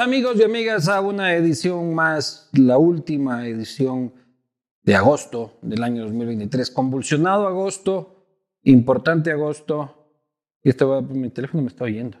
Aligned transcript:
amigos 0.00 0.36
y 0.38 0.42
amigas 0.42 0.88
a 0.88 1.00
una 1.00 1.34
edición 1.34 1.94
más, 1.94 2.48
la 2.54 2.78
última 2.78 3.46
edición 3.46 4.12
de 4.82 4.94
agosto 4.94 5.58
del 5.60 5.82
año 5.82 6.04
2023. 6.04 6.70
Convulsionado 6.70 7.46
agosto, 7.46 8.24
importante 8.62 9.30
agosto. 9.30 10.08
Y 10.62 10.70
esto 10.70 11.02
mi 11.02 11.28
teléfono 11.30 11.62
me 11.62 11.68
está 11.68 11.84
oyendo. 11.84 12.18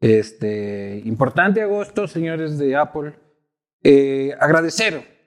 Este, 0.00 1.02
importante 1.04 1.60
agosto, 1.60 2.08
señores 2.08 2.58
de 2.58 2.74
Apple. 2.74 3.14
Eh, 3.82 4.34
agradecer. 4.40 5.20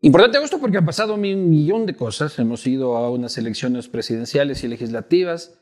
Importante 0.00 0.36
agosto 0.36 0.60
porque 0.60 0.78
ha 0.78 0.84
pasado 0.84 1.14
un 1.14 1.20
millón 1.20 1.86
de 1.86 1.96
cosas. 1.96 2.38
Hemos 2.38 2.66
ido 2.66 2.96
a 2.96 3.10
unas 3.10 3.36
elecciones 3.36 3.88
presidenciales 3.88 4.62
y 4.62 4.68
legislativas. 4.68 5.58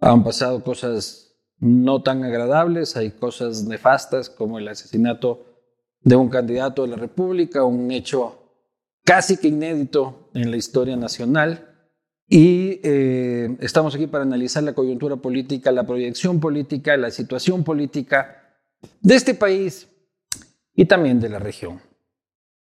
Han 0.00 0.24
pasado 0.24 0.64
cosas 0.64 1.23
no 1.58 2.02
tan 2.02 2.24
agradables, 2.24 2.96
hay 2.96 3.12
cosas 3.12 3.64
nefastas 3.64 4.28
como 4.30 4.58
el 4.58 4.68
asesinato 4.68 5.46
de 6.00 6.16
un 6.16 6.28
candidato 6.28 6.82
de 6.82 6.88
la 6.88 6.96
República, 6.96 7.64
un 7.64 7.90
hecho 7.90 8.44
casi 9.04 9.36
que 9.36 9.48
inédito 9.48 10.30
en 10.34 10.50
la 10.50 10.56
historia 10.56 10.96
nacional. 10.96 11.70
Y 12.26 12.80
eh, 12.82 13.56
estamos 13.60 13.94
aquí 13.94 14.06
para 14.06 14.24
analizar 14.24 14.62
la 14.62 14.74
coyuntura 14.74 15.16
política, 15.16 15.70
la 15.72 15.86
proyección 15.86 16.40
política, 16.40 16.96
la 16.96 17.10
situación 17.10 17.64
política 17.64 18.56
de 19.00 19.14
este 19.14 19.34
país 19.34 19.88
y 20.74 20.86
también 20.86 21.20
de 21.20 21.28
la 21.28 21.38
región. 21.38 21.80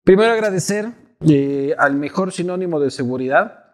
Primero 0.03 0.33
agradecer 0.33 0.93
eh, 1.27 1.75
al 1.79 1.95
mejor 1.95 2.33
sinónimo 2.33 2.81
de 2.81 2.91
seguridad. 2.91 3.65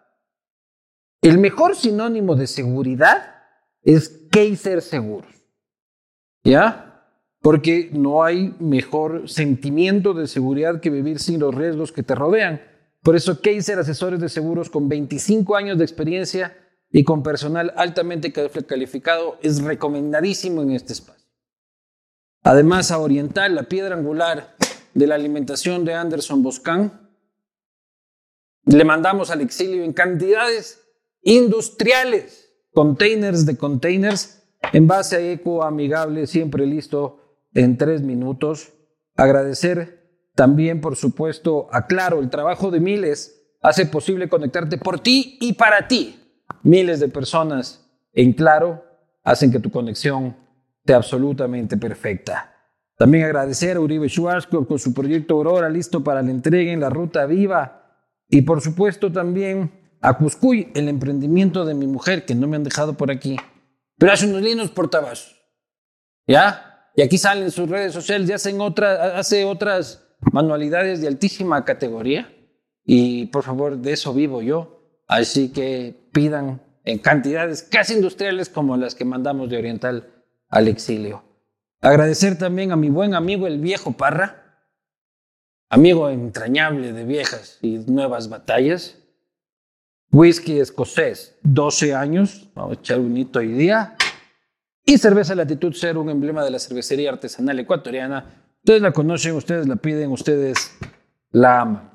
El 1.23 1.39
mejor 1.39 1.77
sinónimo 1.77 2.35
de 2.35 2.47
seguridad 2.47 3.36
es 3.87 4.21
Kaiser 4.31 4.83
Seguros. 4.83 5.33
¿Ya? 6.45 7.09
Porque 7.41 7.89
no 7.93 8.25
hay 8.25 8.55
mejor 8.59 9.29
sentimiento 9.29 10.13
de 10.13 10.27
seguridad 10.27 10.81
que 10.81 10.91
vivir 10.91 11.21
sin 11.21 11.39
los 11.41 11.55
riesgos 11.55 11.93
que 11.93 12.03
te 12.03 12.17
rodean. 12.17 12.61
Por 13.03 13.15
eso 13.15 13.41
Kaiser 13.41 13.79
Asesores 13.79 14.21
de 14.21 14.29
Seguros 14.29 14.69
con 14.69 14.89
25 14.89 15.55
años 15.55 15.79
de 15.79 15.85
experiencia 15.85 16.57
y 16.91 17.05
con 17.05 17.23
personal 17.23 17.73
altamente 17.77 18.33
calificado 18.33 19.39
es 19.41 19.63
recomendadísimo 19.63 20.63
en 20.63 20.73
este 20.73 20.93
espacio. 20.93 21.31
Además, 22.43 22.91
a 22.91 22.99
Oriental, 22.99 23.55
la 23.55 23.65
piedra 23.65 23.97
angular 23.97 24.57
de 24.95 25.07
la 25.07 25.15
alimentación 25.15 25.85
de 25.85 25.95
Anderson 25.95 26.43
Boscan, 26.43 27.09
le 28.65 28.85
mandamos 28.85 29.31
al 29.31 29.43
exilio 29.43 29.85
en 29.85 29.93
cantidades 29.93 30.81
industriales 31.23 32.46
containers 32.77 33.47
de 33.47 33.57
containers 33.57 34.43
en 34.75 34.87
base 34.87 35.17
a 35.17 35.21
eco 35.21 35.65
amigable, 35.65 36.27
siempre 36.27 36.67
listo 36.67 37.21
en 37.55 37.79
tres 37.79 38.03
minutos. 38.03 38.75
Agradecer 39.17 40.11
también, 40.35 40.83
por 40.83 40.95
supuesto, 40.95 41.69
a 41.73 41.87
Claro, 41.87 42.21
el 42.21 42.29
trabajo 42.29 42.71
de 42.71 42.81
miles 42.81 43.43
hace 43.63 43.87
posible 43.87 44.29
conectarte 44.29 44.77
por 44.77 45.01
ti 45.01 45.39
y 45.41 45.55
para 45.55 45.89
ti. 45.89 46.21
Miles 46.65 47.01
de 47.01 47.09
personas 47.09 47.83
en 48.13 48.35
Claro 48.35 48.85
hacen 49.25 49.51
que 49.51 49.59
tu 49.59 49.71
conexión 49.71 50.37
sea 50.85 50.97
absolutamente 50.97 51.79
perfecta. 51.79 52.53
También 52.99 53.25
agradecer 53.25 53.79
a 53.79 53.81
Uribe 53.81 54.11
Schwarzkopf 54.11 54.69
con 54.69 54.79
su 54.79 54.93
proyecto 54.93 55.33
Aurora 55.33 55.71
listo 55.71 56.05
para 56.05 56.21
la 56.21 56.31
entrega 56.31 56.71
en 56.71 56.81
la 56.81 56.91
ruta 56.91 57.25
viva. 57.25 57.97
Y 58.29 58.43
por 58.43 58.61
supuesto 58.61 59.11
también 59.11 59.86
a 60.01 60.17
Cuscuy, 60.19 60.71
el 60.75 60.89
emprendimiento 60.89 61.65
de 61.65 61.75
mi 61.75 61.87
mujer, 61.87 62.25
que 62.25 62.35
no 62.35 62.47
me 62.47 62.57
han 62.57 62.65
dejado 62.65 62.95
por 62.95 63.11
aquí, 63.11 63.37
pero 63.99 64.13
hace 64.13 64.27
unos 64.27 64.43
lindos 64.43 64.71
portavasos. 64.71 65.37
¿Ya? 66.27 66.91
Y 66.97 67.03
aquí 67.03 67.19
salen 67.19 67.51
sus 67.51 67.69
redes 67.69 67.93
sociales, 67.93 68.29
ya 68.29 68.37
hacen 68.37 68.61
otra, 68.61 69.19
hace 69.19 69.45
otras 69.45 70.07
manualidades 70.33 71.01
de 71.01 71.09
altísima 71.09 71.65
categoría. 71.65 72.33
Y 72.85 73.27
por 73.27 73.43
favor, 73.43 73.77
de 73.79 73.93
eso 73.93 74.15
vivo 74.15 74.43
yo. 74.43 75.03
Así 75.07 75.53
que 75.53 76.09
pidan 76.13 76.63
en 76.85 76.99
cantidades 76.99 77.63
casi 77.63 77.95
industriales 77.95 78.49
como 78.49 78.77
las 78.77 78.95
que 78.95 79.05
mandamos 79.05 79.51
de 79.51 79.59
Oriental 79.59 80.09
al 80.49 80.69
exilio. 80.69 81.23
Agradecer 81.81 82.39
también 82.39 82.73
a 82.73 82.77
mi 82.77 82.89
buen 82.89 83.15
amigo 83.15 83.47
el 83.47 83.61
viejo 83.61 83.93
Parra, 83.93 84.65
amigo 85.69 86.09
entrañable 86.09 86.93
de 86.93 87.05
viejas 87.05 87.59
y 87.61 87.79
nuevas 87.79 88.29
batallas, 88.29 88.97
Whisky 90.13 90.59
escocés, 90.61 91.37
12 91.43 91.95
años, 91.95 92.49
vamos 92.55 92.77
a 92.77 92.81
echar 92.81 93.01
un 93.01 93.17
hito 93.17 93.39
hoy 93.39 93.53
día. 93.53 93.97
Y 94.85 94.99
cerveza 94.99 95.35
Latitud 95.35 95.75
Cero, 95.77 96.01
un 96.01 96.11
emblema 96.11 96.45
de 96.45 96.51
la 96.51 96.59
cervecería 96.59 97.11
artesanal 97.11 97.59
ecuatoriana. 97.59 98.45
Ustedes 98.59 98.83
la 98.83 98.93
conocen, 98.93 99.35
ustedes 99.35 99.67
la 99.67 99.77
piden, 99.77 100.13
ustedes 100.13 100.73
la 101.33 101.61
aman. 101.61 101.91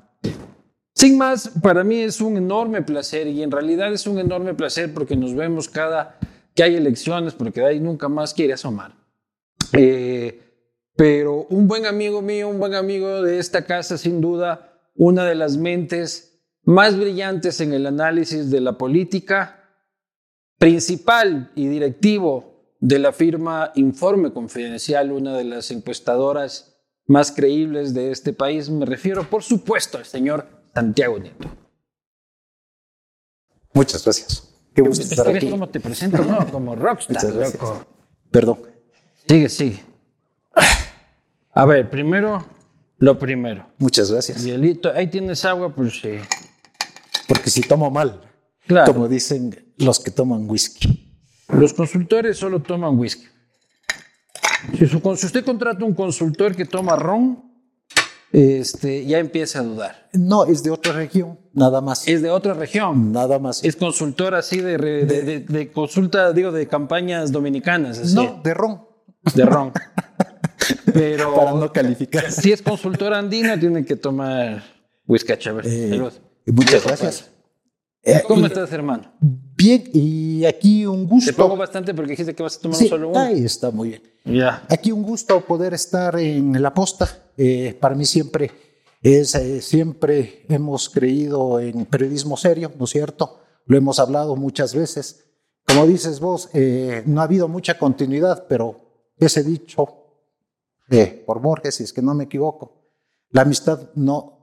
Sin 0.94 1.16
más, 1.16 1.50
para 1.62 1.84
mí 1.84 2.00
es 2.00 2.20
un 2.20 2.36
enorme 2.36 2.82
placer 2.82 3.26
y 3.26 3.42
en 3.42 3.50
realidad 3.50 3.92
es 3.92 4.06
un 4.06 4.18
enorme 4.18 4.54
placer 4.54 4.92
porque 4.92 5.16
nos 5.16 5.34
vemos 5.34 5.68
cada 5.68 6.18
que 6.54 6.62
hay 6.62 6.76
elecciones, 6.76 7.32
porque 7.32 7.60
de 7.60 7.66
ahí 7.66 7.80
nunca 7.80 8.08
más 8.08 8.34
quiere 8.34 8.52
asomar. 8.52 8.94
Eh, 9.72 10.40
pero 10.94 11.46
un 11.48 11.66
buen 11.66 11.86
amigo 11.86 12.20
mío, 12.20 12.48
un 12.48 12.58
buen 12.58 12.74
amigo 12.74 13.22
de 13.22 13.38
esta 13.38 13.64
casa, 13.64 13.96
sin 13.96 14.20
duda, 14.20 14.78
una 14.94 15.24
de 15.24 15.34
las 15.34 15.56
mentes 15.56 16.31
más 16.64 16.96
brillantes 16.98 17.60
en 17.60 17.72
el 17.72 17.86
análisis 17.86 18.50
de 18.50 18.60
la 18.60 18.78
política, 18.78 19.62
principal 20.58 21.50
y 21.54 21.66
directivo 21.66 22.76
de 22.80 22.98
la 22.98 23.12
firma 23.12 23.72
Informe 23.74 24.32
Confidencial, 24.32 25.12
una 25.12 25.36
de 25.36 25.44
las 25.44 25.70
encuestadoras 25.70 26.76
más 27.06 27.32
creíbles 27.32 27.94
de 27.94 28.10
este 28.10 28.32
país. 28.32 28.70
Me 28.70 28.86
refiero, 28.86 29.28
por 29.28 29.42
supuesto, 29.42 29.98
al 29.98 30.04
señor 30.04 30.46
Santiago 30.74 31.18
Nieto. 31.18 31.48
Muchas 33.72 34.04
gracias. 34.04 34.48
Qué 34.74 34.82
gusto 34.82 35.04
estar 35.04 35.28
aquí. 35.28 35.50
cómo 35.50 35.68
te 35.68 35.80
presento? 35.80 36.24
No, 36.24 36.46
como 36.50 36.74
rockstar, 36.74 37.24
loco. 37.24 37.86
Perdón. 38.30 38.58
Sigue, 39.28 39.48
sigue. 39.48 39.80
A 41.54 41.66
ver, 41.66 41.90
primero, 41.90 42.44
lo 42.98 43.18
primero. 43.18 43.66
Muchas 43.78 44.10
gracias. 44.10 44.42
Hielito, 44.42 44.90
ahí 44.92 45.06
tienes 45.08 45.44
agua, 45.44 45.74
pues 45.74 46.00
sí. 46.00 46.18
Porque 47.32 47.48
si 47.48 47.62
tomo 47.62 47.90
mal, 47.90 48.20
como 48.84 49.08
dicen 49.08 49.72
los 49.78 50.00
que 50.00 50.10
toman 50.10 50.50
whisky. 50.50 51.16
Los 51.48 51.72
consultores 51.72 52.36
solo 52.36 52.60
toman 52.60 52.98
whisky. 52.98 53.26
Si, 54.76 54.84
usted 54.84 55.42
contrata 55.42 55.82
un 55.82 55.94
consultor 55.94 56.54
que 56.54 56.66
toma 56.66 56.94
ron, 56.94 57.42
este, 58.32 59.06
ya 59.06 59.18
empieza 59.18 59.60
a 59.60 59.62
dudar. 59.62 60.10
No, 60.12 60.44
es 60.44 60.62
de 60.62 60.70
otra 60.70 60.92
región, 60.92 61.38
nada 61.54 61.80
más. 61.80 62.06
Es 62.06 62.20
de 62.20 62.28
otra 62.28 62.52
región. 62.52 63.12
Nada 63.12 63.38
más. 63.38 63.64
Es 63.64 63.76
consultor 63.76 64.34
así 64.34 64.60
de, 64.60 64.76
de, 64.76 65.72
consulta, 65.72 66.34
digo, 66.34 66.52
de 66.52 66.68
campañas 66.68 67.32
dominicanas. 67.32 68.12
No, 68.12 68.42
de 68.44 68.52
ron. 68.52 68.82
De 69.34 69.46
ron. 69.46 69.72
Pero. 70.92 71.34
Para 71.34 71.52
no 71.52 71.72
calificar. 71.72 72.30
Si 72.30 72.52
es 72.52 72.60
consultor 72.60 73.14
andino, 73.14 73.58
tiene 73.58 73.86
que 73.86 73.96
tomar 73.96 74.62
whisky. 75.06 75.32
Eh, 75.64 76.10
Muchas 76.46 76.84
gracias. 76.84 77.30
Eh, 78.02 78.22
¿Cómo 78.26 78.46
estás, 78.46 78.72
hermano? 78.72 79.12
Bien, 79.20 79.84
y 79.92 80.44
aquí 80.44 80.84
un 80.86 81.06
gusto. 81.06 81.30
Te 81.30 81.36
pongo 81.36 81.56
bastante 81.56 81.94
porque 81.94 82.10
dijiste 82.10 82.34
que 82.34 82.42
vas 82.42 82.56
a 82.56 82.60
tomar 82.60 82.78
solo 82.78 83.10
uno. 83.10 83.18
Ahí 83.20 83.44
está, 83.44 83.70
muy 83.70 83.90
bien. 83.90 84.02
Ya. 84.24 84.64
Aquí 84.68 84.90
un 84.90 85.02
gusto 85.02 85.40
poder 85.42 85.72
estar 85.74 86.18
en 86.18 86.60
la 86.60 86.74
posta. 86.74 87.08
Eh, 87.36 87.76
para 87.80 87.94
mí 87.94 88.04
siempre 88.04 88.50
es, 89.00 89.34
eh, 89.36 89.60
siempre 89.60 90.44
hemos 90.48 90.90
creído 90.90 91.60
en 91.60 91.84
periodismo 91.86 92.36
serio, 92.36 92.72
¿no 92.76 92.86
es 92.86 92.90
cierto? 92.90 93.38
Lo 93.66 93.76
hemos 93.76 94.00
hablado 94.00 94.34
muchas 94.34 94.74
veces. 94.74 95.24
Como 95.64 95.86
dices 95.86 96.18
vos, 96.18 96.50
no 97.06 97.20
ha 97.20 97.24
habido 97.24 97.46
mucha 97.46 97.78
continuidad, 97.78 98.46
pero 98.48 98.80
ese 99.16 99.44
dicho 99.44 100.02
por 101.24 101.40
Borges, 101.40 101.76
si 101.76 101.84
es 101.84 101.92
que 101.92 102.02
no 102.02 102.14
me 102.14 102.24
equivoco, 102.24 102.82
la 103.30 103.42
amistad 103.42 103.90
no 103.94 104.41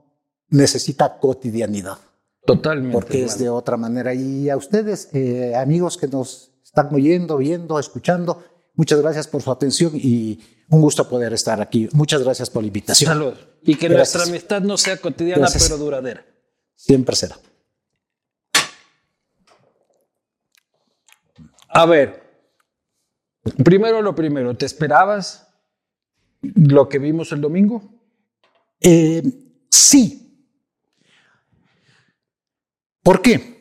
necesita 0.50 1.18
cotidianidad. 1.18 1.98
Totalmente. 2.44 2.92
Porque 2.92 3.24
es 3.24 3.38
de 3.38 3.48
otra 3.48 3.76
manera. 3.76 4.14
Y 4.14 4.50
a 4.50 4.56
ustedes, 4.56 5.08
eh, 5.12 5.54
amigos 5.54 5.96
que 5.96 6.08
nos 6.08 6.52
están 6.64 6.92
oyendo, 6.94 7.36
viendo, 7.36 7.78
escuchando, 7.78 8.42
muchas 8.74 9.00
gracias 9.00 9.26
por 9.26 9.42
su 9.42 9.50
atención 9.50 9.92
y 9.94 10.40
un 10.68 10.80
gusto 10.80 11.08
poder 11.08 11.32
estar 11.32 11.60
aquí. 11.60 11.88
Muchas 11.92 12.22
gracias 12.22 12.48
por 12.48 12.62
la 12.62 12.68
invitación. 12.68 13.08
Salud. 13.08 13.34
Y 13.62 13.74
que 13.74 13.88
nuestra 13.88 14.22
amistad 14.22 14.62
no 14.62 14.76
sea 14.76 14.96
cotidiana, 14.96 15.48
pero 15.52 15.76
duradera. 15.76 16.24
Siempre 16.74 17.14
será. 17.14 17.38
A 21.72 21.86
ver, 21.86 22.22
primero 23.62 24.02
lo 24.02 24.14
primero, 24.14 24.56
¿te 24.56 24.66
esperabas 24.66 25.46
lo 26.40 26.88
que 26.88 26.98
vimos 26.98 27.30
el 27.32 27.40
domingo? 27.40 27.82
Eh, 28.80 29.22
sí, 29.70 30.19
¿Por 33.02 33.22
qué? 33.22 33.60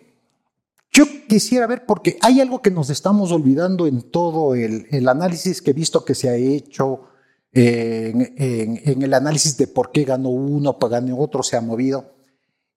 Yo 0.92 1.06
quisiera 1.28 1.68
ver, 1.68 1.86
porque 1.86 2.18
hay 2.22 2.42
algo 2.42 2.62
que 2.62 2.72
nos 2.72 2.90
estamos 2.90 3.32
olvidando 3.32 3.88
en 3.88 4.02
todo 4.02 4.56
el, 4.56 5.08
análisis 5.08 5.62
que 5.62 5.72
he 5.72 5.74
visto 5.74 6.04
que 6.04 6.16
se 6.16 6.30
ha 6.30 6.36
hecho, 6.36 7.10
en, 7.52 9.02
el 9.04 9.14
análisis 9.14 9.58
de 9.58 9.68
por 9.68 9.92
qué 9.92 10.04
ganó 10.04 10.30
uno, 10.30 10.78
qué 10.78 10.88
ganó 10.88 11.18
otro, 11.20 11.44
se 11.44 11.56
ha 11.56 11.62
movido. 11.62 12.16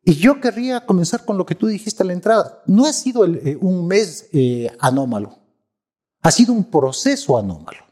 Y 0.05 0.14
yo 0.14 0.41
querría 0.41 0.85
comenzar 0.85 1.25
con 1.25 1.38
lo 1.38 1.47
que 1.47 1.55
tú 1.55 1.69
dijiste 1.69 2.03
a 2.03 2.06
la 2.06 2.12
entrada. 2.12 2.62
No 2.67 2.87
ha 2.87 2.93
sido 2.93 3.25
eh, 3.25 3.56
un 3.61 3.87
mes 3.87 4.29
eh, 4.32 4.70
anómalo, 4.81 5.38
ha 6.20 6.31
sido 6.31 6.53
un 6.53 6.65
proceso 6.65 7.38
anómalo. 7.38 7.85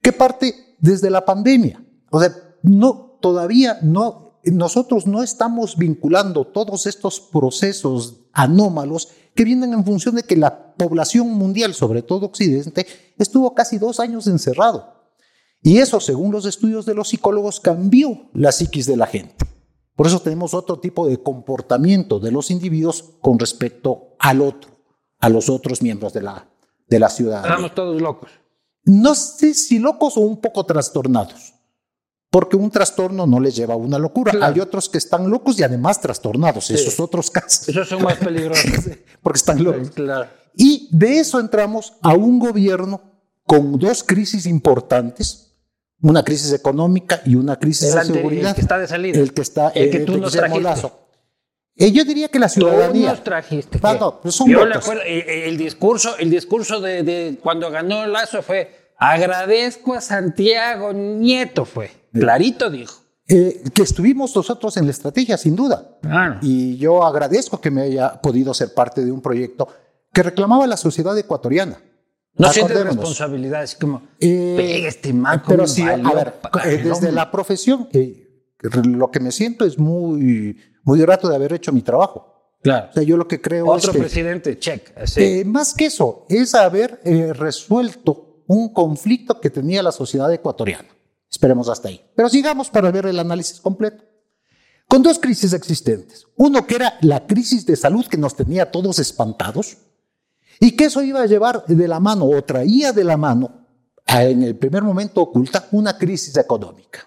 ¿Qué 0.00 0.12
parte 0.12 0.76
desde 0.78 1.10
la 1.10 1.24
pandemia? 1.24 1.84
O 2.10 2.20
sea, 2.20 2.34
no, 2.62 3.18
todavía 3.20 3.78
no, 3.82 4.25
nosotros 4.52 5.06
no 5.06 5.22
estamos 5.22 5.76
vinculando 5.76 6.46
todos 6.46 6.86
estos 6.86 7.20
procesos 7.20 8.20
anómalos 8.32 9.08
que 9.34 9.44
vienen 9.44 9.72
en 9.72 9.84
función 9.84 10.14
de 10.14 10.22
que 10.22 10.36
la 10.36 10.74
población 10.74 11.32
mundial, 11.32 11.74
sobre 11.74 12.02
todo 12.02 12.26
Occidente, 12.26 12.86
estuvo 13.18 13.54
casi 13.54 13.78
dos 13.78 14.00
años 14.00 14.26
encerrado. 14.26 14.96
Y 15.62 15.78
eso, 15.78 16.00
según 16.00 16.32
los 16.32 16.46
estudios 16.46 16.86
de 16.86 16.94
los 16.94 17.08
psicólogos, 17.08 17.60
cambió 17.60 18.30
la 18.32 18.52
psiquis 18.52 18.86
de 18.86 18.96
la 18.96 19.06
gente. 19.06 19.46
Por 19.96 20.06
eso 20.06 20.20
tenemos 20.20 20.54
otro 20.54 20.78
tipo 20.78 21.08
de 21.08 21.22
comportamiento 21.22 22.20
de 22.20 22.30
los 22.30 22.50
individuos 22.50 23.14
con 23.20 23.38
respecto 23.38 24.14
al 24.18 24.42
otro, 24.42 24.70
a 25.18 25.28
los 25.28 25.48
otros 25.48 25.82
miembros 25.82 26.12
de 26.12 26.22
la, 26.22 26.48
de 26.86 27.00
la 27.00 27.08
ciudad. 27.08 27.42
Estamos 27.42 27.74
todos 27.74 28.00
locos. 28.00 28.30
No 28.84 29.14
sé 29.14 29.54
si 29.54 29.78
locos 29.78 30.16
o 30.16 30.20
un 30.20 30.40
poco 30.40 30.64
trastornados, 30.64 31.54
porque 32.30 32.56
un 32.56 32.70
trastorno 32.70 33.26
no 33.26 33.40
les 33.40 33.56
lleva 33.56 33.74
a 33.74 33.76
una 33.76 33.98
locura. 33.98 34.32
Hay 34.42 34.60
otros 34.60 34.88
que 34.88 34.98
están 34.98 35.30
locos 35.30 35.58
y 35.58 35.62
además 35.62 36.00
trastornados, 36.00 36.70
esos 36.70 36.98
otros 37.00 37.30
casos. 37.30 37.68
Esos 37.68 37.88
son 37.88 38.02
más 38.02 38.16
peligrosos. 38.18 38.70
porque 39.22 39.38
están 39.38 39.62
locos. 39.62 39.92
Y 40.56 40.88
de 40.90 41.20
eso 41.20 41.38
entramos 41.40 41.94
a 42.02 42.14
un 42.14 42.38
gobierno 42.38 43.00
con 43.44 43.78
dos 43.78 44.02
crisis 44.02 44.46
importantes 44.46 45.46
una 46.02 46.22
crisis 46.22 46.52
económica 46.52 47.22
y 47.24 47.36
una 47.36 47.58
crisis 47.58 47.94
de 47.94 48.04
seguridad. 48.04 48.50
El 48.50 48.54
que 48.54 48.60
está 48.60 48.78
de 48.78 48.86
salida. 48.86 49.18
El 49.18 49.32
que 49.32 49.42
está. 49.42 49.68
El 49.70 49.90
que 49.90 50.00
tú 50.00 50.18
nos 50.18 50.32
trajiste. 50.32 50.88
Eh, 51.78 51.92
yo 51.92 52.04
diría 52.04 52.28
que 52.28 52.38
la 52.38 52.48
ciudadanía. 52.48 53.08
Tú 53.08 53.14
nos 53.16 53.24
trajiste. 53.24 53.78
pues 54.22 54.34
son 54.34 54.48
yo 54.48 54.64
le 54.64 54.74
acuerdo, 54.74 55.02
eh, 55.02 55.18
eh, 55.18 55.48
el, 55.48 55.58
discurso, 55.58 56.16
el 56.18 56.30
discurso 56.30 56.80
de, 56.80 57.38
cuando 57.42 57.70
ganó 57.70 58.06
Lazo 58.06 58.42
fue: 58.42 58.92
agradezco 58.96 59.94
a 59.94 60.00
Santiago 60.00 60.92
Nieto, 60.92 61.64
fue. 61.64 61.90
Clarito 62.20 62.70
dijo. 62.70 62.94
que 63.26 63.82
estuvimos 63.82 64.34
nosotros 64.36 64.76
en 64.76 64.84
la 64.84 64.92
estrategia, 64.92 65.36
sin 65.36 65.56
duda. 65.56 65.98
Y 66.42 66.76
yo 66.76 67.04
agradezco 67.04 67.60
que 67.60 67.70
me 67.70 67.82
haya 67.82 68.20
podido 68.20 68.54
ser 68.54 68.72
parte 68.74 69.04
de 69.04 69.10
un 69.10 69.20
proyecto 69.20 69.68
que 70.12 70.22
reclamaba 70.22 70.66
la 70.66 70.76
sociedad 70.76 71.16
ecuatoriana. 71.18 71.78
No 72.38 72.52
sientes 72.52 72.84
responsabilidad, 72.84 73.62
es 73.62 73.74
como, 73.74 74.02
eh, 74.20 74.84
este 74.86 75.12
man, 75.12 75.42
Pero 75.46 75.66
sí, 75.66 75.82
a 75.82 75.96
ver, 75.96 76.34
eh, 76.64 76.82
desde 76.84 77.10
la 77.10 77.30
profesión, 77.30 77.88
eh, 77.92 78.44
lo 78.84 79.10
que 79.10 79.20
me 79.20 79.32
siento 79.32 79.64
es 79.64 79.78
muy, 79.78 80.58
muy 80.84 81.00
grato 81.00 81.28
de 81.28 81.36
haber 81.36 81.54
hecho 81.54 81.72
mi 81.72 81.80
trabajo. 81.80 82.56
Claro. 82.62 82.88
O 82.90 82.92
sea, 82.92 83.02
yo 83.02 83.16
lo 83.16 83.26
que 83.28 83.40
creo 83.40 83.66
Otro 83.66 83.90
es 83.90 83.96
que, 83.96 84.02
presidente, 84.02 84.58
check. 84.58 84.90
Eh, 85.16 85.44
más 85.44 85.72
que 85.72 85.86
eso, 85.86 86.26
es 86.28 86.54
haber 86.54 87.00
resuelto 87.34 88.42
un 88.46 88.72
conflicto 88.72 89.40
que 89.40 89.50
tenía 89.50 89.82
la 89.82 89.92
sociedad 89.92 90.32
ecuatoriana. 90.32 90.88
Esperemos 91.36 91.68
hasta 91.68 91.88
ahí. 91.88 92.00
Pero 92.14 92.30
sigamos 92.30 92.70
para 92.70 92.90
ver 92.90 93.04
el 93.04 93.18
análisis 93.18 93.60
completo. 93.60 94.02
Con 94.88 95.02
dos 95.02 95.18
crisis 95.18 95.52
existentes. 95.52 96.26
Uno 96.36 96.66
que 96.66 96.76
era 96.76 96.94
la 97.02 97.26
crisis 97.26 97.66
de 97.66 97.76
salud 97.76 98.06
que 98.06 98.16
nos 98.16 98.34
tenía 98.34 98.70
todos 98.70 98.98
espantados 98.98 99.76
y 100.60 100.70
que 100.70 100.86
eso 100.86 101.02
iba 101.02 101.20
a 101.20 101.26
llevar 101.26 101.66
de 101.66 101.88
la 101.88 102.00
mano 102.00 102.24
o 102.24 102.42
traía 102.42 102.94
de 102.94 103.04
la 103.04 103.18
mano, 103.18 103.66
en 104.06 104.44
el 104.44 104.56
primer 104.56 104.82
momento 104.82 105.20
oculta, 105.20 105.68
una 105.72 105.98
crisis 105.98 106.38
económica. 106.38 107.06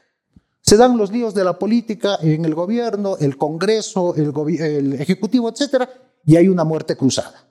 Se 0.62 0.78
dan 0.78 0.96
los 0.96 1.12
líos 1.12 1.34
de 1.34 1.44
la 1.44 1.58
política 1.58 2.20
en 2.22 2.46
el 2.46 2.54
gobierno, 2.54 3.18
el 3.20 3.36
Congreso, 3.36 4.14
el, 4.14 4.94
Ejecutivo, 4.94 5.50
etcétera, 5.50 5.90
y 6.24 6.36
hay 6.36 6.50
una 6.50 6.64
muerte 6.64 6.96
cruzada. 6.96 7.48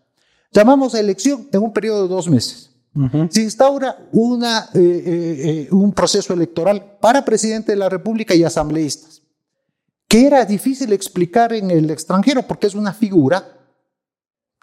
Llamamos 0.52 0.94
a 0.94 1.00
elección 1.00 1.48
en 1.50 1.60
un 1.60 1.72
periodo 1.72 2.04
de 2.04 2.14
dos 2.14 2.28
meses. 2.28 2.67
Se 3.30 3.42
instaura 3.42 4.08
una, 4.12 4.70
eh, 4.74 4.78
eh, 4.78 5.42
eh, 5.44 5.68
un 5.70 5.92
proceso 5.92 6.32
electoral 6.32 6.98
para 7.00 7.24
presidente 7.24 7.72
de 7.72 7.76
la 7.76 7.88
República 7.88 8.34
y 8.34 8.44
asambleístas, 8.44 9.22
que 10.08 10.26
era 10.26 10.44
difícil 10.44 10.92
explicar 10.92 11.52
en 11.52 11.70
el 11.70 11.90
extranjero 11.90 12.42
porque 12.42 12.66
es 12.66 12.74
una 12.74 12.92
figura 12.92 13.58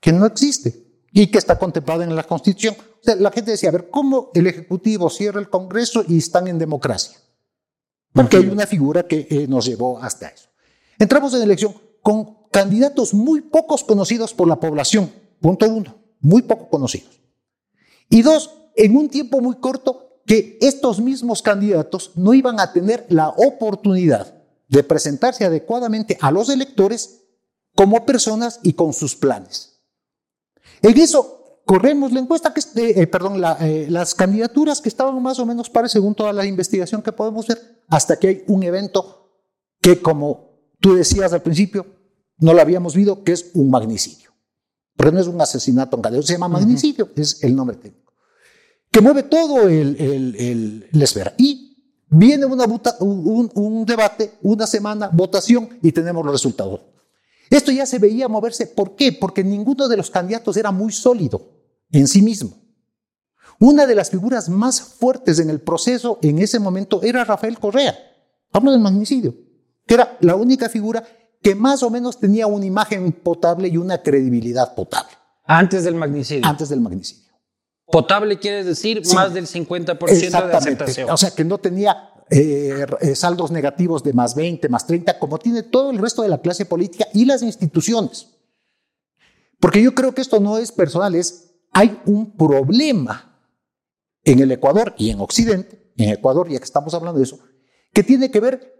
que 0.01 0.11
no 0.11 0.25
existe 0.25 0.85
y 1.11 1.27
que 1.27 1.37
está 1.37 1.57
contemplada 1.57 2.03
en 2.03 2.15
la 2.15 2.23
Constitución. 2.23 2.75
O 2.77 3.03
sea, 3.03 3.15
la 3.15 3.31
gente 3.31 3.51
decía, 3.51 3.69
a 3.69 3.71
ver, 3.71 3.89
¿cómo 3.89 4.31
el 4.33 4.47
Ejecutivo 4.47 5.09
cierra 5.09 5.39
el 5.39 5.49
Congreso 5.49 6.03
y 6.07 6.17
están 6.17 6.47
en 6.47 6.59
democracia? 6.59 7.17
Porque 8.11 8.38
hay 8.38 8.47
una 8.47 8.65
figura 8.65 9.03
que 9.03 9.27
eh, 9.29 9.45
nos 9.47 9.65
llevó 9.65 9.99
hasta 9.99 10.27
eso. 10.27 10.49
Entramos 10.97 11.33
en 11.33 11.41
elección 11.41 11.73
con 12.01 12.47
candidatos 12.51 13.13
muy 13.13 13.41
pocos 13.41 13.83
conocidos 13.83 14.33
por 14.33 14.47
la 14.47 14.59
población, 14.59 15.11
punto 15.41 15.67
uno, 15.67 15.95
muy 16.21 16.41
poco 16.41 16.69
conocidos. 16.69 17.25
Y 18.09 18.21
dos, 18.21 18.51
en 18.75 18.95
un 18.95 19.09
tiempo 19.09 19.41
muy 19.41 19.55
corto, 19.55 20.21
que 20.25 20.57
estos 20.61 20.99
mismos 20.99 21.41
candidatos 21.41 22.11
no 22.15 22.33
iban 22.33 22.59
a 22.59 22.73
tener 22.73 23.05
la 23.09 23.29
oportunidad 23.29 24.33
de 24.67 24.83
presentarse 24.83 25.45
adecuadamente 25.45 26.17
a 26.19 26.31
los 26.31 26.49
electores 26.49 27.21
como 27.75 28.05
personas 28.05 28.59
y 28.63 28.74
con 28.74 28.93
sus 28.93 29.15
planes. 29.15 29.79
En 30.81 30.97
eso 30.97 31.62
corremos 31.65 32.12
la 32.12 32.19
encuesta, 32.19 32.53
que 32.53 32.62
eh, 32.75 33.07
perdón, 33.07 33.41
eh, 33.62 33.88
las 33.89 34.15
candidaturas 34.15 34.81
que 34.81 34.89
estaban 34.89 35.21
más 35.21 35.39
o 35.39 35.45
menos 35.45 35.69
pares 35.69 35.91
según 35.91 36.15
toda 36.15 36.33
la 36.33 36.45
investigación 36.45 37.01
que 37.01 37.12
podemos 37.12 37.47
ver, 37.47 37.83
hasta 37.88 38.17
que 38.17 38.27
hay 38.27 38.43
un 38.47 38.63
evento 38.63 39.29
que, 39.81 40.01
como 40.01 40.51
tú 40.79 40.95
decías 40.95 41.33
al 41.33 41.41
principio, 41.41 41.85
no 42.38 42.53
lo 42.53 42.62
habíamos 42.62 42.95
visto, 42.95 43.24
que 43.24 43.33
es 43.33 43.51
un 43.53 43.69
magnicidio. 43.69 44.31
Porque 44.95 45.11
no 45.11 45.19
es 45.19 45.27
un 45.27 45.39
asesinato 45.41 45.97
en 45.97 46.01
cadena, 46.01 46.23
se 46.23 46.33
llama 46.33 46.47
magnicidio, 46.47 47.09
es 47.15 47.43
el 47.43 47.55
nombre 47.55 47.75
técnico. 47.77 48.13
Que 48.89 49.01
mueve 49.01 49.23
todo 49.23 49.67
el, 49.67 49.97
el, 49.99 50.87
la 50.91 51.03
esfera. 51.03 51.33
Y 51.37 51.77
viene 52.07 52.45
una 52.45 52.65
un, 52.65 53.51
un 53.53 53.85
debate, 53.85 54.35
una 54.41 54.65
semana, 54.65 55.09
votación 55.11 55.69
y 55.81 55.91
tenemos 55.91 56.23
los 56.25 56.33
resultados. 56.33 56.79
Esto 57.49 57.71
ya 57.71 57.85
se 57.85 57.99
veía 57.99 58.27
moverse. 58.27 58.67
¿Por 58.67 58.95
qué? 58.95 59.11
Porque 59.11 59.43
ninguno 59.43 59.87
de 59.87 59.97
los 59.97 60.09
candidatos 60.09 60.57
era 60.57 60.71
muy 60.71 60.91
sólido 60.91 61.51
en 61.91 62.07
sí 62.07 62.21
mismo. 62.21 62.57
Una 63.59 63.85
de 63.85 63.95
las 63.95 64.09
figuras 64.09 64.49
más 64.49 64.81
fuertes 64.81 65.39
en 65.39 65.49
el 65.49 65.61
proceso 65.61 66.19
en 66.21 66.39
ese 66.39 66.59
momento 66.59 67.01
era 67.03 67.23
Rafael 67.23 67.57
Correa. 67.59 67.95
Hablo 68.51 68.71
del 68.71 68.81
magnicidio, 68.81 69.35
que 69.85 69.93
era 69.93 70.17
la 70.21 70.35
única 70.35 70.69
figura 70.69 71.05
que 71.45 71.53
más 71.53 71.83
o 71.83 71.91
menos 71.91 72.19
tenía 72.19 72.47
una 72.47 72.65
imagen 72.65 73.11
potable 73.11 73.67
y 73.67 73.77
una 73.77 74.01
credibilidad 74.01 74.73
potable. 74.73 75.11
Antes 75.43 75.83
del 75.83 75.93
magnicidio. 75.93 76.43
Antes 76.43 76.69
del 76.69 76.81
magnicidio. 76.81 77.31
Potable 77.85 78.39
quiere 78.39 78.63
decir 78.63 79.03
más 79.13 79.31
del 79.31 79.45
50% 79.45 80.47
de 80.47 80.57
aceptación. 80.57 81.07
O 81.11 81.17
sea, 81.17 81.29
que 81.29 81.43
no 81.43 81.59
tenía 81.59 82.09
eh, 82.31 82.87
eh, 82.99 83.13
saldos 83.13 83.51
negativos 83.51 84.01
de 84.01 84.13
más 84.13 84.33
20, 84.33 84.69
más 84.69 84.87
30, 84.87 85.19
como 85.19 85.37
tiene 85.37 85.61
todo 85.61 85.91
el 85.91 85.99
resto 85.99 86.23
de 86.23 86.29
la 86.29 86.41
clase 86.41 86.65
política 86.65 87.05
y 87.13 87.25
las 87.25 87.43
instituciones. 87.43 88.27
Porque 89.59 89.83
yo 89.83 89.93
creo 89.93 90.15
que 90.15 90.21
esto 90.21 90.39
no 90.39 90.57
es 90.57 90.71
personal, 90.71 91.13
es 91.13 91.51
hay 91.71 92.01
un 92.07 92.35
problema 92.35 93.39
en 94.23 94.39
el 94.39 94.51
Ecuador 94.51 94.95
y 94.97 95.11
en 95.11 95.19
Occidente, 95.19 95.93
en 95.95 96.09
Ecuador, 96.09 96.49
ya 96.49 96.57
que 96.57 96.65
estamos 96.65 96.95
hablando 96.95 97.19
de 97.19 97.25
eso, 97.25 97.37
que 97.93 98.01
tiene 98.01 98.31
que 98.31 98.39
ver 98.39 98.75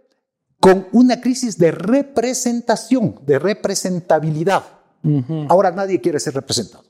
con 0.66 0.88
una 0.90 1.20
crisis 1.20 1.56
de 1.58 1.70
representación, 1.70 3.20
de 3.24 3.38
representabilidad. 3.38 4.64
Ahora 5.48 5.70
nadie 5.70 6.00
quiere 6.00 6.18
ser 6.18 6.34
representado. 6.34 6.82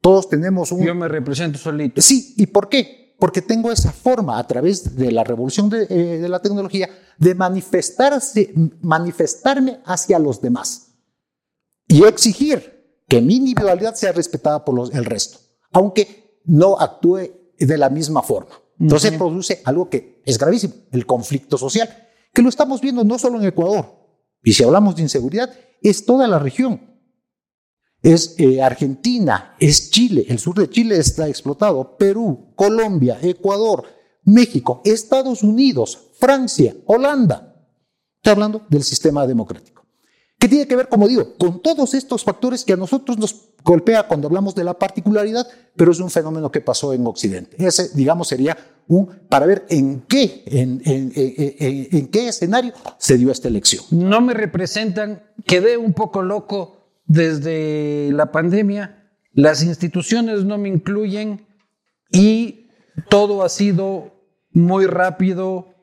Todos 0.00 0.28
tenemos 0.28 0.72
un... 0.72 0.84
Yo 0.84 0.92
me 0.92 1.06
represento 1.06 1.56
solito. 1.56 2.02
Sí, 2.02 2.34
¿y 2.36 2.46
por 2.46 2.68
qué? 2.68 3.14
porque 3.16 3.40
tengo 3.40 3.70
esa 3.70 3.92
forma 3.92 4.40
a 4.40 4.46
través 4.46 4.96
de 4.96 5.12
la 5.12 5.22
revolución 5.22 5.70
de, 5.70 5.86
eh, 5.88 6.28
la 6.28 6.42
tecnología 6.42 6.90
de 7.16 7.32
manifestarse, 7.36 8.52
manifestarme 8.82 9.78
hacia 9.86 10.18
los 10.18 10.42
demás 10.42 10.88
y 11.86 12.02
exigir 12.02 13.04
que 13.06 13.20
mi 13.20 13.36
individualidad 13.36 13.94
sea 13.94 14.10
respetada 14.10 14.64
por 14.64 14.92
el 14.92 15.04
resto, 15.04 15.38
aunque 15.70 16.40
no 16.44 16.76
actúe 16.76 17.30
de 17.56 17.78
la 17.78 17.88
misma 17.88 18.20
forma. 18.20 18.50
Entonces 18.80 19.12
produce 19.12 19.62
algo 19.64 19.88
que 19.88 20.20
es 20.26 20.36
gravísimo, 20.36 20.74
el 20.90 21.06
conflicto 21.06 21.56
social, 21.56 22.03
que 22.34 22.42
lo 22.42 22.50
estamos 22.50 22.82
viendo 22.82 23.04
no 23.04 23.18
solo 23.18 23.38
en 23.38 23.46
Ecuador, 23.46 23.86
y 24.42 24.52
si 24.52 24.62
hablamos 24.62 24.96
de 24.96 25.02
inseguridad, 25.02 25.50
es 25.80 26.04
toda 26.04 26.28
la 26.28 26.38
región 26.38 26.94
es 28.04 28.34
eh, 28.36 28.62
Argentina, 28.62 29.56
es 29.58 29.90
Chile, 29.90 30.26
el 30.28 30.38
sur 30.38 30.54
de 30.58 30.68
Chile 30.68 30.98
está 30.98 31.26
explotado, 31.26 31.96
Perú, 31.96 32.52
Colombia, 32.54 33.18
Ecuador, 33.22 33.84
México, 34.24 34.82
Estados 34.84 35.42
Unidos, 35.42 36.10
Francia, 36.18 36.76
Holanda. 36.84 37.56
Está 38.16 38.32
hablando 38.32 38.62
del 38.68 38.84
sistema 38.84 39.26
democrático. 39.26 39.86
que 40.38 40.48
tiene 40.48 40.68
que 40.68 40.76
ver, 40.76 40.90
como 40.90 41.08
digo, 41.08 41.34
con 41.38 41.62
todos 41.62 41.94
estos 41.94 42.22
factores 42.22 42.64
que 42.64 42.74
a 42.74 42.76
nosotros 42.76 43.16
nos 43.16 43.54
golpea 43.62 44.06
cuando 44.06 44.28
hablamos 44.28 44.54
de 44.54 44.64
la 44.64 44.78
particularidad, 44.78 45.48
pero 45.74 45.90
es 45.90 46.00
un 46.00 46.10
fenómeno 46.10 46.52
que 46.52 46.60
pasó 46.60 46.92
en 46.92 47.06
Occidente. 47.06 47.56
Ese, 47.58 47.88
digamos, 47.94 48.28
sería 48.28 48.54
un, 48.88 49.06
para 49.28 49.46
ver 49.46 49.66
en 49.68 50.02
qué, 50.02 50.42
en, 50.46 50.82
en, 50.84 51.12
en, 51.14 51.88
en 51.90 52.08
qué 52.08 52.28
escenario 52.28 52.72
se 52.98 53.16
dio 53.16 53.30
esta 53.30 53.48
elección. 53.48 53.84
No 53.90 54.20
me 54.20 54.34
representan, 54.34 55.22
quedé 55.46 55.76
un 55.76 55.92
poco 55.92 56.22
loco 56.22 56.84
desde 57.06 58.10
la 58.12 58.32
pandemia, 58.32 59.04
las 59.32 59.62
instituciones 59.62 60.44
no 60.44 60.58
me 60.58 60.68
incluyen 60.68 61.46
y 62.10 62.68
todo 63.08 63.42
ha 63.42 63.48
sido 63.48 64.12
muy 64.52 64.86
rápido 64.86 65.74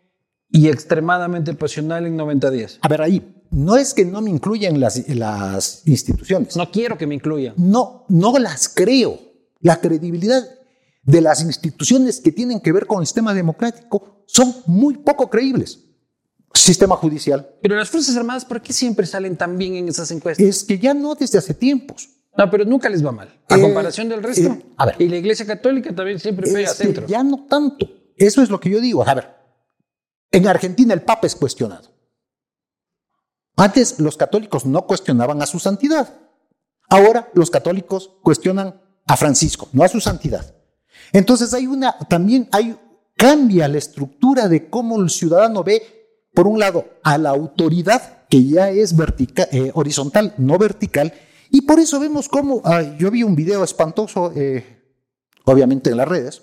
y 0.49 0.69
extremadamente 0.69 1.53
pasional 1.53 2.05
en 2.05 2.15
90 2.15 2.49
días. 2.51 2.79
A 2.81 2.87
ver, 2.87 3.01
ahí, 3.01 3.43
no 3.51 3.75
es 3.75 3.93
que 3.93 4.05
no 4.05 4.21
me 4.21 4.29
incluyan 4.29 4.79
las, 4.79 5.07
las 5.09 5.85
instituciones. 5.85 6.55
No 6.55 6.71
quiero 6.71 6.97
que 6.97 7.07
me 7.07 7.15
incluyan. 7.15 7.53
No, 7.57 8.05
no 8.07 8.37
las 8.39 8.69
creo. 8.69 9.19
La 9.59 9.79
credibilidad 9.79 10.43
de 11.03 11.21
las 11.21 11.41
instituciones 11.41 12.19
que 12.21 12.31
tienen 12.31 12.59
que 12.61 12.71
ver 12.71 12.85
con 12.85 12.99
el 13.01 13.07
sistema 13.07 13.33
democrático 13.33 14.23
son 14.27 14.53
muy 14.67 14.97
poco 14.97 15.29
creíbles. 15.29 15.79
Sistema 16.53 16.95
judicial. 16.95 17.49
Pero 17.61 17.75
las 17.77 17.89
Fuerzas 17.89 18.15
Armadas, 18.17 18.45
¿por 18.45 18.61
qué 18.61 18.73
siempre 18.73 19.05
salen 19.05 19.37
tan 19.37 19.57
bien 19.57 19.75
en 19.75 19.87
esas 19.87 20.11
encuestas? 20.11 20.45
Es 20.45 20.63
que 20.63 20.77
ya 20.77 20.93
no 20.93 21.15
desde 21.15 21.37
hace 21.37 21.53
tiempos. 21.53 22.09
No, 22.37 22.49
pero 22.49 22.65
nunca 22.65 22.87
les 22.89 23.05
va 23.05 23.11
mal. 23.11 23.27
A 23.49 23.57
Eh, 23.57 23.61
comparación 23.61 24.09
del 24.09 24.21
resto. 24.23 24.43
eh, 24.49 24.65
a 24.77 24.85
ver. 24.85 24.95
y 24.99 25.07
la 25.07 25.17
Iglesia 25.17 25.45
Católica 25.45 25.93
también 25.95 26.19
siempre 26.19 26.51
pega 26.51 26.69
Es 26.69 26.77
que 26.77 26.83
centro. 26.85 27.07
ya 27.07 27.23
no 27.23 27.45
tanto. 27.47 27.87
Eso 28.17 28.41
es 28.41 28.49
lo 28.49 28.59
que 28.59 28.69
yo 28.69 28.79
digo. 28.79 29.07
A 29.07 29.13
ver, 29.13 29.29
en 30.31 30.47
Argentina 30.47 30.93
el 30.93 31.01
Papa 31.01 31.25
es 31.27 31.35
cuestionado. 31.35 31.89
Antes 33.57 33.99
los 33.99 34.17
católicos 34.17 34.65
no 34.65 34.85
cuestionaban 34.87 35.41
a 35.41 35.45
su 35.45 35.59
santidad. 35.59 36.13
Ahora 36.89 37.29
los 37.33 37.49
católicos 37.49 38.11
cuestionan 38.23 38.81
a 39.07 39.17
Francisco, 39.17 39.69
no 39.73 39.83
a 39.83 39.87
su 39.87 39.99
santidad. 39.99 40.55
Entonces 41.13 41.53
hay 41.53 41.67
una, 41.67 41.93
también 42.09 42.47
hay, 42.51 42.77
cambia 43.17 43.67
la 43.67 43.77
estructura 43.77 44.47
de 44.47 44.69
cómo 44.69 44.99
el 45.01 45.09
ciudadano 45.09 45.63
ve, 45.63 45.81
por 46.33 46.47
un 46.47 46.59
lado, 46.59 46.85
a 47.03 47.17
la 47.17 47.29
autoridad, 47.29 48.25
que 48.29 48.45
ya 48.45 48.69
es 48.69 48.95
vertica- 48.95 49.47
eh, 49.51 49.71
horizontal, 49.73 50.33
no 50.37 50.57
vertical, 50.57 51.13
y 51.49 51.61
por 51.61 51.79
eso 51.79 51.99
vemos 51.99 52.29
cómo, 52.29 52.61
ah, 52.63 52.81
yo 52.97 53.11
vi 53.11 53.23
un 53.23 53.35
video 53.35 53.63
espantoso, 53.63 54.31
eh, 54.35 54.81
obviamente 55.45 55.89
en 55.89 55.97
las 55.97 56.07
redes, 56.07 56.41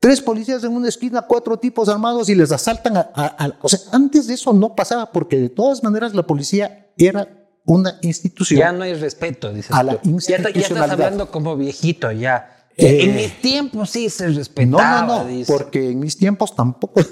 Tres 0.00 0.20
policías 0.22 0.62
en 0.62 0.76
una 0.76 0.88
esquina, 0.88 1.22
cuatro 1.22 1.58
tipos 1.58 1.88
armados 1.88 2.28
y 2.28 2.36
les 2.36 2.52
asaltan 2.52 2.96
a, 2.98 3.10
a- 3.16 3.44
a- 3.46 3.58
O 3.62 3.68
sea, 3.68 3.80
antes 3.90 4.28
de 4.28 4.34
eso 4.34 4.52
no 4.52 4.76
pasaba 4.76 5.10
porque 5.10 5.36
de 5.40 5.48
todas 5.48 5.82
maneras 5.82 6.14
la 6.14 6.22
policía 6.22 6.86
era 6.96 7.26
una 7.64 7.98
institución. 8.02 8.60
Ya 8.60 8.70
no 8.70 8.84
hay 8.84 8.94
respeto, 8.94 9.52
dices 9.52 9.72
A 9.72 9.82
la 9.82 9.96
tú. 9.96 10.10
Ya, 10.20 10.36
estás 10.36 10.54
institucionalidad. 10.54 10.92
hablando 10.92 11.32
como 11.32 11.56
viejito, 11.56 12.12
ya. 12.12 12.57
Eh, 12.78 13.04
en 13.04 13.16
mis 13.16 13.40
tiempos 13.42 13.90
sí 13.90 14.08
se 14.08 14.28
no, 14.28 14.36
respetaba. 14.38 15.02
no, 15.02 15.22
no, 15.24 15.28
dice. 15.28 15.52
porque 15.52 15.90
en 15.90 15.98
mis 15.98 16.16
tiempos 16.16 16.54
tampoco. 16.54 17.00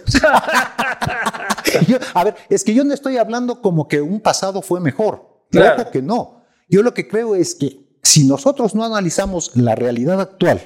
Yo- 1.89 1.99
a 2.15 2.25
ver, 2.25 2.35
es 2.49 2.65
que 2.65 2.75
yo 2.75 2.85
no 2.85 2.95
estoy 2.95 3.17
hablando 3.17 3.61
como 3.61 3.89
que 3.89 4.01
un 4.01 4.21
pasado 4.21 4.63
fue 4.63 4.81
mejor. 4.81 5.45
Claro. 5.51 5.83
Ojo 5.83 5.91
que 5.91 6.03
no. 6.03 6.43
Yo 6.69 6.83
lo 6.83 6.95
que 6.95 7.07
creo 7.09 7.35
es 7.35 7.55
que 7.55 7.99
si 8.03 8.25
nosotros 8.25 8.75
no 8.75 8.85
analizamos 8.85 9.53
la 9.57 9.75
realidad 9.75 10.21
actual 10.21 10.61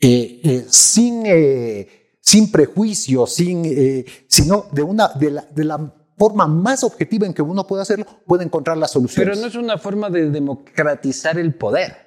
eh, 0.00 0.40
eh, 0.42 0.66
sin, 0.68 1.22
eh, 1.26 2.16
sin 2.20 2.50
prejuicios, 2.50 3.34
sin, 3.34 3.62
eh, 3.64 4.04
sino 4.28 4.66
de, 4.72 4.82
una, 4.82 5.08
de, 5.08 5.30
la, 5.30 5.42
de 5.54 5.64
la 5.64 5.94
forma 6.18 6.46
más 6.46 6.84
objetiva 6.84 7.26
en 7.26 7.34
que 7.34 7.42
uno 7.42 7.66
puede 7.66 7.82
hacerlo, 7.82 8.06
puede 8.26 8.44
encontrar 8.44 8.76
las 8.76 8.90
soluciones. 8.92 9.30
Pero 9.36 9.40
no 9.40 9.46
es 9.48 9.54
una 9.56 9.78
forma 9.78 10.10
de 10.10 10.30
democratizar 10.30 11.38
el 11.38 11.54
poder. 11.54 12.03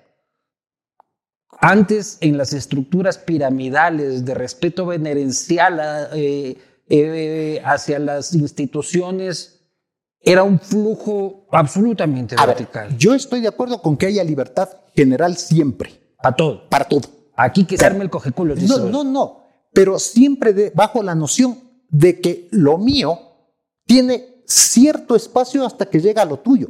Antes, 1.59 2.17
en 2.21 2.37
las 2.37 2.53
estructuras 2.53 3.17
piramidales 3.17 4.25
de 4.25 4.33
respeto 4.35 4.85
venerencial 4.85 5.79
a- 5.79 6.09
eh, 6.13 6.57
eh, 6.89 7.61
hacia 7.65 7.99
las 7.99 8.33
instituciones, 8.33 9.53
era 10.21 10.43
un 10.43 10.59
flujo 10.59 11.47
absolutamente 11.51 12.35
A 12.37 12.45
ver, 12.45 12.57
vertical. 12.57 12.97
yo 12.97 13.13
estoy 13.15 13.41
de 13.41 13.47
acuerdo 13.47 13.81
con 13.81 13.97
que 13.97 14.05
haya 14.07 14.23
libertad 14.23 14.69
general 14.95 15.35
siempre, 15.37 15.99
Para 16.21 16.35
todo. 16.35 16.69
para 16.69 16.85
todo. 16.85 17.01
Aquí 17.35 17.65
que 17.65 17.75
se 17.75 17.79
Claro. 17.79 17.93
arme 17.95 18.05
el 18.05 18.09
cogeculo. 18.09 18.55
No, 18.55 18.77
no, 18.79 19.03
no, 19.03 19.43
pero 19.73 19.99
siempre 19.99 20.53
de- 20.53 20.71
bajo 20.73 21.01
la 21.03 21.15
noción 21.15 21.59
de 21.89 22.19
que 22.19 22.47
lo 22.51 22.77
mío 22.77 23.19
tiene 23.85 24.43
cierto 24.45 25.15
espacio 25.15 25.65
hasta 25.65 25.85
que 25.87 25.99
llega 25.99 26.21
a 26.21 26.25
lo 26.25 26.37
tuyo. 26.39 26.69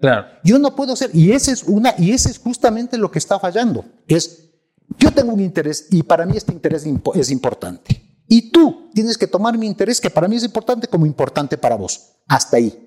Claro. 0.00 0.28
Yo 0.44 0.58
no 0.58 0.74
puedo 0.76 0.94
ser, 0.94 1.10
y 1.12 1.32
ese 1.32 1.52
es 1.52 1.64
una, 1.64 1.94
y 1.98 2.12
ese 2.12 2.30
es 2.30 2.38
justamente 2.38 2.96
lo 2.98 3.10
que 3.10 3.18
está 3.18 3.38
fallando. 3.38 3.84
Es, 4.06 4.50
yo 4.98 5.10
tengo 5.12 5.32
un 5.32 5.40
interés 5.40 5.88
y 5.90 6.02
para 6.02 6.24
mí 6.24 6.36
este 6.36 6.52
interés 6.52 6.86
es 7.14 7.30
importante. 7.30 8.08
Y 8.28 8.50
tú 8.50 8.90
tienes 8.92 9.16
que 9.16 9.26
tomar 9.26 9.56
mi 9.56 9.66
interés, 9.66 10.00
que 10.00 10.10
para 10.10 10.28
mí 10.28 10.36
es 10.36 10.44
importante, 10.44 10.86
como 10.86 11.06
importante 11.06 11.56
para 11.56 11.76
vos. 11.76 12.12
Hasta 12.26 12.58
ahí. 12.58 12.84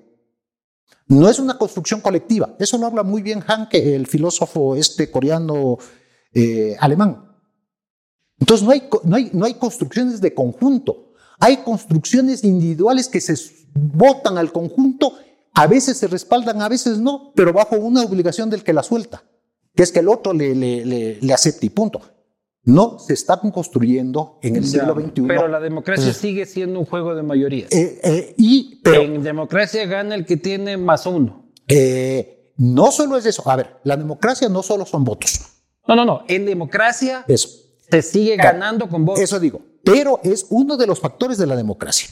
No 1.08 1.28
es 1.28 1.38
una 1.38 1.58
construcción 1.58 2.00
colectiva. 2.00 2.54
Eso 2.58 2.78
lo 2.78 2.86
habla 2.86 3.02
muy 3.02 3.22
bien 3.22 3.42
Hanke, 3.46 3.94
el 3.94 4.06
filósofo 4.06 4.76
este 4.76 5.10
coreano 5.10 5.78
eh, 6.32 6.76
alemán. 6.78 7.28
Entonces 8.38 8.64
no 8.64 8.72
hay, 8.72 8.88
no, 9.04 9.16
hay, 9.16 9.30
no 9.32 9.44
hay 9.44 9.54
construcciones 9.54 10.20
de 10.20 10.32
conjunto. 10.32 11.12
Hay 11.38 11.58
construcciones 11.58 12.44
individuales 12.44 13.08
que 13.08 13.20
se 13.20 13.34
votan 13.74 14.38
al 14.38 14.52
conjunto, 14.52 15.16
a 15.54 15.66
veces 15.66 15.96
se 15.98 16.06
respaldan, 16.06 16.62
a 16.62 16.68
veces 16.68 16.98
no, 16.98 17.32
pero 17.34 17.52
bajo 17.52 17.76
una 17.76 18.02
obligación 18.02 18.48
del 18.50 18.62
que 18.64 18.72
la 18.72 18.82
suelta, 18.82 19.22
que 19.74 19.82
es 19.82 19.92
que 19.92 20.00
el 20.00 20.08
otro 20.08 20.32
le, 20.32 20.54
le, 20.54 20.84
le- 20.84 21.18
le 21.20 21.32
acepte 21.32 21.66
y 21.66 21.70
punto. 21.70 22.00
No 22.64 22.98
se 23.00 23.14
están 23.14 23.50
construyendo 23.50 24.38
en 24.40 24.54
el 24.54 24.64
siglo 24.66 24.94
Ya, 24.96 25.06
XXI. 25.08 25.22
Pero 25.26 25.48
la 25.48 25.58
democracia 25.58 26.12
sigue 26.14 26.46
siendo 26.46 26.78
un 26.78 26.86
juego 26.86 27.14
de 27.16 27.22
mayorías. 27.24 27.72
Eh, 27.72 28.00
eh, 28.04 28.34
y, 28.38 28.80
pero, 28.84 29.02
en 29.02 29.22
democracia 29.24 29.84
gana 29.86 30.14
el 30.14 30.24
que 30.24 30.36
tiene 30.36 30.76
más 30.76 31.04
uno. 31.06 31.50
eh, 31.68 32.52
no 32.58 32.92
solo 32.92 33.16
es 33.16 33.26
eso. 33.26 33.42
A 33.50 33.56
ver, 33.56 33.78
la 33.82 33.96
democracia 33.96 34.48
no 34.48 34.62
solo 34.62 34.84
son 34.86 35.02
votos. 35.04 35.40
No, 35.88 35.96
no, 35.96 36.04
no. 36.04 36.22
En 36.28 36.44
democracia 36.46 37.24
Eso. 37.26 37.48
se 37.90 38.02
sigue 38.02 38.36
ganando 38.36 38.88
con 38.88 39.04
votos. 39.04 39.22
Eso 39.24 39.40
digo. 39.40 39.60
Pero 39.82 40.20
es 40.22 40.46
uno 40.50 40.76
de 40.76 40.86
los 40.86 41.00
factores 41.00 41.38
de 41.38 41.46
la 41.46 41.56
democracia. 41.56 42.08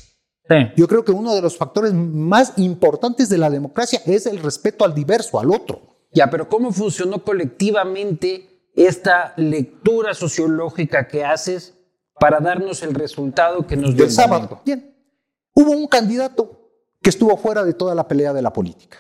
Sí. 0.51 0.57
Yo 0.77 0.89
creo 0.89 1.05
que 1.05 1.13
uno 1.13 1.33
de 1.35 1.41
los 1.41 1.57
factores 1.57 1.95
más 1.95 2.55
importantes 2.57 3.29
de 3.29 3.39
la 3.39 3.49
democracia 3.49 4.03
es 4.05 4.27
el 4.27 4.41
respeto 4.43 4.85
al 4.85 4.93
diverso, 4.95 5.39
al 5.39 5.51
otro. 5.51 5.81
Ya, 6.13 6.29
pero 6.29 6.49
¿cómo 6.49 6.73
funcionó 6.73 7.23
colectivamente 7.23 8.71
esta 8.75 9.33
lectura 9.37 10.13
sociológica 10.13 11.07
que 11.07 11.25
haces 11.25 11.75
para 12.19 12.41
darnos 12.41 12.83
el 12.83 12.95
resultado 12.95 13.65
que 13.67 13.77
nos 13.77 13.95
dio 13.95 14.05
el 14.07 14.11
sábado. 14.11 14.41
domingo? 14.43 14.63
Bien. 14.67 14.95
Hubo 15.55 15.71
un 15.71 15.87
candidato 15.87 16.69
que 17.01 17.11
estuvo 17.11 17.37
fuera 17.37 17.63
de 17.65 17.73
toda 17.75 17.95
la 17.95 18.07
pelea 18.09 18.33
de 18.33 18.43
la 18.43 18.53
política. 18.53 18.99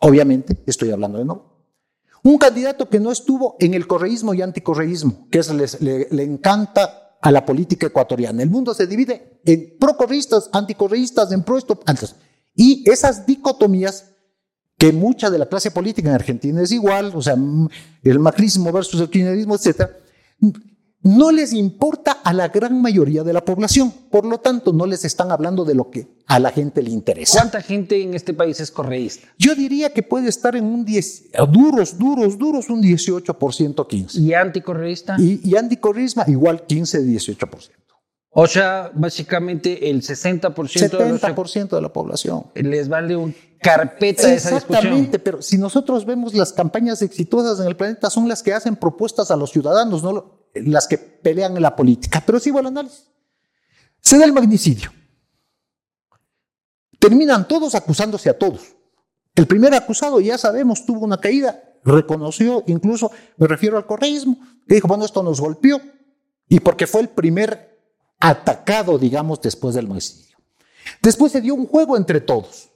Obviamente, 0.00 0.62
estoy 0.66 0.90
hablando 0.90 1.18
de 1.18 1.24
no. 1.24 1.54
Un 2.22 2.38
candidato 2.38 2.88
que 2.88 3.00
no 3.00 3.10
estuvo 3.10 3.56
en 3.58 3.74
el 3.74 3.86
correísmo 3.86 4.32
y 4.34 4.42
anticorreísmo, 4.42 5.28
que 5.30 5.38
es, 5.40 5.52
les- 5.52 5.80
le, 5.80 6.08
le 6.10 6.22
encanta 6.22 7.03
a 7.24 7.32
la 7.32 7.46
política 7.46 7.86
ecuatoriana. 7.86 8.42
El 8.42 8.50
mundo 8.50 8.74
se 8.74 8.86
divide 8.86 9.40
en 9.46 9.78
procorreístas, 9.80 10.50
anticorreístas, 10.52 11.32
en 11.32 11.42
pro. 11.42 11.58
Y 12.54 12.84
esas 12.88 13.24
dicotomías 13.24 14.10
que 14.76 14.92
mucha 14.92 15.30
de 15.30 15.38
la 15.38 15.46
clase 15.46 15.70
política 15.70 16.10
en 16.10 16.16
Argentina 16.16 16.60
es 16.60 16.70
igual, 16.70 17.12
o 17.14 17.22
sea, 17.22 17.34
el 18.02 18.18
macrismo 18.18 18.70
versus 18.70 19.00
el 19.00 19.08
kirchnerismo, 19.08 19.54
etcétera, 19.54 19.96
no 21.04 21.30
les 21.30 21.52
importa 21.52 22.12
a 22.24 22.32
la 22.32 22.48
gran 22.48 22.80
mayoría 22.82 23.22
de 23.22 23.32
la 23.32 23.44
población. 23.44 23.92
Por 24.10 24.24
lo 24.26 24.38
tanto, 24.38 24.72
no 24.72 24.86
les 24.86 25.04
están 25.04 25.30
hablando 25.30 25.64
de 25.64 25.74
lo 25.74 25.90
que 25.90 26.08
a 26.26 26.38
la 26.38 26.50
gente 26.50 26.82
le 26.82 26.90
interesa. 26.90 27.38
¿Cuánta 27.38 27.60
gente 27.62 28.02
en 28.02 28.14
este 28.14 28.32
país 28.34 28.58
es 28.60 28.70
correísta? 28.70 29.28
Yo 29.38 29.54
diría 29.54 29.92
que 29.92 30.02
puede 30.02 30.28
estar 30.28 30.56
en 30.56 30.64
un 30.64 30.84
10, 30.84 31.24
duros, 31.50 31.98
duros, 31.98 32.38
duros, 32.38 32.68
un 32.70 32.82
18%, 32.82 33.74
15%. 33.86 34.14
¿Y 34.18 34.34
anticorreísta? 34.34 35.16
Y, 35.18 35.40
y 35.48 35.56
anticorrisma 35.56 36.24
igual 36.26 36.64
15, 36.66 37.02
18%. 37.02 37.68
O 38.36 38.46
sea, 38.48 38.90
básicamente 38.94 39.90
el 39.90 40.02
60% 40.02 40.52
de 40.98 41.08
los 41.08 41.20
70% 41.22 41.68
de 41.68 41.80
la 41.80 41.92
población. 41.92 42.46
les 42.54 42.88
vale 42.88 43.14
un 43.14 43.32
carpeta 43.60 44.22
esa 44.32 44.50
discusión. 44.50 44.56
Exactamente, 44.56 45.18
pero 45.20 45.40
si 45.40 45.56
nosotros 45.56 46.04
vemos 46.04 46.34
las 46.34 46.52
campañas 46.52 47.00
exitosas 47.02 47.60
en 47.60 47.66
el 47.68 47.76
planeta 47.76 48.10
son 48.10 48.28
las 48.28 48.42
que 48.42 48.52
hacen 48.52 48.74
propuestas 48.74 49.30
a 49.30 49.36
los 49.36 49.50
ciudadanos, 49.52 50.02
no 50.02 50.12
lo- 50.12 50.43
las 50.54 50.86
que 50.86 50.98
pelean 50.98 51.56
en 51.56 51.62
la 51.62 51.74
política. 51.76 52.22
Pero 52.24 52.38
sigo 52.40 52.60
el 52.60 52.66
análisis. 52.66 53.08
Se 54.00 54.18
da 54.18 54.24
el 54.24 54.32
magnicidio. 54.32 54.92
Terminan 56.98 57.46
todos 57.46 57.74
acusándose 57.74 58.30
a 58.30 58.38
todos. 58.38 58.74
El 59.34 59.46
primer 59.46 59.74
acusado, 59.74 60.20
ya 60.20 60.38
sabemos, 60.38 60.86
tuvo 60.86 61.04
una 61.04 61.20
caída, 61.20 61.60
reconoció, 61.84 62.62
incluso 62.66 63.10
me 63.36 63.48
refiero 63.48 63.76
al 63.76 63.86
correísmo, 63.86 64.38
que 64.66 64.76
dijo, 64.76 64.86
bueno, 64.86 65.04
esto 65.04 65.22
nos 65.22 65.40
golpeó, 65.40 65.80
y 66.48 66.60
porque 66.60 66.86
fue 66.86 67.00
el 67.00 67.08
primer 67.08 67.80
atacado, 68.20 68.96
digamos, 68.96 69.40
después 69.40 69.74
del 69.74 69.88
magnicidio. 69.88 70.36
Después 71.02 71.32
se 71.32 71.40
dio 71.40 71.54
un 71.54 71.66
juego 71.66 71.96
entre 71.96 72.20
todos. 72.20 72.70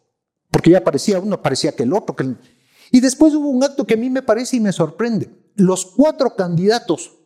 porque 0.50 0.70
ya 0.70 0.82
parecía 0.82 1.20
uno, 1.20 1.42
parecía 1.42 1.73
que 1.73 1.82
el 1.82 1.92
otro. 1.92 2.16
Que 2.16 2.35
Y 2.90 3.00
después 3.00 3.35
hubo 3.35 3.49
un 3.49 3.62
acto 3.62 3.87
que 3.87 3.94
a 3.94 3.99
mí 3.99 4.08
me 4.08 4.23
parece 4.23 4.56
y 4.56 4.61
me 4.61 4.73
sorprende. 4.73 5.30
Los 5.54 5.85
cuatro 5.87 6.35
candidatos 6.37 7.17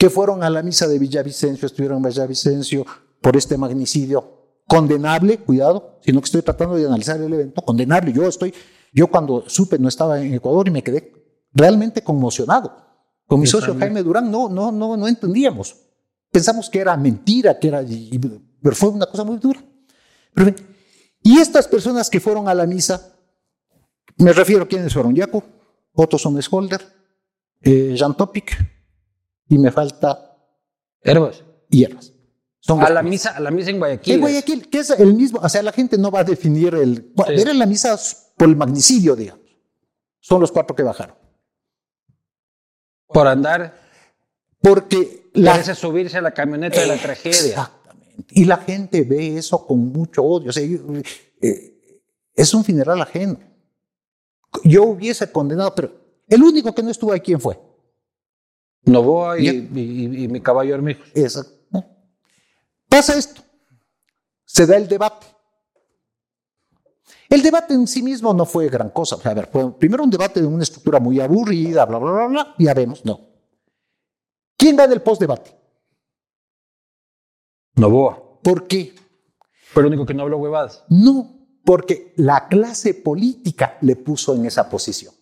que 0.00 0.08
fueron 0.08 0.42
a 0.42 0.48
la 0.48 0.62
misa 0.62 0.88
de 0.88 0.98
Villavicencio, 0.98 1.66
estuvieron 1.66 1.98
en 1.98 2.04
Villavicencio 2.04 2.86
por 3.20 3.36
este 3.36 3.58
magnicidio 3.58 4.62
condenable, 4.66 5.36
cuidado, 5.36 5.98
sino 6.00 6.22
que 6.22 6.24
estoy 6.24 6.40
tratando 6.40 6.76
de 6.76 6.86
analizar 6.86 7.20
el 7.20 7.30
evento, 7.30 7.60
condenable. 7.60 8.10
Yo 8.10 8.26
estoy, 8.26 8.54
yo 8.94 9.08
cuando 9.08 9.44
supe 9.46 9.78
no 9.78 9.88
estaba 9.88 10.18
en 10.18 10.32
Ecuador 10.32 10.68
y 10.68 10.70
me 10.70 10.82
quedé 10.82 11.12
realmente 11.52 12.02
conmocionado. 12.02 12.74
Con 13.26 13.40
mi 13.40 13.46
socio 13.46 13.76
Jaime 13.78 14.02
Durán 14.02 14.30
no, 14.30 14.48
no, 14.48 14.72
no, 14.72 14.96
no 14.96 15.06
entendíamos. 15.06 15.76
Pensamos 16.32 16.70
que 16.70 16.78
era 16.78 16.96
mentira, 16.96 17.58
que 17.58 17.68
era, 17.68 17.84
pero 18.62 18.74
fue 18.74 18.88
una 18.88 19.04
cosa 19.04 19.22
muy 19.22 19.36
dura. 19.36 19.62
Pero, 20.32 20.54
y 21.22 21.36
estas 21.36 21.68
personas 21.68 22.08
que 22.08 22.20
fueron 22.20 22.48
a 22.48 22.54
la 22.54 22.64
misa, 22.64 23.18
me 24.16 24.32
refiero 24.32 24.62
a 24.62 24.66
quienes 24.66 24.94
fueron, 24.94 25.14
Jaco, 25.14 25.44
Otto 25.92 26.16
Sonesholder, 26.16 26.80
eh, 27.60 27.94
Jan 27.98 28.16
Topic, 28.16 28.79
y 29.50 29.58
me 29.58 29.70
falta... 29.70 30.38
Herbas. 31.02 31.44
Y 31.68 31.84
Herbas. 31.84 32.12
Son 32.60 32.80
a, 32.82 32.88
la 32.88 33.02
misa, 33.02 33.30
a 33.30 33.40
la 33.40 33.50
misa 33.50 33.70
en 33.70 33.78
Guayaquil. 33.78 34.14
En 34.14 34.20
Guayaquil, 34.20 34.68
que 34.70 34.78
es 34.78 34.90
el 34.90 35.12
mismo, 35.14 35.40
o 35.42 35.48
sea, 35.48 35.62
la 35.62 35.72
gente 35.72 35.98
no 35.98 36.10
va 36.10 36.20
a 36.20 36.24
definir 36.24 36.74
el... 36.74 37.12
Era 37.28 37.52
la 37.52 37.66
misa 37.66 37.98
por 38.36 38.48
el 38.48 38.54
magnicidio, 38.54 39.16
digamos. 39.16 39.44
Son 40.20 40.40
los 40.40 40.52
cuatro 40.52 40.76
que 40.76 40.84
bajaron. 40.84 41.16
Por 43.08 43.26
andar. 43.26 43.74
Porque 44.60 45.30
la 45.34 45.54
hace 45.54 45.74
subirse 45.74 46.18
a 46.18 46.22
la 46.22 46.32
camioneta 46.32 46.80
de 46.80 46.86
la 46.86 46.96
tragedia. 46.96 47.50
Exactamente. 47.50 48.26
Y 48.30 48.44
la 48.44 48.58
gente 48.58 49.02
ve 49.02 49.36
eso 49.36 49.66
con 49.66 49.88
mucho 49.88 50.22
odio. 50.22 50.50
O 50.50 50.52
sea, 50.52 50.62
eh, 50.62 52.02
es 52.34 52.54
un 52.54 52.62
funeral 52.62 53.00
ajeno. 53.00 53.40
Yo 54.62 54.84
hubiese 54.84 55.32
condenado, 55.32 55.74
pero 55.74 55.92
el 56.28 56.40
único 56.42 56.72
que 56.72 56.82
no 56.84 56.90
estuvo 56.90 57.12
ahí, 57.12 57.20
¿quién 57.20 57.40
fue? 57.40 57.58
Novoa 58.84 59.38
y, 59.38 59.48
y, 59.48 60.28
mi 60.28 60.40
caballo 60.40 60.74
Armijo. 60.74 61.02
Exacto. 61.14 61.84
Pasa 62.88 63.16
esto. 63.16 63.42
Se 64.44 64.66
da 64.66 64.76
el 64.76 64.88
debate. 64.88 65.26
El 67.28 67.42
debate 67.42 67.74
en 67.74 67.86
sí 67.86 68.02
mismo 68.02 68.34
no 68.34 68.44
fue 68.44 68.68
gran 68.68 68.90
cosa. 68.90 69.16
a 69.22 69.34
ver, 69.34 69.46
fue 69.46 69.72
primero 69.78 70.02
un 70.02 70.10
debate 70.10 70.40
de 70.40 70.46
una 70.46 70.64
estructura 70.64 70.98
muy 70.98 71.20
aburrida, 71.20 71.84
bla, 71.86 71.98
bla, 71.98 72.10
bla, 72.10 72.26
bla, 72.26 72.54
ya 72.58 72.74
vemos, 72.74 73.04
no. 73.04 73.20
¿Quién 74.56 74.74
gana 74.74 74.92
el 74.92 75.00
post-debate? 75.00 75.56
Novoa. 77.76 78.40
¿Por 78.42 78.66
qué? 78.66 78.94
El 79.76 79.86
único 79.86 80.04
que 80.04 80.14
no 80.14 80.24
habló 80.24 80.38
huevadas. 80.38 80.84
No, 80.88 81.40
porque 81.64 82.12
la 82.16 82.48
clase 82.48 82.94
política 82.94 83.78
le 83.82 83.94
puso 83.94 84.34
en 84.34 84.46
esa 84.46 84.68
posición. 84.68 85.14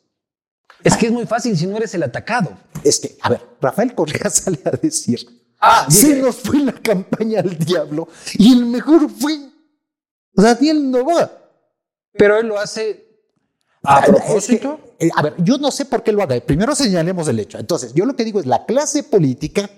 Es 0.85 0.97
que 0.97 1.07
es 1.07 1.13
muy 1.13 1.27
fácil 1.27 1.57
si 1.57 1.67
no 1.67 1.77
eres 1.77 1.95
el 1.95 2.03
atacado. 2.03 2.57
Es 2.85 3.01
que, 3.01 3.17
a 3.21 3.31
ver, 3.31 3.41
Rafael 3.61 3.95
Correa 3.95 4.31
sale 4.31 4.61
a 4.65 4.71
decir, 4.71 5.27
ah, 5.61 5.87
se 5.91 6.17
nos 6.17 6.37
fue 6.37 6.59
la 6.61 6.73
campaña 6.73 7.41
al 7.41 7.57
diablo 7.59 8.09
y 8.35 8.53
el 8.53 8.67
mejor 8.67 9.11
fue 9.11 9.39
Daniel 10.33 10.91
Novoa. 10.91 11.33
Pero 12.13 12.39
él 12.39 12.47
lo 12.49 12.59
hace 12.59 13.09
a 13.83 14.03
propósito. 14.03 14.81
Eh, 14.99 15.11
a 15.15 15.23
ver, 15.23 15.35
yo 15.39 15.59
no 15.59 15.71
sé 15.71 15.85
por 15.85 16.03
qué 16.03 16.13
lo 16.13 16.23
haga. 16.23 16.41
Primero 16.41 16.75
señalemos 16.75 17.29
el 17.29 17.39
hecho. 17.39 17.59
Entonces, 17.59 17.93
yo 17.95 18.05
lo 18.05 18.17
que 18.17 18.25
digo 18.25 18.41
es, 18.41 18.47
la 18.47 18.65
clase 18.65 19.03
política 19.03 19.71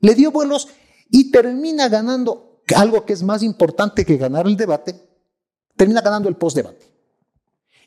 le 0.00 0.14
dio 0.14 0.30
vuelos 0.30 0.68
y 1.10 1.30
termina 1.30 1.88
ganando 1.88 2.62
algo 2.76 3.04
que 3.04 3.12
es 3.12 3.22
más 3.22 3.42
importante 3.42 4.04
que 4.04 4.16
ganar 4.16 4.46
el 4.46 4.56
debate, 4.56 4.94
termina 5.76 6.00
ganando 6.00 6.28
el 6.28 6.36
postdebate. 6.36 6.86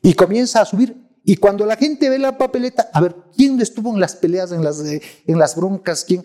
Y 0.02 0.14
comienza 0.14 0.60
a 0.60 0.64
subir. 0.66 1.03
Y 1.24 1.36
cuando 1.36 1.64
la 1.64 1.76
gente 1.76 2.10
ve 2.10 2.18
la 2.18 2.36
papeleta, 2.36 2.90
a 2.92 3.00
ver, 3.00 3.16
¿quién 3.34 3.60
estuvo 3.60 3.92
en 3.92 4.00
las 4.00 4.14
peleas, 4.14 4.52
en 4.52 4.62
las, 4.62 4.80
eh, 4.84 5.00
en 5.26 5.38
las 5.38 5.56
broncas? 5.56 6.04
¿Quién? 6.04 6.22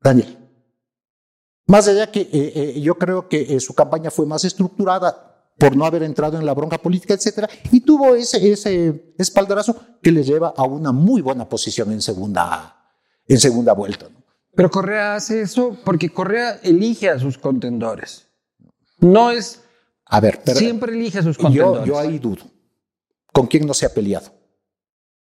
Daniel. 0.00 0.36
Más 1.66 1.88
allá 1.88 2.10
que 2.10 2.28
eh, 2.32 2.80
yo 2.80 2.96
creo 2.96 3.28
que 3.28 3.58
su 3.60 3.74
campaña 3.74 4.10
fue 4.10 4.26
más 4.26 4.44
estructurada, 4.44 5.28
por 5.58 5.76
no 5.76 5.84
haber 5.84 6.04
entrado 6.04 6.38
en 6.38 6.46
la 6.46 6.54
bronca 6.54 6.78
política, 6.78 7.14
etcétera, 7.14 7.48
y 7.72 7.80
tuvo 7.80 8.14
ese, 8.14 8.50
ese 8.50 9.12
espaldarazo 9.18 9.76
que 10.00 10.12
le 10.12 10.22
lleva 10.22 10.54
a 10.56 10.62
una 10.62 10.92
muy 10.92 11.20
buena 11.20 11.48
posición 11.48 11.90
en 11.92 12.00
segunda, 12.00 12.76
en 13.26 13.38
segunda 13.38 13.72
vuelta. 13.72 14.06
Pero 14.54 14.70
Correa 14.70 15.16
hace 15.16 15.42
eso 15.42 15.76
porque 15.84 16.10
Correa 16.10 16.60
elige 16.62 17.10
a 17.10 17.18
sus 17.18 17.36
contendores. 17.38 18.26
No 19.00 19.30
es. 19.30 19.62
A 20.06 20.20
ver, 20.20 20.40
siempre 20.54 20.92
elige 20.92 21.18
a 21.18 21.22
sus 21.22 21.36
contendores. 21.36 21.86
Yo, 21.86 21.98
ahí 21.98 22.18
dudo. 22.18 22.44
¿Con 23.38 23.46
quién 23.46 23.66
no 23.66 23.74
se 23.74 23.86
ha 23.86 23.94
peleado? 23.94 24.32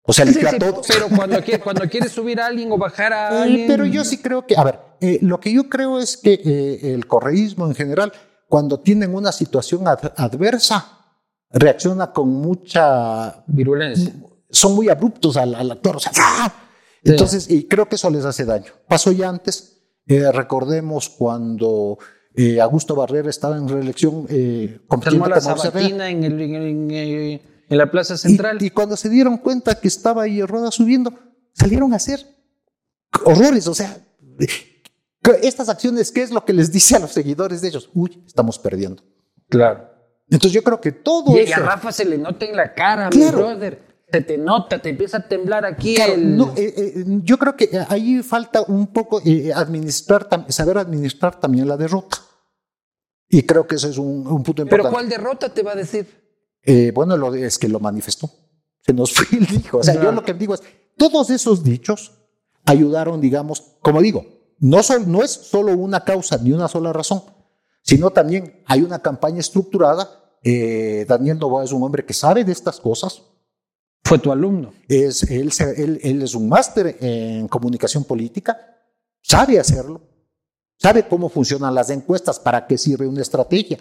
O 0.04 0.14
sea, 0.14 0.24
eligió 0.26 0.50
a 0.50 0.58
todos. 0.58 0.88
Pero 0.88 1.08
cuando 1.10 1.42
quiere, 1.44 1.62
cuando 1.62 1.88
quiere 1.90 2.10
subir 2.10 2.40
a 2.40 2.48
alguien 2.48 2.72
o 2.72 2.78
bajar 2.78 3.14
a 3.14 3.44
alguien. 3.44 3.68
pero 3.68 3.86
yo 3.86 4.04
sí 4.06 4.20
creo 4.20 4.46
que, 4.48 4.56
a 4.56 4.64
ver, 4.64 4.80
eh, 5.02 5.20
lo 5.22 5.40
que 5.40 5.52
yo 5.52 5.70
creo 5.70 6.00
es 6.00 6.18
que 6.18 6.34
eh, 6.34 6.94
el 6.94 7.08
correísmo 7.08 7.68
en 7.68 7.76
general 7.76 8.14
cuando 8.50 8.80
tienen 8.80 9.14
una 9.14 9.32
situación 9.32 9.88
adversa, 9.88 11.00
reacciona 11.52 12.12
con 12.12 12.30
mucha 12.30 13.44
virulencia. 13.48 14.14
Son 14.50 14.74
muy 14.74 14.90
abruptos 14.90 15.38
al, 15.38 15.72
actor. 15.72 15.98
O 15.98 16.00
sea, 16.00 16.12
¡ah! 16.18 16.54
Entonces, 17.04 17.50
y 17.50 17.68
creo 17.68 17.88
que 17.88 17.96
eso 17.96 18.10
les 18.10 18.26
hace 18.26 18.46
daño. 18.46 18.72
Pasó 18.88 19.12
ya 19.12 19.30
antes. 19.30 19.78
Eh, 20.08 20.32
recordemos 20.32 21.10
cuando 21.10 22.00
eh, 22.34 22.60
Augusto 22.60 22.96
Barrera 22.96 23.30
estaba 23.30 23.56
en 23.56 23.70
reelección 23.70 24.26
eh, 24.30 24.80
compitiendo 24.88 25.28
la 25.28 25.40
sabatina 25.40 26.10
en, 26.10 26.24
en, 26.24 27.42
la 27.78 27.92
Plaza 27.92 28.18
Central. 28.18 28.62
Y, 28.62 28.70
cuando 28.72 28.98
se 28.98 29.10
dieron 29.10 29.38
cuenta 29.38 29.80
que 29.80 29.88
estaba 29.88 30.24
ahí 30.24 30.42
Roda 30.42 30.72
subiendo, 30.72 31.14
salieron 31.54 31.94
a 31.94 31.98
hacer 31.98 32.26
horrores. 33.24 33.68
O 33.68 33.76
sea, 33.76 33.98
estas 35.42 35.70
acciones, 35.70 36.12
¿qué 36.12 36.24
es 36.24 36.32
lo 36.32 36.44
que 36.44 36.54
les 36.54 36.72
dice 36.72 36.96
a 36.96 37.00
los 37.00 37.12
seguidores 37.12 37.62
de 37.62 37.68
ellos? 37.68 37.90
Uy, 37.94 38.24
estamos 38.26 38.58
perdiendo. 38.58 39.04
Claro. 39.48 39.90
Entonces 40.30 40.52
yo 40.52 40.64
creo 40.64 40.80
que 40.80 40.92
todo 40.92 41.36
y, 41.38 41.52
a 41.52 41.58
Rafa 41.58 41.92
se 41.92 42.06
le 42.06 42.18
nota 42.18 42.46
en 42.46 42.56
la 42.56 42.74
cara, 42.74 43.10
mi 43.10 43.26
brother. 43.26 43.90
Se 44.12 44.22
te 44.22 44.38
nota, 44.40 44.80
te 44.80 44.90
empieza 44.90 45.18
a 45.18 45.28
temblar 45.28 45.66
aquí. 45.66 45.96
no, 46.18 46.54
eh, 46.56 46.74
eh, 46.76 47.04
yo 47.24 47.38
creo 47.38 47.56
que 47.56 47.70
ahí 47.90 48.24
falta 48.24 48.64
un 48.64 48.88
poco 48.88 49.22
eh, 49.24 49.52
administrar, 49.54 50.28
saber 50.48 50.80
administrar 50.80 51.40
también 51.40 51.68
la 51.68 51.78
derrota. 51.78 52.18
Y 53.28 53.44
creo 53.44 53.68
que 53.68 53.76
ese 53.76 53.90
es 53.90 54.00
un, 54.00 54.24
punto 54.24 54.64
importante. 54.64 54.70
¿Pero 54.70 54.90
cuál 54.90 55.08
derrota 55.08 55.54
te 55.54 55.62
va 55.62 55.74
a 55.74 55.76
decir? 55.76 56.08
Bueno, 56.94 57.18
lo, 57.18 57.34
es 57.34 57.58
que 57.58 57.68
lo 57.68 57.80
manifestó. 57.80 58.30
Se 58.86 58.94
nos 58.94 59.14
fue 59.16 59.26
el 59.38 59.46
dijo. 59.46 59.80
O 59.80 59.84
sea, 59.84 60.02
yo 60.02 60.12
lo 60.12 60.24
que 60.24 60.34
digo 60.34 60.54
es, 60.54 60.62
todos 60.98 61.30
esos 61.30 61.64
dichos 61.64 62.12
ayudaron, 62.66 63.22
digamos, 63.22 63.78
como 63.82 64.02
digo, 64.02 64.26
no, 64.60 64.82
no 65.08 65.24
es 65.24 65.32
solo 65.32 65.74
una 65.74 66.04
causa 66.04 66.38
ni 66.38 66.52
una 66.52 66.68
sola 66.68 66.92
razón, 66.94 67.24
sino 67.82 68.12
también 68.12 68.62
hay 68.66 68.82
una 68.82 69.00
campaña 69.00 69.40
estructurada. 69.40 70.10
Eh, 70.44 71.06
Daniel 71.08 71.40
Novoa 71.40 71.64
es 71.64 71.72
un 71.72 71.84
hombre 71.84 72.06
que 72.06 72.14
sabe 72.14 72.44
de 72.44 72.52
estas 72.52 72.80
cosas. 72.80 73.24
Fue 74.04 74.20
tu 74.20 74.32
alumno. 74.32 74.74
Es, 74.88 75.24
él, 75.24 75.52
él, 76.02 76.22
es 76.22 76.36
un 76.36 76.50
máster 76.50 76.98
en 77.00 77.48
comunicación 77.48 78.04
política, 78.04 78.58
sabe 79.22 79.60
hacerlo, 79.60 80.02
sabe 80.78 81.08
cómo 81.08 81.30
funcionan 81.30 81.76
las 81.76 81.90
encuestas, 81.90 82.40
para 82.40 82.66
qué 82.66 82.78
sirve 82.78 83.08
una 83.08 83.22
estrategia, 83.22 83.78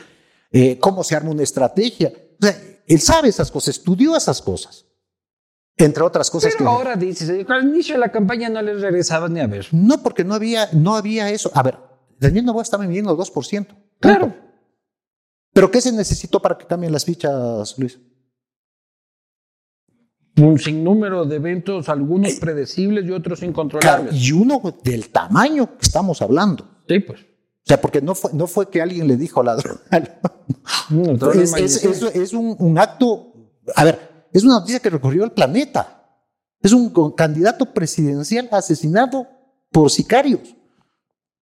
eh, 0.50 0.78
cómo 0.78 1.02
se 1.02 1.16
arma 1.16 1.30
una 1.30 1.42
estrategia. 1.42 2.12
O 2.40 2.46
sea, 2.46 2.56
él 2.86 3.00
sabe 3.00 3.28
esas 3.28 3.50
cosas, 3.50 3.76
estudió 3.76 4.16
esas 4.16 4.40
cosas. 4.42 4.86
Entre 5.76 6.02
otras 6.02 6.28
cosas 6.28 6.54
Pero 6.58 6.70
ahora 6.70 6.96
dices, 6.96 7.30
al 7.48 7.64
inicio 7.64 7.94
de 7.94 8.00
la 8.00 8.10
campaña 8.10 8.48
no 8.48 8.60
les 8.60 8.80
regresaban 8.80 9.32
ni 9.32 9.40
a 9.40 9.46
ver. 9.46 9.68
No, 9.70 10.02
porque 10.02 10.24
no 10.24 10.34
había, 10.34 10.68
no 10.72 10.96
había 10.96 11.30
eso. 11.30 11.52
A 11.54 11.62
ver, 11.62 11.78
Daniel 12.18 12.46
Novoa 12.46 12.62
estaba 12.62 12.84
midiendo 12.84 13.16
2%. 13.16 13.66
Claro. 14.00 14.34
¿Pero 15.52 15.70
qué 15.70 15.80
se 15.80 15.92
necesitó 15.92 16.42
para 16.42 16.58
que 16.58 16.66
cambien 16.66 16.92
las 16.92 17.04
fichas, 17.04 17.78
Luis? 17.78 17.98
Un 20.36 20.58
sinnúmero 20.58 21.24
de 21.24 21.36
eventos, 21.36 21.88
algunos 21.88 22.32
eh, 22.32 22.38
predecibles 22.40 23.04
y 23.06 23.12
otros 23.12 23.42
incontrolables. 23.42 24.14
y 24.14 24.32
uno 24.32 24.60
del 24.82 25.10
tamaño 25.10 25.76
que 25.78 25.86
estamos 25.86 26.22
hablando. 26.22 26.82
Sí, 26.88 27.00
pues. 27.00 27.24
O 27.68 27.70
sea, 27.70 27.78
porque 27.82 28.00
no 28.00 28.14
fue, 28.14 28.30
no 28.32 28.46
fue 28.46 28.70
que 28.70 28.80
alguien 28.80 29.06
le 29.06 29.18
dijo 29.18 29.42
ladrón. 29.42 29.78
es, 31.34 31.84
es, 31.84 32.32
un, 32.32 32.56
un 32.58 32.78
acto. 32.78 33.34
A 33.76 33.84
ver, 33.84 34.26
es 34.32 34.42
una 34.42 34.54
noticia 34.54 34.80
que 34.80 34.88
recorrió 34.88 35.22
el 35.22 35.32
planeta. 35.32 36.16
Es 36.62 36.72
un 36.72 37.12
candidato 37.12 37.74
presidencial 37.74 38.48
asesinado 38.52 39.26
por 39.70 39.90
sicarios. 39.90 40.56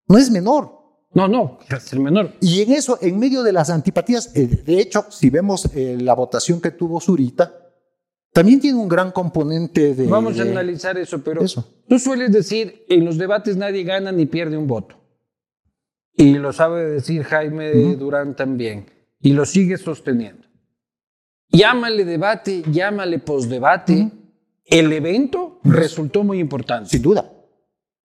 No 0.09 0.19
es 0.19 0.29
menor. 0.29 0.73
No, 1.15 1.29
no, 1.29 1.61
es 1.71 1.93
el 1.93 2.01
menor. 2.01 2.33
Y 2.41 2.61
en 2.61 2.73
eso, 2.73 2.99
en 3.01 3.21
medio 3.21 3.45
de 3.45 3.53
las 3.53 3.71
antipatías, 3.71 4.35
eh, 4.35 4.49
de 4.49 4.81
hecho, 4.81 5.07
si 5.11 5.31
vemos 5.31 5.69
eh, 5.77 5.97
la 6.01 6.15
votación 6.15 6.61
que 6.61 6.73
tuvo 6.73 7.01
Zurita, 7.01 7.55
también 8.33 8.59
tiene 8.59 8.81
un 8.81 8.89
gran 8.89 9.12
componente 9.12 9.95
de... 9.95 10.09
Vamos 10.09 10.41
a 10.41 10.43
analizar 10.43 10.99
eso, 10.99 11.23
pero 11.23 11.43
tú 11.89 11.99
sueles 12.01 12.33
decir, 12.33 12.85
en 12.89 13.05
los 13.05 13.17
debates 13.17 13.57
nadie 13.57 13.85
gana 13.85 14.11
ni 14.11 14.27
pierde 14.27 14.57
un 14.57 14.67
voto. 14.67 15.06
Y 16.16 16.35
lo 16.35 16.52
sabe 16.52 16.85
decir 16.87 17.24
Jaime 17.24 17.72
Durán 17.96 18.35
también. 18.35 18.87
y 19.20 19.33
lo 19.33 19.44
sigue 19.44 19.76
sosteniendo. 19.76 20.46
Llámale 21.50 22.05
debate, 22.05 22.62
llámale 22.70 23.18
postdebate. 23.18 24.11
El 24.64 24.92
evento 24.92 25.61
resultó 25.64 26.22
muy 26.22 26.38
importante. 26.38 26.90
Sin 26.90 27.02
duda. 27.02 27.33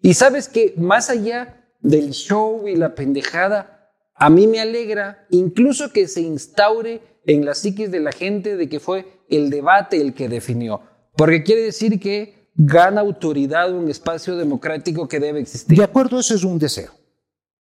Y 0.02 0.13
sabes 0.13 0.47
que 0.47 0.74
más 0.78 1.10
allá 1.10 1.67
del 1.80 2.12
show 2.12 2.67
y 2.67 2.76
la 2.76 2.95
pendejada, 2.95 3.91
a 4.15 4.30
mí 4.30 4.47
me 4.47 4.60
alegra 4.60 5.26
incluso 5.30 5.91
que 5.91 6.08
se 6.08 6.21
instaure 6.21 7.02
en 7.26 7.45
la 7.45 7.54
psiquis 7.54 7.91
de 7.91 8.00
la 8.00 8.12
gente 8.12 8.58
de 8.58 8.69
que 8.69 8.80
fue 8.80 9.06
el 9.30 9.50
debate 9.50 10.00
el 10.02 10.13
que 10.13 10.30
definió. 10.30 10.82
Porque 11.15 11.43
quiere 11.43 11.62
decir 11.62 12.00
que 12.00 12.50
gana 12.56 13.02
autoridad 13.02 13.74
un 13.74 13.89
espacio 13.89 14.36
democrático 14.38 15.08
que 15.08 15.19
debe 15.19 15.39
existir. 15.39 15.78
De 15.78 15.84
acuerdo, 15.84 16.19
eso 16.19 16.36
es 16.36 16.43
un 16.43 16.58
deseo. 16.58 16.91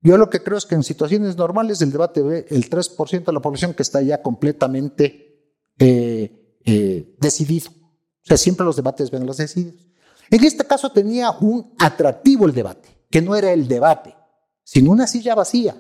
Yo 0.02 0.18
lo 0.18 0.30
que 0.30 0.44
creo 0.44 0.58
es 0.58 0.66
que 0.66 0.76
en 0.76 0.84
situaciones 0.84 1.38
normales 1.38 1.82
el 1.82 1.92
debate 1.92 2.22
ve 2.22 2.46
el 2.50 2.70
3% 2.70 3.26
de 3.26 3.34
la 3.34 3.42
población 3.42 3.74
que 3.74 3.84
está 3.84 4.02
ya 4.02 4.22
completamente 4.22 5.54
eh, 5.80 6.60
eh, 6.66 7.16
decidido. 7.20 7.70
O 7.72 8.28
sea, 8.28 8.38
siempre 8.38 8.66
los 8.66 8.76
debates 8.76 9.10
ven 9.10 9.26
los 9.26 9.38
decididos. 9.38 9.88
En 10.30 10.44
este 10.44 10.66
caso 10.66 10.92
tenía 10.92 11.32
un 11.32 11.74
atractivo 11.80 12.46
el 12.46 12.54
debate, 12.54 12.90
que 13.10 13.22
no 13.22 13.36
era 13.36 13.52
el 13.52 13.68
debate, 13.68 14.16
sino 14.64 14.92
una 14.92 15.08
silla 15.08 15.34
vacía. 15.34 15.76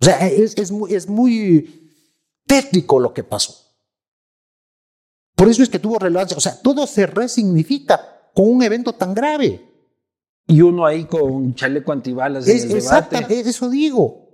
O 0.00 0.04
sea, 0.04 0.26
es, 0.28 0.70
muy, 0.70 0.94
es 0.94 1.08
muy 1.08 1.92
tétrico 2.46 3.00
lo 3.00 3.14
que 3.14 3.24
pasó. 3.24 3.54
Por 5.34 5.48
eso 5.48 5.62
es 5.62 5.68
que 5.68 5.78
tuvo 5.78 5.98
relevancia. 5.98 6.36
O 6.36 6.40
sea, 6.40 6.60
todo 6.60 6.86
se 6.86 7.06
resignifica 7.06 8.30
con 8.34 8.50
un 8.50 8.62
evento 8.62 8.92
tan 8.92 9.14
grave. 9.14 9.67
Y 10.48 10.62
uno 10.62 10.86
ahí 10.86 11.04
con 11.04 11.54
chaleco 11.54 11.92
antibalas 11.92 12.48
en 12.48 12.58
el 12.58 12.80
debate. 12.80 13.40
eso 13.40 13.68
digo. 13.68 14.28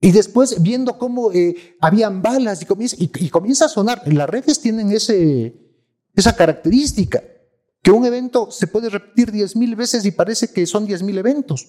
Y 0.00 0.12
después 0.12 0.62
viendo 0.62 0.96
cómo 0.96 1.32
eh, 1.32 1.76
habían 1.80 2.22
balas 2.22 2.62
y 2.62 2.64
comienza, 2.64 2.96
y, 2.98 3.28
comienza 3.28 3.66
a 3.66 3.68
sonar. 3.68 4.02
Las 4.06 4.30
redes 4.30 4.60
tienen 4.60 4.90
ese, 4.92 5.54
esa 6.14 6.34
característica, 6.34 7.22
que 7.82 7.90
un 7.90 8.06
evento 8.06 8.50
se 8.50 8.68
puede 8.68 8.88
repetir 8.88 9.32
diez 9.32 9.56
mil 9.56 9.74
veces 9.76 10.04
y 10.06 10.12
parece 10.12 10.52
que 10.52 10.64
son 10.64 10.86
diez 10.86 11.02
mil 11.02 11.18
eventos. 11.18 11.66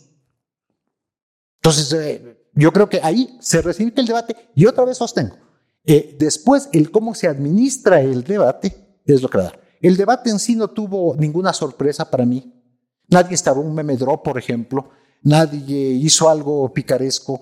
Entonces, 1.57 1.91
eh, 1.93 2.47
yo 2.53 2.71
creo 2.71 2.87
que 2.87 3.01
ahí 3.01 3.37
se 3.41 3.61
recibe 3.61 3.93
el 3.95 4.05
debate 4.05 4.35
y 4.55 4.65
otra 4.65 4.85
vez 4.85 4.97
sostengo. 4.97 5.35
Eh, 5.83 6.15
después, 6.19 6.69
el 6.73 6.91
cómo 6.91 7.15
se 7.15 7.27
administra 7.27 8.01
el 8.01 8.23
debate 8.23 8.99
es 9.03 9.21
lo 9.21 9.29
que 9.29 9.39
va 9.39 9.45
a 9.45 9.47
dar. 9.47 9.61
El 9.81 9.97
debate 9.97 10.29
en 10.29 10.37
sí 10.39 10.55
no 10.55 10.69
tuvo 10.69 11.15
ninguna 11.15 11.53
sorpresa 11.53 12.09
para 12.09 12.25
mí. 12.25 12.60
Nadie 13.11 13.35
estaba 13.35 13.59
un 13.59 13.73
meme 13.75 13.97
drop, 13.97 14.23
por 14.23 14.37
ejemplo. 14.37 14.89
Nadie 15.23 15.91
hizo 15.91 16.29
algo 16.29 16.73
picaresco. 16.73 17.41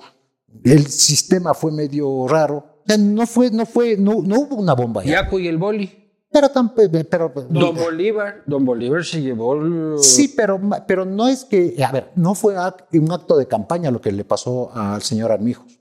El 0.63 0.87
sistema 0.87 1.53
fue 1.53 1.71
medio 1.71 2.27
raro. 2.27 2.81
no 2.97 3.27
fue, 3.27 3.51
no 3.51 3.65
fue, 3.65 3.95
no, 3.95 4.21
no 4.23 4.39
hubo 4.39 4.55
una 4.55 4.73
bomba. 4.73 5.03
Yaco 5.03 5.39
y 5.39 5.47
el 5.47 5.57
boli. 5.57 5.95
Pero, 6.31 6.49
tan, 6.49 6.75
pero 6.75 7.31
Don 7.49 7.75
Bolívar, 7.75 8.43
Don 8.45 8.63
Bolívar 8.63 9.03
se 9.03 9.19
llevó. 9.19 9.97
Sí, 9.97 10.33
pero, 10.35 10.59
pero 10.87 11.03
no 11.03 11.27
es 11.27 11.43
que, 11.43 11.75
a 11.83 11.91
ver, 11.91 12.11
no 12.15 12.35
fue 12.35 12.55
un 12.93 13.11
acto 13.11 13.35
de 13.35 13.47
campaña 13.47 13.89
lo 13.89 13.99
que 13.99 14.11
le 14.11 14.23
pasó 14.23 14.71
al 14.75 15.01
señor 15.01 15.31
Armijos. 15.31 15.79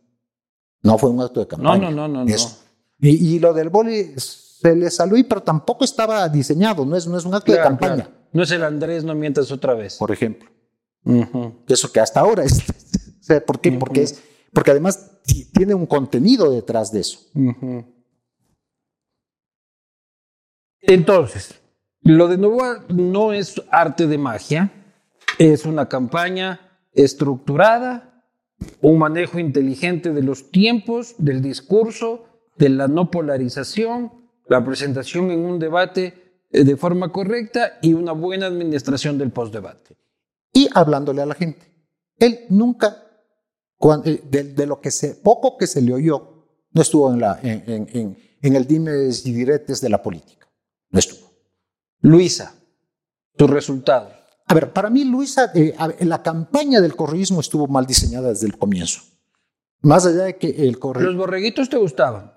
No 0.83 0.97
fue 0.97 1.11
un 1.11 1.21
acto 1.21 1.41
de 1.41 1.49
campaña. 1.49 1.91
No, 1.91 2.09
no, 2.09 2.09
no, 2.09 2.25
no. 2.25 2.35
Y, 3.01 3.39
lo 3.39 3.53
del 3.53 3.69
boli 3.69 4.15
se 4.17 4.75
le 4.75 4.91
salió, 4.91 5.17
pero 5.29 5.43
tampoco 5.43 5.85
estaba 5.85 6.27
diseñado, 6.29 6.85
no 6.85 6.97
es, 6.97 7.07
no 7.07 7.19
es 7.19 7.25
un 7.25 7.35
acto 7.35 7.53
de 7.53 7.59
campaña. 7.59 8.09
No 8.33 8.43
es 8.43 8.51
el 8.51 8.65
Andrés, 8.65 9.05
no 9.05 9.15
mientas 9.15 9.51
otra 9.51 9.75
vez. 9.75 9.97
Por 9.97 10.11
ejemplo. 10.11 10.51
Eso 11.67 11.91
que 11.93 12.01
hasta 12.01 12.21
ahora 12.21 12.45
es. 12.45 12.63
¿Por 13.47 13.61
qué? 13.61 13.73
Porque 13.73 14.03
es. 14.03 14.23
Porque 14.53 14.71
además 14.71 15.21
tiene 15.53 15.75
un 15.75 15.87
contenido 15.87 16.51
detrás 16.51 16.93
de 16.93 17.01
eso. 17.01 17.19
Entonces, 20.81 21.61
lo 22.01 22.29
de 22.29 22.39
Novoa 22.39 22.85
no 22.89 23.33
es 23.33 23.61
arte 23.71 24.07
de 24.07 24.17
magia, 24.17 24.73
es 25.39 25.67
una 25.67 25.89
campaña 25.89 26.61
estructurada, 26.93 28.25
un 28.81 28.99
manejo 28.99 29.39
inteligente 29.39 30.13
de 30.13 30.23
los 30.23 30.51
tiempos, 30.51 31.15
del 31.19 31.43
discurso, 31.43 32.25
de 32.57 32.71
la 32.71 32.89
no 32.89 33.11
polarización, 33.11 34.13
la 34.49 34.65
presentación 34.65 35.31
en 35.31 35.41
un 35.41 35.59
debate 35.59 36.28
de 36.51 36.77
forma 36.77 37.13
correcta 37.13 37.79
y 37.83 37.93
una 37.93 38.13
buena 38.13 38.47
administración 38.47 39.19
del 39.19 39.31
postdebate. 39.31 39.97
Y 40.53 40.69
hablándole 40.75 41.23
a 41.23 41.27
la 41.27 41.35
gente. 41.35 41.73
Él 42.19 42.47
nunca, 42.49 43.05
eh, 44.05 44.23
de, 44.31 44.67
lo 44.67 44.81
que 44.81 44.91
se, 44.91 45.15
poco 45.15 45.57
que 45.57 45.67
se 45.67 45.83
le 45.83 45.95
oyó, 45.95 46.47
no 46.73 46.83
estuvo 46.83 47.13
en, 47.13 47.21
la, 47.21 47.39
en, 47.43 48.17
en 48.43 48.57
el 48.57 48.67
dimes 48.67 49.27
y 49.27 49.33
diretes 49.33 49.81
de 49.81 49.89
la 49.89 50.03
política. 50.03 50.49
No 50.91 50.99
estuvo. 50.99 51.29
Luisa, 52.01 52.55
tu 53.37 53.47
resultado. 53.47 54.11
A 54.47 54.55
ver, 54.55 54.73
para 54.73 54.89
mí, 54.89 55.05
Luisa, 55.05 55.53
eh, 55.55 55.75
la 56.01 56.23
campaña 56.23 56.81
del 56.81 56.97
correísmo 56.97 57.41
estuvo 57.41 57.67
mal 57.67 57.87
diseñada 57.87 58.31
desde 58.31 58.47
el 58.47 58.57
comienzo. 58.57 59.03
Más 59.81 60.07
allá 60.07 60.25
de 60.25 60.37
que 60.37 60.49
el 60.49 60.79
correo. 60.79 61.05
¿Los 61.05 61.17
borreguitos 61.17 61.69
te 61.69 61.77
gustaban? 61.77 62.33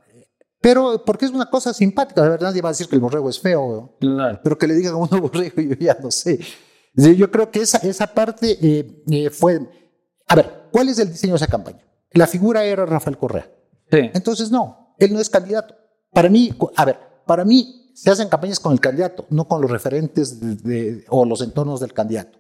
Pero 0.62 1.04
porque 1.04 1.26
es 1.26 1.32
una 1.32 1.50
cosa 1.50 1.74
simpática, 1.74 2.22
de 2.22 2.30
verdad 2.30 2.48
nadie 2.50 2.62
va 2.62 2.70
a 2.70 2.72
decir 2.72 2.88
que 2.88 2.96
el 2.96 3.02
borrego 3.02 3.30
es 3.30 3.40
feo, 3.40 3.98
claro. 4.00 4.40
pero 4.44 4.58
que 4.58 4.68
le 4.68 4.76
digan 4.76 4.94
a 4.94 4.98
uno 4.98 5.20
borrego, 5.22 5.60
yo 5.60 5.76
ya 5.76 5.98
no 6.02 6.12
sé. 6.12 6.40
Yo 6.94 7.32
creo 7.32 7.50
que 7.50 7.62
esa, 7.62 7.78
esa 7.80 8.08
parte 8.08 8.58
eh, 8.62 9.04
eh, 9.10 9.30
fue... 9.30 9.60
A 10.28 10.36
ver, 10.36 10.68
¿cuál 10.72 10.90
es 10.90 11.00
el 11.00 11.12
diseño 11.12 11.34
de 11.34 11.38
esa 11.38 11.48
campaña? 11.48 11.84
La 12.12 12.28
figura 12.28 12.64
era 12.64 12.86
Rafael 12.86 13.18
Correa. 13.18 13.50
Sí. 13.90 14.12
Entonces, 14.14 14.52
no, 14.52 14.96
él 15.00 15.14
no 15.14 15.20
es 15.20 15.30
candidato. 15.30 15.76
Para 16.12 16.30
mí, 16.30 16.54
a 16.76 16.86
ver, 16.86 17.00
para 17.26 17.44
mí 17.46 17.92
se 17.96 18.12
hacen 18.12 18.30
campañas 18.30 18.60
con 18.60 18.74
el 18.74 18.80
candidato, 18.80 19.26
no 19.30 19.48
con 19.48 19.62
los 19.62 19.72
referentes 19.72 20.38
o 21.10 21.26
los 21.26 21.42
entornos 21.42 21.80
del 21.80 21.94
candidato. 21.94 22.40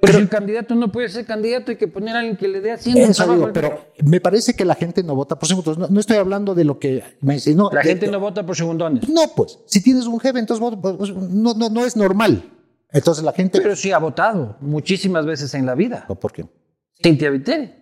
Pero 0.00 0.18
el 0.18 0.28
candidato 0.28 0.74
no 0.74 0.92
puede 0.92 1.08
ser 1.08 1.26
candidato, 1.26 1.70
hay 1.72 1.76
que 1.76 1.88
poner 1.88 2.14
a 2.14 2.20
alguien 2.20 2.36
que 2.36 2.46
le 2.46 2.60
dé 2.60 2.72
haciendo 2.72 3.00
eso 3.02 3.50
pero 3.52 3.86
me 4.04 4.20
parece 4.20 4.54
que 4.54 4.64
la 4.64 4.74
gente 4.74 5.02
no 5.02 5.14
vota 5.14 5.38
por 5.38 5.48
segundos. 5.48 5.90
No, 5.90 6.00
estoy 6.00 6.16
hablando 6.16 6.54
de 6.54 6.64
lo 6.64 6.78
que 6.78 7.02
me 7.20 7.34
dice. 7.34 7.54
No, 7.54 7.70
la 7.72 7.82
gente 7.82 8.08
no 8.08 8.20
vota 8.20 8.46
por 8.46 8.56
segundones. 8.56 9.08
No, 9.08 9.22
pues, 9.34 9.58
si 9.66 9.82
tienes 9.82 10.06
un 10.06 10.20
jefe, 10.20 10.38
entonces 10.38 10.64
pues, 10.80 11.12
no, 11.12 11.54
no, 11.54 11.68
no 11.68 11.84
es 11.84 11.96
normal. 11.96 12.42
Entonces 12.90 13.24
la 13.24 13.32
gente. 13.32 13.60
Pero 13.60 13.76
sí 13.76 13.90
ha 13.92 13.98
votado 13.98 14.56
muchísimas 14.60 15.26
veces 15.26 15.52
en 15.54 15.66
la 15.66 15.74
vida. 15.74 16.06
¿Por 16.06 16.32
qué? 16.32 16.46
Cintia 17.02 17.30
Viteri. 17.30 17.72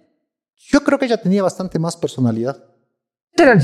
Yo 0.57 0.81
creo 0.83 0.99
que 0.99 1.05
ella 1.05 1.21
tenía 1.21 1.43
bastante 1.43 1.79
más 1.79 1.97
personalidad. 1.97 2.65
Era 3.35 3.53
el 3.53 3.61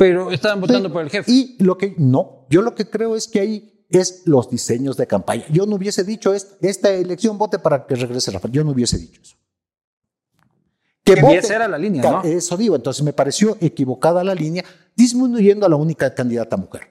pero 0.00 0.30
estaban 0.30 0.62
votando 0.62 0.90
por 0.90 1.02
el 1.02 1.10
jefe. 1.10 1.30
Y 1.30 1.62
lo 1.62 1.76
que 1.76 1.94
no, 1.98 2.46
yo 2.48 2.62
lo 2.62 2.74
que 2.74 2.88
creo 2.88 3.16
es 3.16 3.28
que 3.28 3.40
ahí 3.40 3.79
es 3.90 4.22
los 4.26 4.48
diseños 4.50 4.96
de 4.96 5.06
campaña. 5.06 5.44
Yo 5.50 5.66
no 5.66 5.76
hubiese 5.76 6.04
dicho 6.04 6.32
esta, 6.32 6.90
elección 6.90 7.36
vote 7.36 7.58
para 7.58 7.86
que 7.86 7.96
regrese 7.96 8.30
Rafael. 8.30 8.52
Yo 8.52 8.64
no 8.64 8.70
hubiese 8.70 8.98
dicho 8.98 9.20
eso. 9.22 9.36
Que 11.02 11.14
esa 11.36 11.56
era 11.56 11.66
la 11.66 11.78
línea, 11.78 12.02
¿no? 12.02 12.22
Eso 12.22 12.56
digo, 12.56 12.76
entonces 12.76 13.02
me 13.02 13.12
pareció 13.12 13.56
equivocada 13.60 14.22
la 14.22 14.34
línea, 14.34 14.64
disminuyendo 14.94 15.66
a 15.66 15.68
la 15.68 15.76
única 15.76 16.14
candidata 16.14 16.56
mujer. 16.56 16.82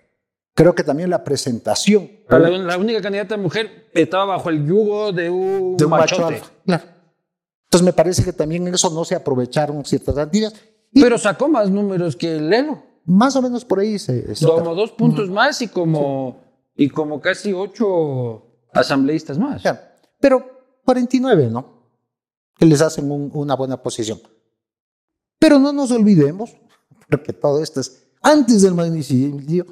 Creo 0.54 0.76
que 0.76 0.84
también 0.84 1.10
la 1.10 1.24
presentación. 1.24 2.10
la, 2.28 2.78
única 2.78 3.02
candidata 3.02 3.38
mujer 3.38 3.90
estaba 3.94 4.26
bajo 4.26 4.50
el 4.50 4.66
yugo 4.66 5.14
de 5.14 5.30
un, 5.30 5.78
de 5.78 5.88
macho 5.88 6.18
Claro. 6.66 6.84
Entonces 7.66 7.86
me 7.86 7.94
parece 7.94 8.24
que 8.24 8.34
también 8.34 8.68
en 8.68 8.74
eso 8.74 8.90
no 8.90 9.06
se 9.06 9.16
aprovecharon 9.16 9.86
ciertas 9.86 10.16
cantidades. 10.16 10.60
Pero 10.92 11.18
sacó 11.18 11.48
más 11.48 11.70
números 11.70 12.16
que 12.16 12.36
el 12.36 12.50
Lelo. 12.50 12.84
Más 13.06 13.36
o 13.36 13.42
menos 13.42 13.64
por 13.64 13.80
ahí 13.80 13.98
se. 14.00 14.26
como 14.44 14.76
dos 14.76 14.92
puntos 14.92 15.30
más 15.30 15.62
y 15.62 15.68
como, 15.68 16.42
y 16.80 16.90
como 16.90 17.20
casi 17.20 17.52
ocho 17.52 18.42
asambleístas 18.74 19.38
más. 19.38 19.62
pero 20.20 20.80
49, 20.86 21.50
¿no? 21.52 21.84
Que 22.58 22.66
les 22.66 22.82
hacen 22.82 23.12
una 23.12 23.56
buena 23.56 23.84
posición. 23.84 24.20
Pero 25.38 25.60
no 25.60 25.74
nos 25.74 25.92
olvidemos, 25.92 26.56
porque 27.10 27.34
todo 27.34 27.62
esto 27.62 27.82
es 27.82 28.08
antes 28.22 28.62
del 28.62 28.76
magnicidio. 28.76 29.66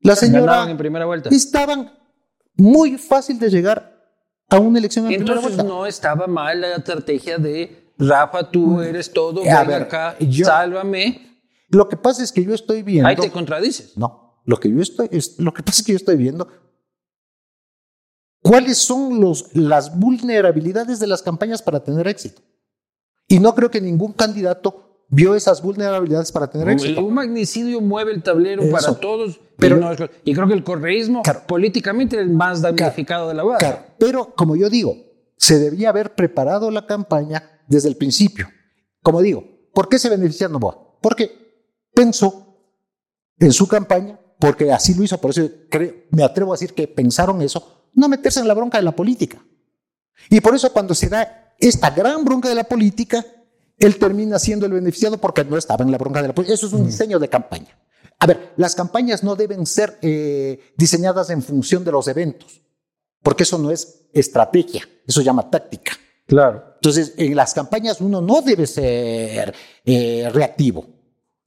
La 0.00 0.16
señora. 0.16 0.68
en 0.68 0.76
primera 0.76 1.06
vuelta. 1.06 1.30
Estaban 1.30 1.92
muy 2.56 2.98
fácil 2.98 3.38
de 3.38 3.48
llegar 3.48 3.94
a 4.50 4.58
una 4.58 4.80
elección 4.80 5.06
en 5.06 5.24
primera 5.24 5.40
vuelta. 5.40 5.62
no 5.62 5.86
estaba 5.86 6.26
mal 6.26 6.60
la 6.60 6.74
estrategia 6.74 7.38
de 7.38 7.92
Rafa, 7.96 8.50
tú 8.50 8.80
eres 8.80 9.12
todo, 9.12 9.42
ven 9.42 9.72
acá, 9.72 10.16
sálvame. 10.42 11.44
Lo 11.68 11.88
que 11.88 11.96
pasa 11.96 12.24
es 12.24 12.32
que 12.32 12.44
yo 12.44 12.54
estoy 12.54 12.82
viendo. 12.82 13.08
Ahí 13.08 13.14
te 13.14 13.30
contradices. 13.30 13.96
No, 13.96 14.23
lo 14.44 14.58
que 14.58 14.70
yo 14.70 14.80
estoy, 14.80 15.08
es, 15.10 15.38
lo 15.38 15.52
que 15.52 15.62
pasa 15.62 15.80
es 15.80 15.86
que 15.86 15.92
yo 15.92 15.96
estoy 15.96 16.16
viendo 16.16 16.48
cuáles 18.42 18.78
son 18.78 19.20
los, 19.20 19.54
las 19.54 19.98
vulnerabilidades 19.98 21.00
de 21.00 21.06
las 21.06 21.22
campañas 21.22 21.62
para 21.62 21.82
tener 21.82 22.06
éxito. 22.08 22.42
Y 23.26 23.38
no 23.38 23.54
creo 23.54 23.70
que 23.70 23.80
ningún 23.80 24.12
candidato 24.12 25.06
vio 25.08 25.34
esas 25.34 25.62
vulnerabilidades 25.62 26.30
para 26.30 26.48
tener 26.48 26.68
éxito. 26.68 27.04
Un 27.04 27.14
magnicidio 27.14 27.80
mueve 27.80 28.12
el 28.12 28.22
tablero 28.22 28.68
para 28.70 28.94
todos. 28.94 29.40
Pero, 29.56 29.80
y 30.24 30.34
creo 30.34 30.46
que 30.46 30.54
el 30.54 30.64
correísmo 30.64 31.22
políticamente 31.46 32.16
es 32.16 32.22
el 32.22 32.30
más 32.30 32.60
damnificado 32.60 33.28
de 33.28 33.34
la. 33.34 33.44
Claro, 33.58 33.78
pero 33.98 34.34
como 34.34 34.56
yo 34.56 34.68
digo, 34.68 34.96
se 35.36 35.58
debía 35.58 35.88
haber 35.88 36.14
preparado 36.14 36.70
la 36.70 36.86
campaña 36.86 37.62
desde 37.68 37.88
el 37.88 37.96
principio. 37.96 38.48
Como 39.00 39.22
digo, 39.22 39.54
¿Por 39.74 39.88
qué 39.88 39.98
se 39.98 40.08
beneficia 40.08 40.48
Novoa? 40.48 40.98
Porque 41.02 41.30
pensó 41.92 42.56
en 43.38 43.52
su 43.52 43.66
campaña, 43.66 44.18
porque 44.38 44.72
así 44.72 44.94
lo 44.94 45.04
hizo, 45.04 45.20
por 45.20 45.30
eso 45.30 45.48
me 46.10 46.22
atrevo 46.22 46.52
a 46.52 46.56
decir 46.56 46.74
que 46.74 46.88
pensaron 46.88 47.40
eso, 47.42 47.88
no 47.94 48.08
meterse 48.08 48.40
en 48.40 48.48
la 48.48 48.54
bronca 48.54 48.78
de 48.78 48.84
la 48.84 48.96
política. 48.96 49.42
Y 50.30 50.40
por 50.40 50.54
eso 50.54 50.72
cuando 50.72 50.94
se 50.94 51.08
da 51.08 51.54
esta 51.58 51.90
gran 51.90 52.24
bronca 52.24 52.48
de 52.48 52.54
la 52.54 52.64
política, 52.64 53.24
él 53.78 53.98
termina 53.98 54.38
siendo 54.38 54.66
el 54.66 54.72
beneficiado 54.72 55.18
porque 55.18 55.44
no 55.44 55.56
estaba 55.56 55.84
en 55.84 55.90
la 55.90 55.98
bronca 55.98 56.22
de 56.22 56.28
la 56.28 56.34
política. 56.34 56.54
Eso 56.54 56.66
es 56.66 56.72
un 56.72 56.86
diseño 56.86 57.18
de 57.18 57.28
campaña. 57.28 57.78
A 58.18 58.26
ver, 58.26 58.52
las 58.56 58.74
campañas 58.74 59.22
no 59.22 59.36
deben 59.36 59.66
ser 59.66 59.98
eh, 60.00 60.72
diseñadas 60.76 61.30
en 61.30 61.42
función 61.42 61.84
de 61.84 61.92
los 61.92 62.08
eventos, 62.08 62.62
porque 63.22 63.42
eso 63.42 63.58
no 63.58 63.70
es 63.70 64.06
estrategia, 64.12 64.88
eso 65.06 65.20
se 65.20 65.24
llama 65.24 65.50
táctica. 65.50 65.92
Claro. 66.26 66.74
Entonces, 66.76 67.14
en 67.16 67.34
las 67.34 67.52
campañas 67.52 68.00
uno 68.00 68.20
no 68.20 68.40
debe 68.40 68.66
ser 68.66 69.54
eh, 69.84 70.30
reactivo. 70.32 70.86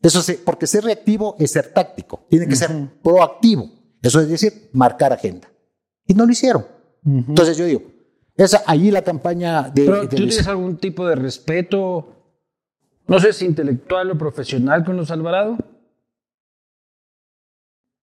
Eso 0.01 0.19
es, 0.19 0.37
porque 0.37 0.67
ser 0.67 0.83
reactivo 0.83 1.35
es 1.39 1.51
ser 1.51 1.73
táctico, 1.73 2.25
tiene 2.29 2.47
que 2.47 2.55
ser 2.55 2.71
proactivo. 3.03 3.69
Eso 4.01 4.19
es 4.21 4.29
decir, 4.29 4.69
marcar 4.73 5.11
agenda. 5.11 5.49
Y 6.05 6.13
no 6.13 6.25
lo 6.25 6.31
hicieron. 6.31 6.65
Entonces 7.03 7.57
yo 7.57 7.65
digo, 7.65 7.81
esa, 8.35 8.63
allí 8.67 8.91
la 8.91 9.01
campaña 9.01 9.63
de... 9.63 9.85
Pero, 9.85 10.07
¿Tú 10.07 10.15
tienes 10.15 10.47
algún 10.47 10.77
tipo 10.77 11.07
de 11.07 11.15
respeto, 11.15 12.13
no 13.07 13.19
sé 13.19 13.33
si 13.33 13.45
intelectual 13.45 14.11
o 14.11 14.17
profesional 14.17 14.83
con 14.85 14.97
los 14.97 15.09
Alvarado? 15.09 15.57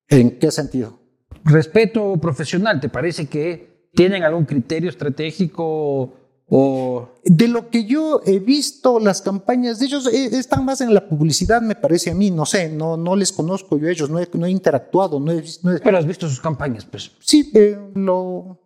¿En 0.09 0.39
qué 0.39 0.51
sentido? 0.51 0.99
Respeto 1.45 2.17
profesional, 2.17 2.81
¿te 2.81 2.89
parece 2.89 3.27
que 3.27 3.89
tienen 3.93 4.25
algún 4.25 4.45
criterio 4.45 4.91
estratégico 4.91 6.24
o... 6.57 7.09
De 7.25 7.49
lo 7.49 7.69
que 7.69 7.85
yo 7.85 8.21
he 8.25 8.39
visto, 8.39 9.01
las 9.01 9.23
campañas 9.23 9.81
de 9.81 9.87
ellos 9.87 10.07
eh, 10.07 10.27
están 10.33 10.65
más 10.65 10.81
en 10.83 10.95
la 10.95 11.09
publicidad, 11.09 11.61
me 11.61 11.75
parece 11.75 12.13
a 12.13 12.15
mí, 12.15 12.31
no 12.31 12.47
sé, 12.47 12.69
no, 12.69 12.97
no 12.97 13.17
les 13.17 13.33
conozco 13.33 13.77
yo 13.77 13.89
a 13.89 13.91
ellos, 13.91 14.09
no 14.09 14.21
he, 14.21 14.29
no 14.35 14.47
he 14.47 14.51
interactuado, 14.51 15.19
no 15.19 15.33
he, 15.33 15.43
no 15.63 15.73
Pero 15.83 15.99
has 15.99 16.07
visto 16.07 16.29
sus 16.29 16.41
campañas, 16.41 16.85
pues. 16.85 17.11
Sí, 17.19 17.51
eh, 17.55 17.77
lo... 17.95 18.61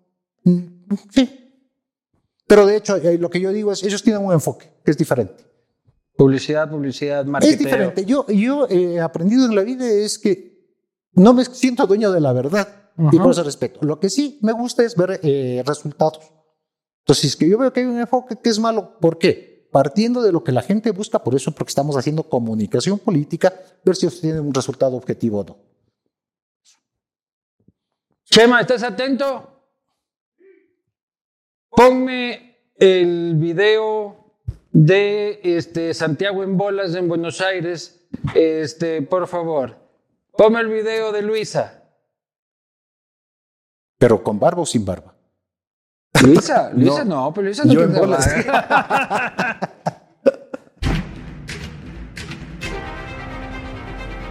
Mm, 0.44 0.58
sí. 1.14 1.30
Pero 2.46 2.66
de 2.66 2.76
hecho, 2.76 2.96
eh, 2.96 3.16
lo 3.16 3.30
que 3.30 3.40
yo 3.40 3.52
digo 3.52 3.72
es, 3.72 3.82
ellos 3.82 4.02
tienen 4.02 4.22
un 4.22 4.34
enfoque 4.34 4.70
que 4.84 4.90
es 4.90 4.98
diferente. 4.98 5.44
Publicidad, 6.14 6.68
publicidad, 6.68 7.24
marketing. 7.24 7.52
Es 7.54 7.58
diferente. 7.58 8.04
Yo, 8.04 8.26
yo 8.26 8.66
he 8.68 9.00
aprendido 9.00 9.46
en 9.46 9.54
la 9.54 9.62
vida 9.62 9.88
es 9.88 10.18
que 10.18 10.58
no 11.14 11.32
me 11.32 11.44
siento 11.46 11.86
dueño 11.86 12.10
de 12.12 12.20
la 12.20 12.34
verdad 12.34 12.68
y 13.12 13.18
por 13.18 13.30
eso 13.30 13.44
respeto. 13.44 13.80
Lo 13.82 13.98
que 13.98 14.10
sí 14.10 14.38
me 14.42 14.52
gusta 14.52 14.82
es 14.82 14.94
ver 14.96 15.20
eh, 15.22 15.62
resultados. 15.64 16.37
Entonces, 17.08 17.30
es 17.30 17.36
que 17.36 17.48
yo 17.48 17.56
veo 17.56 17.72
que 17.72 17.80
hay 17.80 17.86
un 17.86 17.98
enfoque 17.98 18.36
que 18.36 18.50
es 18.50 18.58
malo, 18.58 18.98
¿por 19.00 19.16
qué? 19.16 19.66
Partiendo 19.72 20.20
de 20.20 20.30
lo 20.30 20.44
que 20.44 20.52
la 20.52 20.60
gente 20.60 20.90
busca, 20.90 21.24
por 21.24 21.34
eso, 21.34 21.52
porque 21.52 21.70
estamos 21.70 21.96
haciendo 21.96 22.22
comunicación 22.22 22.98
política, 22.98 23.50
ver 23.82 23.96
si 23.96 24.06
tiene 24.08 24.40
un 24.40 24.52
resultado 24.52 24.94
objetivo 24.94 25.40
o 25.40 25.44
no. 25.44 25.56
Chema, 28.24 28.60
¿estás 28.60 28.82
atento? 28.82 29.58
Ponme 31.70 32.58
el 32.76 33.36
video 33.36 34.34
de 34.70 35.40
este, 35.44 35.94
Santiago 35.94 36.42
en 36.42 36.58
bolas 36.58 36.94
en 36.94 37.08
Buenos 37.08 37.40
Aires, 37.40 38.06
este, 38.34 39.00
por 39.00 39.26
favor. 39.28 39.78
Ponme 40.36 40.60
el 40.60 40.68
video 40.68 41.10
de 41.12 41.22
Luisa. 41.22 41.84
¿Pero 43.96 44.22
con 44.22 44.38
barba 44.38 44.60
o 44.60 44.66
sin 44.66 44.84
barba? 44.84 45.17
Luisa, 46.22 46.70
Luisa 46.74 47.04
no, 47.04 47.32
pero 47.32 47.44
Luisa 47.46 47.64
no 47.64 47.70
tiene 47.70 47.98
barba. 47.98 49.58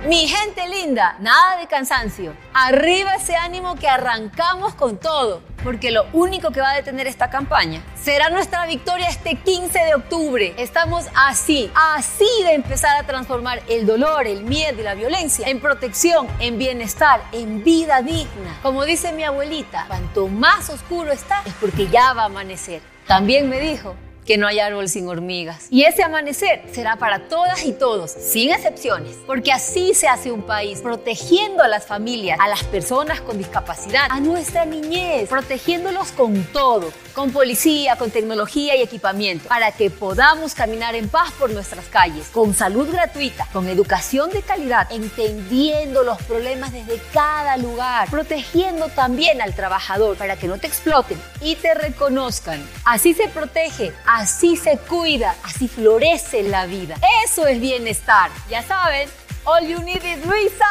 Mi 0.07 0.25
gente 0.25 0.65
linda, 0.69 1.17
nada 1.19 1.57
de 1.57 1.67
cansancio. 1.67 2.33
Arriba 2.53 3.15
ese 3.15 3.35
ánimo 3.35 3.75
que 3.75 3.89
arrancamos 3.89 4.73
con 4.73 4.95
todo, 4.95 5.41
porque 5.65 5.91
lo 5.91 6.05
único 6.13 6.51
que 6.51 6.61
va 6.61 6.69
a 6.69 6.75
detener 6.75 7.07
esta 7.07 7.29
campaña 7.29 7.83
será 8.01 8.29
nuestra 8.29 8.65
victoria 8.67 9.09
este 9.09 9.35
15 9.35 9.77
de 9.77 9.95
octubre. 9.95 10.53
Estamos 10.57 11.07
así, 11.13 11.69
así 11.75 12.29
de 12.45 12.53
empezar 12.53 12.95
a 12.95 13.05
transformar 13.05 13.61
el 13.67 13.85
dolor, 13.85 14.27
el 14.27 14.43
miedo 14.43 14.79
y 14.79 14.83
la 14.83 14.93
violencia 14.93 15.49
en 15.49 15.59
protección, 15.59 16.25
en 16.39 16.57
bienestar, 16.57 17.21
en 17.33 17.65
vida 17.65 18.01
digna. 18.01 18.59
Como 18.63 18.85
dice 18.85 19.11
mi 19.11 19.25
abuelita, 19.25 19.87
cuanto 19.89 20.29
más 20.29 20.69
oscuro 20.69 21.11
está 21.11 21.41
es 21.45 21.53
porque 21.55 21.89
ya 21.89 22.13
va 22.13 22.21
a 22.21 22.25
amanecer. 22.27 22.81
También 23.07 23.49
me 23.49 23.59
dijo, 23.59 23.97
que 24.27 24.37
no 24.37 24.45
hay 24.45 24.59
árbol 24.59 24.89
sin 24.89 25.07
hormigas. 25.07 25.67
Y 25.71 25.83
ese 25.83 26.03
amanecer 26.03 26.61
será 26.71 26.97
para 26.97 27.29
todas 27.29 27.63
y 27.63 27.71
todos, 27.71 28.11
sin 28.11 28.51
excepciones, 28.51 29.15
porque 29.25 29.53
así 29.53 29.93
se 29.93 30.07
hace 30.07 30.31
un 30.31 30.43
país, 30.43 30.81
protegiendo 30.81 31.63
a 31.63 31.67
las 31.67 31.85
familias, 31.85 32.37
a 32.39 32.49
las 32.49 32.63
personas 32.65 33.21
con 33.21 33.37
discapacidad, 33.37 34.07
a 34.09 34.19
nuestra 34.19 34.65
niñez, 34.65 35.29
protegiéndolos 35.29 36.11
con 36.11 36.43
todo, 36.51 36.91
con 37.13 37.31
policía, 37.31 37.95
con 37.95 38.11
tecnología 38.11 38.75
y 38.75 38.81
equipamiento, 38.81 39.47
para 39.47 39.71
que 39.71 39.89
podamos 39.89 40.53
caminar 40.53 40.93
en 40.93 41.07
paz 41.07 41.31
por 41.39 41.49
nuestras 41.49 41.85
calles, 41.85 42.27
con 42.27 42.53
salud 42.53 42.91
gratuita, 42.91 43.47
con 43.53 43.67
educación 43.69 44.29
de 44.29 44.41
calidad, 44.41 44.91
entendiendo 44.91 46.03
los 46.03 46.21
problemas 46.23 46.73
desde 46.73 47.01
cada 47.13 47.55
lugar, 47.57 48.09
protegiendo 48.09 48.89
también 48.89 49.41
al 49.41 49.55
trabajador 49.55 50.17
para 50.17 50.35
que 50.35 50.47
no 50.47 50.57
te 50.57 50.67
exploten 50.67 51.17
y 51.41 51.55
te 51.55 51.73
reconozcan. 51.73 52.61
Así 52.83 53.13
se 53.13 53.29
protege 53.29 53.93
Así 54.17 54.55
se 54.55 54.79
cuida, 54.79 55.35
así 55.43 55.67
florece 55.67 56.41
la 56.41 56.65
vida. 56.65 56.95
Eso 57.23 57.45
es 57.45 57.61
bienestar. 57.61 58.31
Ya 58.49 58.63
saben, 58.63 59.07
all 59.45 59.67
you 59.67 59.79
need 59.83 60.01
is 60.01 60.25
Luisa. 60.25 60.65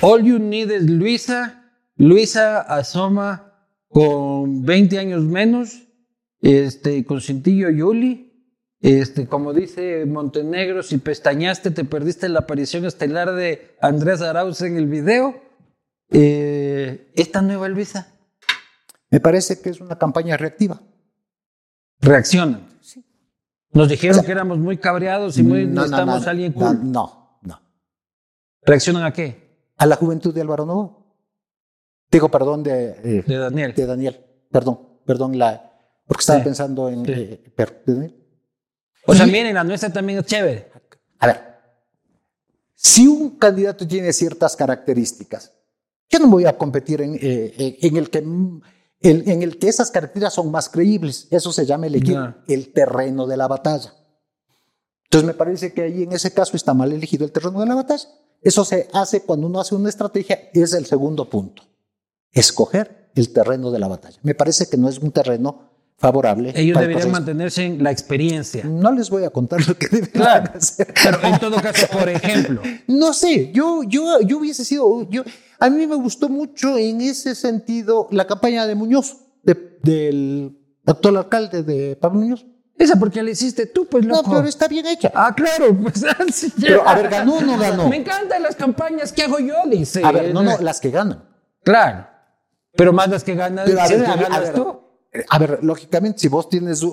All 0.00 0.22
you 0.22 0.38
need 0.38 0.70
is 0.70 0.88
Luisa. 0.88 1.72
Luisa 1.96 2.60
asoma 2.60 3.52
con 3.88 4.64
20 4.64 4.96
años 4.96 5.24
menos, 5.24 5.82
este, 6.40 7.04
con 7.04 7.20
cintillo 7.20 7.68
Yuli. 7.68 8.32
Este, 8.80 9.26
como 9.26 9.52
dice 9.52 10.06
Montenegro, 10.06 10.84
si 10.84 10.98
pestañaste, 10.98 11.72
te 11.72 11.84
perdiste 11.84 12.28
la 12.28 12.40
aparición 12.40 12.84
estelar 12.84 13.34
de 13.34 13.74
Andrés 13.80 14.22
Arauz 14.22 14.62
en 14.62 14.76
el 14.76 14.86
video. 14.86 15.34
Eh, 16.12 17.10
esta 17.16 17.42
nueva 17.42 17.66
Luisa. 17.66 18.14
Me 19.10 19.18
parece 19.18 19.60
que 19.60 19.70
es 19.70 19.80
una 19.80 19.98
campaña 19.98 20.36
reactiva 20.36 20.80
reaccionan. 22.02 22.68
Nos 23.72 23.88
dijeron 23.88 24.22
que 24.22 24.32
éramos 24.32 24.58
muy 24.58 24.76
cabreados 24.76 25.38
y 25.38 25.42
muy, 25.42 25.66
no, 25.66 25.84
estamos 25.84 26.26
alguien 26.26 26.52
cool. 26.52 26.92
No, 26.92 27.38
no. 27.40 27.60
¿Reaccionan 28.60 29.04
a 29.04 29.12
qué? 29.12 29.70
A 29.78 29.86
la 29.86 29.96
juventud 29.96 30.34
de 30.34 30.42
Álvaro 30.42 30.66
Novo. 30.66 31.16
Digo, 32.10 32.28
perdón, 32.30 32.62
de, 32.62 32.90
eh, 33.02 33.24
de 33.26 33.36
Daniel. 33.38 33.72
De 33.74 33.86
Daniel. 33.86 34.20
Perdón, 34.50 35.00
perdón, 35.06 35.38
la, 35.38 35.72
porque 36.06 36.20
estaba 36.20 36.44
pensando 36.44 36.90
en. 36.90 37.06
Eh, 37.08 37.54
Daniel. 37.86 38.14
O 39.06 39.14
sea, 39.14 39.24
miren, 39.24 39.54
la 39.54 39.64
nuestra 39.64 39.90
también 39.90 40.18
es 40.18 40.26
chévere. 40.26 40.70
A 41.20 41.26
ver, 41.26 41.40
si 42.74 43.06
un 43.06 43.38
candidato 43.38 43.88
tiene 43.88 44.12
ciertas 44.12 44.54
características, 44.54 45.50
yo 46.10 46.18
no 46.18 46.28
voy 46.28 46.44
a 46.44 46.58
competir 46.58 47.00
en, 47.00 47.14
eh, 47.14 47.78
en 47.80 47.96
el 47.96 48.10
que 48.10 48.22
en 49.02 49.42
el 49.42 49.58
que 49.58 49.68
esas 49.68 49.90
características 49.90 50.34
son 50.34 50.50
más 50.50 50.68
creíbles. 50.68 51.26
Eso 51.30 51.52
se 51.52 51.66
llama 51.66 51.86
elegir 51.86 52.18
el 52.48 52.72
terreno 52.72 53.26
de 53.26 53.36
la 53.36 53.48
batalla. 53.48 53.92
Entonces 55.12 55.26
me 55.26 55.34
parece 55.34 55.74
que 55.74 55.82
ahí 55.82 56.04
en 56.04 56.12
ese 56.12 56.32
caso 56.32 56.56
está 56.56 56.72
mal 56.72 56.90
elegido 56.90 57.26
el 57.26 57.32
terreno 57.32 57.60
de 57.60 57.66
la 57.66 57.74
batalla. 57.74 58.08
Eso 58.40 58.64
se 58.64 58.88
hace 58.94 59.20
cuando 59.20 59.46
uno 59.46 59.60
hace 59.60 59.74
una 59.74 59.90
estrategia, 59.90 60.50
es 60.54 60.72
el 60.72 60.86
segundo 60.86 61.28
punto. 61.28 61.62
Escoger 62.32 63.10
el 63.14 63.30
terreno 63.30 63.70
de 63.70 63.78
la 63.78 63.88
batalla. 63.88 64.18
Me 64.22 64.34
parece 64.34 64.70
que 64.70 64.78
no 64.78 64.88
es 64.88 64.98
un 64.98 65.12
terreno 65.12 65.70
favorable. 65.98 66.52
Ellos 66.56 66.80
deberían 66.80 67.10
mantenerse 67.10 67.64
en 67.64 67.82
la 67.82 67.90
experiencia. 67.90 68.64
No 68.64 68.90
les 68.90 69.10
voy 69.10 69.24
a 69.24 69.30
contar 69.30 69.66
lo 69.68 69.76
que 69.76 69.86
deberían 69.88 70.50
hacer. 70.56 70.92
Pero 71.04 71.22
en 71.22 71.38
todo 71.38 71.60
caso, 71.60 71.86
por 71.92 72.08
ejemplo. 72.08 72.62
No 72.88 73.12
sé, 73.12 73.52
yo, 73.52 73.82
yo, 73.84 74.20
yo 74.22 74.38
hubiese 74.38 74.64
sido, 74.64 75.08
yo, 75.10 75.24
a 75.62 75.70
mí 75.70 75.86
me 75.86 75.94
gustó 75.94 76.28
mucho 76.28 76.76
en 76.76 77.00
ese 77.00 77.36
sentido 77.36 78.08
la 78.10 78.26
campaña 78.26 78.66
de 78.66 78.74
Muñoz, 78.74 79.16
del 79.44 80.58
actual 80.84 81.18
alcalde 81.18 81.62
de 81.62 81.94
Pablo 81.94 82.18
Muñoz. 82.18 82.44
Esa 82.76 82.96
porque 82.98 83.22
la 83.22 83.30
hiciste 83.30 83.66
tú, 83.66 83.86
pues 83.86 84.04
loco. 84.04 84.22
No, 84.28 84.36
pero 84.38 84.48
está 84.48 84.66
bien 84.66 84.86
hecha. 84.86 85.12
Ah, 85.14 85.32
claro, 85.36 85.72
pues 85.80 86.04
así 86.28 86.52
Pero 86.60 86.86
a 86.86 86.96
ver, 86.96 87.08
¿ganó 87.08 87.36
o 87.36 87.40
no 87.40 87.56
ganó? 87.56 87.88
Me 87.88 87.94
encantan 87.94 88.42
las 88.42 88.56
campañas 88.56 89.12
que 89.12 89.22
hago 89.22 89.38
yo, 89.38 89.54
dice. 89.70 90.02
A 90.04 90.10
ver, 90.10 90.34
no, 90.34 90.42
no, 90.42 90.58
las 90.58 90.80
que 90.80 90.90
ganan. 90.90 91.28
Claro. 91.62 92.08
Pero 92.74 92.92
más 92.92 93.08
las 93.08 93.22
que 93.22 93.36
ganan. 93.36 93.64
Pero 93.64 93.80
a 93.80 93.86
ver, 93.86 94.04
a 94.04 94.40
ver, 94.40 94.54
tú. 94.54 94.80
A 95.28 95.38
ver, 95.38 95.62
lógicamente, 95.62 96.18
si 96.18 96.26
vos 96.26 96.48
tienes, 96.48 96.84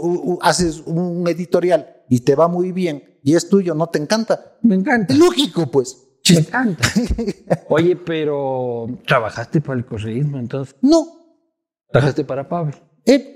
haces 0.42 0.84
un 0.86 1.28
editorial 1.28 2.04
y 2.08 2.20
te 2.20 2.36
va 2.36 2.48
muy 2.48 2.72
bien 2.72 3.18
y 3.24 3.36
es 3.36 3.50
tuyo, 3.50 3.74
no 3.74 3.88
te 3.88 3.98
encanta. 3.98 4.58
Me 4.62 4.76
encanta. 4.76 5.16
Lógico, 5.16 5.72
pues. 5.72 6.09
Me 6.30 6.40
encanta. 6.40 6.88
Oye, 7.70 7.96
pero 7.96 8.88
¿trabajaste 9.06 9.62
para 9.62 9.80
el 9.80 9.86
correísmo 9.86 10.38
entonces? 10.38 10.76
No. 10.82 11.08
¿Trabajaste 11.92 12.24
para 12.24 12.48
Pavel? 12.48 12.76
Eh, 13.06 13.34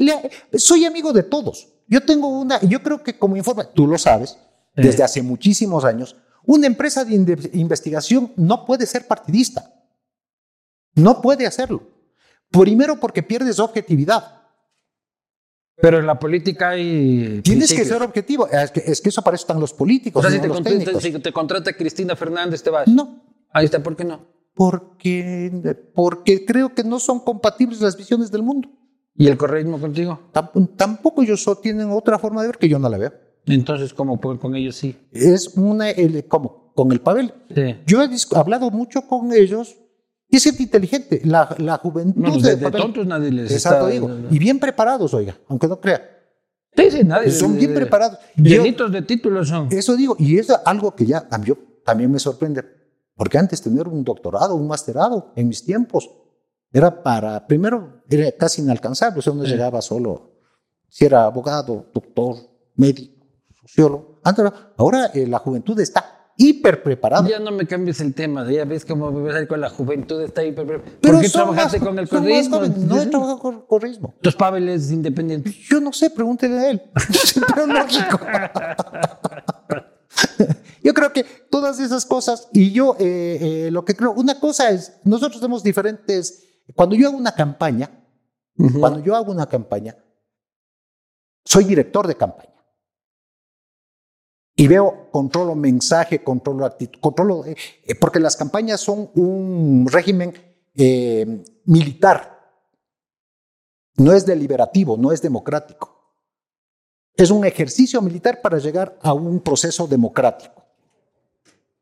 soy 0.54 0.86
amigo 0.86 1.12
de 1.14 1.24
todos. 1.24 1.70
Yo 1.88 2.02
tengo 2.02 2.28
una, 2.28 2.62
yo 2.62 2.82
creo 2.82 3.04
que 3.04 3.18
como 3.18 3.36
informa, 3.36 3.66
tú 3.66 3.88
lo 3.88 3.98
sabes, 3.98 4.38
desde 4.76 5.04
hace 5.04 5.22
muchísimos 5.22 5.86
años, 5.86 6.16
una 6.46 6.68
empresa 6.68 7.06
de 7.06 7.16
investigación 7.54 8.32
no 8.36 8.66
puede 8.66 8.86
ser 8.86 9.08
partidista. 9.08 9.74
No 10.96 11.22
puede 11.22 11.48
hacerlo. 11.48 11.88
Primero 12.52 13.00
porque 13.00 13.24
pierdes 13.24 13.60
objetividad. 13.60 14.43
Pero 15.82 16.00
en 16.00 16.06
la 16.08 16.20
política 16.20 16.70
hay. 16.70 17.42
Tienes 17.44 17.70
que 17.70 17.76
principios. 17.76 17.88
ser 17.88 18.02
objetivo. 18.04 18.48
Es 18.48 18.72
que, 18.72 18.80
es 18.86 19.02
que 19.02 19.10
eso 19.10 19.22
para 19.22 19.36
eso 19.36 19.44
están 19.44 19.60
los 19.60 19.74
O 19.74 19.78
políticos, 19.78 20.22
sea, 20.22 20.32
si 20.32 20.38
no 20.38 20.42
te, 20.44 20.48
los 20.48 20.58
contrata, 20.62 21.02
si 21.02 21.12
te 21.20 21.32
contrata 21.34 21.74
Cristina 21.74 22.16
Fernández, 22.16 22.62
te 22.62 22.70
vas. 22.70 22.88
No, 22.88 23.24
Ahí 23.52 23.66
está, 23.66 23.82
¿por 23.82 23.96
qué 23.96 24.04
no? 24.06 24.32
porque, 24.56 25.76
porque 25.96 26.46
creo 26.46 26.74
que 26.76 26.84
no 26.84 27.00
son 27.00 27.20
compatibles 27.20 27.82
las 27.82 27.98
visiones 27.98 28.32
del 28.32 28.44
mundo. 28.44 28.70
¿Y 29.16 29.28
el 29.28 29.38
correísmo 29.38 29.80
contigo? 29.80 30.30
Tam- 30.34 30.76
Tampoco 30.76 31.22
ellos 31.24 31.44
tienen 31.62 31.90
otra 31.92 32.18
forma 32.20 32.42
de 32.42 32.48
ver 32.50 32.58
que 32.58 32.70
yo 32.70 32.80
no 32.80 32.88
la 32.90 32.98
veo. 32.98 33.14
Entonces, 33.46 33.94
¿cómo 33.94 34.20
por- 34.22 34.40
con 34.40 34.56
ellos 34.56 34.76
sí? 34.76 34.96
Es 35.12 35.50
una, 35.56 35.90
el- 35.90 36.26
como 36.28 36.72
con 36.74 36.92
el 36.92 37.02
Pavel. 37.02 37.34
Sí. 37.54 37.76
Yo 37.86 38.02
he 38.04 38.10
hablado 38.36 38.70
mucho 38.72 39.08
con 39.08 39.32
ellos 39.34 39.76
y 40.30 40.38
es 40.38 40.44
gente 40.44 40.64
inteligente. 40.64 41.22
La, 41.26 41.56
la 41.60 41.78
juventud 41.78 42.20
No, 42.22 42.38
de 42.40 42.56
de, 42.56 42.72
tontos 42.72 43.06
nadie 43.06 43.32
les 43.32 43.52
Exacto, 43.52 43.88
está. 43.88 43.94
digo. 43.94 44.10
Y 44.32 44.40
bien 44.40 44.60
preparados, 44.60 45.14
oiga, 45.14 45.38
aunque 45.48 45.68
no 45.68 45.80
crea. 45.80 46.10
Sí, 46.76 46.90
sí, 46.90 47.04
nadie. 47.04 47.30
Son 47.32 47.54
de- 47.54 47.60
bien 47.60 47.74
de- 47.74 47.80
preparados. 47.82 48.18
Llenitos 48.36 48.92
de 48.92 49.02
títulos 49.04 49.48
son. 49.50 49.68
Eso 49.72 49.96
digo, 49.96 50.16
y 50.18 50.40
es 50.40 50.50
algo 50.66 50.96
que 50.96 51.06
ya 51.06 51.28
a 51.30 51.38
mí- 51.38 51.46
yo, 51.46 51.58
también 51.86 52.12
me 52.12 52.18
sorprende, 52.20 52.64
porque 53.16 53.38
antes 53.38 53.62
tener 53.62 53.88
un 53.88 54.04
doctorado, 54.04 54.56
un 54.56 54.68
masterado, 54.68 55.32
en 55.36 55.48
mis 55.50 55.64
tiempos, 55.64 56.10
era 56.72 57.04
para, 57.04 57.46
primero, 57.46 58.02
era 58.10 58.32
casi 58.32 58.64
inalcanzable, 58.64 59.20
o 59.20 59.22
sea, 59.22 59.34
uno 59.34 59.44
llegaba 59.44 59.82
solo, 59.84 60.32
si 60.90 61.06
era 61.06 61.26
abogado, 61.26 61.86
doctor, 61.94 62.38
médico, 62.76 63.24
sociólogo. 63.62 64.20
Antes, 64.24 64.46
ahora 64.78 65.12
eh, 65.14 65.28
la 65.28 65.38
juventud 65.38 65.80
está 65.80 66.23
hiper 66.38 66.84
preparada. 66.84 67.28
Ya 67.28 67.40
no 67.40 67.52
me 67.52 67.66
cambies 67.68 68.00
el 68.02 68.14
tema, 68.14 68.50
ya 68.52 68.66
ves 68.66 68.86
cómo 68.86 69.12
con 69.48 69.62
la 69.62 69.70
juventud 69.70 70.22
está 70.22 70.42
ahí. 70.42 70.52
¿Por 70.52 70.66
Pero 71.02 71.20
qué 71.20 71.30
trabajaste 71.30 71.80
más- 71.80 71.88
con 71.88 72.00
el 72.00 72.08
jóvenes. 72.08 72.78
No 72.78 73.02
he 73.02 73.06
trabajado 73.08 73.40
con 73.40 73.62
correísmo. 73.66 74.14
Tus 74.22 74.36
Pavel 74.36 74.70
es 74.70 74.92
independiente. 74.92 75.54
Yo 75.70 75.80
no 75.80 75.94
sé, 75.94 76.10
pregúntele 76.10 76.58
a 76.60 76.70
él. 76.72 76.82
Pero 77.56 77.68
lógico. 77.68 78.20
Yo 80.84 80.94
creo 80.94 81.14
que 81.14 81.24
todas 81.50 81.80
esas 81.80 82.06
cosas, 82.06 82.50
y 82.52 82.72
yo 82.72 82.96
eh, 83.00 83.66
eh, 83.68 83.72
lo 83.72 83.86
que 83.86 83.96
creo, 83.96 84.12
una 84.12 84.40
cosa 84.40 84.70
es, 84.70 85.00
nosotros 85.06 85.40
tenemos 85.40 85.64
diferentes, 85.64 86.44
cuando 86.76 86.96
yo 86.96 87.08
hago 87.08 87.18
una 87.18 87.34
campaña, 87.34 87.90
cuando 88.80 89.00
yo 89.00 89.16
hago 89.16 89.32
una 89.32 89.48
campaña, 89.48 89.96
soy 91.46 91.64
director 91.64 92.06
de 92.08 92.16
campaña. 92.16 92.53
Y 94.56 94.68
veo, 94.68 95.10
controlo 95.12 95.56
mensaje, 95.56 96.24
controlo 96.24 96.66
actitud, 96.66 97.00
controlo, 97.00 97.46
eh, 97.46 97.56
eh, 97.86 97.96
porque 97.96 98.20
las 98.20 98.36
campañas 98.36 98.82
son 98.82 99.10
un 99.16 99.88
régimen 99.92 100.34
eh, 100.76 101.44
militar. 101.66 102.40
No 103.98 104.14
es 104.14 104.26
deliberativo, 104.26 104.96
no 104.98 105.12
es 105.12 105.22
democrático. 105.22 105.90
Es 107.16 107.32
un 107.32 107.46
ejercicio 107.46 108.02
militar 108.02 108.42
para 108.42 108.58
llegar 108.60 108.98
a 109.02 109.14
un 109.14 109.40
proceso 109.40 109.88
democrático. 109.88 110.64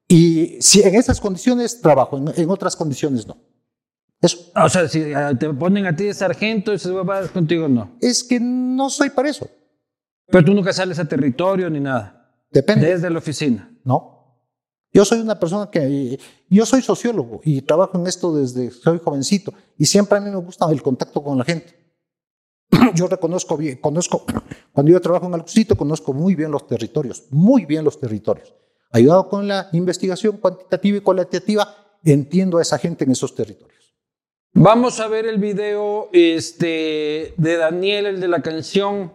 Y 0.08 0.58
si 0.62 0.82
en 0.82 0.96
esas 0.96 1.20
condiciones 1.20 1.80
trabajo, 1.82 2.18
en, 2.18 2.32
en 2.36 2.50
otras 2.50 2.76
condiciones 2.76 3.28
no. 3.28 3.38
Eso. 4.22 4.52
O 4.56 4.70
sea, 4.70 4.88
si 4.88 5.14
ah, 5.14 5.34
te 5.38 5.50
ponen 5.50 5.88
a 5.88 5.96
ti 5.96 6.06
de 6.06 6.14
sargento, 6.14 6.72
esas 6.72 6.92
huevadas 6.92 7.32
contigo 7.32 7.68
no. 7.68 7.98
Es 8.00 8.24
que 8.24 8.40
no 8.40 8.90
soy 8.90 9.10
para 9.10 9.30
eso. 9.30 9.50
Pero 10.28 10.46
tú 10.46 10.54
nunca 10.54 10.72
sales 10.72 11.00
a 11.00 11.06
territorio 11.06 11.70
ni 11.70 11.80
nada. 11.80 12.21
Depende. 12.52 12.88
Desde 12.88 13.10
la 13.10 13.20
oficina. 13.20 13.74
No. 13.84 14.22
Yo 14.94 15.06
soy 15.06 15.22
una 15.22 15.40
persona 15.40 15.70
que, 15.72 16.20
yo 16.50 16.66
soy 16.66 16.82
sociólogo 16.82 17.40
y 17.46 17.62
trabajo 17.62 17.98
en 17.98 18.08
esto 18.08 18.36
desde 18.36 18.72
soy 18.72 19.00
jovencito 19.00 19.54
y 19.78 19.86
siempre 19.86 20.18
a 20.18 20.22
mí 20.22 20.30
me 20.30 20.36
gusta 20.36 20.70
el 20.70 20.82
contacto 20.82 21.24
con 21.24 21.38
la 21.38 21.46
gente. 21.46 21.80
Yo 22.96 23.08
reconozco 23.08 23.58
bien, 23.58 23.78
conozco, 23.78 24.26
cuando 24.74 24.92
yo 24.94 25.02
trabajo 25.02 25.26
en 25.28 25.34
Alcucito, 25.34 25.76
conozco 25.76 26.14
muy 26.14 26.36
bien 26.36 26.52
los 26.52 26.68
territorios, 26.68 27.26
muy 27.30 27.66
bien 27.66 27.84
los 27.84 28.00
territorios. 28.00 28.54
Ayudado 28.92 29.28
con 29.28 29.46
la 29.46 29.70
investigación 29.74 30.38
cuantitativa 30.38 30.98
y 30.98 31.02
cualitativa, 31.02 31.68
entiendo 32.04 32.58
a 32.58 32.62
esa 32.62 32.78
gente 32.78 33.04
en 33.04 33.12
esos 33.12 33.36
territorios. 33.36 33.94
Vamos 34.54 35.00
a 35.00 35.08
ver 35.08 35.26
el 35.26 35.38
video 35.38 36.10
este, 36.14 37.34
de 37.38 37.58
Daniel, 37.58 38.06
el 38.06 38.20
de 38.22 38.28
la 38.28 38.42
canción. 38.42 39.14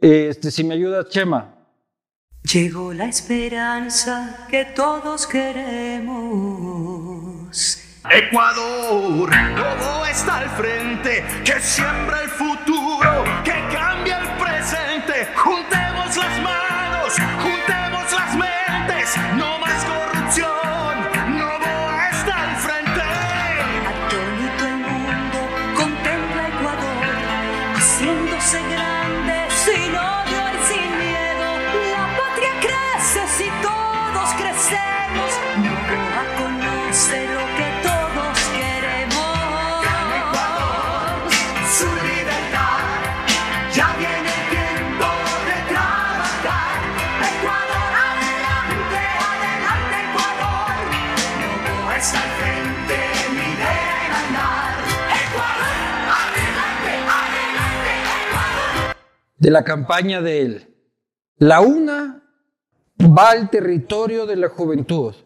Este, 0.00 0.50
si 0.50 0.64
me 0.64 0.74
ayudas, 0.74 1.08
Chema. 1.08 1.61
Llegó 2.42 2.92
la 2.92 3.06
esperanza 3.06 4.46
que 4.50 4.64
todos 4.64 5.26
queremos. 5.26 6.12
Ecuador, 8.10 9.30
todo 9.56 10.06
está 10.06 10.38
al 10.38 10.50
frente, 10.50 11.24
que 11.44 11.60
siembra 11.60 12.22
el 12.22 12.28
futuro, 12.30 12.51
de 59.42 59.50
la 59.50 59.64
campaña 59.64 60.22
de 60.22 60.40
él. 60.40 60.68
La 61.36 61.60
una 61.60 62.22
va 63.00 63.30
al 63.30 63.50
territorio 63.50 64.24
de 64.24 64.36
la 64.36 64.48
juventud. 64.48 65.16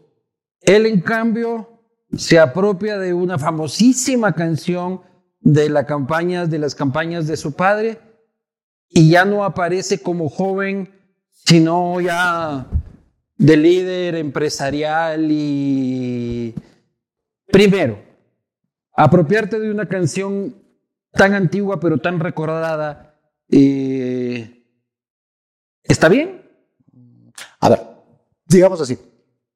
Él, 0.63 0.87
en 0.87 1.03
cambio, 1.03 1.83
se 2.17 2.39
apropia 2.39 2.99
de 2.99 3.13
una 3.13 3.39
famosísima 3.39 4.33
canción 4.33 5.03
de, 5.41 5.69
la 5.69 5.85
campaña, 5.85 6.47
de 6.47 6.59
las 6.59 6.75
campañas 6.75 7.27
de 7.27 7.37
su 7.37 7.53
padre 7.53 8.01
y 8.89 9.11
ya 9.11 9.27
no 9.27 9.45
aparece 9.45 10.01
como 10.01 10.31
joven, 10.31 10.95
sino 11.31 12.01
ya 12.01 12.67
de 13.37 13.57
líder 13.59 14.15
empresarial 14.15 15.29
y... 15.31 16.55
Primero, 17.49 18.03
apropiarte 18.95 19.61
de 19.61 19.71
una 19.71 19.87
canción 19.87 20.57
tan 21.13 21.35
antigua 21.35 21.81
pero 21.81 21.99
tan 21.99 22.19
recordada, 22.19 23.06
eh, 23.51 24.65
¿está 25.83 26.09
bien? 26.09 26.43
A 27.61 27.69
ver, 27.69 27.87
digamos 28.47 28.81
así, 28.81 28.99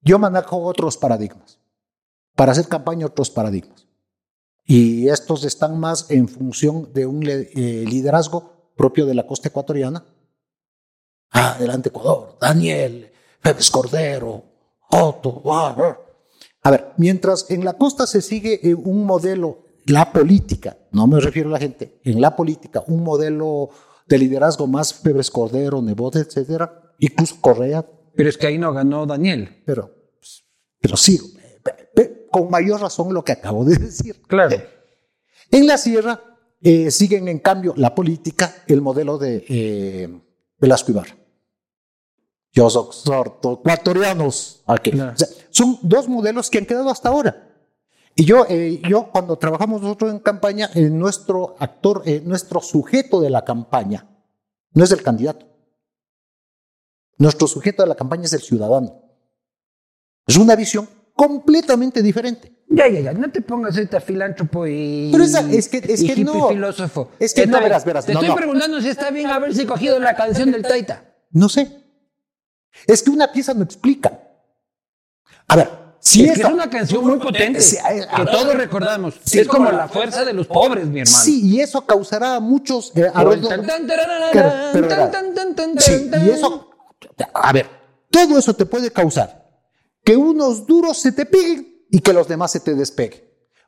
yo 0.03 0.19
manejo 0.19 0.63
otros 0.63 0.97
paradigmas. 0.97 1.59
Para 2.35 2.53
hacer 2.53 2.69
campaña, 2.69 3.07
otros 3.07 3.31
paradigmas. 3.31 3.87
Y 4.65 5.09
estos 5.09 5.45
están 5.45 5.79
más 5.79 6.11
en 6.11 6.29
función 6.29 6.93
de 6.93 7.07
un 7.07 7.27
eh, 7.27 7.85
liderazgo 7.87 8.73
propio 8.77 9.05
de 9.05 9.15
la 9.15 9.27
costa 9.27 9.49
ecuatoriana. 9.49 10.05
Adelante 11.31 11.91
Ecuador, 11.91 12.39
Daniel, 12.41 13.11
Pérez 13.43 13.71
Cordero, 13.71 14.45
Otto. 14.91 15.43
ah, 15.47 15.77
ah. 15.79 15.99
A 16.63 16.71
ver, 16.71 16.93
mientras 16.97 17.51
en 17.51 17.65
la 17.65 17.75
costa 17.75 18.07
se 18.07 18.21
sigue 18.21 18.61
eh, 18.63 18.75
un 18.75 19.05
modelo, 19.05 19.65
la 19.91 20.13
política, 20.13 20.77
no 20.93 21.07
me 21.07 21.21
refiero 21.21 21.49
a 21.49 21.53
la 21.53 21.59
gente, 21.59 22.01
en 22.05 22.21
la 22.21 22.35
política, 22.37 22.83
un 22.87 23.03
modelo 23.03 23.71
de 24.07 24.19
liderazgo 24.19 24.67
más 24.67 24.93
Pérez 24.93 25.31
Cordero, 25.31 25.81
Nebot, 25.83 26.17
etcétera, 26.17 26.95
incluso 26.99 27.37
Correa, 27.41 27.87
Pero 28.15 28.29
es 28.29 28.37
que 28.37 28.47
ahí 28.49 28.59
no 28.59 28.73
ganó 28.73 29.07
Daniel. 29.07 29.63
pero, 29.65 29.95
pues, 30.19 30.45
pero 30.81 30.97
sí, 30.97 31.19
con 32.31 32.51
mayor 32.51 32.81
razón 32.81 33.13
lo 33.13 33.25
que 33.25 33.33
acabo 33.33 33.65
de 33.65 33.77
decir. 33.87 34.21
Claro. 34.27 34.57
En 35.51 35.67
la 35.67 35.77
sierra 35.79 36.23
eh, 36.63 36.91
siguen 36.91 37.29
en 37.29 37.39
cambio 37.39 37.75
la 37.77 37.95
política, 37.95 38.63
el 38.67 38.81
modelo 38.81 39.19
de 39.19 39.45
eh, 39.49 40.21
Velasco 40.59 40.93
Ibarra. 40.93 41.17
Yo 42.53 42.69
soy 42.69 43.23
ecuatorianos. 43.59 44.63
Aquí. 44.67 44.91
Claro. 44.91 45.13
O 45.15 45.17
sea, 45.17 45.29
son 45.51 45.79
dos 45.83 46.09
modelos 46.09 46.51
que 46.51 46.59
han 46.59 46.67
quedado 46.67 46.91
hasta 46.91 47.09
ahora. 47.09 47.50
Y 48.15 48.25
yo, 48.25 48.45
eh, 48.49 48.83
yo 48.89 49.11
cuando 49.11 49.37
trabajamos 49.39 49.81
nosotros 49.81 50.11
en 50.11 50.19
campaña, 50.19 50.69
eh, 50.75 50.91
nuestro 50.91 51.57
actor, 51.59 52.03
eh, 52.05 52.23
nuestro 52.25 52.61
sujeto 52.61 53.21
de 53.21 53.31
la 53.31 53.45
campaña, 53.45 54.07
no 54.73 54.85
es 54.85 54.91
el 54.93 55.03
candidato. 55.03 55.47
Nuestro 57.19 57.47
sujeto 57.47 57.83
de 57.83 57.89
la 57.89 57.95
campaña 57.95 58.25
es 58.25 58.33
el 58.33 58.41
ciudadano. 58.41 59.03
Es 60.27 60.37
una 60.37 60.57
visión 60.57 60.89
completamente 61.15 62.03
diferente. 62.03 62.53
Ya, 62.69 62.89
ya, 62.89 63.01
ya, 63.01 63.13
no 63.13 63.31
te 63.31 63.43
pongas 63.43 63.77
este 63.77 64.01
filántropo 64.01 64.67
y. 64.67 65.09
Pero 65.13 65.25
esa- 65.25 65.41
es 65.51 65.69
que- 65.69 65.79
es 65.79 66.19
no. 66.19 66.49
filósofo. 66.49 67.11
Es 67.19 67.35
que 67.35 67.47
no, 67.47 67.61
verás, 67.61 67.85
verás, 67.85 68.07
Te 68.07 68.13
no, 68.15 68.21
estoy 68.21 68.31
no. 68.31 68.37
preguntando 68.37 68.81
si 68.81 68.89
está 68.89 69.11
bien 69.11 69.29
haberse 69.29 69.67
cogido 69.67 69.99
la 69.99 70.15
canción 70.15 70.51
del 70.53 70.63
Taita. 70.63 71.05
No 71.31 71.49
sé. 71.49 71.83
Es 72.87 73.03
que 73.03 73.11
una 73.11 73.33
pieza 73.33 73.53
no 73.55 73.65
explica. 73.65 74.21
A 75.49 75.57
ver, 75.57 75.69
si 76.01 76.23
es 76.25 76.29
que 76.29 76.33
esta- 76.37 76.49
es 76.49 76.55
una 76.55 76.71
canción 76.71 77.07
muy 77.07 77.19
potente. 77.19 77.61
Sí, 77.61 77.77
a- 77.79 77.89
a- 77.89 78.17
que 78.17 78.25
todos 78.31 78.55
recordamos. 78.55 79.15
Sí. 79.25 79.41
es 79.41 79.49
como 79.49 79.71
la 79.71 79.89
fuerza 79.89 80.25
de 80.25 80.33
los 80.33 80.47
pobres, 80.47 80.87
mi 80.87 81.01
hermano. 81.01 81.25
Sí, 81.25 81.41
y 81.47 81.61
eso 81.61 81.85
causará 81.87 82.37
a 82.37 82.41
muchos. 82.41 82.93
eh, 82.95 83.11
tan, 83.15 83.41
tan, 85.35 85.55
tan, 85.55 85.79
Sí, 85.79 86.09
tan, 86.11 86.27
y 86.27 86.31
eso. 86.31 86.71
A 87.35 87.53
ver, 87.53 87.67
todo 88.11 88.39
eso 88.39 88.55
te 88.55 88.67
puede 88.67 88.91
causar 88.91 89.49
que 90.05 90.17
unos 90.17 90.67
duros 90.67 90.97
se 90.99 91.13
te 91.13 91.27
peguen 91.27 91.85
y 91.91 92.01
que 92.01 92.13
los 92.13 92.29
demás 92.29 92.51
se 92.53 92.61
te 92.61 92.75
despeguen. 92.75 93.23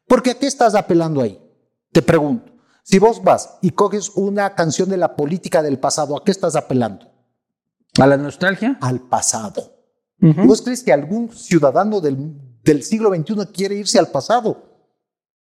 Porque 0.09 0.31
¿a 0.31 0.35
qué 0.39 0.47
estás 0.47 0.75
apelando 0.75 1.21
ahí? 1.23 1.39
Te 1.93 2.03
pregunto. 2.03 2.53
Si 2.83 2.99
vos 2.99 3.23
vas 3.23 3.59
y 3.61 3.71
coges 3.71 4.11
una 4.15 4.55
canción 4.55 4.89
de 4.89 4.97
la 4.97 5.15
política 5.15 5.63
del 5.63 5.79
pasado, 5.79 6.17
¿a 6.17 6.25
qué 6.25 6.33
estás 6.33 6.57
apelando? 6.57 7.07
¿A 8.01 8.07
la 8.07 8.17
nostalgia? 8.17 8.79
Al 8.81 9.01
pasado. 9.01 9.72
¿Vos 10.23 10.63
crees 10.63 10.83
que 10.85 10.93
algún 10.93 11.31
ciudadano 11.33 12.01
del, 12.01 12.33
del 12.63 12.83
siglo 12.85 13.13
XXI 13.15 13.35
quiere 13.53 13.75
irse 13.75 13.99
al 13.99 14.09
pasado? 14.09 14.63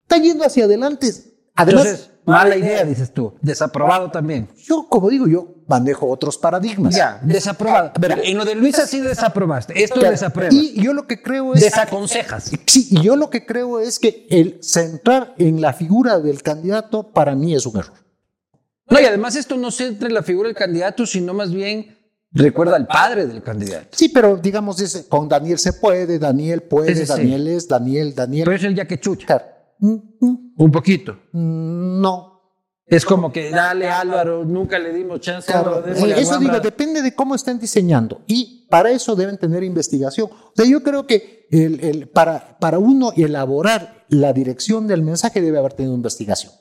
Está 0.01 0.17
yendo 0.17 0.43
hacia 0.43 0.65
adelante. 0.65 1.07
Además, 1.53 1.86
Entonces, 1.86 2.09
mala 2.25 2.57
idea, 2.57 2.84
dices 2.84 3.13
tú. 3.13 3.36
Desaprobado 3.41 4.09
también. 4.09 4.49
yo, 4.65 4.88
como 4.89 5.09
digo, 5.09 5.27
yo 5.27 5.55
manejo 5.67 6.09
otros 6.09 6.38
paradigmas. 6.38 6.95
Ya, 6.95 7.19
desaprobado. 7.23 7.91
Verá. 7.99 8.17
En 8.23 8.38
lo 8.38 8.43
de 8.43 8.55
Luisa 8.55 8.88
sí 8.88 8.99
desaprobaste. 8.99 9.84
Esto 9.84 9.99
Claro, 9.99 10.11
desapruebas. 10.11 10.55
Y 10.55 10.82
yo 10.82 10.93
lo 10.93 11.05
que 11.05 11.21
creo 11.21 11.53
es... 11.53 11.61
Desaconsejas. 11.61 12.51
Sí, 12.65 12.88
y 12.89 13.01
yo 13.01 13.15
lo 13.15 13.29
que 13.29 13.45
creo 13.45 13.79
es 13.79 13.99
que 13.99 14.25
el 14.32 14.59
centrar 14.63 15.36
en 15.38 15.61
la 15.61 15.73
figura 15.73 16.19
del 16.19 16.41
candidato 16.41 17.03
para 17.11 17.36
mí 17.36 17.53
es 17.53 17.65
un 17.65 17.77
error. 17.77 17.93
No, 18.89 18.99
y 18.99 19.05
además 19.05 19.36
esto 19.36 19.55
no 19.57 19.69
centra 19.71 20.07
en 20.07 20.13
la 20.13 20.23
figura 20.23 20.47
del 20.47 20.57
candidato, 20.57 21.05
sino 21.05 21.34
más 21.34 21.53
bien 21.53 22.01
recuerda 22.32 22.75
al 22.75 22.88
padre 22.88 23.27
del 23.27 23.41
candidato. 23.43 23.88
Sí, 23.91 24.09
pero 24.09 24.38
digamos, 24.38 25.05
con 25.09 25.27
Daniel 25.29 25.57
se 25.59 25.73
puede, 25.73 26.17
Daniel 26.19 26.61
puede, 26.63 26.95
sí. 26.95 27.05
Daniel 27.05 27.47
es, 27.47 27.67
Daniel, 27.67 28.15
Daniel. 28.15 28.45
Pero 28.45 28.57
es 28.57 28.63
el 28.63 28.75
ya 28.75 28.86
que 28.88 28.99
chucha. 28.99 29.25
Claro. 29.27 29.45
Mm, 29.79 29.95
mm, 30.19 30.53
Un 30.57 30.71
poquito. 30.71 31.13
mm, 31.34 32.01
No. 32.01 32.27
Es 32.88 33.05
como 33.05 33.32
que 33.32 33.49
dale 33.51 33.88
Álvaro, 33.88 34.43
nunca 34.43 34.77
le 34.77 34.91
dimos 34.93 35.21
chance. 35.21 35.49
Claro, 35.49 35.82
a 35.86 35.89
eso 36.19 36.38
digo, 36.39 36.59
depende 36.59 37.01
de 37.01 37.15
cómo 37.15 37.36
estén 37.36 37.57
diseñando. 37.57 38.21
Y 38.27 38.67
para 38.69 38.91
eso 38.91 39.15
deben 39.15 39.38
tener 39.38 39.63
investigación. 39.63 40.27
O 40.29 40.51
sea, 40.53 40.65
yo 40.65 40.84
creo 40.84 41.07
que 41.07 41.47
el- 41.51 41.79
el- 41.86 42.09
para, 42.09 42.57
para 42.59 42.79
uno 42.79 43.13
elaborar 43.15 44.03
la 44.09 44.34
dirección 44.34 44.88
del 44.88 45.03
mensaje 45.03 45.41
debe 45.41 45.57
haber 45.57 45.71
tenido 45.71 45.95
investigación. 45.95 46.51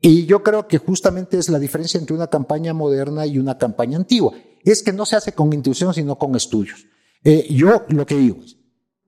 Y 0.00 0.26
yo 0.26 0.42
creo 0.42 0.66
que 0.66 0.78
justamente 0.78 1.38
es 1.38 1.48
la 1.48 1.60
diferencia 1.60 2.00
entre 2.00 2.16
una 2.16 2.26
campaña 2.26 2.74
moderna 2.74 3.24
y 3.24 3.38
una 3.38 3.56
campaña 3.56 3.96
antigua. 3.98 4.32
Es 4.64 4.82
que 4.82 4.92
no 4.92 5.06
se 5.06 5.16
hace 5.16 5.32
con 5.32 5.52
intuición, 5.52 5.92
sino 5.92 6.16
con 6.18 6.34
estudios. 6.36 6.86
Eh, 7.24 7.46
yo 7.50 7.84
lo 7.88 8.06
que 8.06 8.16
digo 8.16 8.42
es, 8.44 8.56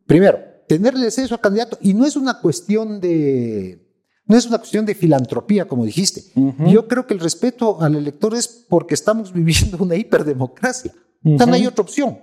primero, 0.07 0.39
tenerles 0.69 1.19
eso 1.19 1.35
al 1.35 1.41
candidato, 1.41 1.79
y 1.81 1.95
no 1.95 2.07
es 2.07 2.17
una 2.17 2.41
cuestión 2.41 3.01
de, 3.01 3.85
no 4.27 4.37
es 4.37 4.47
una 4.47 4.59
cuestión 4.59 4.87
de 4.87 4.95
filantropía, 4.95 5.69
como 5.69 5.85
dijiste. 5.85 6.23
Yo 6.67 6.89
creo 6.89 7.07
que 7.07 7.15
el 7.15 7.21
respeto 7.21 7.81
al 7.83 7.95
elector 7.95 8.35
es 8.35 8.49
porque 8.49 8.95
estamos 8.95 9.33
viviendo 9.35 9.79
una 9.83 9.97
hiperdemocracia. 9.97 10.93
O 11.25 11.37
sea, 11.37 11.47
no 11.47 11.55
hay 11.55 11.67
otra 11.67 11.83
opción. 11.83 12.19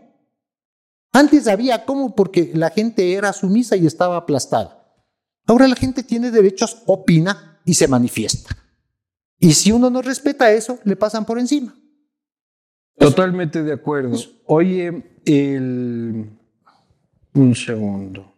Antes 1.13 1.47
había 1.47 1.85
cómo 1.85 2.15
porque 2.15 2.51
la 2.53 2.69
gente 2.69 3.13
era 3.13 3.33
sumisa 3.33 3.75
y 3.75 3.85
estaba 3.85 4.15
aplastada. 4.15 4.81
Ahora 5.45 5.67
la 5.67 5.75
gente 5.75 6.03
tiene 6.03 6.31
derechos, 6.31 6.83
opina 6.85 7.59
y 7.65 7.73
se 7.73 7.87
manifiesta. 7.87 8.55
Y 9.39 9.53
si 9.53 9.71
uno 9.71 9.89
no 9.89 10.01
respeta 10.01 10.51
eso, 10.51 10.79
le 10.83 10.95
pasan 10.95 11.25
por 11.25 11.39
encima. 11.39 11.75
Totalmente 12.97 13.63
de 13.63 13.73
acuerdo. 13.73 14.17
Oye, 14.45 15.19
el... 15.25 16.37
Un 17.33 17.55
segundo. 17.55 18.33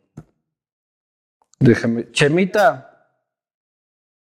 Déjame. 1.59 2.11
Chemita, 2.11 2.93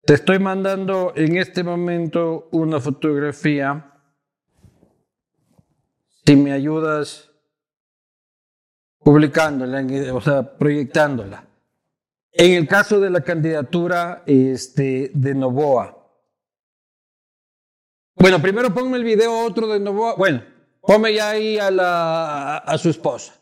te 0.03 0.13
estoy 0.13 0.39
mandando 0.39 1.13
en 1.15 1.37
este 1.37 1.63
momento 1.63 2.47
una 2.51 2.79
fotografía. 2.79 3.93
Si 6.25 6.35
me 6.35 6.53
ayudas 6.53 7.29
publicándola, 8.99 9.85
o 10.13 10.21
sea, 10.21 10.57
proyectándola. 10.57 11.45
En 12.31 12.53
el 12.53 12.67
caso 12.67 12.99
de 12.99 13.09
la 13.09 13.21
candidatura 13.21 14.23
este, 14.25 15.11
de 15.13 15.35
Novoa. 15.35 16.00
Bueno, 18.15 18.41
primero 18.41 18.73
ponme 18.73 18.97
el 18.97 19.03
video 19.03 19.45
otro 19.45 19.67
de 19.67 19.79
Novoa. 19.79 20.15
Bueno, 20.15 20.43
ponme 20.81 21.13
ya 21.13 21.29
ahí 21.29 21.57
a, 21.57 21.71
la, 21.71 22.57
a 22.57 22.77
su 22.77 22.89
esposa. 22.89 23.33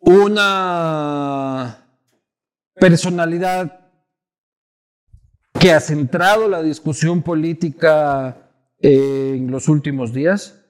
Una 0.00 1.86
personalidad 2.74 3.90
que 5.58 5.72
ha 5.72 5.80
centrado 5.80 6.48
la 6.48 6.62
discusión 6.62 7.22
política 7.22 8.50
en 8.78 9.50
los 9.50 9.68
últimos 9.68 10.12
días. 10.12 10.64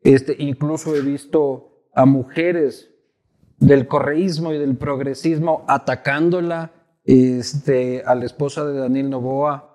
Este, 0.00 0.36
incluso 0.38 0.94
he 0.94 1.00
visto 1.00 1.88
a 1.94 2.04
mujeres 2.04 2.90
del 3.58 3.86
correísmo 3.86 4.52
y 4.52 4.58
del 4.58 4.76
progresismo 4.76 5.64
atacándola 5.66 6.72
este, 7.04 8.02
a 8.04 8.14
la 8.14 8.26
esposa 8.26 8.64
de 8.64 8.78
Daniel 8.78 9.10
Novoa 9.10 9.73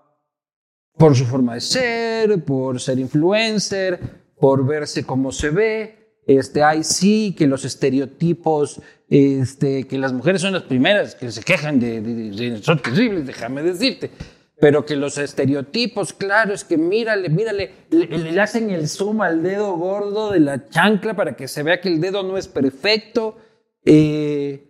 por 1.00 1.16
su 1.16 1.26
forma 1.26 1.54
de 1.54 1.62
ser, 1.62 2.44
por 2.44 2.82
ser 2.82 3.00
influencer, 3.00 3.98
por 4.38 4.68
verse 4.68 5.06
como 5.06 5.32
se 5.32 5.50
ve. 5.50 5.96
Este, 6.28 6.62
ay, 6.62 6.84
sí, 6.84 7.34
que 7.38 7.48
los 7.48 7.64
estereotipos, 7.64 8.82
este, 9.10 9.88
que 9.88 9.98
las 9.98 10.12
mujeres 10.12 10.42
son 10.42 10.52
las 10.52 10.64
primeras 10.64 11.16
que 11.16 11.32
se 11.32 11.42
quejan 11.42 11.80
de, 11.80 12.60
son 12.62 12.82
terribles, 12.82 13.26
déjame 13.26 13.64
decirte. 13.64 14.12
Pero 14.60 14.86
que 14.86 14.98
los 14.98 15.18
estereotipos, 15.18 16.12
claro, 16.12 16.54
es 16.54 16.66
que 16.66 16.78
mírale, 16.78 17.30
mírale, 17.30 17.72
le, 17.92 18.06
le 18.06 18.42
hacen 18.42 18.70
el 18.70 18.90
zoom 18.90 19.22
al 19.22 19.42
dedo 19.42 19.78
gordo 19.78 20.32
de 20.32 20.42
la 20.42 20.68
chancla 20.68 21.16
para 21.16 21.38
que 21.38 21.48
se 21.48 21.64
vea 21.64 21.80
que 21.80 21.88
el 21.88 22.02
dedo 22.02 22.24
no 22.24 22.38
es 22.38 22.50
perfecto. 22.50 23.38
Eh, 23.86 24.70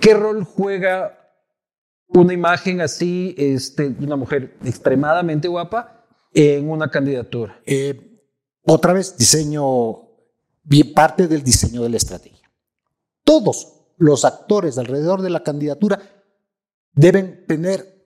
¿Qué 0.00 0.14
rol 0.14 0.44
juega 0.44 1.19
una 2.12 2.32
imagen 2.32 2.80
así 2.80 3.34
este, 3.38 3.94
una 4.00 4.16
mujer 4.16 4.56
extremadamente 4.64 5.48
guapa 5.48 6.04
en 6.32 6.68
una 6.68 6.90
candidatura? 6.90 7.60
Eh, 7.64 8.20
otra 8.62 8.92
vez, 8.92 9.16
diseño, 9.16 10.08
parte 10.94 11.28
del 11.28 11.42
diseño 11.42 11.82
de 11.82 11.88
la 11.88 11.96
estrategia. 11.96 12.50
Todos 13.24 13.80
los 13.96 14.24
actores 14.24 14.78
alrededor 14.78 15.22
de 15.22 15.30
la 15.30 15.42
candidatura 15.42 16.00
deben 16.92 17.44
tener 17.46 18.00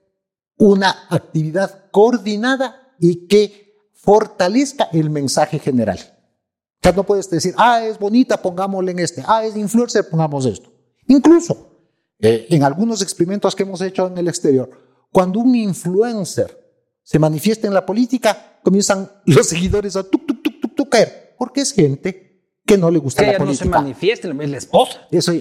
una 0.57 1.07
actividad 1.09 1.89
coordinada 1.91 2.93
y 2.99 3.27
que 3.27 3.75
fortalezca 3.93 4.85
el 4.93 5.09
mensaje 5.09 5.59
general. 5.59 5.99
O 5.99 6.79
sea, 6.81 6.91
no 6.91 7.03
puedes 7.03 7.29
decir, 7.29 7.53
ah, 7.57 7.83
es 7.83 7.97
bonita, 7.97 8.41
pongámosle 8.41 8.91
en 8.91 8.99
este, 8.99 9.23
ah, 9.27 9.43
es 9.43 9.57
influencer, 9.57 10.07
pongamos 10.09 10.45
esto. 10.45 10.71
Incluso 11.07 11.74
eh, 12.19 12.47
en 12.49 12.63
algunos 12.63 13.01
experimentos 13.01 13.55
que 13.55 13.63
hemos 13.63 13.81
hecho 13.81 14.07
en 14.07 14.17
el 14.17 14.27
exterior, 14.27 14.69
cuando 15.11 15.39
un 15.39 15.55
influencer 15.55 16.63
se 17.03 17.19
manifiesta 17.19 17.67
en 17.67 17.73
la 17.73 17.85
política, 17.85 18.59
comienzan 18.63 19.09
los 19.25 19.47
seguidores 19.47 19.95
a 19.95 20.03
tuk, 20.03 20.25
tuk, 20.25 20.41
tuk, 20.41 20.61
tuk, 20.61 20.75
tuk, 20.75 20.89
caer, 20.89 21.35
porque 21.37 21.61
es 21.61 21.71
gente 21.71 22.25
que 22.65 22.77
no 22.77 22.89
le 22.89 22.97
gusta 22.97 23.21
Que 23.21 23.27
la 23.27 23.33
ella 23.33 23.45
no 23.45 23.53
se 23.53 23.59
política. 23.59 23.81
manifieste, 23.81 24.27
es 24.27 24.49
la 24.49 24.57
esposa. 24.57 25.07
Eso, 25.11 25.33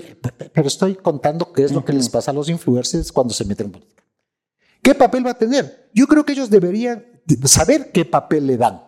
pero 0.52 0.68
estoy 0.68 0.94
contando 0.96 1.52
qué 1.52 1.64
es 1.64 1.72
lo 1.72 1.84
que 1.84 1.92
les 1.92 2.10
pasa 2.10 2.30
a 2.30 2.34
los 2.34 2.50
influencers 2.50 3.10
cuando 3.10 3.32
se 3.32 3.44
meten 3.46 3.66
en 3.66 3.72
política. 3.72 4.02
¿Qué 4.82 4.94
papel 4.94 5.26
va 5.26 5.30
a 5.30 5.38
tener? 5.38 5.88
Yo 5.94 6.06
creo 6.06 6.24
que 6.24 6.32
ellos 6.32 6.50
deberían 6.50 7.06
saber 7.44 7.90
qué 7.92 8.04
papel 8.04 8.46
le 8.46 8.58
dan. 8.58 8.82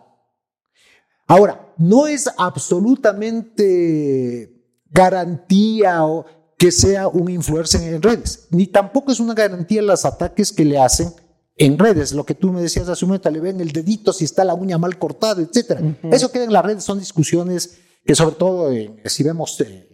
Ahora, 1.25 1.73
no 1.77 2.05
es 2.05 2.29
absolutamente 2.37 4.53
garantía 4.89 6.05
o 6.05 6.25
que 6.57 6.71
sea 6.71 7.07
un 7.07 7.29
influencer 7.29 7.93
en 7.93 8.01
redes, 8.01 8.47
ni 8.49 8.67
tampoco 8.67 9.11
es 9.11 9.19
una 9.19 9.33
garantía 9.33 9.81
los 9.81 10.05
ataques 10.05 10.51
que 10.51 10.65
le 10.65 10.79
hacen 10.79 11.13
en 11.55 11.77
redes. 11.77 12.13
Lo 12.13 12.25
que 12.25 12.33
tú 12.33 12.51
me 12.51 12.61
decías 12.61 12.89
hace 12.89 13.05
un 13.05 13.09
momento, 13.09 13.29
le 13.29 13.39
ven 13.39 13.61
el 13.61 13.71
dedito 13.71 14.11
si 14.11 14.25
está 14.25 14.43
la 14.43 14.53
uña 14.53 14.77
mal 14.77 14.97
cortada, 14.97 15.41
etcétera. 15.41 15.81
Eso 16.11 16.31
queda 16.31 16.45
en 16.45 16.53
las 16.53 16.65
redes, 16.65 16.83
son 16.83 16.99
discusiones 16.99 17.77
que 18.05 18.15
sobre 18.15 18.35
todo 18.35 18.71
eh, 18.71 19.01
si 19.05 19.23
vemos, 19.23 19.59
eh, 19.61 19.87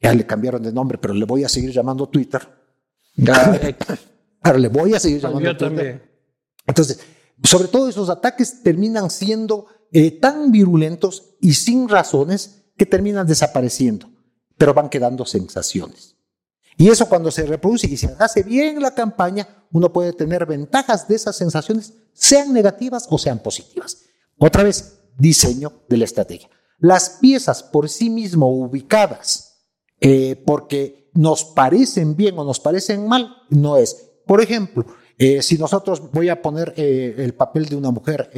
ya 0.00 0.14
le 0.14 0.26
cambiaron 0.26 0.62
de 0.62 0.72
nombre, 0.72 0.98
pero 0.98 1.14
le 1.14 1.24
voy 1.24 1.44
a 1.44 1.48
seguir 1.48 1.70
llamando 1.70 2.08
Twitter. 2.08 2.40
Pero 4.40 4.58
le 4.58 4.68
voy 4.68 4.94
a 4.94 5.00
seguir 5.00 5.20
llamando 5.20 5.50
Yo 5.50 5.56
Twitter. 5.56 5.76
también. 5.76 6.02
Entonces, 6.66 7.00
sobre 7.42 7.66
todo 7.68 7.88
esos 7.88 8.08
ataques 8.08 8.62
terminan 8.62 9.10
siendo 9.10 9.66
eh, 9.90 10.12
tan 10.12 10.52
virulentos 10.52 11.34
y 11.40 11.54
sin 11.54 11.88
razones 11.88 12.66
que 12.76 12.86
terminan 12.86 13.26
desapareciendo, 13.26 14.08
pero 14.58 14.74
van 14.74 14.90
quedando 14.90 15.24
sensaciones. 15.24 16.16
Y 16.76 16.88
eso 16.88 17.08
cuando 17.08 17.30
se 17.30 17.46
reproduce 17.46 17.88
y 17.88 17.96
se 17.96 18.14
hace 18.18 18.42
bien 18.42 18.80
la 18.80 18.94
campaña, 18.94 19.48
uno 19.72 19.92
puede 19.92 20.12
tener 20.12 20.46
ventajas 20.46 21.08
de 21.08 21.16
esas 21.16 21.36
sensaciones, 21.36 21.94
sean 22.12 22.52
negativas 22.52 23.06
o 23.10 23.18
sean 23.18 23.40
positivas. 23.40 24.04
Otra 24.38 24.62
vez, 24.62 25.00
diseño 25.18 25.72
de 25.88 25.96
la 25.96 26.04
estrategia. 26.04 26.48
Las 26.78 27.10
piezas 27.20 27.64
por 27.64 27.88
sí 27.88 28.08
mismo 28.08 28.48
ubicadas, 28.48 29.66
eh, 30.00 30.40
porque 30.46 31.10
nos 31.14 31.44
parecen 31.44 32.14
bien 32.14 32.38
o 32.38 32.44
nos 32.44 32.60
parecen 32.60 33.08
mal, 33.08 33.34
no 33.50 33.76
es. 33.76 34.10
Por 34.24 34.40
ejemplo, 34.40 34.86
eh, 35.18 35.42
si 35.42 35.58
nosotros 35.58 36.12
voy 36.12 36.28
a 36.28 36.40
poner 36.40 36.72
eh, 36.76 37.16
el 37.18 37.34
papel 37.34 37.66
de 37.66 37.74
una 37.74 37.90
mujer 37.90 38.30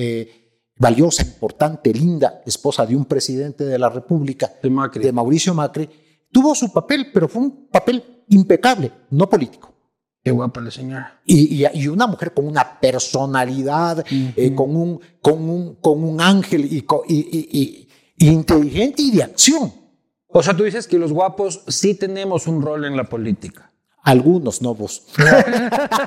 valiosa, 0.79 1.23
importante, 1.23 1.93
linda, 1.93 2.41
esposa 2.47 2.87
de 2.87 2.97
un 2.97 3.05
presidente 3.05 3.67
de 3.67 3.79
la 3.79 3.91
República, 3.91 4.51
De 4.63 4.71
Macri. 4.71 5.05
de 5.05 5.13
Mauricio 5.13 5.53
Macri, 5.53 5.91
tuvo 6.33 6.55
su 6.55 6.73
papel, 6.73 7.11
pero 7.13 7.29
fue 7.29 7.43
un 7.43 7.69
papel 7.69 8.25
impecable, 8.29 8.93
no 9.11 9.29
político. 9.29 9.75
Qué 10.23 10.31
guapa 10.31 10.61
la 10.61 10.71
señora. 10.71 11.21
Y, 11.25 11.65
y- 11.65 11.81
y 11.81 11.89
una 11.89 12.07
mujer 12.07 12.35
con 12.35 12.47
una 12.47 12.79
personalidad, 12.79 14.05
eh, 14.11 14.55
con, 14.55 14.77
un, 14.77 15.01
con, 15.23 15.49
un, 15.49 15.77
con 15.77 16.05
un 16.05 16.21
ángel 16.21 16.67
y- 16.67 16.85
y 18.19 18.29
inteligente 18.29 19.03
y 19.03 19.11
de 19.13 19.23
acción. 19.23 19.73
O 20.29 20.43
sea, 20.43 20.55
tú 20.55 20.65
dices 20.65 20.87
que 20.87 20.99
los 20.99 21.13
guapos 21.13 21.63
sí 21.69 21.95
tenemos 21.95 22.47
un 22.47 22.61
rol 22.63 22.85
en 22.85 22.97
la 22.97 23.05
política. 23.05 23.73
Algunos, 24.03 24.63
no 24.63 24.75
vos. 24.75 25.07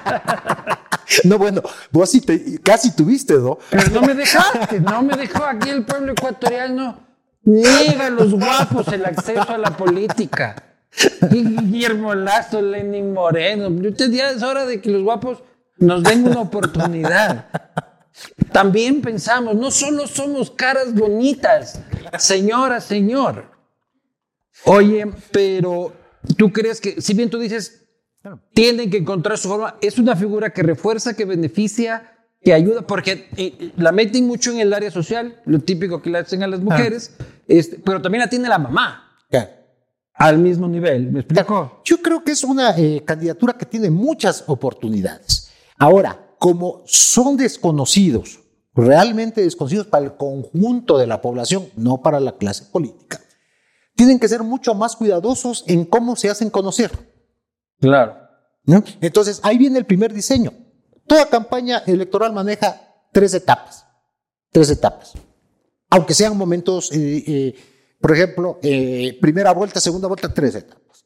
no, 1.24 1.38
bueno, 1.38 1.62
vos 1.92 2.10
sí 2.10 2.22
te- 2.22 2.60
casi 2.62 2.96
tuviste, 2.96 3.36
¿no? 3.36 3.58
Pero 3.70 3.90
no 3.90 4.02
me 4.02 4.14
dejaste, 4.14 4.80
no 4.80 5.02
me 5.04 5.16
dejó 5.18 5.44
aquí 5.44 5.70
el 5.70 5.86
pueblo 5.86 6.14
ecuatoriano. 6.14 6.98
Niega 7.46 8.08
a 8.08 8.10
los 8.10 8.34
guapos 8.34 8.88
el 8.90 9.06
acceso 9.06 9.50
a 9.50 9.58
la 9.58 9.76
política. 9.76 10.56
Guillermo 11.30 12.14
Lazo, 12.14 12.62
Lenin 12.62 13.14
Moreno. 13.14 13.68
Usted 13.68 14.12
ya 14.12 14.32
es 14.32 14.44
hora 14.44 14.66
de 14.66 14.80
que 14.80 14.90
los 14.90 15.04
guapos 15.04 15.44
nos 15.78 16.04
den 16.04 16.28
una 16.28 16.42
oportunidad. 16.42 17.48
También 18.52 19.02
pensamos, 19.02 19.56
no 19.56 19.72
solo 19.72 20.08
somos 20.08 20.52
caras 20.52 20.94
bonitas, 20.94 21.80
señora, 22.20 22.80
señor. 22.80 23.52
Oye, 24.66 25.12
pero 25.32 25.94
tú 26.38 26.54
crees 26.54 26.80
que, 26.80 27.02
si 27.02 27.16
bien 27.16 27.30
tú 27.30 27.40
dices, 27.40 27.86
tienen 28.54 28.90
que 28.90 28.98
encontrar 28.98 29.38
su 29.38 29.50
forma, 29.50 29.76
es 29.82 29.98
una 29.98 30.16
figura 30.16 30.52
que 30.52 30.64
refuerza, 30.64 31.16
que 31.16 31.26
beneficia, 31.26 32.13
que 32.44 32.54
ayuda, 32.54 32.82
porque 32.82 33.30
eh, 33.38 33.72
la 33.78 33.92
meten 33.92 34.28
mucho 34.28 34.52
en 34.52 34.60
el 34.60 34.74
área 34.74 34.92
social, 34.92 35.42
lo 35.46 35.60
típico 35.60 36.02
que 36.02 36.10
le 36.10 36.20
hacen 36.20 36.44
a 36.44 36.48
las 36.48 36.60
mujeres, 36.60 37.16
este, 37.48 37.78
pero 37.80 38.02
también 38.02 38.22
la 38.22 38.30
tiene 38.30 38.50
la 38.50 38.58
mamá 38.58 39.10
Claro. 39.30 39.50
al 40.16 40.38
mismo 40.40 40.68
nivel. 40.68 41.12
¿Me 41.12 41.22
explico? 41.22 41.82
Yo 41.86 42.02
creo 42.02 42.24
que 42.24 42.32
es 42.32 42.44
una 42.44 42.78
eh, 42.78 43.02
candidatura 43.06 43.54
que 43.54 43.66
tiene 43.66 43.90
muchas 43.90 44.44
oportunidades. 44.48 45.50
Ahora, 45.78 46.20
como 46.38 46.82
son 46.86 47.38
desconocidos, 47.38 48.40
realmente 48.76 49.42
desconocidos 49.42 49.88
para 49.88 50.06
el 50.06 50.18
conjunto 50.18 50.98
de 50.98 51.08
la 51.08 51.22
población, 51.22 51.70
no 51.78 52.02
para 52.02 52.20
la 52.20 52.38
clase 52.38 52.66
política, 52.66 53.22
tienen 53.96 54.20
que 54.20 54.28
ser 54.28 54.44
mucho 54.44 54.74
más 54.74 54.96
cuidadosos 54.96 55.64
en 55.68 55.86
cómo 55.86 56.16
se 56.16 56.30
hacen 56.30 56.50
conocer. 56.50 56.92
Claro. 57.80 58.18
¿no? 58.66 58.84
Entonces, 59.02 59.40
ahí 59.44 59.58
viene 59.58 59.78
el 59.80 59.86
primer 59.86 60.14
diseño. 60.14 60.52
Toda 61.08 61.30
campaña 61.30 61.84
electoral 61.86 62.34
maneja 62.34 62.82
tres 63.12 63.34
etapas. 63.34 63.86
Tres 64.52 64.70
etapas. 64.70 65.14
Aunque 65.90 66.14
sean 66.14 66.38
momentos, 66.38 66.92
eh, 66.92 67.24
eh, 67.28 67.56
por 68.00 68.12
ejemplo, 68.14 68.60
eh, 68.64 69.18
primera 69.22 69.52
vuelta, 69.52 69.80
segunda 69.80 70.08
vuelta, 70.08 70.34
tres 70.34 70.56
etapas. 70.56 71.06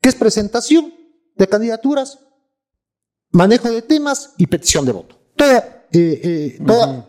Que 0.00 0.08
es 0.08 0.14
presentación 0.14 0.92
de 1.36 1.48
candidaturas, 1.48 2.18
manejo 3.30 3.70
de 3.70 3.82
temas 3.82 4.32
y 4.38 4.46
petición 4.46 4.84
de 4.84 4.92
voto. 4.92 5.18
Toda, 5.36 5.86
toda, 6.66 7.08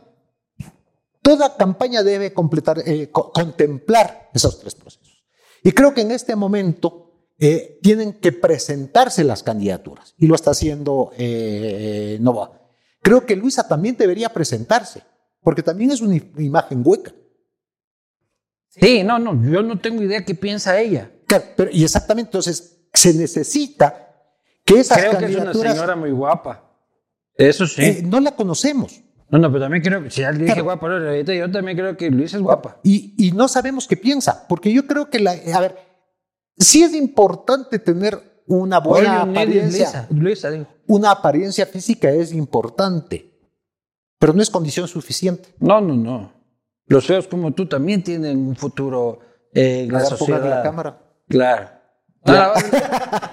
toda 1.21 1.57
campaña 1.57 2.03
debe 2.03 2.33
completar, 2.33 2.83
co- 3.11 3.31
contemplar 3.31 4.29
esos 4.33 4.59
tres 4.59 4.75
procesos. 4.75 5.23
Y 5.63 5.71
creo 5.71 5.93
que 5.93 6.01
en 6.01 6.11
este 6.11 6.35
momento 6.35 7.04
eh, 7.37 7.79
tienen 7.81 8.13
que 8.13 8.31
presentarse 8.31 9.23
las 9.23 9.43
candidaturas 9.43 10.13
y 10.17 10.27
lo 10.27 10.35
está 10.35 10.51
haciendo 10.51 11.11
eh, 11.17 12.17
Nova. 12.21 12.61
Creo 13.01 13.25
que 13.25 13.35
Luisa 13.35 13.67
también 13.67 13.95
debería 13.97 14.29
presentarse, 14.29 15.03
porque 15.41 15.61
también 15.63 15.91
es 15.91 16.01
una 16.01 16.15
imagen 16.37 16.81
hueca. 16.83 17.13
Sí, 18.69 19.03
no, 19.03 19.19
no, 19.19 19.41
yo 19.49 19.61
no 19.61 19.79
tengo 19.79 20.01
idea 20.03 20.25
qué 20.25 20.35
piensa 20.35 20.79
ella. 20.79 21.11
Claro, 21.27 21.45
pero- 21.55 21.71
y 21.71 21.83
exactamente, 21.83 22.29
entonces 22.29 22.87
se 22.93 23.13
necesita 23.13 24.09
que 24.65 24.79
esas 24.79 24.97
Creo 24.97 25.11
que 25.11 25.17
es 25.17 25.21
una 25.23 25.37
candidaturas 25.45 25.73
señora 25.75 25.95
muy 25.95 26.11
guapa. 26.11 26.61
Eso 27.35 27.67
sí. 27.67 27.81
eh, 27.83 28.01
no 28.05 28.19
la 28.19 28.35
conocemos. 28.35 29.01
no, 29.29 29.37
no, 29.39 29.49
pero 29.51 29.65
también 29.65 29.83
creo 29.83 30.03
que, 30.03 30.09
si 30.09 30.21
dije 30.23 30.45
Claro. 30.45 30.63
guapa, 30.63 30.87
ahora, 30.87 31.09
ahorita 31.09 31.33
yo 31.33 31.49
también 31.51 31.77
creo 31.77 31.95
que 31.97 32.09
Luis 32.09 32.33
es 32.33 32.41
guapa. 32.41 32.79
Y, 32.83 33.13
y 33.17 33.31
no 33.31 33.47
sabemos 33.47 33.87
qué 33.87 33.97
piensa, 33.97 34.45
porque 34.47 34.71
yo 34.73 34.85
creo 34.87 35.09
que 35.09 35.19
la, 35.19 35.31
a 35.53 35.59
ver, 35.61 35.75
sí 36.57 36.83
es 36.83 36.93
importante 36.93 37.79
tener 37.79 38.41
una 38.47 38.79
buena 38.79 39.23
Oye, 39.23 39.31
apariencia. 39.31 40.07
Una 40.87 41.11
apariencia 41.11 41.65
física 41.65 42.09
es 42.11 42.31
importante, 42.31 43.31
pero 44.19 44.33
no 44.33 44.41
es 44.41 44.49
condición 44.49 44.87
suficiente. 44.87 45.49
No, 45.59 45.81
no, 45.81 45.95
no. 45.95 46.31
Los 46.87 47.05
feos 47.07 47.27
como 47.27 47.51
tú 47.53 47.67
también 47.67 48.03
tienen 48.03 48.37
un 48.47 48.55
futuro 48.55 49.19
eh, 49.53 49.83
en 49.87 49.91
la 49.93 50.05
sociedad. 50.05 50.47
la 50.47 50.61
cámara. 50.61 51.01
Claro. 51.27 51.69
No, 52.25 52.33
la, 52.33 52.47
barba, 52.49 52.69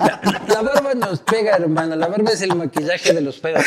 la- 0.00 0.44
la 0.48 0.62
barba 0.62 0.94
nos 0.94 1.20
pega, 1.20 1.56
hermano. 1.56 1.96
La 1.96 2.08
barba 2.08 2.30
es 2.30 2.40
el 2.42 2.54
maquillaje 2.56 3.12
de 3.12 3.20
los 3.20 3.40
feos. 3.40 3.62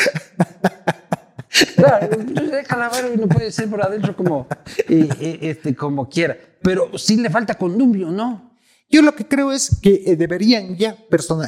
Claro, 1.76 2.08
deja 2.18 2.76
la 2.76 2.88
barba 2.88 3.08
y 3.14 3.16
no 3.16 3.28
puede 3.28 3.50
ser 3.50 3.70
por 3.70 3.82
adentro 3.82 4.14
como, 4.16 4.46
este, 4.88 5.74
como 5.74 6.08
quiera. 6.08 6.36
Pero 6.62 6.96
sí 6.98 7.16
le 7.16 7.30
falta 7.30 7.54
condumio, 7.54 8.10
¿no? 8.10 8.45
Yo 8.88 9.02
lo 9.02 9.14
que 9.14 9.26
creo 9.26 9.50
es 9.50 9.80
que 9.82 10.02
eh, 10.06 10.16
deberían 10.16 10.76
ya 10.76 10.96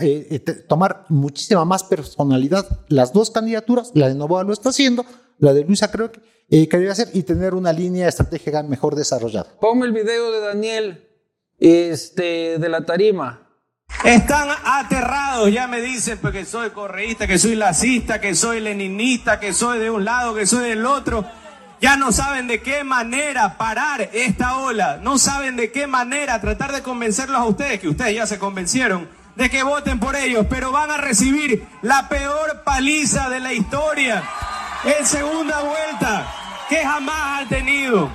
eh, 0.03 0.26
eh, 0.30 0.41
tomar 0.68 1.05
muchísima 1.09 1.64
más 1.64 1.84
personalidad 1.84 2.66
las 2.89 3.12
dos 3.12 3.30
candidaturas, 3.30 3.93
la 3.95 4.09
de 4.09 4.16
Novoa 4.16 4.43
lo 4.43 4.53
está 4.53 4.70
haciendo, 4.70 5.05
la 5.39 5.53
de 5.53 5.64
Luisa 5.64 5.91
creo 5.91 6.11
que, 6.11 6.20
eh, 6.51 6.68
que 6.68 6.78
debe 6.78 6.91
hacer 6.91 7.09
y 7.14 7.22
tener 7.22 7.55
una 7.55 7.72
línea 7.72 8.09
estratégica 8.09 8.62
mejor 8.62 8.97
desarrollada. 8.97 9.57
Ponme 9.61 9.86
el 9.86 9.93
video 9.93 10.32
de 10.32 10.41
Daniel 10.41 11.09
este, 11.59 12.59
de 12.59 12.68
la 12.68 12.84
tarima. 12.84 13.45
Están 14.05 14.49
aterrados, 14.64 15.53
ya 15.53 15.66
me 15.66 15.80
dicen 15.80 16.18
pues, 16.18 16.32
que 16.32 16.45
soy 16.45 16.70
correísta, 16.70 17.26
que 17.26 17.39
soy 17.39 17.55
lacista, 17.55 18.20
que 18.20 18.34
soy 18.34 18.61
leninista, 18.61 19.41
que 19.41 19.53
soy 19.53 19.78
de 19.78 19.91
un 19.91 20.05
lado, 20.05 20.34
que 20.34 20.47
soy 20.47 20.70
del 20.70 20.84
otro. 20.86 21.24
Ya 21.81 21.97
no 21.97 22.11
saben 22.11 22.49
de 22.49 22.61
qué 22.61 22.83
manera 22.83 23.57
parar 23.57 24.11
esta 24.12 24.59
ola, 24.59 24.99
no 25.01 25.16
saben 25.16 25.57
de 25.57 25.70
qué 25.70 25.87
manera 25.87 26.41
tratar 26.41 26.72
de 26.72 26.83
convencerlos 26.83 27.39
a 27.39 27.45
ustedes, 27.45 27.79
que 27.79 27.89
ustedes 27.89 28.16
ya 28.16 28.26
se 28.26 28.39
convencieron, 28.39 29.09
de 29.37 29.49
que 29.49 29.62
voten 29.62 30.01
por 30.01 30.16
ellos, 30.16 30.47
pero 30.51 30.72
van 30.72 30.91
a 30.91 30.97
recibir 30.97 31.68
la 31.83 32.09
peor 32.09 32.64
paliza 32.64 33.29
de 33.29 33.39
la 33.39 33.53
historia 33.53 34.24
en 34.85 35.07
segunda 35.07 35.61
vuelta 35.61 36.26
que 36.68 36.85
jamás 36.85 37.43
han 37.43 37.49
tenido. 37.49 38.11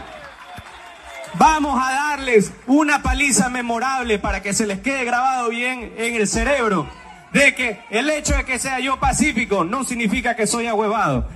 Vamos 1.35 1.81
a 1.81 1.91
darles 1.91 2.51
una 2.67 3.01
paliza 3.01 3.47
memorable 3.47 4.19
para 4.19 4.41
que 4.41 4.53
se 4.53 4.67
les 4.67 4.81
quede 4.81 5.05
grabado 5.05 5.49
bien 5.49 5.93
en 5.97 6.15
el 6.15 6.27
cerebro 6.27 6.87
de 7.31 7.55
que 7.55 7.81
el 7.89 8.09
hecho 8.09 8.35
de 8.35 8.43
que 8.43 8.59
sea 8.59 8.79
yo 8.79 8.99
pacífico 8.99 9.63
no 9.63 9.85
significa 9.85 10.35
que 10.35 10.45
soy 10.45 10.67
ahuevado. 10.67 11.27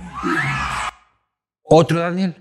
Otro 1.70 2.00
Daniel. 2.00 2.34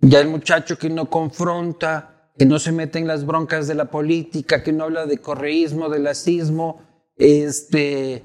Ya 0.00 0.20
el 0.20 0.28
muchacho 0.28 0.78
que 0.78 0.88
no 0.90 1.08
confronta, 1.08 2.30
que 2.36 2.46
no 2.46 2.58
se 2.58 2.72
mete 2.72 2.98
en 2.98 3.06
las 3.06 3.24
broncas 3.24 3.68
de 3.68 3.74
la 3.74 3.90
política, 3.90 4.62
que 4.62 4.72
no 4.72 4.84
habla 4.84 5.06
de 5.06 5.18
correísmo, 5.18 5.88
de 5.88 5.98
lacismo, 5.98 6.82
este, 7.16 8.24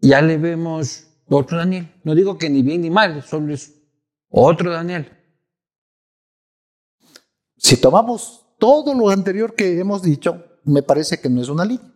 ya 0.00 0.22
le 0.22 0.38
vemos 0.38 1.08
otro 1.28 1.58
Daniel. 1.58 1.92
No 2.04 2.14
digo 2.14 2.38
que 2.38 2.48
ni 2.50 2.62
bien 2.62 2.82
ni 2.82 2.90
mal, 2.90 3.22
solo 3.22 3.52
es 3.52 3.74
otro 4.28 4.70
Daniel. 4.70 5.10
Si 7.56 7.78
tomamos 7.78 8.46
todo 8.58 8.94
lo 8.94 9.08
anterior 9.08 9.54
que 9.54 9.78
hemos 9.78 10.02
dicho, 10.02 10.44
me 10.64 10.82
parece 10.82 11.20
que 11.20 11.28
no 11.28 11.40
es 11.40 11.48
una 11.48 11.64
línea. 11.64 11.92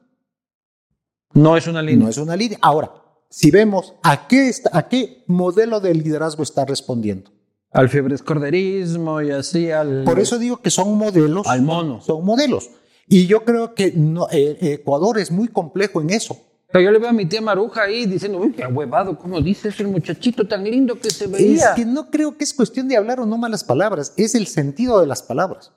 No 1.32 1.56
es 1.56 1.66
una 1.66 1.82
línea. 1.82 2.04
No 2.04 2.10
es 2.10 2.16
una 2.18 2.36
línea. 2.36 2.58
Ahora, 2.60 2.99
si 3.30 3.50
vemos 3.50 3.94
a 4.02 4.26
qué, 4.28 4.48
está- 4.48 4.70
a 4.76 4.88
qué 4.88 5.24
modelo 5.26 5.80
de 5.80 5.94
liderazgo 5.94 6.42
está 6.42 6.64
respondiendo. 6.66 7.30
Al 7.72 7.88
fiebrescorderismo 7.88 9.22
y 9.22 9.30
así 9.30 9.70
al... 9.70 10.02
Por 10.04 10.18
eso 10.18 10.38
digo 10.38 10.58
que 10.58 10.70
son 10.70 10.96
modelos. 10.98 11.46
Al 11.46 11.62
mono. 11.62 12.00
Son 12.00 12.24
modelos. 12.24 12.70
Y 13.06 13.26
yo 13.26 13.44
creo 13.44 13.74
que 13.74 13.92
no- 13.92 14.28
eh, 14.30 14.58
Ecuador 14.60 15.18
es 15.18 15.30
muy 15.30 15.48
complejo 15.48 16.00
en 16.00 16.10
eso. 16.10 16.36
Pero 16.72 16.84
yo 16.84 16.90
le 16.92 16.98
veo 17.00 17.08
a 17.08 17.12
mi 17.12 17.26
tía 17.26 17.40
Maruja 17.40 17.82
ahí 17.82 18.06
diciendo, 18.06 18.38
uy, 18.38 18.52
qué 18.52 18.64
huevado, 18.66 19.18
¿cómo 19.18 19.40
dices 19.40 19.78
el 19.80 19.88
muchachito 19.88 20.46
tan 20.46 20.62
lindo 20.62 20.94
que 21.00 21.10
se 21.10 21.26
veía? 21.26 21.70
Es 21.70 21.76
que 21.76 21.84
no 21.84 22.10
creo 22.10 22.36
que 22.36 22.44
es 22.44 22.54
cuestión 22.54 22.86
de 22.86 22.96
hablar 22.96 23.18
o 23.18 23.26
no 23.26 23.36
malas 23.38 23.64
palabras, 23.64 24.12
es 24.16 24.36
el 24.36 24.46
sentido 24.46 25.00
de 25.00 25.06
las 25.08 25.22
palabras. 25.22 25.72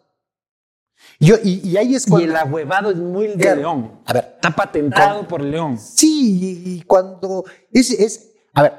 Yo, 1.26 1.36
y, 1.44 1.68
y 1.70 1.78
ahí 1.78 1.96
es 1.96 2.06
Y 2.08 2.10
cuando... 2.10 2.28
el 2.28 2.36
ahuevado 2.36 2.92
es 2.92 2.98
muy 2.98 3.28
de. 3.28 3.56
León. 3.56 4.02
A 4.06 4.14
ver, 4.14 4.32
Está 4.36 4.56
patentado 4.56 5.28
por 5.28 5.42
León. 5.42 5.78
Sí, 5.80 6.40
y, 6.66 6.70
y 6.78 6.82
cuando 6.82 7.46
es, 7.72 7.92
es, 7.92 8.32
a 8.54 8.64
ver, 8.64 8.74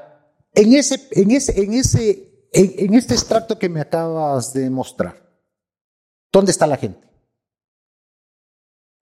en 0.53 0.73
ese, 0.73 1.07
en 1.11 1.31
ese, 1.31 1.59
en 1.63 1.73
ese, 1.73 2.47
en, 2.53 2.73
en 2.77 2.93
este 2.93 3.13
extracto 3.15 3.57
que 3.57 3.67
me 3.69 3.81
acabas 3.81 4.53
de 4.53 4.69
mostrar, 4.69 5.15
¿dónde 6.31 6.51
está 6.51 6.67
la 6.67 6.77
gente? 6.77 6.99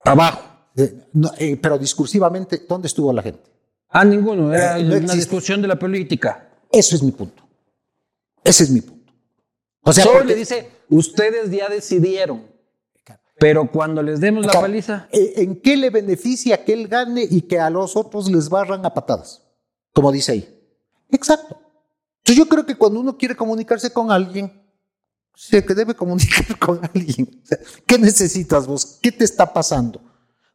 Abajo. 0.04 0.42
Eh, 0.76 1.06
no, 1.12 1.30
eh, 1.38 1.56
pero 1.56 1.78
discursivamente, 1.78 2.64
¿dónde 2.68 2.88
estuvo 2.88 3.12
la 3.12 3.22
gente? 3.22 3.42
Ah, 3.88 4.04
ninguno. 4.04 4.52
Era 4.52 4.78
Eh, 4.78 4.82
no 4.82 4.88
una 4.88 4.96
existe. 4.96 5.16
discusión 5.16 5.62
de 5.62 5.68
la 5.68 5.78
política. 5.78 6.48
Eso 6.72 6.96
es 6.96 7.02
mi 7.02 7.12
punto. 7.12 7.42
Ese 8.42 8.64
es 8.64 8.70
mi 8.70 8.80
punto. 8.80 9.12
O 9.82 9.92
sea, 9.92 10.04
Solo 10.04 10.18
porque- 10.18 10.32
le 10.32 10.38
dice, 10.38 10.68
ustedes 10.88 11.50
ya 11.50 11.68
decidieron. 11.68 12.53
Pero 13.38 13.70
cuando 13.70 14.02
les 14.02 14.20
demos 14.20 14.46
la 14.46 14.52
paliza, 14.52 15.08
eh, 15.12 15.34
¿En 15.36 15.60
qué 15.60 15.76
le 15.76 15.90
beneficia 15.90 16.64
que 16.64 16.72
él 16.72 16.88
gane 16.88 17.26
y 17.28 17.42
que 17.42 17.58
a 17.58 17.68
los 17.68 17.96
otros 17.96 18.30
les 18.30 18.48
barran 18.48 18.86
a 18.86 18.94
patadas? 18.94 19.42
Como 19.92 20.12
dice 20.12 20.32
ahí. 20.32 20.62
Exacto. 21.10 21.58
Entonces 22.18 22.36
yo 22.36 22.48
creo 22.48 22.64
que 22.64 22.76
cuando 22.76 23.00
uno 23.00 23.16
quiere 23.18 23.36
comunicarse 23.36 23.92
con 23.92 24.10
alguien, 24.10 24.64
se 25.34 25.64
que 25.64 25.74
debe 25.74 25.94
comunicar 25.94 26.58
con 26.58 26.80
alguien. 26.94 27.42
¿Qué 27.86 27.98
necesitas 27.98 28.66
vos? 28.66 28.98
¿Qué 29.02 29.12
te 29.12 29.24
está 29.24 29.52
pasando? 29.52 30.00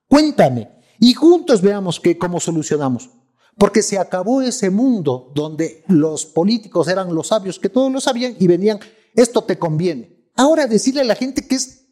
Cuéntame. 0.07 0.69
Y 0.99 1.13
juntos 1.13 1.61
veamos 1.61 1.99
que, 1.99 2.17
cómo 2.17 2.39
solucionamos. 2.39 3.09
Porque 3.57 3.81
se 3.83 3.99
acabó 3.99 4.41
ese 4.41 4.69
mundo 4.69 5.31
donde 5.35 5.83
los 5.87 6.25
políticos 6.25 6.87
eran 6.87 7.13
los 7.13 7.27
sabios, 7.27 7.59
que 7.59 7.69
todos 7.69 7.91
lo 7.91 7.99
sabían 7.99 8.35
y 8.39 8.47
venían, 8.47 8.79
esto 9.13 9.43
te 9.43 9.59
conviene. 9.59 10.31
Ahora 10.35 10.65
decirle 10.65 11.01
a 11.01 11.05
la 11.05 11.15
gente 11.15 11.45
qué 11.45 11.55
es, 11.55 11.88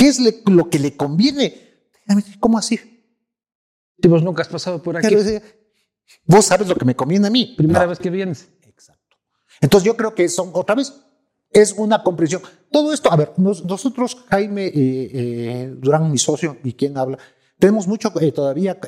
qué 0.00 0.08
es 0.08 0.18
le- 0.18 0.42
lo 0.46 0.70
que 0.70 0.78
le 0.78 0.96
conviene. 0.96 1.54
¿Cómo 2.40 2.56
así? 2.58 2.78
si 4.02 4.08
vos 4.08 4.22
nunca 4.22 4.40
has 4.42 4.48
pasado 4.48 4.82
por 4.82 4.96
aquí, 4.96 5.06
Claro, 5.08 5.22
Vos 6.24 6.46
sabes 6.46 6.66
lo 6.66 6.74
que 6.74 6.84
me 6.86 6.96
conviene 6.96 7.26
a 7.26 7.30
mí. 7.30 7.54
primera 7.56 7.82
No. 7.82 7.90
vez 7.90 7.98
que 7.98 8.08
vienes. 8.10 8.48
Exacto. 8.62 9.16
Entonces 9.60 9.84
yo 9.86 9.94
creo 9.96 10.14
que 10.14 10.26
son, 10.28 10.50
otra 10.54 10.74
vez, 10.74 10.92
es 11.52 11.72
una 11.76 12.02
comprensión. 12.02 12.40
Todo 12.72 12.92
esto, 12.94 13.12
a 13.12 13.16
ver, 13.16 13.32
nos- 13.36 13.62
nosotros, 13.64 14.16
Jaime 14.30 14.66
eh, 14.68 14.72
eh, 14.74 15.74
Durán, 15.76 16.10
mi 16.10 16.16
socio, 16.18 16.56
y 16.64 16.72
quien 16.72 16.96
habla, 16.96 17.18
tenemos 17.58 17.86
mucho 17.86 18.10
eh, 18.20 18.32
todavía 18.32 18.78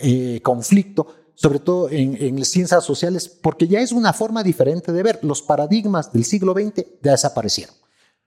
conflicto, 0.43 1.15
sobre 1.35 1.59
todo 1.61 1.91
en, 1.91 2.17
en 2.21 2.39
las 2.39 2.49
ciencias 2.49 2.83
sociales, 2.85 3.29
porque 3.29 3.69
ya 3.69 3.81
es 3.81 3.93
una 3.93 4.13
forma 4.15 4.43
diferente 4.43 4.93
de 4.93 5.03
ver. 5.03 5.19
Los 5.23 5.43
paradigmas 5.43 6.11
del 6.13 6.25
siglo 6.25 6.55
XX 6.55 6.87
ya 7.03 7.13
desaparecieron. 7.13 7.75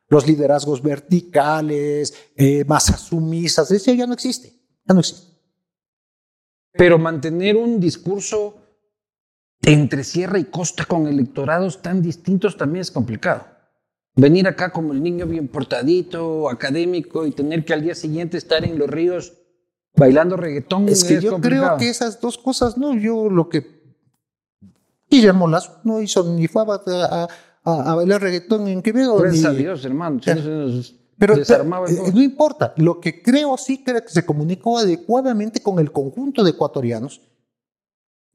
Los 0.08 0.28
liderazgos 0.28 0.82
verticales, 0.84 2.14
eh, 2.36 2.64
masas 2.66 3.02
sumisas, 3.02 3.72
eso 3.72 3.92
ya 3.94 4.06
no 4.06 4.14
existe. 4.14 4.54
Ya 4.86 4.94
no 4.94 5.00
existe. 5.00 5.34
Pero 6.74 7.00
mantener 7.00 7.56
un 7.56 7.80
discurso 7.80 8.58
entre 9.62 10.04
sierra 10.04 10.38
y 10.38 10.44
costa 10.46 10.86
con 10.86 11.08
electorados 11.08 11.82
tan 11.82 12.02
distintos 12.02 12.56
también 12.58 12.82
es 12.82 12.92
complicado. 12.92 13.46
Venir 14.16 14.48
acá 14.48 14.72
como 14.72 14.94
el 14.94 15.02
niño 15.02 15.26
bien 15.26 15.48
portadito, 15.48 16.50
académico, 16.50 17.26
y 17.26 17.32
tener 17.32 17.66
que 17.66 17.74
al 17.74 17.82
día 17.82 17.96
siguiente 17.96 18.38
estar 18.38 18.64
en 18.64 18.78
los 18.78 18.90
ríos 18.90 19.34
bailando 19.96 20.38
reggaetón 20.38 20.88
Es 20.90 21.04
que 21.04 21.20
yo 21.22 21.32
complicado. 21.32 21.66
creo 21.68 21.78
que 21.78 21.90
esas 21.90 22.20
dos 22.22 22.38
cosas, 22.38 22.78
no, 22.78 22.94
yo 22.96 23.30
lo 23.30 23.50
que 23.50 23.76
Guillermo 25.10 25.48
Lazo 25.48 25.80
no 25.84 26.02
hizo 26.02 26.24
ni 26.34 26.48
fue 26.48 26.62
a, 26.64 26.66
a- 27.24 27.28
a- 27.66 27.92
a 27.92 27.96
bailar 27.96 28.22
reggaetón 28.22 28.68
en 28.68 28.82
Quevedo. 28.82 29.18
Gracias 29.18 29.46
a 29.46 29.52
Dios, 29.52 29.84
hermano. 29.86 30.20
Ya. 30.22 30.38
Pero, 31.18 31.36
eh, 31.36 31.46
no 32.14 32.22
importa, 32.22 32.74
lo 32.78 33.00
que 33.00 33.22
creo 33.22 33.58
sí 33.58 33.84
que 33.84 34.04
se 34.08 34.26
comunicó 34.26 34.78
adecuadamente 34.78 35.62
con 35.62 35.80
el 35.80 35.92
conjunto 35.92 36.44
de 36.44 36.52
ecuatorianos. 36.52 37.22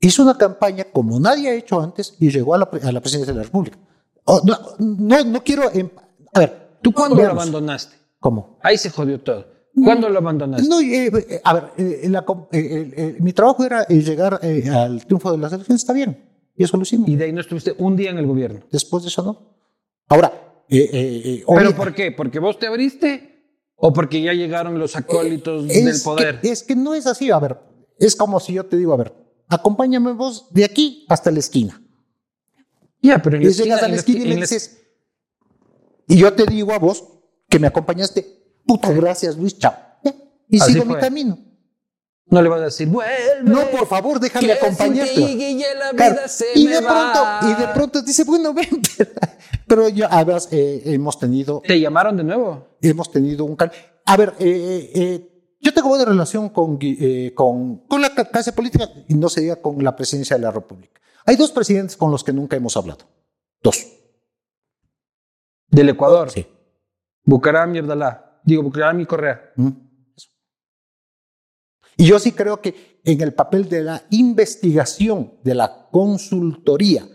Hizo 0.00 0.22
una 0.22 0.38
campaña 0.38 0.84
como 0.90 1.20
nadie 1.20 1.50
ha 1.50 1.54
hecho 1.54 1.78
antes 1.80 2.14
y 2.18 2.30
llegó 2.30 2.54
a 2.54 2.58
la, 2.58 2.70
a 2.82 2.92
la 2.92 3.00
presidencia 3.00 3.34
de 3.34 3.38
la 3.38 3.44
República. 3.44 3.78
Oh, 4.24 4.40
no, 4.44 4.56
no, 4.78 5.24
no 5.24 5.44
quiero... 5.44 5.70
em- 5.74 5.90
a 6.32 6.38
ver, 6.40 6.70
¿Tú 6.80 6.92
cuándo 6.92 7.16
lo 7.16 7.28
abandonaste? 7.30 7.96
¿Cómo? 8.18 8.58
Ahí 8.62 8.78
se 8.78 8.88
jodió 8.88 9.20
todo. 9.20 9.46
¿Cuándo 9.74 10.08
lo 10.08 10.18
abandonaste? 10.18 10.66
No, 10.68 10.80
eh, 10.80 11.06
eh, 11.28 11.40
a 11.44 11.52
ver, 11.54 11.64
eh, 11.76 12.08
la 12.08 12.24
eh, 12.52 12.92
eh, 12.96 13.16
mi 13.20 13.32
trabajo 13.34 13.62
era 13.64 13.86
llegar 13.88 14.40
al 14.42 15.04
triunfo 15.04 15.32
de 15.32 15.38
las 15.38 15.52
elecciones, 15.52 15.82
está 15.82 15.92
bien, 15.92 16.29
y 16.60 16.64
eso 16.64 16.76
lo 16.76 16.82
hicimos. 16.82 17.08
Y 17.08 17.16
de 17.16 17.24
ahí 17.24 17.32
no 17.32 17.40
estuviste 17.40 17.74
un 17.78 17.96
día 17.96 18.10
en 18.10 18.18
el 18.18 18.26
gobierno. 18.26 18.60
Después 18.70 19.02
de 19.02 19.08
eso 19.08 19.22
no. 19.22 19.56
Ahora, 20.08 20.62
eh, 20.68 20.90
eh, 20.92 21.22
eh, 21.24 21.44
¿Pero 21.48 21.74
por 21.74 21.94
qué? 21.94 22.12
¿Porque 22.12 22.38
vos 22.38 22.58
te 22.58 22.66
abriste? 22.66 23.46
¿O 23.76 23.94
porque 23.94 24.20
ya 24.20 24.34
llegaron 24.34 24.78
los 24.78 24.94
acólitos 24.94 25.64
es 25.70 25.84
del 25.86 26.00
poder? 26.04 26.40
Que, 26.42 26.50
es 26.50 26.62
que 26.62 26.76
no 26.76 26.94
es 26.94 27.06
así, 27.06 27.30
a 27.30 27.38
ver, 27.38 27.58
es 27.98 28.14
como 28.14 28.38
si 28.40 28.52
yo 28.52 28.66
te 28.66 28.76
digo, 28.76 28.92
a 28.92 28.98
ver, 28.98 29.14
acompáñame 29.48 30.12
vos 30.12 30.48
de 30.50 30.64
aquí 30.66 31.06
hasta 31.08 31.30
la 31.30 31.38
esquina. 31.38 31.80
ya, 33.00 33.22
pero 33.22 33.36
en 33.38 33.42
Y 33.42 33.46
la 33.46 33.50
llegas 33.52 33.78
a 33.82 33.88
la 33.88 33.94
en 33.94 33.98
esquina 33.98 34.18
y 34.20 34.28
me 34.28 34.34
la- 34.34 34.40
dices, 34.42 34.82
y 36.08 36.18
yo 36.18 36.30
te 36.34 36.44
digo 36.44 36.72
a 36.74 36.78
vos 36.78 37.04
que 37.48 37.58
me 37.58 37.68
acompañaste, 37.68 38.26
puta 38.66 38.92
gracias 38.92 39.38
Luis, 39.38 39.56
chao. 39.58 39.72
Y 40.46 40.60
Así 40.60 40.72
sigo 40.72 40.84
mi 40.84 40.90
fue. 40.92 41.00
camino. 41.00 41.38
No 42.30 42.40
le 42.40 42.48
vas 42.48 42.60
a 42.60 42.64
decir, 42.66 42.88
vuelve. 42.88 43.42
No, 43.42 43.68
por 43.70 43.86
favor, 43.88 44.20
déjame 44.20 44.52
acompañarte. 44.52 45.58
Claro, 45.96 46.20
y 46.54 46.66
de 46.68 46.80
pronto, 46.80 47.22
va. 47.22 47.40
y 47.42 47.60
de 47.60 47.68
pronto 47.68 48.02
dice, 48.02 48.22
bueno, 48.22 48.54
ven, 48.54 48.80
pero 49.66 49.88
yo, 49.88 50.06
a 50.08 50.22
ver, 50.22 50.40
eh, 50.52 50.82
hemos 50.86 51.18
tenido, 51.18 51.60
¿Te 51.66 51.78
llamaron 51.80 52.16
de 52.16 52.22
nuevo? 52.22 52.68
hemos 52.80 53.10
tenido 53.10 53.44
un 53.44 53.56
A 54.06 54.16
ver, 54.16 54.34
eh, 54.38 54.90
eh, 54.94 55.56
yo 55.60 55.74
tengo 55.74 55.88
buena 55.88 56.04
relación 56.04 56.50
con, 56.50 56.78
con, 57.34 57.78
con 57.88 58.00
la 58.00 58.10
clase 58.14 58.52
política 58.52 58.88
y 59.08 59.14
no 59.14 59.28
se 59.28 59.40
diga 59.40 59.56
con 59.56 59.82
la 59.82 59.96
presidencia 59.96 60.36
de 60.36 60.42
la 60.42 60.52
República. 60.52 61.00
Hay 61.26 61.34
dos 61.36 61.50
presidentes 61.50 61.96
con 61.96 62.12
los 62.12 62.22
que 62.22 62.32
nunca 62.32 62.56
hemos 62.56 62.76
hablado. 62.76 63.04
Dos. 63.60 63.86
Del 65.68 65.88
Ecuador. 65.88 66.30
Sí. 66.30 66.46
Bucaram 67.24 67.74
y 67.74 67.78
Abdalá. 67.78 68.40
Digo, 68.44 68.62
Bucaram 68.62 69.00
y 69.00 69.06
Correa. 69.06 69.52
¿Mm? 69.56 69.68
Y 71.96 72.06
yo 72.06 72.18
sí 72.18 72.32
creo 72.32 72.60
que 72.60 73.00
en 73.04 73.20
el 73.20 73.32
papel 73.34 73.68
de 73.68 73.82
la 73.82 74.02
investigación, 74.10 75.34
de 75.42 75.54
la 75.54 75.88
consultoría, 75.90 77.06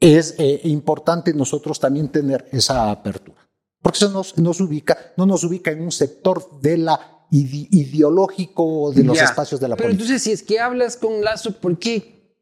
es 0.00 0.34
eh, 0.38 0.60
importante 0.64 1.32
nosotros 1.34 1.78
también 1.78 2.08
tener 2.08 2.48
esa 2.52 2.90
apertura. 2.90 3.38
Porque 3.80 3.98
eso 3.98 4.10
nos, 4.10 4.36
nos 4.38 4.60
ubica, 4.60 4.96
no 5.16 5.26
nos 5.26 5.44
ubica 5.44 5.70
en 5.70 5.82
un 5.82 5.92
sector 5.92 6.60
de 6.60 6.78
la 6.78 7.26
ide- 7.30 7.68
ideológico 7.70 8.92
de 8.92 9.04
los 9.04 9.16
Ya. 9.18 9.24
espacios 9.24 9.60
de 9.60 9.68
la 9.68 9.76
Pero 9.76 9.88
política. 9.88 10.04
entonces, 10.04 10.22
si 10.22 10.32
es 10.32 10.42
que 10.42 10.60
hablas 10.60 10.96
con 10.96 11.22
Lazo, 11.22 11.52
¿por 11.52 11.78
qué 11.78 12.36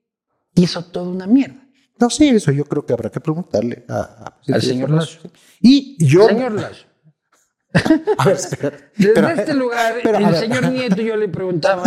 hizo 0.55 0.85
toda 0.85 1.09
una 1.09 1.27
mierda? 1.27 1.67
No 1.99 2.09
sé, 2.11 2.31
eso 2.31 2.51
yo 2.51 2.65
creo 2.65 2.85
que 2.87 2.93
habrá 2.95 3.11
que 3.11 3.21
preguntarle 3.21 3.85
a- 3.89 4.39
a- 4.47 4.55
Al 4.55 4.63
señor 4.63 4.91
Lazo. 4.91 5.19
Y 5.61 6.03
yo. 6.05 6.27
Señor 6.29 6.53
Lazo. 6.53 6.85
A 8.19 8.25
ver, 8.25 8.35
espera. 8.37 8.77
Desde 8.97 9.33
este 9.41 9.55
lugar, 9.55 9.95
pero, 10.03 10.19
el 10.19 10.27
ver. 10.27 10.41
señor 10.41 10.73
Nieto 10.73 11.01
yo 11.03 11.17
le 11.17 11.29
preguntaba 11.29 11.85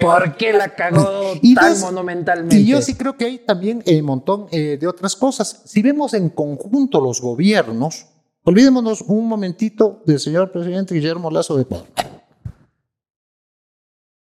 por 0.00 0.36
qué 0.36 0.52
la 0.54 0.74
cagó 0.74 1.34
Y 1.42 1.54
tan 1.54 1.70
dos- 1.74 1.80
monumentalmente. 1.82 2.56
Y 2.56 2.66
yo 2.66 2.80
sí 2.80 2.94
creo 2.94 3.16
que 3.16 3.26
hay 3.26 3.38
también 3.40 3.82
un 3.86 4.02
montón 4.04 4.46
eh, 4.50 4.78
de 4.80 4.86
otras 4.86 5.14
cosas. 5.14 5.62
Si 5.66 5.82
vemos 5.82 6.14
en 6.14 6.30
conjunto 6.30 7.00
los 7.02 7.20
gobiernos, 7.20 8.06
olvidémonos 8.44 9.02
un 9.02 9.28
momentito 9.28 10.02
del 10.06 10.20
señor 10.20 10.52
presidente 10.52 10.94
Guillermo 10.94 11.30
Lazo 11.30 11.56
de 11.56 11.62
Ecuador. 11.62 11.86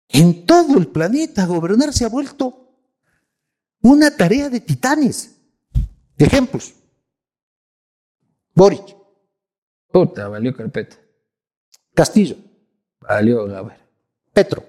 En 0.09 0.45
todo 0.47 0.77
el 0.79 0.89
planeta, 0.89 1.47
gobernar 1.47 1.93
se 1.93 2.05
ha 2.05 2.09
vuelto 2.09 2.69
una 3.83 4.17
tarea 4.17 4.49
de 4.49 4.61
titanes. 4.61 5.37
Ejemplos. 6.19 6.75
Boric, 8.55 8.97
Puta, 9.93 10.29
valió 10.29 10.55
carpeta. 10.55 10.97
Castillo, 11.95 12.37
Valió, 13.01 13.43
a 13.57 13.63
ver. 13.63 13.79
Petro, 14.33 14.63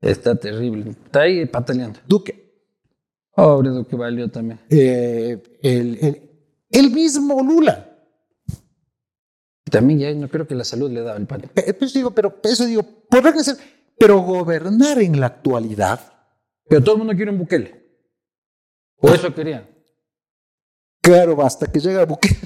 Está 0.00 0.34
terrible. 0.36 0.90
Está 0.90 1.22
ahí 1.22 1.46
pataleando. 1.46 1.98
Duque, 2.06 2.52
Pobre 3.34 3.70
Duque 3.70 3.96
valió 3.96 4.30
también. 4.30 4.60
eh, 4.70 5.42
el, 5.62 5.98
el- 6.04 6.30
el 6.70 6.90
mismo 6.90 7.42
Lula. 7.42 7.90
También 9.70 9.98
ya 9.98 10.12
no 10.14 10.28
creo 10.28 10.46
que 10.46 10.54
la 10.54 10.64
salud 10.64 10.90
le 10.90 11.00
daba 11.00 11.16
el 11.18 11.26
pan. 11.26 11.40
Pe- 11.52 11.72
Pues 11.74 11.92
digo, 11.94 12.10
pero 12.12 12.38
eso 12.42 12.64
digo, 12.66 12.82
podrán 13.08 13.42
ser, 13.42 13.56
pero 13.98 14.20
gobernar 14.20 15.00
en 15.00 15.18
la 15.18 15.26
actualidad, 15.26 16.00
Pero 16.68 16.82
todo 16.82 16.94
el 16.96 16.98
mundo 16.98 17.14
quiere 17.14 17.30
un 17.30 17.38
Bukele. 17.38 17.82
O 18.98 19.08
eso 19.08 19.34
querían. 19.34 19.66
claro, 21.00 21.34
basta 21.36 21.66
que 21.70 21.80
llega 21.80 22.04
Bukele, 22.04 22.36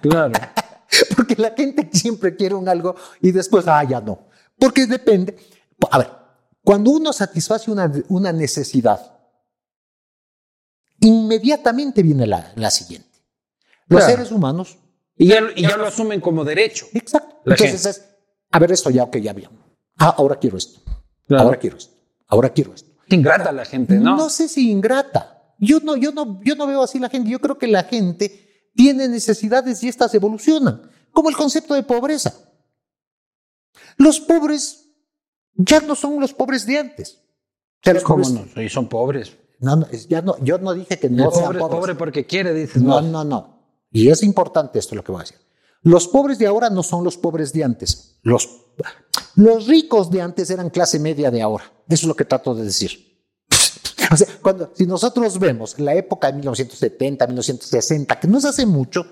Claro. 0.00 0.32
porque 1.16 1.36
la 1.36 1.52
gente 1.56 1.88
siempre 1.92 2.34
quiere 2.36 2.54
un 2.54 2.68
algo 2.68 2.94
y 3.20 3.30
después, 3.32 3.66
ah, 3.68 3.82
ya 3.84 4.00
no. 4.00 4.26
Porque 4.58 4.86
depende, 4.86 5.36
a 5.90 5.98
ver, 5.98 6.10
cuando 6.62 6.90
uno 6.90 7.12
satisface 7.12 7.70
una, 7.70 7.90
una 8.08 8.32
necesidad, 8.32 9.00
inmediatamente 11.00 12.02
viene 12.02 12.26
la, 12.26 12.52
la 12.56 12.70
siguiente. 12.70 13.08
Los 13.88 14.00
Claro. 14.00 14.16
seres 14.16 14.32
humanos, 14.32 14.78
Y 15.16 15.26
ya, 15.28 15.40
y 15.54 15.62
ya 15.62 15.76
lo 15.76 15.86
asumen 15.86 16.20
como 16.20 16.44
derecho. 16.44 16.86
exacto. 16.94 17.36
La 17.44 17.54
Entonces 17.54 17.84
es, 17.86 18.04
a 18.52 18.58
ver, 18.58 18.72
esto 18.72 18.90
ya, 18.90 19.04
ok, 19.04 19.16
ya 19.18 19.32
bien. 19.32 19.50
Ah, 19.98 20.14
ahora 20.16 20.36
quiero 20.38 20.56
esto. 20.56 20.80
Claro. 21.26 21.44
Ahora 21.44 21.58
quiero 21.58 21.76
esto. 21.76 21.94
Ahora 22.26 22.48
quiero 22.50 22.74
esto. 22.74 22.90
Ingrata 23.08 23.50
la 23.52 23.64
gente, 23.64 23.96
¿no? 23.96 24.30
sé 24.30 24.48
si 24.48 24.70
ingrata. 24.70 25.54
Yo 25.58 25.80
no, 25.80 25.96
yo 25.96 26.12
no, 26.12 26.40
yo 26.42 26.54
no 26.54 26.66
veo 26.66 26.82
así 26.82 26.98
la 26.98 27.08
gente. 27.10 27.28
Yo 27.30 27.38
creo 27.40 27.58
que 27.58 27.66
la 27.66 27.82
gente 27.84 28.49
tiene 28.80 29.08
necesidades 29.08 29.82
y 29.82 29.88
estas 29.88 30.14
evolucionan, 30.14 30.80
como 31.12 31.28
el 31.28 31.36
concepto 31.36 31.74
de 31.74 31.82
pobreza. 31.82 32.32
Los 33.98 34.20
pobres 34.20 34.86
ya 35.54 35.80
no 35.80 35.94
son 35.94 36.18
los 36.18 36.32
pobres 36.32 36.64
de 36.64 36.78
antes. 36.78 37.18
O 37.18 37.84
sea, 37.84 37.92
los 37.92 38.02
¿Cómo 38.02 38.24
pobres- 38.24 38.32
no? 38.32 38.46
Sí, 38.54 38.68
son 38.70 38.88
pobres. 38.88 39.36
No, 39.58 39.76
no, 39.76 39.86
ya 40.08 40.22
no, 40.22 40.42
yo 40.42 40.56
no 40.56 40.72
dije 40.72 40.98
que 40.98 41.10
no 41.10 41.26
el 41.26 41.30
sean 41.30 41.44
pobre 41.44 41.58
es 41.58 41.62
pobres. 41.62 41.78
pobre 41.80 41.94
porque 41.96 42.24
quiere, 42.26 42.54
dices. 42.54 42.80
No, 42.82 43.02
no, 43.02 43.22
no. 43.22 43.66
Y 43.92 44.08
es 44.08 44.22
importante 44.22 44.78
esto 44.78 44.94
lo 44.94 45.04
que 45.04 45.12
voy 45.12 45.20
a 45.20 45.24
decir. 45.24 45.36
Los 45.82 46.08
pobres 46.08 46.38
de 46.38 46.46
ahora 46.46 46.70
no 46.70 46.82
son 46.82 47.04
los 47.04 47.18
pobres 47.18 47.52
de 47.52 47.62
antes. 47.64 48.18
Los, 48.22 48.48
los 49.34 49.66
ricos 49.66 50.10
de 50.10 50.22
antes 50.22 50.48
eran 50.48 50.70
clase 50.70 50.98
media 50.98 51.30
de 51.30 51.42
ahora. 51.42 51.64
Eso 51.86 52.04
es 52.06 52.08
lo 52.08 52.16
que 52.16 52.24
trato 52.24 52.54
de 52.54 52.64
decir. 52.64 53.09
O 54.10 54.16
sea, 54.16 54.26
cuando, 54.42 54.72
si 54.74 54.86
nosotros 54.86 55.38
vemos 55.38 55.78
la 55.78 55.94
época 55.94 56.28
de 56.28 56.34
1970, 56.34 57.26
1960, 57.26 58.18
que 58.18 58.28
no 58.28 58.38
es 58.38 58.44
hace 58.44 58.66
mucho, 58.66 59.06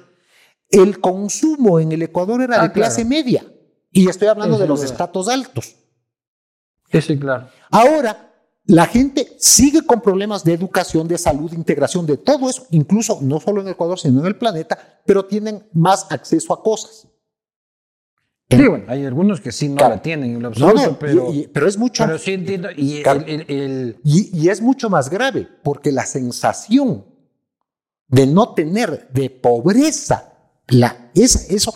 el 0.71 1.01
consumo 1.01 1.81
en 1.81 1.93
el 1.93 2.03
Ecuador 2.03 2.43
era 2.43 2.61
Ah, 2.61 2.69
de 2.69 2.73
clase 2.73 3.03
claro. 3.03 3.09
media. 3.09 3.47
Y 3.91 4.09
estoy 4.09 4.29
hablando 4.29 4.59
de 4.59 4.67
los 4.67 4.83
estratos 4.83 5.29
altos. 5.29 5.77
Sí, 6.93 7.01
sí, 7.01 7.19
claro. 7.19 7.49
Ahora, 7.71 8.33
la 8.65 8.87
gente 8.87 9.35
sigue 9.39 9.87
con 9.87 10.01
problemas 10.03 10.45
de 10.45 10.53
educación, 10.53 11.09
de 11.09 11.17
salud, 11.17 11.51
de 11.51 11.57
integración, 11.57 12.05
de 12.05 12.19
todo 12.19 12.51
eso, 12.51 12.67
incluso 12.71 13.19
no 13.23 13.41
solo 13.41 13.63
en 13.63 13.69
Ecuador, 13.69 13.99
sino 13.99 14.21
en 14.21 14.27
el 14.27 14.37
planeta, 14.37 15.01
pero 15.07 15.25
tienen 15.25 15.67
más 15.73 16.07
acceso 16.11 16.53
a 16.53 16.63
cosas. 16.63 17.08
Sí, 18.51 18.67
bueno, 18.67 18.85
hay 18.89 19.05
algunos 19.05 19.41
que 19.43 19.53
sí 19.53 19.69
no 19.69 19.77
Claro. 19.77 19.97
la 19.97 20.03
tienen 20.03 20.35
en 20.37 20.43
lo 20.43 20.49
absoluto, 20.49 20.83
no, 20.93 20.99
pero, 20.99 21.33
y- 21.33 21.41
y- 21.41 21.47
pero 21.49 21.69
es 21.69 21.77
mucho. 21.77 22.05
pero 22.07 22.19
sí 22.19 22.33
entiendo. 22.33 22.69
Y 22.75 23.03
Claro. 23.03 23.21
el, 23.27 23.41
el- 23.43 23.51
el- 23.51 23.97
Y, 24.05 24.31
y 24.33 24.49
es 24.49 24.63
mucho 24.63 24.89
más 24.89 25.11
grave, 25.11 25.47
porque 25.63 25.93
la 25.93 26.07
sensación 26.07 27.05
de 28.09 28.27
no 28.27 28.55
tener, 28.55 29.09
de 29.13 29.29
pobreza, 29.29 30.33
la, 30.69 31.11
es, 31.15 31.51
eso, 31.51 31.75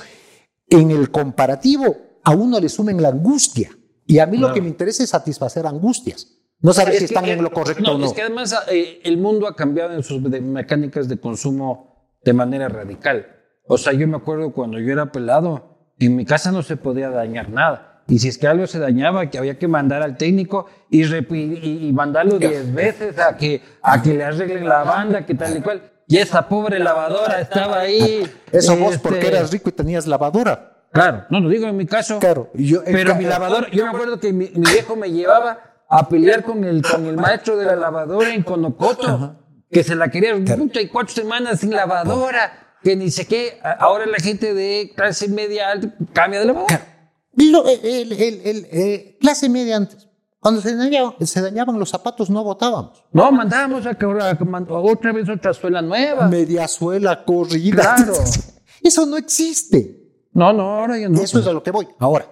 en 0.70 0.90
el 0.90 1.10
comparativo, 1.10 1.94
a 2.24 2.30
uno 2.34 2.58
le 2.58 2.70
sumen 2.70 3.02
la 3.02 3.08
angustia. 3.08 3.70
Y 4.06 4.18
a 4.18 4.26
mí 4.26 4.38
lo 4.38 4.52
que 4.54 4.62
me 4.62 4.68
interesa 4.68 5.02
es 5.02 5.10
satisfacer 5.10 5.66
angustias. 5.66 6.26
No 6.60 6.72
saber 6.72 6.94
Es 6.94 6.98
si 7.00 7.04
están 7.06 7.26
en 7.26 7.42
lo 7.42 7.50
correcto 7.50 7.82
no, 7.82 7.92
o 7.92 7.98
no. 7.98 8.06
Es 8.06 8.12
que 8.12 8.22
además 8.22 8.54
eh, 8.70 9.00
el 9.04 9.18
mundo 9.18 9.46
ha 9.48 9.54
cambiado 9.56 9.92
en 9.94 10.02
sus 10.02 10.22
de- 10.30 10.40
mecánicas 10.40 11.08
de 11.08 11.18
consumo 11.18 12.08
de 12.24 12.32
manera 12.32 12.68
radical. 12.68 13.26
O 13.66 13.76
sea, 13.76 13.92
yo 13.92 14.06
me 14.08 14.16
acuerdo 14.16 14.52
cuando 14.52 14.78
yo 14.78 14.92
era 14.92 15.10
pelado, 15.12 15.71
en 16.06 16.16
mi 16.16 16.24
casa 16.24 16.50
no 16.52 16.62
se 16.62 16.76
podía 16.76 17.10
dañar 17.10 17.48
nada. 17.50 18.02
Y 18.08 18.18
si 18.18 18.28
es 18.28 18.36
que 18.38 18.46
algo 18.48 18.66
se 18.66 18.78
dañaba, 18.78 19.30
que 19.30 19.38
había 19.38 19.58
que 19.58 19.68
mandar 19.68 20.02
al 20.02 20.16
técnico 20.16 20.66
y, 20.90 21.04
y, 21.04 21.88
y 21.88 21.92
mandarlo 21.92 22.38
diez 22.38 22.72
veces 22.74 23.18
a 23.18 23.36
que, 23.36 23.62
a 23.80 24.02
que 24.02 24.14
le 24.14 24.24
arreglen 24.24 24.68
la 24.68 24.82
banda, 24.82 25.24
que 25.24 25.34
tal 25.34 25.56
y 25.56 25.60
cual. 25.60 25.82
Y 26.08 26.18
esa 26.18 26.48
pobre 26.48 26.78
lavadora 26.80 27.40
estaba 27.40 27.78
ahí. 27.80 28.28
Eso 28.50 28.76
vos 28.76 28.94
este, 28.96 29.08
porque 29.08 29.28
eras 29.28 29.50
rico 29.52 29.68
y 29.68 29.72
tenías 29.72 30.06
lavadora. 30.06 30.68
Claro, 30.92 31.24
no 31.30 31.40
lo 31.40 31.48
digo 31.48 31.66
en 31.68 31.76
mi 31.76 31.86
caso. 31.86 32.18
Claro, 32.18 32.50
yo- 32.54 32.82
pero 32.84 33.14
mi 33.14 33.24
lavadora, 33.24 33.68
yo 33.70 33.84
me 33.86 33.90
acuerdo 33.92 34.18
que 34.20 34.32
mi, 34.32 34.50
mi 34.54 34.70
viejo 34.72 34.94
me 34.96 35.10
llevaba 35.10 35.58
a 35.88 36.08
pelear 36.08 36.42
con 36.42 36.64
el, 36.64 36.82
con 36.82 37.06
el 37.06 37.16
maestro 37.16 37.56
de 37.56 37.64
la 37.66 37.76
lavadora 37.76 38.34
en 38.34 38.42
Conocoto, 38.42 39.36
que 39.70 39.82
se 39.84 39.94
la 39.94 40.08
quería, 40.08 40.34
puta, 40.56 40.80
y 40.82 40.88
cuatro 40.88 41.14
semanas 41.14 41.60
sin 41.60 41.70
lavadora, 41.70 42.71
que 42.82 42.96
ni 42.96 43.10
sé 43.10 43.26
qué. 43.26 43.58
Ahora 43.78 44.06
la 44.06 44.18
gente 44.18 44.54
de 44.54 44.92
clase 44.96 45.28
media 45.28 45.70
alta 45.70 45.94
cambia 46.12 46.40
de 46.40 46.46
lavadora. 46.46 47.10
Lo- 47.34 47.66
el, 47.68 47.80
el- 47.84 48.12
el- 48.12 48.40
el, 48.44 48.66
eh, 48.70 49.16
clase 49.20 49.48
media 49.48 49.76
antes. 49.76 50.08
Cuando 50.40 50.60
se 50.60 50.74
dañaban, 50.74 51.14
se 51.24 51.40
dañaban 51.40 51.78
los 51.78 51.88
zapatos, 51.90 52.28
no 52.28 52.42
votábamos. 52.42 53.04
No, 53.12 53.30
mandábamos 53.30 53.86
a, 53.86 53.94
que 53.94 54.04
otra 54.04 55.12
vez 55.12 55.28
otra 55.28 55.54
suela 55.54 55.80
nueva. 55.80 56.26
Media 56.26 56.66
suela 56.66 57.24
corrida. 57.24 57.94
Claro. 57.94 58.14
Eso 58.82 59.06
no 59.06 59.16
existe. 59.16 60.00
No, 60.32 60.52
no, 60.52 60.62
ahora 60.80 60.98
ya 60.98 61.08
no. 61.08 61.20
Eso 61.20 61.38
es 61.38 61.46
a 61.46 61.52
lo 61.52 61.62
que 61.62 61.70
voy. 61.70 61.86
Ahora, 62.00 62.26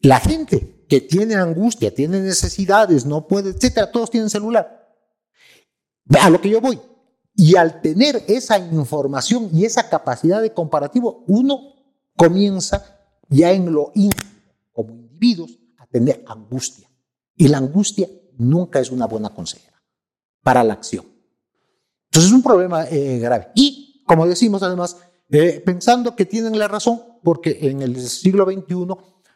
la 0.00 0.20
gente 0.20 0.84
que 0.88 1.00
tiene 1.00 1.34
angustia, 1.34 1.92
tiene 1.92 2.20
necesidades, 2.20 3.04
no 3.04 3.26
puede, 3.26 3.50
etcétera, 3.50 3.90
todos 3.90 4.10
tienen 4.10 4.30
celular. 4.30 4.86
A 6.20 6.30
lo 6.30 6.40
que 6.40 6.50
yo 6.50 6.60
voy. 6.60 6.80
Y 7.36 7.56
al 7.56 7.80
tener 7.80 8.22
esa 8.28 8.58
información 8.58 9.50
y 9.52 9.64
esa 9.64 9.88
capacidad 9.88 10.40
de 10.40 10.52
comparativo, 10.52 11.24
uno 11.26 11.74
comienza 12.16 13.00
ya 13.28 13.50
en 13.52 13.72
lo 13.72 13.90
íntimo, 13.94 14.30
como 14.72 14.94
individuos, 14.94 15.58
a 15.78 15.86
tener 15.86 16.24
angustia. 16.28 16.88
Y 17.36 17.48
la 17.48 17.58
angustia 17.58 18.08
nunca 18.38 18.78
es 18.78 18.90
una 18.90 19.06
buena 19.06 19.30
consejera 19.30 19.82
para 20.42 20.62
la 20.62 20.74
acción. 20.74 21.06
Entonces 22.06 22.30
es 22.30 22.36
un 22.36 22.42
problema 22.42 22.84
eh, 22.84 23.18
grave. 23.18 23.48
Y, 23.54 24.04
como 24.06 24.26
decimos 24.26 24.62
además, 24.62 24.98
eh, 25.30 25.60
pensando 25.64 26.14
que 26.14 26.26
tienen 26.26 26.58
la 26.58 26.68
razón, 26.68 27.02
porque 27.24 27.58
en 27.62 27.82
el 27.82 28.00
siglo 28.08 28.44
XXI 28.44 28.86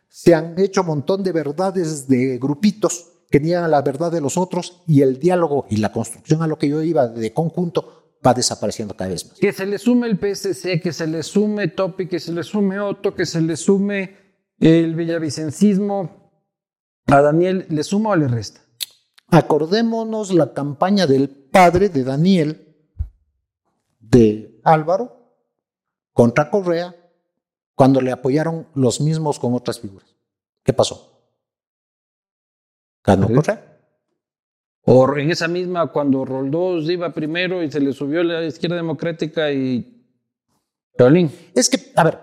se 0.08 0.34
han 0.34 0.58
hecho 0.58 0.82
un 0.82 0.88
montón 0.88 1.22
de 1.24 1.32
verdades 1.32 2.06
de 2.06 2.38
grupitos 2.38 3.17
que 3.30 3.40
niegan 3.40 3.70
la 3.70 3.82
verdad 3.82 4.10
de 4.10 4.20
los 4.20 4.36
otros 4.36 4.82
y 4.86 5.02
el 5.02 5.18
diálogo 5.18 5.66
y 5.70 5.76
la 5.76 5.92
construcción 5.92 6.42
a 6.42 6.46
lo 6.46 6.58
que 6.58 6.68
yo 6.68 6.82
iba 6.82 7.06
de 7.08 7.32
conjunto 7.32 8.16
va 8.26 8.34
desapareciendo 8.34 8.96
cada 8.96 9.10
vez 9.10 9.26
más. 9.26 9.38
Que 9.38 9.52
se 9.52 9.66
le 9.66 9.78
sume 9.78 10.08
el 10.08 10.18
PSC, 10.18 10.80
que 10.80 10.92
se 10.92 11.06
le 11.06 11.22
sume 11.22 11.68
Topi, 11.68 12.08
que 12.08 12.18
se 12.18 12.32
le 12.32 12.42
sume 12.42 12.80
Otto, 12.80 13.14
que 13.14 13.26
se 13.26 13.40
le 13.40 13.56
sume 13.56 14.16
el 14.58 14.94
villavicencismo. 14.94 16.32
A 17.06 17.22
Daniel, 17.22 17.66
¿le 17.70 17.82
suma 17.84 18.10
o 18.10 18.16
le 18.16 18.28
resta? 18.28 18.60
Acordémonos 19.28 20.32
la 20.32 20.52
campaña 20.52 21.06
del 21.06 21.28
padre 21.28 21.88
de 21.88 22.04
Daniel, 22.04 22.76
de 24.00 24.60
Álvaro, 24.64 25.34
contra 26.12 26.50
Correa, 26.50 26.94
cuando 27.74 28.00
le 28.00 28.10
apoyaron 28.10 28.66
los 28.74 29.00
mismos 29.00 29.38
con 29.38 29.54
otras 29.54 29.80
figuras. 29.80 30.16
¿Qué 30.64 30.72
pasó? 30.72 31.17
Ganó. 33.04 33.28
Correa. 33.28 33.64
O 34.82 35.16
en 35.18 35.30
esa 35.30 35.48
misma, 35.48 35.86
cuando 35.92 36.24
Roldós 36.24 36.88
iba 36.88 37.12
primero 37.12 37.62
y 37.62 37.70
se 37.70 37.78
le 37.80 37.92
subió 37.92 38.22
la 38.22 38.44
izquierda 38.44 38.76
democrática 38.76 39.50
y. 39.52 39.94
Es 41.54 41.68
que, 41.68 41.92
a 41.94 42.04
ver, 42.04 42.18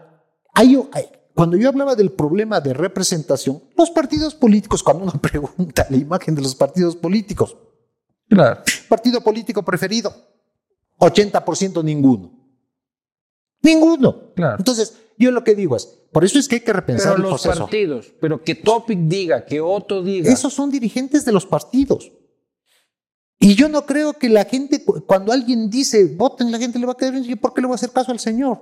hay, 0.54 0.76
hay- 0.92 1.10
cuando 1.34 1.58
yo 1.58 1.70
hablaba 1.70 1.96
del 1.96 2.12
problema 2.12 2.60
de 2.60 2.74
representación, 2.74 3.62
los 3.78 3.90
partidos 3.92 4.34
políticos, 4.36 4.82
cuando 4.84 5.04
uno 5.04 5.14
pregunta 5.22 5.86
la 5.90 5.98
imagen 5.98 6.34
de 6.36 6.42
los 6.42 6.56
partidos 6.56 6.96
políticos, 6.96 7.56
Claro. 8.28 8.62
partido 8.90 9.22
político 9.22 9.62
preferido, 9.64 10.14
80% 10.98 11.84
ninguno. 11.84 12.32
Ninguno. 13.62 14.34
Claro. 14.36 14.56
Entonces, 14.58 14.98
yo 15.18 15.32
lo 15.32 15.44
que 15.44 15.56
digo 15.56 15.76
es, 15.76 15.86
por 16.12 16.24
eso 16.26 16.38
es 16.40 16.48
que 16.48 16.56
hay 16.56 16.62
que 16.62 16.74
repensar 16.74 17.14
Pero 17.16 17.26
el 17.28 17.32
los 17.32 17.42
proceso. 17.42 17.64
partidos, 17.66 18.14
pero 18.20 18.42
que 18.44 18.56
Topic 18.56 19.00
diga, 19.00 19.46
que 19.46 19.62
Otto 19.62 20.04
diga. 20.04 20.32
Esos 20.32 20.54
son 20.54 20.70
dirigentes 20.72 21.26
de 21.26 21.32
los 21.32 21.46
partidos. 21.46 22.12
Y 23.40 23.56
yo 23.56 23.68
no 23.70 23.86
creo 23.86 24.14
que 24.14 24.30
la 24.30 24.46
gente, 24.46 24.84
cu- 24.84 25.06
cuando 25.06 25.32
alguien 25.32 25.70
dice 25.70 26.06
voten, 26.16 26.52
la 26.52 26.58
gente 26.58 26.80
le 26.80 26.86
va 26.86 26.94
a 26.94 26.98
quedar 26.98 27.14
bien, 27.14 27.26
¿y 27.30 27.36
¿por 27.36 27.54
qué 27.54 27.62
le 27.62 27.68
va 27.68 27.74
a 27.74 27.76
hacer 27.76 27.92
caso 27.92 28.12
al 28.12 28.20
señor? 28.20 28.62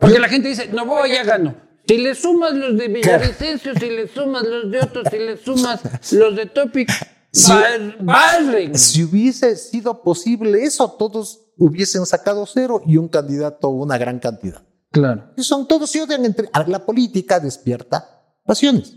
Porque 0.00 0.18
la 0.18 0.28
gente 0.28 0.48
dice, 0.48 0.68
no 0.68 0.86
voy, 0.86 1.10
ya 1.12 1.24
gano. 1.24 1.54
Si 1.86 1.96
le 1.98 2.14
sumas 2.14 2.52
los 2.54 2.76
de 2.76 2.88
Villavicencio, 2.88 3.74
si 3.74 3.86
le 3.90 4.08
sumas 4.08 4.42
los 4.44 4.70
de 4.70 4.80
Otto, 4.80 5.02
si 5.10 5.18
le 5.18 5.36
sumas 5.38 5.80
los 6.12 6.36
de 6.36 6.46
Topic, 6.46 6.88
bar- 7.48 7.96
barren. 8.00 8.76
Si 8.78 9.02
hubiese 9.04 9.56
sido 9.56 10.02
posible 10.02 10.62
eso, 10.64 10.90
todos 10.92 11.46
hubiesen 11.56 12.04
sacado 12.06 12.46
cero 12.46 12.82
y 12.86 12.96
un 12.96 13.08
candidato 13.08 13.68
una 13.70 13.96
gran 13.98 14.18
cantidad. 14.18 14.62
Claro. 14.90 15.32
Y 15.36 15.42
son 15.42 15.66
todos 15.68 15.90
se 15.90 16.02
odian 16.02 16.24
entre. 16.24 16.48
a 16.52 16.60
ver, 16.60 16.68
La 16.68 16.84
política 16.84 17.38
despierta 17.40 18.24
pasiones. 18.44 18.96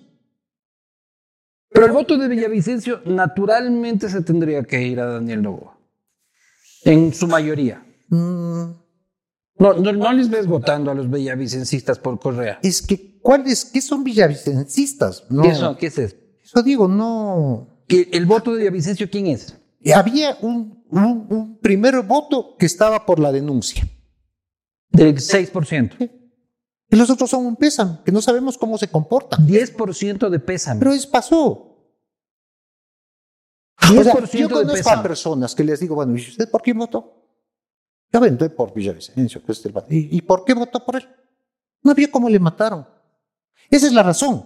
Pero 1.69 1.85
el 1.85 1.91
voto 1.91 2.17
de 2.17 2.27
Villavicencio 2.27 3.01
naturalmente 3.05 4.09
se 4.09 4.21
tendría 4.21 4.63
que 4.63 4.81
ir 4.81 4.99
a 4.99 5.05
Daniel 5.05 5.41
Novoa. 5.41 5.77
En 6.83 7.13
su 7.13 7.27
mayoría. 7.27 7.85
Mm, 8.09 8.71
No, 9.59 9.73
no, 9.75 9.91
no 9.93 10.11
les 10.13 10.29
ves 10.29 10.47
votando 10.47 10.91
a 10.91 10.93
los 10.95 11.09
villavicencistas 11.09 11.99
por 11.99 12.19
Correa. 12.19 12.59
es 12.63 12.81
que, 12.81 13.19
¿cuáles? 13.21 13.63
¿Qué 13.65 13.81
son 13.81 14.03
villavicencistas? 14.03 15.25
No, 15.29 15.43
¿Qué, 15.43 15.55
son? 15.55 15.75
¿Qué 15.77 15.87
es 15.87 15.97
eso? 15.97 16.15
Eso 16.43 16.63
digo, 16.63 16.87
no. 16.87 17.83
¿Que 17.87 18.09
¿El 18.11 18.25
voto 18.25 18.51
de 18.51 18.59
Villavicencio 18.59 19.09
quién 19.09 19.27
es? 19.27 19.55
Había 19.95 20.37
un, 20.41 20.83
un- 20.89 21.27
un 21.29 21.59
primer 21.59 22.01
voto 22.01 22.55
que 22.57 22.65
estaba 22.65 23.05
por 23.05 23.19
la 23.19 23.31
denuncia. 23.31 23.87
Del 24.91 25.15
6%. 25.17 26.11
Y 26.89 26.95
los 26.97 27.09
otros 27.09 27.29
son 27.29 27.45
un 27.45 27.55
pésame, 27.55 27.99
que 28.03 28.11
no 28.11 28.21
sabemos 28.21 28.57
cómo 28.57 28.77
se 28.77 28.89
comportan. 28.89 29.47
10% 29.47 30.29
de 30.29 30.39
pésame. 30.39 30.79
Pero 30.79 30.91
eso 30.91 31.09
pasó. 31.09 31.67
O 33.77 34.03
sea, 34.03 34.13
10% 34.13 34.31
yo 34.37 34.47
de 34.47 34.53
conozco 34.53 34.73
pesa. 34.73 34.99
a 34.99 35.03
personas 35.03 35.55
que 35.55 35.63
les 35.63 35.79
digo, 35.79 35.95
bueno, 35.95 36.15
¿y 36.15 36.21
usted 36.21 36.49
por 36.49 36.61
quién 36.61 36.77
votó? 36.77 37.17
Yo 38.11 38.19
aventé 38.19 38.49
por 38.49 38.73
Villavicencio, 38.73 39.43
que 39.43 39.51
es 39.53 39.65
el- 39.65 39.73
¿Y, 39.89 40.17
¿Y 40.17 40.21
por 40.21 40.43
qué 40.43 40.53
votó 40.53 40.83
por 40.85 40.97
él? 40.97 41.07
No 41.83 41.95
vio 41.95 42.11
cómo 42.11 42.29
le 42.29 42.39
mataron. 42.39 42.85
Esa 43.69 43.87
es 43.87 43.93
la 43.93 44.03
razón. 44.03 44.45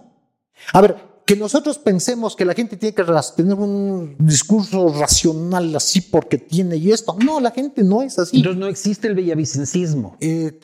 A 0.72 0.80
ver, 0.80 0.96
que 1.26 1.34
nosotros 1.34 1.78
pensemos 1.78 2.36
que 2.36 2.44
la 2.44 2.54
gente 2.54 2.76
tiene 2.76 2.94
que 2.94 3.04
tener 3.36 3.54
un 3.54 4.14
discurso 4.20 4.94
racional 4.96 5.74
así 5.74 6.00
porque 6.00 6.38
tiene 6.38 6.76
y 6.76 6.92
esto. 6.92 7.16
No, 7.18 7.40
la 7.40 7.50
gente 7.50 7.82
no 7.82 8.00
es 8.00 8.16
así. 8.20 8.36
Entonces 8.36 8.60
no 8.60 8.68
existe 8.68 9.08
el 9.08 9.16
bellavicencismo. 9.16 10.16
Eh, 10.20 10.58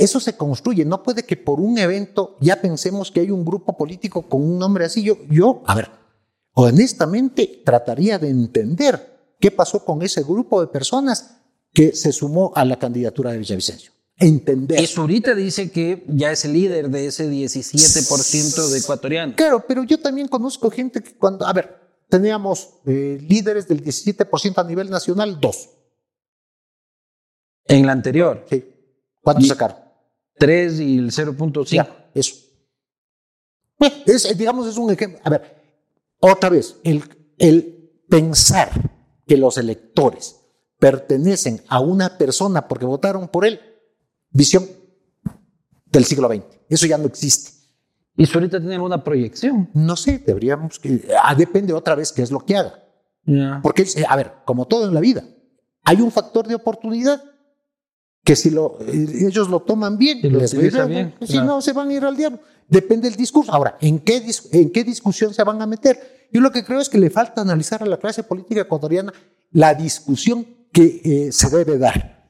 eso 0.00 0.18
se 0.18 0.36
construye. 0.36 0.84
No 0.84 1.04
puede 1.04 1.22
que 1.22 1.36
por 1.36 1.60
un 1.60 1.78
evento 1.78 2.36
ya 2.40 2.60
pensemos 2.60 3.12
que 3.12 3.20
hay 3.20 3.30
un 3.30 3.44
grupo 3.44 3.76
político 3.76 4.22
con 4.22 4.42
un 4.42 4.58
nombre 4.58 4.86
así. 4.86 5.04
Yo, 5.04 5.18
yo, 5.30 5.62
a 5.66 5.76
ver, 5.76 5.88
honestamente 6.54 7.62
trataría 7.64 8.18
de 8.18 8.28
entender 8.28 9.34
qué 9.38 9.52
pasó 9.52 9.84
con 9.84 10.02
ese 10.02 10.24
grupo 10.24 10.60
de 10.60 10.66
personas 10.66 11.36
que 11.72 11.94
se 11.94 12.10
sumó 12.10 12.52
a 12.56 12.64
la 12.64 12.76
candidatura 12.76 13.30
de 13.30 13.38
Villavicencio. 13.38 13.92
Entender. 14.22 14.80
Y 14.80 14.86
Zurita 14.86 15.34
dice 15.34 15.70
que 15.70 16.04
ya 16.08 16.30
es 16.30 16.44
el 16.44 16.52
líder 16.52 16.88
de 16.90 17.06
ese 17.06 17.28
17% 17.28 18.68
de 18.70 18.78
ecuatorianos. 18.78 19.34
Claro, 19.36 19.64
pero 19.66 19.82
yo 19.84 19.98
también 19.98 20.28
conozco 20.28 20.70
gente 20.70 21.02
que 21.02 21.14
cuando, 21.16 21.44
a 21.46 21.52
ver, 21.52 21.80
teníamos 22.08 22.68
eh, 22.86 23.18
líderes 23.20 23.66
del 23.66 23.82
17% 23.82 24.58
a 24.58 24.64
nivel 24.64 24.90
nacional, 24.90 25.40
dos. 25.40 25.70
En 27.66 27.86
la 27.86 27.92
anterior, 27.92 28.46
¿sí? 28.48 28.64
¿Cuántos 29.20 29.44
Y- 29.44 29.48
sacaron? 29.48 29.76
3 30.38 30.80
y 30.80 30.98
el 30.98 31.10
0.5. 31.12 31.64
Ya, 31.70 32.10
eso. 32.14 32.34
Bueno, 33.78 33.94
es, 34.06 34.36
digamos, 34.38 34.66
es 34.66 34.76
un 34.76 34.90
ejemplo. 34.90 35.20
A 35.24 35.30
ver, 35.30 35.62
otra 36.20 36.48
vez, 36.48 36.76
el, 36.84 37.02
el 37.38 37.90
pensar 38.08 38.70
que 39.26 39.36
los 39.36 39.58
electores 39.58 40.36
pertenecen 40.78 41.62
a 41.68 41.80
una 41.80 42.18
persona 42.18 42.66
porque 42.66 42.86
votaron 42.86 43.28
por 43.28 43.44
él, 43.46 43.60
visión 44.32 44.64
del 45.90 46.04
siglo 46.04 46.28
XX. 46.28 46.42
Eso 46.68 46.86
ya 46.86 46.98
no 46.98 47.06
existe. 47.06 47.50
Y 48.16 48.26
Zurita 48.26 48.58
tiene 48.58 48.74
alguna 48.74 49.02
proyección. 49.02 49.70
No 49.74 49.96
sé, 49.96 50.18
deberíamos 50.18 50.78
que. 50.78 51.06
Ah, 51.22 51.34
depende 51.34 51.72
otra 51.72 51.94
vez 51.94 52.12
qué 52.12 52.22
es 52.22 52.30
lo 52.30 52.40
que 52.40 52.56
haga. 52.56 52.78
Porque, 53.62 53.82
eh, 53.82 54.04
a 54.08 54.16
ver, 54.16 54.32
como 54.44 54.66
todo 54.66 54.86
en 54.86 54.94
la 54.94 55.00
vida, 55.00 55.24
hay 55.84 56.00
un 56.00 56.10
factor 56.10 56.46
de 56.46 56.54
oportunidad 56.56 57.22
que 58.24 58.36
si 58.36 58.50
lo, 58.50 58.78
eh, 58.80 59.26
ellos 59.28 59.48
lo 59.48 59.60
toman 59.60 59.96
bien, 59.96 60.20
Si 60.20 60.28
les 60.30 60.52
bien, 60.56 61.14
si 61.22 61.26
claro. 61.32 61.46
no, 61.46 61.60
se 61.62 61.72
van 61.72 61.88
a 61.88 61.92
ir 61.94 62.04
al 62.04 62.16
diablo. 62.16 62.38
Depende 62.68 63.08
del 63.08 63.16
discurso. 63.16 63.52
Ahora, 63.52 63.76
¿en 63.80 63.98
qué, 64.00 64.24
dis- 64.24 64.48
¿en 64.52 64.70
qué 64.70 64.84
discusión 64.84 65.32
se 65.34 65.42
van 65.44 65.60
a 65.62 65.66
meter? 65.66 66.28
Yo 66.32 66.40
lo 66.40 66.50
que 66.50 66.64
creo 66.64 66.80
es 66.80 66.88
que 66.88 66.98
le 66.98 67.10
falta 67.10 67.40
analizar 67.42 67.82
a 67.82 67.86
la 67.86 67.98
clase 67.98 68.22
política 68.22 68.62
ecuatoriana 68.62 69.12
la 69.50 69.74
discusión 69.74 70.46
que 70.72 71.00
eh, 71.04 71.32
se 71.32 71.48
debe 71.54 71.78
dar. 71.78 72.21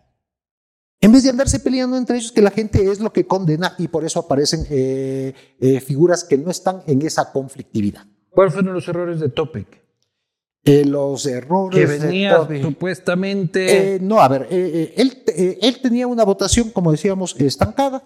En 1.03 1.11
vez 1.11 1.25
de 1.25 1.31
andarse 1.31 1.59
peleando 1.59 1.97
entre 1.97 2.17
ellos, 2.17 2.31
que 2.31 2.41
la 2.41 2.53
gente 2.53 2.89
es 2.89 3.01
lo 3.01 3.13
que 3.13 3.27
condena 3.27 3.75
y 3.77 3.89
por 3.89 4.05
eso 4.05 4.21
aparecen 4.21 4.65
eh, 4.71 5.35
eh, 5.59 5.81
figuras 5.81 6.23
que 6.23 6.39
no 6.39 6.49
están 6.49 6.85
en 6.87 7.03
esa 7.03 7.33
conflictividad. 7.33 8.07
¿Cuáles 8.31 8.55
fueron 8.55 8.73
los 8.73 8.87
errores 8.87 9.19
de 9.19 9.29
Topic? 9.29 9.83
Eh, 10.65 10.85
los 10.85 11.27
errores 11.27 11.77
Que 11.77 11.87
venía 11.87 12.47
supuestamente. 12.63 13.99
No, 14.01 14.21
a 14.21 14.29
ver, 14.29 14.47
él, 14.49 15.25
él 15.61 15.81
tenía 15.83 16.07
una 16.07 16.25
votación, 16.25 16.71
como 16.71 16.93
decíamos, 16.93 17.35
estancada. 17.41 18.05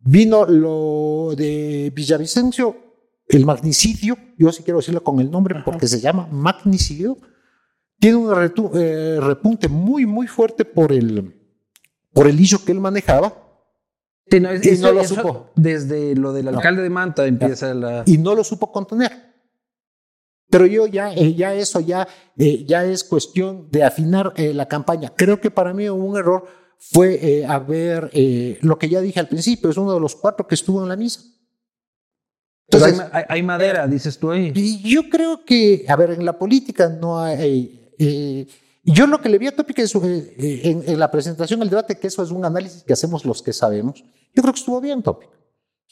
Vino 0.00 0.44
lo 0.44 1.36
de 1.36 1.92
Villavicencio, 1.94 2.76
el 3.28 3.46
magnicidio, 3.46 4.18
yo 4.36 4.50
sí 4.50 4.64
quiero 4.64 4.80
decirlo 4.80 5.04
con 5.04 5.20
el 5.20 5.30
nombre 5.30 5.62
porque 5.64 5.86
se 5.86 6.00
llama 6.00 6.26
magnicidio. 6.32 7.18
Tiene 8.00 8.16
un 8.16 8.34
repunte 8.34 9.68
muy, 9.68 10.06
muy 10.06 10.26
fuerte 10.26 10.64
por 10.64 10.90
el, 10.90 11.41
por 12.12 12.26
el 12.28 12.38
hizo 12.40 12.64
que 12.64 12.72
él 12.72 12.80
manejaba 12.80 13.38
Sí, 14.30 14.40
no, 14.40 14.50
es- 14.50 14.64
y 14.64 14.70
eso- 14.70 14.82
no 14.86 14.92
lo 14.92 15.04
supo. 15.04 15.50
Desde 15.56 16.14
lo 16.14 16.32
del 16.32 16.46
No. 16.46 16.52
alcalde 16.52 16.82
de 16.82 16.90
Manta 16.90 17.26
empieza 17.26 17.74
la. 17.74 18.02
y 18.06 18.18
no 18.18 18.34
lo 18.34 18.44
supo 18.44 18.70
contener. 18.72 19.10
Pero 20.48 20.66
yo 20.66 20.86
ya, 20.86 21.12
eh, 21.14 21.34
ya 21.34 21.54
eso 21.54 21.80
ya, 21.80 22.06
eh, 22.38 22.64
ya 22.66 22.84
es 22.84 23.04
cuestión 23.04 23.68
de 23.70 23.84
afinar 23.84 24.32
eh, 24.36 24.52
la 24.54 24.68
campaña. 24.68 25.12
Creo 25.16 25.40
que 25.40 25.50
para 25.50 25.72
mí 25.74 25.88
un 25.88 26.16
error 26.16 26.46
fue 26.78 27.14
eh, 27.40 27.46
haber, 27.46 28.10
eh, 28.12 28.58
lo 28.62 28.78
que 28.78 28.88
ya 28.88 29.00
dije 29.00 29.18
al 29.20 29.28
principio, 29.28 29.70
es 29.70 29.76
uno 29.76 29.92
de 29.94 30.00
los 30.00 30.14
cuatro 30.14 30.46
que 30.46 30.54
estuvo 30.54 30.82
en 30.82 30.88
la 30.88 30.96
misa. 30.96 31.20
Hay, 31.20 32.78
Entonces, 32.78 32.96
ma- 32.98 33.10
hay- 33.12 33.24
hay 33.28 33.42
madera, 33.42 33.86
dices 33.86 34.18
tú 34.18 34.30
ahí. 34.30 34.52
y 34.54 34.88
yo 34.88 35.08
creo 35.10 35.44
que, 35.44 35.84
a 35.88 35.96
ver, 35.96 36.10
en 36.12 36.24
la 36.24 36.38
política 36.38 36.88
no 36.88 37.18
hay... 37.20 37.92
eh, 37.98 38.46
yo 38.84 39.06
lo 39.06 39.20
que 39.20 39.28
le 39.28 39.38
vi 39.38 39.46
a 39.46 39.56
Topic 39.56 39.78
eh, 39.78 40.60
en, 40.64 40.82
en 40.86 40.98
la 40.98 41.10
presentación, 41.10 41.62
el 41.62 41.70
debate, 41.70 41.98
que 41.98 42.08
eso 42.08 42.22
es 42.22 42.30
un 42.30 42.44
análisis 42.44 42.82
que 42.82 42.92
hacemos 42.92 43.24
los 43.24 43.42
que 43.42 43.52
sabemos, 43.52 44.02
yo 44.34 44.42
creo 44.42 44.52
que 44.52 44.60
estuvo 44.60 44.80
bien 44.80 45.02
Topic. 45.02 45.30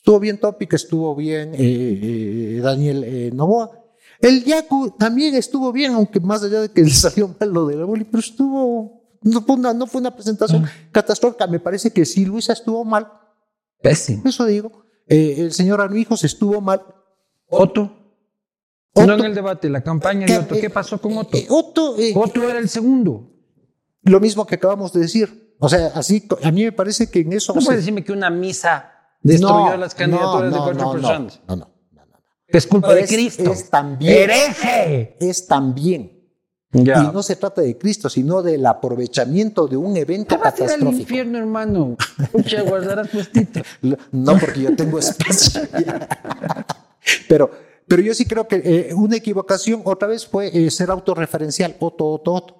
Estuvo 0.00 0.18
bien 0.18 0.40
Topic, 0.40 0.72
estuvo 0.72 1.14
bien 1.14 1.54
eh, 1.54 1.58
eh, 1.58 2.60
Daniel 2.62 3.04
eh, 3.04 3.30
Novoa. 3.34 3.70
El 4.18 4.42
Yaku 4.44 4.92
también 4.92 5.34
estuvo 5.34 5.70
bien, 5.72 5.92
aunque 5.92 6.18
más 6.20 6.42
allá 6.42 6.62
de 6.62 6.70
que 6.70 6.82
le 6.82 6.88
salió 6.88 7.28
mal 7.38 7.50
lo 7.50 7.66
de 7.66 7.76
la 7.76 7.84
boli, 7.84 8.04
pero 8.04 8.20
estuvo... 8.20 8.98
No 9.22 9.42
fue 9.42 9.56
una, 9.56 9.74
no 9.74 9.86
fue 9.86 10.00
una 10.00 10.14
presentación 10.14 10.64
catastrófica. 10.90 11.46
Me 11.46 11.60
parece 11.60 11.92
que 11.92 12.06
sí, 12.06 12.24
Luisa 12.24 12.54
estuvo 12.54 12.82
mal. 12.82 13.12
Pésimo. 13.82 14.22
Eso 14.24 14.46
digo. 14.46 14.86
El 15.06 15.52
señor 15.52 15.82
Armijos 15.82 16.24
estuvo 16.24 16.58
mal. 16.62 16.82
Otto. 17.50 17.99
Otto. 19.02 19.06
No 19.06 19.14
en 19.18 19.24
el 19.30 19.34
debate, 19.34 19.68
la 19.70 19.82
campaña 19.82 20.26
de 20.26 20.38
Otto. 20.38 20.54
¿Qué 20.60 20.70
pasó 20.70 21.00
con 21.00 21.16
Otto? 21.18 21.36
Eh, 21.36 21.46
Otto, 21.48 21.96
eh, 21.98 22.12
Otto 22.14 22.48
era 22.48 22.58
el 22.58 22.68
segundo. 22.68 23.30
lo 24.02 24.20
mismo 24.20 24.46
que 24.46 24.54
acabamos 24.56 24.92
de 24.92 25.00
decir. 25.00 25.54
O 25.58 25.68
sea, 25.68 25.88
así, 25.94 26.26
a 26.42 26.50
mí 26.50 26.64
me 26.64 26.72
parece 26.72 27.10
que 27.10 27.20
en 27.20 27.34
eso... 27.34 27.54
No 27.54 27.60
puedes 27.60 27.82
decirme 27.82 28.02
que 28.02 28.12
una 28.12 28.30
misa 28.30 28.90
destruyó 29.22 29.70
No, 29.72 29.76
las 29.76 29.94
candidaturas 29.94 30.50
no, 30.50 30.56
de 30.56 30.62
cuatro 30.72 30.92
personas. 30.92 31.40
No, 31.46 31.56
no, 31.56 31.64
no, 31.66 31.70
es 32.48 32.66
culpa 32.66 32.94
de 32.94 33.02
Es- 33.02 33.10
Cristo. 33.10 33.52
Es 33.52 33.68
también. 33.68 34.30
¡Hereje! 34.30 35.16
Es 35.20 35.46
también. 35.46 36.16
Ya. 36.72 37.02
Y 37.02 37.12
no 37.12 37.22
se 37.22 37.34
trata 37.36 37.60
de 37.62 37.76
Cristo, 37.76 38.08
sino 38.08 38.42
del 38.42 38.64
aprovechamiento 38.64 39.66
de 39.66 39.76
un 39.76 39.92
Te 39.94 40.00
evento 40.00 40.38
vas 40.38 40.54
a 40.54 40.56
ir 40.56 40.62
al 40.62 40.68
catastrófico. 40.68 41.00
infierno, 41.02 41.38
hermano. 41.38 41.96
Pucha, 42.32 42.62
guardarás 42.62 43.08
puestito. 43.08 43.60
No, 44.12 44.38
porque 44.38 44.60
yo 44.62 44.76
tengo 44.76 44.98
espacio. 45.00 45.62
pero, 47.28 47.50
pero 47.90 48.02
yo 48.02 48.14
sí 48.14 48.24
creo 48.24 48.46
que 48.46 48.62
eh, 48.64 48.94
una 48.94 49.16
equivocación 49.16 49.82
otra 49.84 50.06
vez 50.06 50.24
fue 50.24 50.46
eh, 50.56 50.70
ser 50.70 50.90
autorreferencial, 50.90 51.74
Otto, 51.80 52.06
Otto, 52.06 52.32
Otto. 52.32 52.56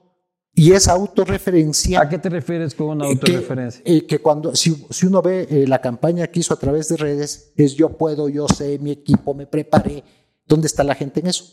Y 0.53 0.72
esa 0.72 0.93
autorreferencia 0.93 2.01
¿A 2.01 2.09
qué 2.09 2.18
te 2.18 2.28
refieres 2.28 2.74
con 2.74 2.89
una 2.89 3.07
eh, 3.07 3.16
que, 3.16 3.31
autorreferencia? 3.33 3.83
eh, 3.85 4.05
que 4.07 4.18
cuando, 4.18 4.57
si, 4.57 4.85
si 4.91 5.07
uno 5.07 5.22
ve 5.22 5.47
eh, 5.49 5.64
la 5.68 5.81
campaña 5.81 6.26
que 6.26 6.41
hizo 6.41 6.53
a 6.53 6.59
través 6.59 6.89
de 6.89 6.97
redes, 6.97 7.53
es 7.57 7.74
yo 7.76 7.91
puedo, 7.97 8.28
yo 8.28 8.49
sé, 8.49 8.78
mi 8.81 8.91
equipo, 8.91 9.33
me 9.33 9.47
preparé. 9.47 10.03
¿Dónde 10.45 10.66
está 10.66 10.83
la 10.83 10.97
gente 10.97 11.20
en 11.20 11.28
eso? 11.28 11.45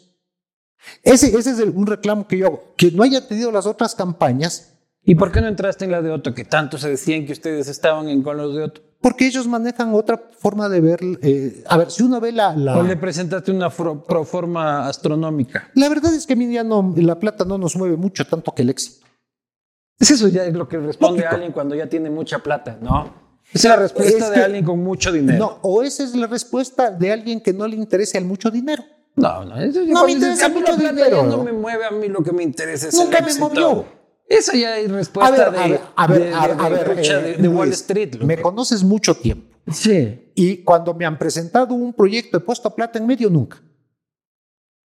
Ese, 1.03 1.27
ese 1.37 1.51
es 1.51 1.59
el- 1.59 1.69
un 1.69 1.85
reclamo 1.85 2.27
que 2.27 2.39
yo 2.39 2.47
hago. 2.47 2.73
Que 2.75 2.89
no 2.91 3.03
haya 3.03 3.27
tenido 3.27 3.51
las 3.51 3.65
otras 3.67 3.93
campañas, 3.95 4.73
¿Y 5.09 5.15
por 5.15 5.31
qué 5.31 5.39
no 5.39 5.47
entraste 5.47 5.85
en 5.85 5.91
la 5.91 6.01
de 6.01 6.09
Otto? 6.11 6.33
Que 6.33 6.43
tanto 6.43 6.77
se 6.77 6.89
decían 6.89 7.25
que 7.25 7.31
ustedes 7.31 7.69
estaban 7.69 8.09
en 8.09 8.23
con 8.23 8.35
los 8.35 8.53
de 8.55 8.63
Otto. 8.63 8.81
Porque 9.01 9.27
ellos 9.27 9.47
manejan 9.47 9.93
otra 9.93 10.21
forma 10.39 10.69
de 10.69 10.81
ver. 10.81 10.99
eh, 11.21 11.63
a 11.67 11.77
ver, 11.77 11.91
si 11.91 12.03
uno 12.03 12.19
ve 12.19 12.31
la. 12.31 12.55
la 12.55 12.77
¿O 12.77 12.83
le 12.83 12.97
presentaste 12.97 13.51
una 13.51 13.69
proforma 13.69 14.87
astronómica? 14.87 15.69
La 15.75 15.89
verdad 15.89 16.13
es 16.13 16.25
que 16.25 16.33
a 16.33 16.35
mí 16.35 16.51
ya 16.51 16.63
no, 16.63 16.93
la 16.97 17.19
plata 17.19 17.45
no 17.45 17.57
nos 17.57 17.75
mueve 17.75 17.95
mucho 17.97 18.25
tanto 18.25 18.53
que 18.53 18.61
el 18.63 18.69
éxito. 18.69 19.05
Es 19.99 20.11
eso 20.11 20.27
ya 20.27 20.43
es 20.45 20.53
lo 20.53 20.67
que 20.67 20.77
responde 20.77 21.19
Lógico. 21.21 21.35
alguien 21.35 21.51
cuando 21.51 21.75
ya 21.75 21.87
tiene 21.87 22.09
mucha 22.09 22.39
plata, 22.39 22.77
¿no? 22.81 23.25
Esa 23.53 23.69
es 23.69 23.75
la 23.75 23.75
respuesta 23.77 24.25
Es 24.25 24.29
de 24.31 24.43
alguien 24.43 24.65
con 24.65 24.83
mucho 24.83 25.11
dinero. 25.11 25.39
No, 25.39 25.59
o 25.61 25.81
esa 25.81 26.03
es 26.03 26.13
la 26.15 26.27
respuesta 26.27 26.91
de 26.91 27.11
alguien 27.11 27.39
que 27.41 27.53
no 27.53 27.65
le 27.67 27.75
interesa 27.77 28.17
el 28.17 28.25
mucho 28.25 28.51
dinero. 28.51 28.83
No, 29.15 29.43
no. 29.45 29.57
Eso, 29.59 29.81
No 29.85 30.05
me 30.05 30.11
interesa 30.11 30.45
"A 30.45 30.49
mí 30.49 30.55
mucho 30.59 30.75
dinero, 30.75 31.23
no 31.23 31.37
¿no? 31.37 31.43
me 31.43 31.51
mueve 31.53 31.85
a 31.85 31.91
mí 31.91 32.07
lo 32.09 32.21
que 32.23 32.31
me 32.31 32.43
interesa 32.43 32.89
es 32.89 32.93
Nunca 32.95 33.17
el 33.19 33.23
me 33.23 33.29
éxito. 33.29 33.49
movió. 33.49 33.85
Esa 34.29 34.55
ya 34.55 34.77
es 34.77 34.91
respuesta 34.91 35.27
A 35.27 35.37
ver, 35.37 35.51
de, 35.51 35.57
a 35.57 35.67
ver, 35.67 35.81
a 35.95 36.07
ver, 36.07 36.21
de- 36.23 36.33
a- 36.33 37.45
a 37.47 37.49
Wall 37.49 37.69
Street. 37.69 38.15
Me 38.21 38.41
conoces 38.41 38.83
mucho 38.83 39.15
tiempo. 39.15 39.55
Sí. 39.71 40.31
Y 40.35 40.57
cuando 40.63 40.93
me 40.93 41.05
han 41.05 41.17
presentado 41.17 41.73
un 41.73 41.93
proyecto, 41.93 42.37
he 42.37 42.41
puesto 42.41 42.73
plata 42.75 42.99
en 42.99 43.07
medio, 43.07 43.29
nunca. 43.29 43.61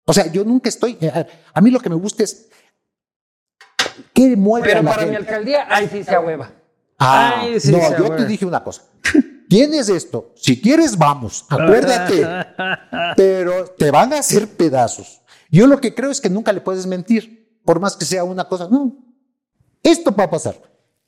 O 0.05 0.13
sea, 0.13 0.31
yo 0.31 0.43
nunca 0.45 0.69
estoy. 0.69 0.97
eh, 1.01 1.09
a- 1.09 1.27
a 1.53 1.61
mí 1.61 1.69
lo 1.71 1.79
que 1.79 1.89
me 1.89 1.95
gusta 1.95 2.23
es. 2.23 2.49
¿Qué 4.13 4.35
mueve 4.35 4.67
a 4.71 4.75
Pero 4.75 4.83
la 4.83 4.91
para 4.91 5.05
mi 5.05 5.15
alcaldía, 5.15 5.65
ahí 5.69 5.87
sí 5.91 6.03
se 6.03 6.17
hueva. 6.17 6.51
Ah, 6.97 7.41
Ay, 7.41 7.59
sí, 7.59 7.71
no, 7.71 7.79
se 7.81 7.97
yo 7.97 8.15
te 8.15 8.25
dije 8.25 8.45
una 8.45 8.63
cosa. 8.63 8.83
Tienes 9.49 9.89
esto. 9.89 10.31
Si 10.35 10.61
quieres, 10.61 10.97
vamos. 10.97 11.45
Acuérdate. 11.49 12.25
pero 13.17 13.65
te 13.77 13.91
van 13.91 14.13
a 14.13 14.19
hacer 14.19 14.47
pedazos. 14.47 15.21
Yo 15.51 15.67
lo 15.67 15.79
que 15.79 15.93
creo 15.93 16.09
es 16.09 16.19
que 16.21 16.29
nunca 16.29 16.51
le 16.53 16.61
puedes 16.61 16.87
mentir, 16.87 17.59
por 17.63 17.79
más 17.79 17.95
que 17.95 18.05
sea 18.05 18.23
una 18.23 18.45
cosa. 18.47 18.67
No, 18.69 18.95
esto 19.85 20.13
va 20.13 20.25
a 20.25 20.29
pasar. 20.29 20.55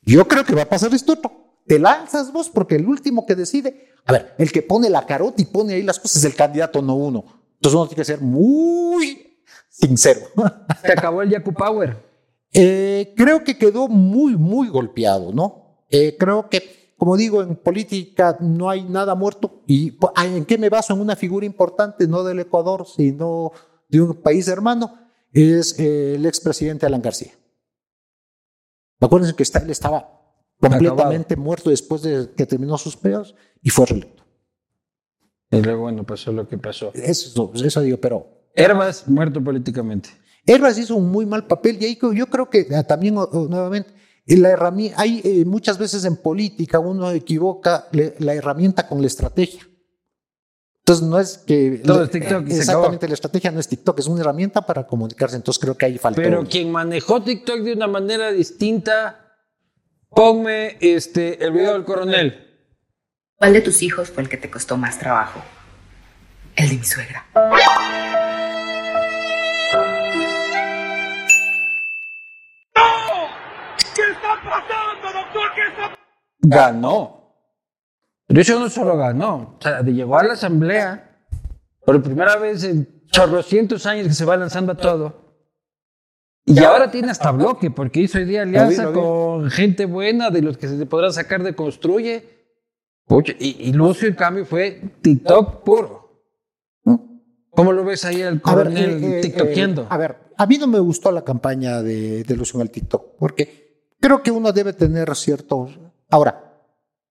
Yo 0.03 0.27
creo 0.27 0.45
que 0.45 0.55
va 0.55 0.61
a 0.61 0.69
pasar 0.69 0.93
esto 0.93 1.13
otro. 1.13 1.31
Te 1.65 1.79
lanzas 1.79 2.31
vos 2.31 2.49
porque 2.49 2.75
el 2.75 2.87
último 2.87 3.25
que 3.25 3.35
decide, 3.35 3.89
a 4.05 4.13
ver, 4.13 4.35
el 4.37 4.51
que 4.51 4.61
pone 4.61 4.89
la 4.89 5.05
carota 5.05 5.41
y 5.41 5.45
pone 5.45 5.73
ahí 5.73 5.83
las 5.83 5.99
cosas 5.99 6.17
es 6.17 6.23
el 6.25 6.35
candidato, 6.35 6.81
no 6.81 6.95
uno. 6.95 7.25
Entonces 7.55 7.75
uno 7.75 7.87
tiene 7.87 8.01
que 8.01 8.05
ser 8.05 8.21
muy 8.21 9.41
sincero. 9.67 10.21
Se 10.81 10.91
acabó 10.93 11.23
el 11.23 11.29
Yaku 11.29 11.53
Power. 11.53 11.97
Eh, 12.53 13.13
creo 13.17 13.43
que 13.43 13.57
quedó 13.57 13.87
muy, 13.87 14.37
muy 14.37 14.69
golpeado, 14.69 15.33
¿no? 15.33 15.83
Eh, 15.89 16.15
creo 16.17 16.49
que, 16.49 16.93
como 16.97 17.17
digo, 17.17 17.41
en 17.41 17.55
política 17.55 18.37
no 18.39 18.69
hay 18.69 18.83
nada 18.83 19.15
muerto. 19.15 19.63
¿Y 19.67 19.97
en 20.23 20.45
qué 20.45 20.57
me 20.57 20.69
baso? 20.69 20.93
En 20.93 21.01
una 21.01 21.15
figura 21.15 21.45
importante, 21.45 22.07
no 22.07 22.23
del 22.23 22.39
Ecuador, 22.39 22.85
sino 22.87 23.51
de 23.89 24.01
un 24.01 24.13
país 24.15 24.47
hermano, 24.47 24.93
es 25.33 25.77
eh, 25.79 26.15
el 26.15 26.25
expresidente 26.25 26.85
Alan 26.85 27.01
García. 27.01 27.31
Acuérdense 28.99 29.35
que 29.35 29.43
él 29.43 29.69
estaba 29.69 30.09
completamente 30.59 31.35
muerto 31.35 31.69
después 31.69 32.01
de 32.01 32.31
que 32.35 32.45
terminó 32.45 32.77
sus 32.77 32.95
periodos 32.97 33.35
y 33.61 33.69
fue 33.69 33.85
reelecto. 33.85 34.23
Y 35.51 35.61
luego, 35.61 35.83
bueno, 35.83 36.03
pasó 36.05 36.31
lo 36.31 36.47
que 36.47 36.57
pasó. 36.57 36.91
Eso, 36.93 37.51
eso 37.55 37.81
digo, 37.81 37.97
pero 37.97 38.27
Herbas, 38.53 39.07
muerto 39.07 39.41
políticamente. 39.43 40.09
Herbas 40.45 40.77
hizo 40.77 40.95
un 40.95 41.09
muy 41.09 41.25
mal 41.25 41.45
papel 41.45 41.77
y 41.81 41.85
ahí 41.85 41.99
yo 42.15 42.27
creo 42.27 42.49
que 42.49 42.67
ah, 42.75 42.83
también 42.83 43.15
nuevamente 43.15 43.91
en 44.25 44.41
la 44.41 44.49
herramienta 44.49 44.99
hay 45.01 45.21
eh, 45.23 45.45
muchas 45.45 45.77
veces 45.77 46.03
en 46.05 46.15
política 46.17 46.79
uno 46.79 47.11
equivoca 47.11 47.87
le- 47.91 48.15
la 48.19 48.33
herramienta 48.33 48.87
con 48.87 48.99
la 49.01 49.07
estrategia. 49.07 49.66
Entonces 50.87 51.05
no 51.05 51.19
es 51.19 51.37
que 51.39 51.81
Todo 51.83 52.05
es 52.05 52.11
TikTok 52.11 52.47
y 52.47 52.51
se 52.51 52.59
exactamente 52.59 53.09
la 53.09 53.13
estrategia 53.15 53.51
no 53.51 53.59
es 53.59 53.67
TikTok 53.67 53.99
es 53.99 54.07
una 54.07 54.21
herramienta 54.21 54.61
para 54.61 54.87
comunicarse. 54.87 55.35
Entonces 55.35 55.59
creo 55.61 55.75
que 55.75 55.85
ahí 55.85 55.97
faltó. 55.97 56.21
Pero 56.21 56.45
quien 56.45 56.71
manejó 56.71 57.21
TikTok 57.21 57.59
de 57.59 57.73
una 57.73 57.87
manera 57.87 58.31
distinta, 58.31 59.35
ponme 60.09 60.77
este, 60.79 61.43
el 61.43 61.51
video 61.51 61.73
del 61.73 61.83
coronel. 61.83 62.61
¿Cuál 63.35 63.51
de 63.51 63.59
tus 63.59 63.83
hijos 63.83 64.09
fue 64.09 64.23
el 64.23 64.29
que 64.29 64.37
te 64.37 64.49
costó 64.49 64.77
más 64.77 64.97
trabajo? 64.97 65.41
El 66.55 66.69
de 66.69 66.77
mi 66.77 66.85
suegra. 66.85 67.25
Ganó. 76.39 77.16
Pero 78.27 78.41
eso 78.41 78.59
no 78.59 78.69
solo 78.69 78.97
ganó. 78.97 79.55
O 79.57 79.61
sea, 79.61 79.81
de 79.81 79.93
llegó 79.93 80.17
a 80.17 80.23
la 80.23 80.33
asamblea, 80.33 81.25
por 81.85 82.01
primera 82.03 82.35
vez 82.35 82.63
en 82.65 83.05
chorrocientos 83.07 83.85
años 83.85 84.07
que 84.07 84.13
se 84.13 84.25
va 84.25 84.35
lanzando 84.35 84.73
a 84.73 84.75
todo. 84.75 85.27
Y 86.45 86.63
ahora 86.63 86.91
tiene 86.91 87.11
hasta 87.11 87.31
bloque, 87.31 87.71
porque 87.71 88.01
hizo 88.01 88.17
hoy 88.17 88.25
día 88.25 88.43
alianza 88.43 88.83
Lo 88.83 88.89
vi, 88.89 88.95
lo 88.95 89.01
vi. 89.01 89.07
con 89.07 89.51
gente 89.51 89.85
buena, 89.85 90.29
de 90.29 90.41
los 90.41 90.57
que 90.57 90.67
se 90.67 90.85
podrán 90.85 91.13
sacar 91.13 91.43
de 91.43 91.55
Construye. 91.55 92.37
Y, 93.39 93.69
y 93.69 93.73
Lucio, 93.73 94.07
en 94.07 94.15
cambio, 94.15 94.45
fue 94.45 94.81
TikTok 95.01 95.63
puro. 95.63 96.07
¿Cómo 97.51 97.71
lo 97.71 97.83
ves 97.83 98.05
ahí 98.05 98.21
al 98.21 98.39
coronel 98.39 99.03
eh, 99.03 99.17
eh, 99.17 99.21
tiktokeando? 99.21 99.83
eh, 99.83 99.87
a 99.89 99.97
ver, 99.97 100.17
a 100.37 100.45
mí 100.45 100.57
no 100.57 100.67
me 100.67 100.79
gustó 100.79 101.11
la 101.11 101.23
campaña 101.23 101.81
de, 101.81 102.23
de 102.23 102.35
Lucio 102.35 102.59
en 102.59 102.67
el 102.67 102.69
TikTok, 102.69 103.17
porque 103.17 103.95
creo 103.99 104.21
que 104.21 104.29
uno 104.29 104.51
debe 104.51 104.73
tener 104.73 105.15
cierto... 105.15 105.67
Ahora, 106.09 106.46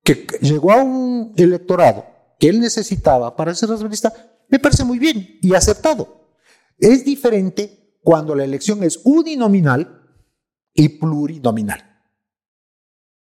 que 0.07 0.25
llegó 0.41 0.71
a 0.71 0.85
un 0.85 1.33
electorado 1.37 2.07
que 2.39 2.49
él 2.49 2.61
necesitaba 2.61 3.35
para 3.35 3.53
ser 3.57 3.69
nacionalista, 3.69 4.13
me 4.49 4.61
parece 4.61 4.85
muy 4.85 5.01
bien 5.01 5.39
y 5.43 5.53
aceptado. 5.53 6.31
Es 6.79 7.05
diferente 7.05 7.99
cuando 8.03 8.37
la 8.37 8.45
elección 8.45 8.85
es 8.85 9.01
uninominal 9.03 10.03
y 10.73 10.91
plurinominal. 10.91 11.83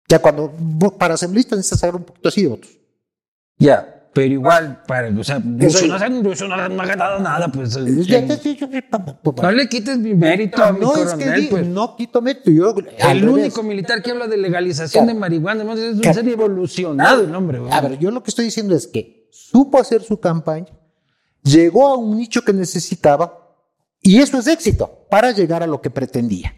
Ya 0.08 0.20
cuando 0.20 0.52
para 0.96 1.14
asambleísta 1.14 1.56
necesitas 1.56 1.80
saber 1.80 1.96
un 1.96 2.04
poquito 2.04 2.28
así 2.28 2.42
de 2.42 2.48
votos. 2.48 2.70
Ya, 3.58 3.99
pero 4.12 4.32
igual, 4.32 4.82
para, 4.88 5.08
o 5.08 5.22
sea, 5.22 5.36
Eso- 5.61 5.86
no, 5.86 6.22
Lucio 6.22 6.48
no, 6.48 6.56
no 6.68 6.82
ha 6.82 6.86
ganado 6.86 7.20
nada, 7.20 7.48
pues. 7.48 7.74
Ya, 7.74 7.80
en- 8.18 8.28
ya, 8.28 8.36
ya, 8.36 8.54
ya, 8.54 8.68
ya, 8.68 9.42
No 9.42 9.50
le 9.52 9.68
quites 9.68 9.98
mi 9.98 10.14
mérito 10.14 10.62
a 10.64 10.72
mi 10.72 10.80
No 10.80 10.96
es 10.96 11.14
que 11.14 11.46
pues. 11.48 11.66
no 11.66 11.94
quito 11.96 12.20
mérito. 12.20 12.50
Yo, 12.50 12.74
El 12.98 13.28
único 13.28 13.62
militar 13.62 14.02
que 14.02 14.11
habla 14.11 14.26
de 14.26 14.36
legalización 14.36 15.04
Claro. 15.04 15.14
de 15.14 15.20
marihuana, 15.20 15.62
¿no? 15.64 15.74
es 15.74 15.94
un 15.94 16.00
Claro. 16.00 16.14
ser 16.20 16.28
evolucionado 16.28 17.22
el 17.22 17.34
hombre. 17.34 17.61
güey. 17.61 17.72
A 17.72 17.80
ver, 17.80 17.98
yo 17.98 18.11
lo 18.11 18.22
que 18.22 18.30
estoy 18.30 18.46
diciendo 18.46 18.74
es 18.74 18.86
que 18.88 19.28
supo 19.30 19.78
hacer 19.78 20.02
su 20.02 20.18
campaña, 20.18 20.66
llegó 21.42 21.86
a 21.88 21.96
un 21.96 22.16
nicho 22.16 22.42
que 22.42 22.52
necesitaba 22.52 23.38
y 24.02 24.18
eso 24.18 24.38
es 24.38 24.46
éxito 24.48 25.06
para 25.08 25.30
llegar 25.30 25.62
a 25.62 25.66
lo 25.68 25.80
que 25.80 25.90
pretendía. 25.90 26.52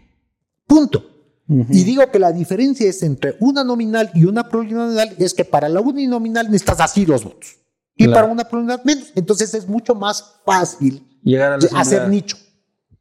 Punto. 0.65 1.05
Y 1.47 1.83
digo 1.83 2.09
que 2.09 2.19
la 2.19 2.31
diferencia 2.31 2.89
es 2.89 3.03
entre 3.03 3.35
una 3.41 3.63
nominal 3.65 4.09
y 4.13 4.23
una 4.25 4.47
plurinominal 4.47 5.13
es 5.17 5.33
que 5.33 5.43
para 5.43 5.67
la 5.67 5.81
uninominal 5.81 6.45
necesitas 6.45 6.79
así 6.79 7.05
los 7.05 7.23
votos 7.25 7.57
y 7.95 8.05
Claro. 8.05 8.13
para 8.21 8.31
una 8.33 8.43
plurinominal 8.47 8.81
menos. 8.85 9.11
Entonces 9.15 9.53
es 9.53 9.67
mucho 9.67 9.93
más 9.93 10.35
fácil 10.45 11.05
Llegar 11.21 11.51
a 11.53 11.57
la 11.57 11.79
hacer 11.79 12.07
nicho. 12.07 12.37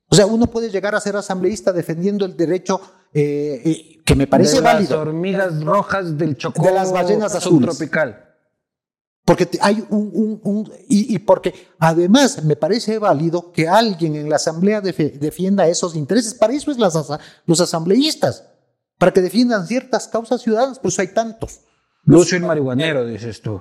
O 0.08 0.14
sea, 0.14 0.26
uno 0.26 0.46
puede 0.48 0.70
llegar 0.70 0.94
a 0.94 1.00
ser 1.00 1.16
asambleísta 1.16 1.72
defendiendo 1.72 2.24
el 2.26 2.36
derecho 2.36 2.80
eh, 3.14 3.62
eh, 3.64 4.02
que 4.04 4.14
me 4.16 4.26
parece 4.26 4.56
de 4.56 4.62
las 4.62 4.74
válido. 4.74 5.00
hormigas 5.00 5.62
rojas 5.64 6.18
del 6.18 6.36
Chocó 6.36 6.62
De 6.64 6.72
las 6.72 6.92
ballenas 6.92 7.34
azules. 7.34 7.70
subtropical. 7.70 8.31
Porque 9.24 9.48
hay 9.60 9.84
un, 9.90 10.10
un- 10.12 10.40
un- 10.42 10.72
y, 10.88 11.14
y 11.14 11.18
porque 11.20 11.54
además 11.78 12.42
me 12.44 12.56
parece 12.56 12.98
válido 12.98 13.52
que 13.52 13.68
alguien 13.68 14.16
en 14.16 14.28
la 14.28 14.36
asamblea 14.36 14.80
defienda 14.80 15.68
esos 15.68 15.94
intereses. 15.94 16.34
Para 16.34 16.52
eso 16.54 16.70
es 16.72 16.78
las, 16.78 16.94
los 17.46 17.60
asambleístas, 17.60 18.44
para 18.98 19.12
que 19.12 19.20
defiendan 19.20 19.66
ciertas 19.66 20.08
causas 20.08 20.42
ciudadanas, 20.42 20.78
por 20.80 20.90
eso 20.90 21.02
hay 21.02 21.08
tantos. 21.08 21.60
Lucio 22.04 22.36
el 22.36 22.42
marihuanero, 22.44 23.06
dices 23.06 23.40
tú. 23.40 23.60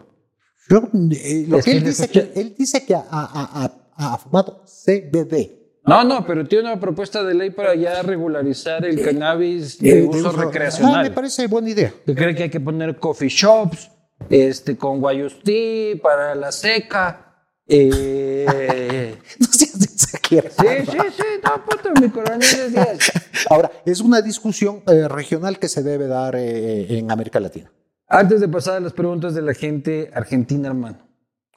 Yo, 0.67 0.89
eh, 1.11 1.45
lo 1.47 1.59
que 1.59 1.71
él 1.73 1.83
dice 1.83 2.07
que 2.07 2.31
él 2.35 2.55
dice 2.57 2.83
que 2.85 2.95
ha, 2.95 3.03
ha- 3.09 3.29
ha- 3.65 4.13
ha 4.13 4.17
fumado 4.17 4.63
CBD. 4.65 5.59
No, 5.85 6.03
no, 6.03 6.25
pero 6.25 6.47
tiene 6.47 6.71
una 6.71 6.79
propuesta 6.79 7.23
de 7.23 7.33
ley 7.33 7.49
para 7.51 7.75
ya 7.75 8.01
regularizar 8.03 8.85
el 8.85 9.01
cannabis 9.03 9.75
eh, 9.81 9.85
de 9.95 10.01
de 10.01 10.07
uso 10.07 10.29
uso- 10.29 10.37
recreacional. 10.37 10.95
Ah, 10.99 11.03
me 11.03 11.11
parece 11.11 11.45
buena 11.47 11.69
idea. 11.69 11.93
cree 12.05 12.33
que 12.35 12.43
hay 12.43 12.49
que 12.49 12.59
poner 12.59 12.97
coffee 12.99 13.29
shops 13.29 13.89
este, 14.31 14.77
con 14.77 14.99
guayustí 14.99 15.99
para 16.01 16.33
la 16.35 16.51
seca. 16.51 17.27
Eh, 17.67 19.17
No 19.39 19.47
seas 19.47 19.81
exagerado. 19.81 20.55
sí, 20.57 20.91
sí, 20.91 20.97
sí, 21.17 21.23
no, 21.43 21.65
puto, 21.65 21.89
mi 22.01 22.09
coronel 22.09 22.41
es 22.41 22.73
10. 22.73 23.11
Ahora, 23.49 23.71
es 23.85 23.99
una 24.01 24.21
discusión 24.21 24.83
eh, 24.87 25.07
regional 25.07 25.59
que 25.59 25.67
se 25.67 25.83
debe 25.83 26.07
dar 26.07 26.35
eh, 26.35 26.97
en 26.97 27.11
América 27.11 27.39
Latina. 27.39 27.71
Antes 28.07 28.41
de 28.41 28.47
pasar 28.47 28.75
a 28.75 28.79
las 28.79 28.93
preguntas 28.93 29.33
de 29.35 29.41
la 29.41 29.53
gente 29.53 30.11
argentina, 30.13 30.67
hermano. 30.67 31.07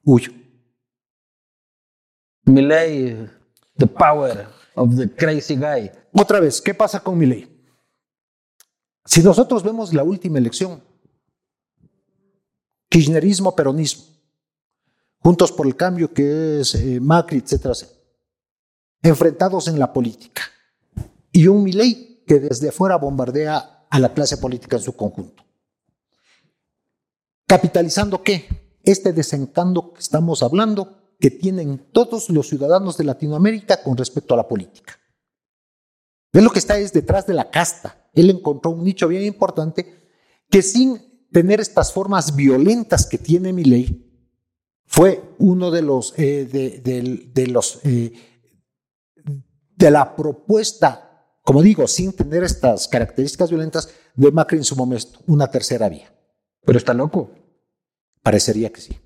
Uy, 0.04 0.22
Milei, 2.46 3.28
the 3.76 3.86
power 3.86 4.46
of 4.74 4.96
the 4.96 5.10
crazy 5.10 5.56
guy. 5.56 5.90
Otra 6.12 6.40
vez, 6.40 6.60
¿qué 6.60 6.74
pasa 6.74 7.00
con 7.00 7.18
mi 7.18 7.26
ley? 7.26 7.50
Si 9.04 9.22
nosotros 9.22 9.62
vemos 9.62 9.92
la 9.92 10.02
última 10.02 10.38
elección, 10.38 10.82
kirchnerismo, 12.94 13.56
peronismo, 13.56 14.04
juntos 15.18 15.50
por 15.50 15.66
el 15.66 15.74
cambio 15.74 16.14
que 16.14 16.60
es 16.60 16.76
eh, 16.76 17.00
Macri, 17.00 17.38
etcétera, 17.38 17.74
enfrentados 19.02 19.66
en 19.66 19.80
la 19.80 19.92
política, 19.92 20.42
y 21.32 21.48
un 21.48 21.64
Milei 21.64 22.22
que 22.24 22.38
desde 22.38 22.68
afuera 22.68 22.94
bombardea 22.94 23.86
a 23.90 23.98
la 23.98 24.14
clase 24.14 24.36
política 24.36 24.76
en 24.76 24.82
su 24.82 24.94
conjunto. 24.94 25.42
¿Capitalizando 27.48 28.22
qué? 28.22 28.46
Este 28.84 29.12
desencanto 29.12 29.92
que 29.92 30.00
estamos 30.00 30.44
hablando 30.44 31.16
que 31.18 31.32
tienen 31.32 31.88
todos 31.90 32.30
los 32.30 32.48
ciudadanos 32.48 32.96
de 32.96 33.02
Latinoamérica 33.02 33.82
con 33.82 33.96
respecto 33.96 34.34
a 34.34 34.36
la 34.36 34.46
política. 34.46 35.00
Él 36.32 36.44
lo 36.44 36.50
que 36.50 36.60
está 36.60 36.78
es 36.78 36.92
detrás 36.92 37.26
de 37.26 37.34
la 37.34 37.50
casta. 37.50 38.08
Él 38.12 38.30
encontró 38.30 38.70
un 38.70 38.84
nicho 38.84 39.08
bien 39.08 39.24
importante 39.24 40.12
que 40.48 40.62
sin 40.62 41.13
tener 41.34 41.60
estas 41.60 41.92
formas 41.92 42.34
violentas 42.36 43.06
que 43.06 43.18
tiene 43.18 43.52
mi 43.52 43.64
ley, 43.64 43.86
fue 44.86 45.20
uno 45.38 45.70
de 45.72 45.82
los, 45.82 46.14
eh, 46.16 46.46
de, 46.50 46.78
de- 46.80 47.30
de 47.34 47.46
los 47.48 47.80
eh, 47.84 48.12
de 49.76 49.90
la 49.90 50.14
propuesta, 50.14 51.26
como 51.42 51.60
digo, 51.60 51.86
sin 51.88 52.12
tener 52.12 52.44
estas 52.44 52.86
características 52.88 53.50
violentas 53.50 53.88
de 54.14 54.30
Macri 54.30 54.58
en 54.58 54.64
su 54.64 54.76
momento, 54.76 55.18
una 55.26 55.48
tercera 55.50 55.88
vía. 55.88 56.14
Pero 56.64 56.78
está 56.78 56.94
loco. 56.94 57.30
Parecería 58.22 58.70
que 58.70 58.80
sí. 58.80 58.96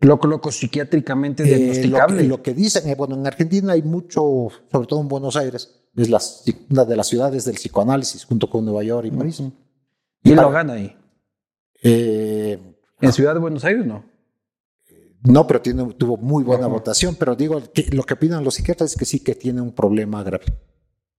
Loco, 0.00 0.26
loco, 0.28 0.52
psiquiátricamente 0.52 1.42
Eh, 1.42 1.46
lo, 1.50 1.56
diagnosticable. 1.56 2.22
que- 2.22 2.28
lo 2.28 2.42
que 2.42 2.54
dicen, 2.54 2.88
eh, 2.88 2.94
bueno, 2.94 3.16
en 3.16 3.26
Argentina 3.26 3.72
hay 3.72 3.82
mucho, 3.82 4.22
sobre 4.70 4.86
todo 4.86 5.00
en 5.00 5.08
Buenos 5.08 5.34
Aires, 5.36 5.70
es 5.96 6.08
la- 6.08 6.22
una 6.70 6.84
de 6.84 6.96
las 6.96 7.08
ciudades 7.08 7.44
del 7.44 7.56
psicoanálisis, 7.56 8.24
junto 8.24 8.48
con 8.48 8.64
Nueva 8.64 8.84
York 8.84 9.06
y 9.06 9.10
París. 9.10 9.40
y 9.40 10.30
él 10.30 10.36
para- 10.36 10.48
lo 10.48 10.52
gana 10.54 10.72
ahí. 10.74 10.96
Eh, 11.82 12.58
En 13.00 13.12
Ciudad 13.12 13.34
de 13.34 13.40
Buenos 13.40 13.64
Aires, 13.64 13.84
no. 13.86 14.04
no, 15.22 15.46
pero 15.46 15.60
tiene, 15.60 15.84
tuvo 15.94 16.16
muy 16.16 16.42
buena 16.44 16.66
votación, 16.66 17.16
pero 17.18 17.34
digo, 17.36 17.62
que 17.72 17.88
lo 17.92 18.02
que 18.04 18.14
opinan 18.14 18.44
los 18.44 18.54
psiquiatras 18.54 18.92
es 18.92 18.96
que 18.96 19.04
sí 19.04 19.20
que 19.20 19.34
tiene 19.34 19.60
un 19.60 19.72
problema 19.72 20.22
grave. 20.22 20.44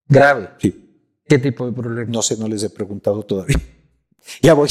Grave. 0.08 0.50
Sí, 0.60 0.82
¿Qué 1.28 1.40
tipo 1.40 1.66
de 1.66 1.72
problema? 1.72 2.10
no 2.12 2.22
sé, 2.22 2.38
no 2.38 2.48
les 2.48 2.64
he 2.64 2.70
preguntado 2.70 3.24
todavía. 3.24 3.58
Ya 4.42 4.56
voy, 4.56 4.68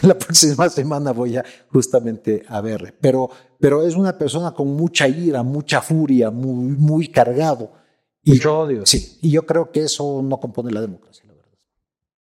la 0.00 0.16
próxima 0.18 0.70
semana 0.70 1.12
voy 1.12 1.36
a 1.36 1.44
justamente 1.70 2.42
a 2.48 2.62
ver, 2.62 2.94
pero, 2.98 3.28
pero 3.60 3.86
es 3.86 3.94
una 3.94 4.16
persona 4.16 4.52
con 4.52 4.68
mucha 4.68 5.06
ira, 5.06 5.42
mucha 5.42 5.82
furia, 5.82 6.30
muy, 6.30 6.74
muy 6.78 7.08
cargado. 7.08 7.72
Y, 8.22 8.30
Mucho 8.32 8.58
odio. 8.60 8.86
sí, 8.86 9.18
y 9.20 9.30
yo 9.30 9.44
creo 9.44 9.70
que 9.70 9.80
eso 9.82 10.22
no 10.22 10.40
compone 10.40 10.72
la 10.72 10.80
democracia. 10.80 11.25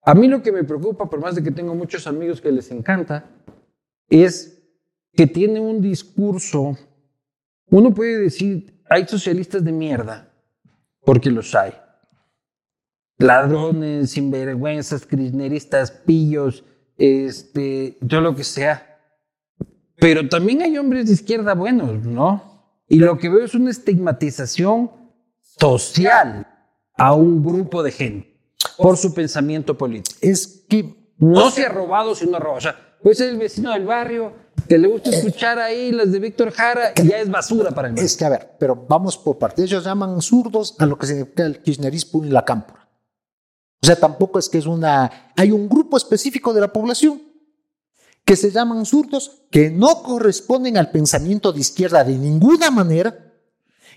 A 0.04 0.16
mí 0.16 0.28
lo 0.28 0.41
que 0.41 0.52
me 0.52 0.64
preocupa, 0.64 1.10
por 1.10 1.20
más 1.20 1.36
de 1.36 1.43
que 1.43 1.52
tengo 1.52 1.76
muchos 1.76 2.08
amigos 2.08 2.41
que 2.41 2.52
les 2.52 2.72
encanta, 2.72 3.26
es 4.10 4.64
que 5.14 5.28
tiene 5.28 5.60
un 5.60 5.82
discurso. 5.82 6.78
Uno 7.68 7.93
puede 7.93 8.18
decir, 8.18 8.82
hay 8.89 9.08
socialistas 9.08 9.64
de 9.64 9.72
mierda, 9.72 10.34
porque 11.06 11.30
los 11.30 11.54
hay. 11.54 11.74
Ladrones, 13.20 14.12
sinvergüenzas, 14.12 15.06
kirchneristas, 15.06 15.91
pillos, 15.91 16.64
este, 16.97 17.99
todo 18.08 18.22
lo 18.22 18.36
que 18.36 18.43
sea. 18.43 18.99
Pero 19.97 20.28
también 20.28 20.64
hay 20.64 20.80
hombres 20.80 21.06
de 21.06 21.14
izquierda 21.14 21.54
buenos, 21.54 22.04
¿no? 22.04 22.76
Y 22.88 22.97
lo 22.97 23.20
que 23.20 23.30
veo 23.30 23.45
es 23.45 23.54
una 23.54 23.70
estigmatización 23.70 24.89
social 25.41 26.47
a 26.97 27.14
un 27.14 27.43
grupo 27.43 27.84
de 27.84 27.91
gente 27.91 28.31
por 28.82 28.98
su 28.98 29.14
pensamiento 29.14 29.78
político. 29.78 30.18
Es 30.22 30.66
que 30.68 30.96
No 31.18 31.52
se 31.52 31.66
ha 31.66 31.70
robado, 31.70 32.16
sino 32.16 32.40
roba. 32.40 32.58
O 32.58 32.62
sea, 32.62 32.76
puede 33.02 33.16
ser 33.16 33.30
el 33.30 33.38
vecino 33.38 33.72
del 33.72 33.86
barrio 33.86 34.34
que 34.68 34.78
le 34.78 34.88
gusta 34.88 35.10
escuchar 35.10 35.60
ahí 35.60 35.92
las 35.92 36.12
de 36.12 36.20
Víctor 36.20 36.52
Jara 36.52 36.94
y 36.96 37.08
ya 37.08 37.20
es 37.20 37.30
basura 37.30 37.72
para 37.72 37.90
el 37.90 37.98
Es 37.98 38.16
que, 38.16 38.26
a 38.26 38.30
ver, 38.30 38.56
pero 38.60 38.86
vamos 38.88 39.18
por 39.18 39.38
partes. 39.38 39.66
Ellos 39.66 39.84
llaman 39.84 40.22
zurdos 40.22 40.76
a 40.80 40.86
lo 40.86 40.98
que 40.98 41.08
significa 41.08 41.46
el 41.46 41.62
kirchnerismo 41.62 42.24
y 42.26 42.30
la 42.30 42.46
cámpora. 42.46 42.90
O 43.84 43.86
sea, 43.86 43.96
tampoco 43.96 44.40
es 44.40 44.48
que 44.48 44.60
es 44.60 44.66
una... 44.66 45.34
Hay 45.36 45.52
un 45.52 45.68
grupo 45.68 45.98
específico 45.98 46.54
de 46.54 46.62
la 46.62 46.72
población 46.72 47.22
que 48.24 48.36
se 48.36 48.52
llaman 48.52 48.86
zurdos, 48.86 49.44
que 49.50 49.72
no 49.72 50.04
corresponden 50.04 50.78
al 50.78 50.92
pensamiento 50.92 51.52
de 51.52 51.60
izquierda 51.60 52.04
de 52.04 52.18
ninguna 52.18 52.70
manera, 52.70 53.31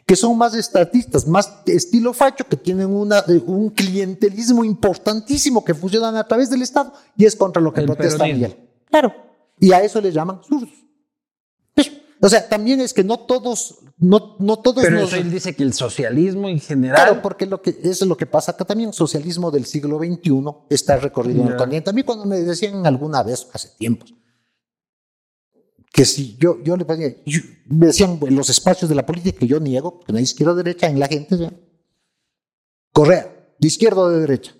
que 0.06 0.16
son 0.16 0.36
más 0.36 0.54
estatistas, 0.54 1.26
más 1.26 1.50
estilo 1.66 2.12
facho, 2.12 2.44
que 2.46 2.56
tienen 2.56 2.88
una, 2.94 3.24
un 3.46 3.70
clientelismo 3.70 4.64
importantísimo 4.64 5.64
que 5.64 5.74
funcionan 5.74 6.16
a 6.16 6.26
través 6.26 6.50
del 6.50 6.62
Estado 6.62 6.92
y 7.16 7.24
es 7.24 7.34
contra 7.36 7.62
lo 7.62 7.72
que 7.72 7.80
El 7.80 7.86
protesta. 7.86 8.24
Miguel. 8.24 8.56
Claro. 8.90 9.14
Y 9.58 9.72
a 9.72 9.82
eso 9.82 10.00
le 10.00 10.12
llaman 10.12 10.40
zurdos. 10.42 10.70
O 12.20 12.28
sea, 12.28 12.48
también 12.48 12.80
es 12.80 12.94
que 12.94 13.04
no 13.04 13.18
todos, 13.18 13.80
no, 13.98 14.36
no 14.38 14.56
todos 14.58 14.82
Pero 14.82 15.00
nos- 15.00 15.08
eso 15.12 15.16
él 15.16 15.30
dice 15.30 15.54
que 15.54 15.62
el 15.62 15.74
socialismo 15.74 16.48
en 16.48 16.58
general. 16.58 16.96
Claro, 16.96 17.20
porque 17.22 17.44
lo 17.44 17.60
que, 17.60 17.70
eso 17.82 18.04
es 18.04 18.08
lo 18.08 18.16
que 18.16 18.24
pasa 18.24 18.52
acá 18.52 18.64
también. 18.64 18.94
Socialismo 18.94 19.50
del 19.50 19.66
siglo 19.66 19.98
XXI 19.98 20.32
está 20.70 20.96
recorrido 20.96 21.42
en 21.42 21.48
el 21.48 21.56
continente. 21.56 21.90
A 21.90 21.92
mí 21.92 22.02
cuando 22.02 22.24
me 22.24 22.40
decían 22.40 22.86
alguna 22.86 23.22
vez, 23.22 23.46
hace 23.52 23.68
tiempos, 23.76 24.14
que 25.96 26.04
si 26.04 26.36
yo, 26.38 26.60
yo 26.64 26.76
le 26.76 26.84
pedía, 26.84 27.14
yo- 27.24 27.40
me 27.66 27.86
decían 27.86 28.18
en 28.20 28.34
los 28.34 28.50
espacios 28.50 28.88
de 28.88 28.96
la 28.96 29.06
política 29.06 29.38
que 29.38 29.46
yo 29.46 29.60
niego, 29.60 30.00
que 30.00 30.12
no 30.12 30.18
hay 30.18 30.24
izquierda 30.24 30.52
o 30.52 30.56
derecha 30.56 30.88
en 30.88 30.98
la 30.98 31.06
gente, 31.06 31.36
¿sí? 31.38 31.48
Correa, 32.92 33.32
de 33.60 33.68
izquierda 33.68 34.00
o 34.00 34.08
de 34.08 34.18
derecha. 34.20 34.52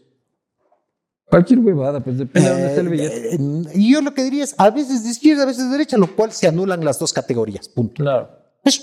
Cualquier 1.28 1.58
huevada, 1.58 1.98
pues 2.04 2.18
depende 2.18 2.48
de 2.48 2.54
dónde 2.54 2.68
esté 2.68 2.80
el 2.82 2.86
Eh, 2.86 2.90
billete. 2.90 3.34
eh, 3.34 3.72
y 3.74 3.92
yo 3.92 4.00
lo 4.00 4.14
que 4.14 4.22
diría 4.22 4.44
es, 4.44 4.54
a 4.58 4.70
veces 4.70 5.02
de 5.02 5.10
izquierda, 5.10 5.42
a 5.42 5.46
veces 5.46 5.64
de 5.64 5.70
derecha, 5.70 5.98
lo 5.98 6.14
cual 6.14 6.30
se 6.30 6.46
anulan 6.46 6.84
las 6.84 7.00
dos 7.00 7.12
categorías. 7.12 7.68
Punto. 7.68 7.94
Claro. 8.04 8.30
Eso. 8.62 8.82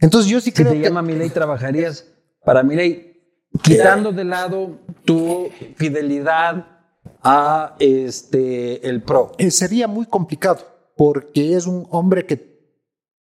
Entonces 0.00 0.28
yo 0.28 0.40
sí 0.40 0.46
Si 0.46 0.52
creo 0.52 0.72
te 0.72 0.78
que... 0.78 0.84
llama 0.84 1.02
Milei, 1.02 1.30
trabajarías 1.30 2.04
para 2.44 2.64
Milei, 2.64 3.22
quitando 3.62 4.10
de 4.10 4.24
lado 4.24 4.80
tu 5.04 5.48
fidelidad 5.76 6.66
a 7.22 7.76
este, 7.78 8.84
el 8.88 9.02
PRO. 9.04 9.32
Eh, 9.38 9.50
sería 9.52 9.86
muy 9.86 10.06
complicado 10.06 10.66
porque 11.00 11.54
es 11.56 11.66
un 11.66 11.86
hombre 11.92 12.26
que, 12.26 12.60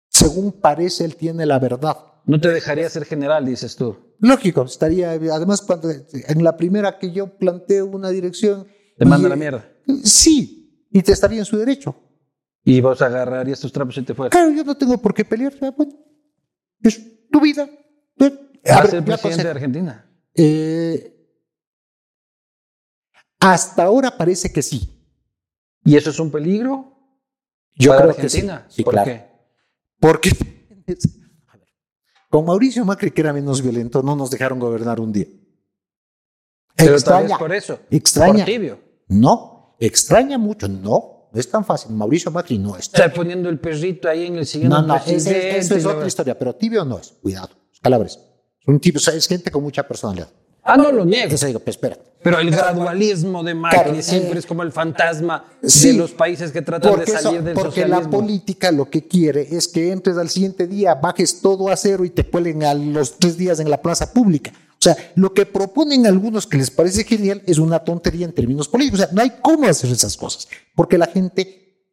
según 0.08 0.52
parece, 0.52 1.06
él 1.06 1.16
tiene 1.16 1.44
la 1.44 1.58
verdad. 1.58 1.98
No 2.24 2.40
te 2.40 2.50
dejaría 2.50 2.88
ser 2.88 3.04
general, 3.04 3.48
dices 3.48 3.76
tú. 3.76 3.98
Lógico, 4.20 4.62
estaría, 4.62 5.10
además, 5.10 5.60
cuando 5.64 5.90
en 5.90 6.44
la 6.44 6.56
primera 6.56 7.00
que 7.00 7.12
yo 7.12 7.36
planteo 7.36 7.88
una 7.88 8.12
dirección. 8.12 8.68
Te 8.96 9.06
manda 9.06 9.28
la 9.28 9.36
mierda. 9.36 9.68
Sí, 10.04 10.88
y 10.92 11.02
te 11.02 11.14
estaría 11.14 11.40
en 11.40 11.46
su 11.46 11.58
derecho. 11.58 11.96
Y 12.64 12.80
vos 12.80 13.02
agarrarías 13.02 13.60
tus 13.60 13.74
trapos 13.74 13.98
y 13.98 14.04
te 14.04 14.14
fueras. 14.14 14.30
Claro, 14.32 14.52
yo 14.52 14.64
no 14.64 14.78
tengo 14.78 15.00
por 15.00 15.16
qué 15.16 15.26
pelear. 15.26 15.56
bueno, 15.76 15.94
es 16.80 17.28
tu 17.32 17.42
vida. 17.42 17.64
A 17.64 18.20
¿Vas 18.20 18.78
a 18.78 18.82
ver, 18.84 18.92
ser 18.92 19.04
presidente 19.04 19.44
de 19.46 19.50
Argentina? 19.50 20.12
eh, 20.36 21.10
hasta 23.40 23.82
ahora 23.82 24.16
parece 24.16 24.54
que 24.54 24.62
sí. 24.62 24.92
¿Y 25.84 25.98
eso 25.98 26.12
es 26.12 26.20
un 26.20 26.30
peligro? 26.30 26.93
Yo 27.76 27.92
para 27.92 28.02
creo 28.02 28.12
Argentina? 28.12 28.64
que 28.66 28.70
sí. 28.72 28.76
Sí, 28.78 28.84
¿Por 28.84 28.94
claro. 28.94 29.12
qué? 29.12 29.26
Porque 30.00 30.30
con 32.30 32.46
Mauricio 32.46 32.86
Macri, 32.86 33.12
que 33.12 33.22
era 33.22 33.34
menos 33.34 33.62
violento, 33.62 34.02
no 34.02 34.16
nos 34.16 34.32
dejaron 34.32 34.60
gobernar 34.60 35.00
un 35.00 35.12
día. 35.12 35.26
Pero 35.26 35.40
tal 36.76 36.92
vez 36.92 37.02
extraña, 37.02 37.38
por 37.38 37.54
eso. 37.54 37.80
extraña. 37.90 38.34
Por 38.38 38.46
tibio. 38.46 38.80
No, 39.08 39.76
extraña 39.80 40.38
mucho. 40.38 40.68
No, 40.68 41.30
no 41.32 41.40
es 41.40 41.50
tan 41.50 41.64
fácil. 41.64 41.92
Mauricio 41.96 42.32
Macri 42.32 42.58
no 42.58 42.76
es. 42.76 42.86
Está 42.86 43.14
poniendo 43.14 43.50
el 43.50 43.60
perrito 43.60 44.10
ahí 44.10 44.26
en 44.26 44.38
el 44.38 44.46
siguiente 44.46 44.76
No, 44.76 44.82
no, 44.82 44.96
eso 44.96 45.76
es 45.76 45.86
otra 45.86 46.08
historia, 46.08 46.38
pero 46.38 46.56
tibio 46.56 46.84
no 46.84 46.98
es. 46.98 47.10
Cuidado, 47.22 47.50
calabres. 47.82 48.20
Es 48.60 48.68
un 48.68 48.80
tipo, 48.80 49.00
sea, 49.00 49.14
es 49.14 49.28
gente 49.28 49.52
con 49.52 49.62
mucha 49.62 49.88
personalidad. 49.88 50.30
Ah, 50.64 50.78
no 50.78 50.92
lo 50.92 51.06
niego. 51.06 51.34
Eso 51.34 51.46
digo, 51.48 51.60
pues 51.60 51.76
espérate. 51.76 52.02
Pero 52.24 52.40
el 52.40 52.52
gradualismo 52.52 53.44
de 53.44 53.54
Macri 53.54 53.80
Claro, 53.84 54.02
siempre 54.02 54.36
eh, 54.36 54.40
es 54.40 54.46
como 54.46 54.64
el 54.64 54.72
fantasma 54.72 55.46
Sí, 55.62 55.90
de 55.90 55.98
los 55.98 56.12
países 56.12 56.52
que 56.54 56.62
tratan 56.62 56.92
de 56.92 56.98
Porque, 56.98 57.12
eso- 57.12 57.22
salir 57.22 57.44
del 57.44 57.54
porque 57.54 57.82
la 57.82 57.98
socialismo. 57.98 58.12
política 58.22 58.72
lo 58.72 58.90
que 58.90 59.06
quiere 59.06 59.46
es 59.52 59.68
que 59.68 59.92
entres 59.92 60.18
al 60.18 60.30
siguiente 60.30 60.66
día, 60.66 60.96
bajes 60.96 61.42
todo 61.42 61.68
a 61.70 61.76
cero 61.76 62.06
y 62.06 62.10
te 62.12 62.24
cuelen 62.24 62.64
a 62.64 62.74
los 62.74 63.18
tres 63.18 63.38
días 63.38 63.60
en 63.60 63.70
la 63.70 63.82
plaza 63.82 64.14
pública. 64.14 64.52
O 64.56 64.82
sea, 64.84 64.96
lo 65.16 65.34
que 65.34 65.46
proponen 65.46 66.08
algunos 66.08 66.48
que 66.48 66.58
les 66.58 66.72
parece 66.72 67.04
genial 67.04 67.42
es 67.46 67.58
una 67.58 67.80
tontería 67.84 68.26
en 68.26 68.32
términos 68.34 68.70
políticos. 68.70 69.02
O 69.02 69.04
sea, 69.04 69.12
no 69.14 69.22
hay 69.22 69.34
cómo 69.42 69.66
hacer 69.68 69.92
esas 69.92 70.16
cosas, 70.16 70.48
porque 70.76 70.98
la 70.98 71.08
gente 71.08 71.84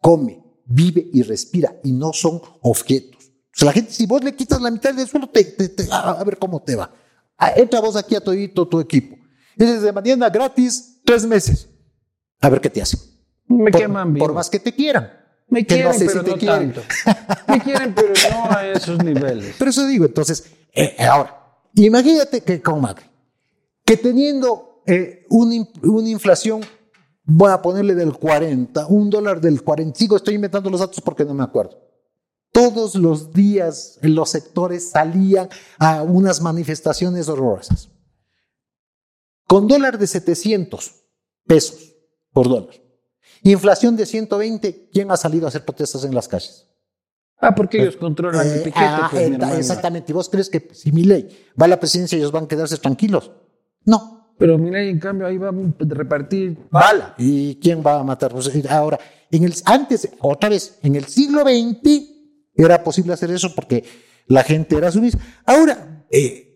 come, 0.00 0.40
vive 0.66 1.08
y 1.12 1.22
respira 1.22 1.74
y 1.82 1.90
no 1.92 2.12
son 2.12 2.40
objetos. 2.62 3.18
O 3.24 3.56
sea, 3.58 3.66
la 3.66 3.72
gente, 3.72 3.92
si 3.92 4.06
vos 4.06 4.22
le 4.22 4.34
quitas 4.36 4.60
la 4.60 4.70
mitad 4.70 4.94
del 4.94 5.06
suelo, 5.08 5.28
te, 5.28 5.44
te- 5.44 5.68
te- 5.70 5.88
a, 5.90 6.10
a 6.12 6.24
ver 6.24 6.38
cómo 6.38 6.62
te 6.62 6.76
va. 6.76 6.92
Ah, 7.40 7.52
Entra 7.56 7.80
vos 7.80 7.96
aquí 7.96 8.14
a 8.14 8.20
todito 8.20 8.68
tu 8.68 8.78
equipo. 8.80 9.16
Es 9.56 9.82
de 9.82 9.92
mañana 9.92 10.28
gratis, 10.28 11.00
tres 11.04 11.26
meses. 11.26 11.68
A 12.40 12.48
ver 12.50 12.60
qué 12.60 12.68
te 12.70 12.82
hacen. 12.82 13.00
Me 13.48 13.70
Por, 13.70 13.80
queman 13.80 14.12
vivo. 14.14 14.26
por 14.26 14.34
más 14.34 14.48
que 14.50 14.60
te 14.60 14.72
quieran. 14.74 15.10
Me 15.48 15.66
quieren, 15.66 15.86
no 15.86 15.92
sé 15.94 16.06
pero 16.06 16.22
si 16.22 16.30
no 16.30 16.36
quieren. 16.36 16.72
tanto. 16.72 16.82
Me 17.48 17.60
quieren, 17.60 17.94
pero 17.94 18.12
no 18.30 18.50
a 18.52 18.66
esos 18.68 19.02
niveles. 19.02 19.56
Pero 19.58 19.70
eso 19.70 19.86
digo, 19.86 20.04
entonces, 20.04 20.44
eh, 20.72 20.94
ahora, 21.00 21.36
imagínate 21.74 22.42
que 22.42 22.62
con 22.62 22.80
Macri, 22.80 23.06
que 23.84 23.96
teniendo 23.96 24.82
eh, 24.86 25.26
una 25.30 26.08
inflación, 26.08 26.60
voy 27.24 27.50
a 27.50 27.60
ponerle 27.60 27.94
del 27.96 28.12
40, 28.12 28.86
un 28.86 29.10
dólar 29.10 29.40
del 29.40 29.62
45, 29.62 30.16
estoy 30.16 30.34
inventando 30.36 30.70
los 30.70 30.78
datos 30.80 31.00
porque 31.00 31.24
no 31.24 31.34
me 31.34 31.42
acuerdo. 31.42 31.76
Todos 32.52 32.96
los 32.96 33.32
días 33.32 33.98
en 34.02 34.14
los 34.14 34.30
sectores 34.30 34.90
salían 34.90 35.48
a 35.78 36.02
unas 36.02 36.40
manifestaciones 36.40 37.28
horrorosas. 37.28 37.88
Con 39.46 39.68
dólar 39.68 39.98
de 39.98 40.06
700 40.06 40.94
pesos 41.46 41.94
por 42.32 42.48
dólar. 42.48 42.74
Inflación 43.42 43.96
de 43.96 44.04
120, 44.06 44.90
¿quién 44.92 45.10
ha 45.10 45.16
salido 45.16 45.46
a 45.46 45.48
hacer 45.48 45.64
protestas 45.64 46.04
en 46.04 46.14
las 46.14 46.28
calles? 46.28 46.66
Ah, 47.38 47.54
porque 47.54 47.80
ellos 47.80 47.96
controlan 47.96 48.46
el 48.46 48.58
Eh, 48.58 48.62
piquete, 48.64 48.84
ah, 48.84 49.08
pues, 49.10 49.30
mi 49.30 49.36
eh, 49.36 49.58
exactamente. 49.58 50.12
¿Y 50.12 50.14
vos 50.14 50.28
crees 50.28 50.50
que 50.50 50.68
si 50.72 50.92
mi 50.92 51.04
ley 51.04 51.46
va 51.60 51.64
a 51.64 51.68
la 51.68 51.80
presidencia 51.80 52.18
ellos 52.18 52.32
van 52.32 52.44
a 52.44 52.48
quedarse 52.48 52.76
tranquilos? 52.76 53.30
No. 53.84 54.34
Pero 54.38 54.58
mira, 54.58 54.82
en 54.82 54.98
cambio 54.98 55.26
ahí 55.26 55.38
va 55.38 55.48
a 55.48 55.54
repartir 55.78 56.58
Bala. 56.70 57.14
¿Y 57.18 57.56
quién 57.56 57.82
va 57.84 58.00
a 58.00 58.04
matar? 58.04 58.32
Pues, 58.32 58.54
eh, 58.54 58.62
ahora, 58.68 58.98
en 59.30 59.44
el, 59.44 59.54
antes, 59.64 60.08
otra 60.20 60.50
vez, 60.50 60.78
en 60.82 60.96
el 60.96 61.06
siglo 61.06 61.42
XX 61.42 62.09
era 62.64 62.82
posible 62.82 63.12
hacer 63.12 63.30
eso 63.30 63.54
porque 63.54 63.84
la 64.26 64.42
gente 64.42 64.76
era 64.76 64.90
sumisa. 64.92 65.18
Ahora, 65.44 66.04
eh, 66.10 66.46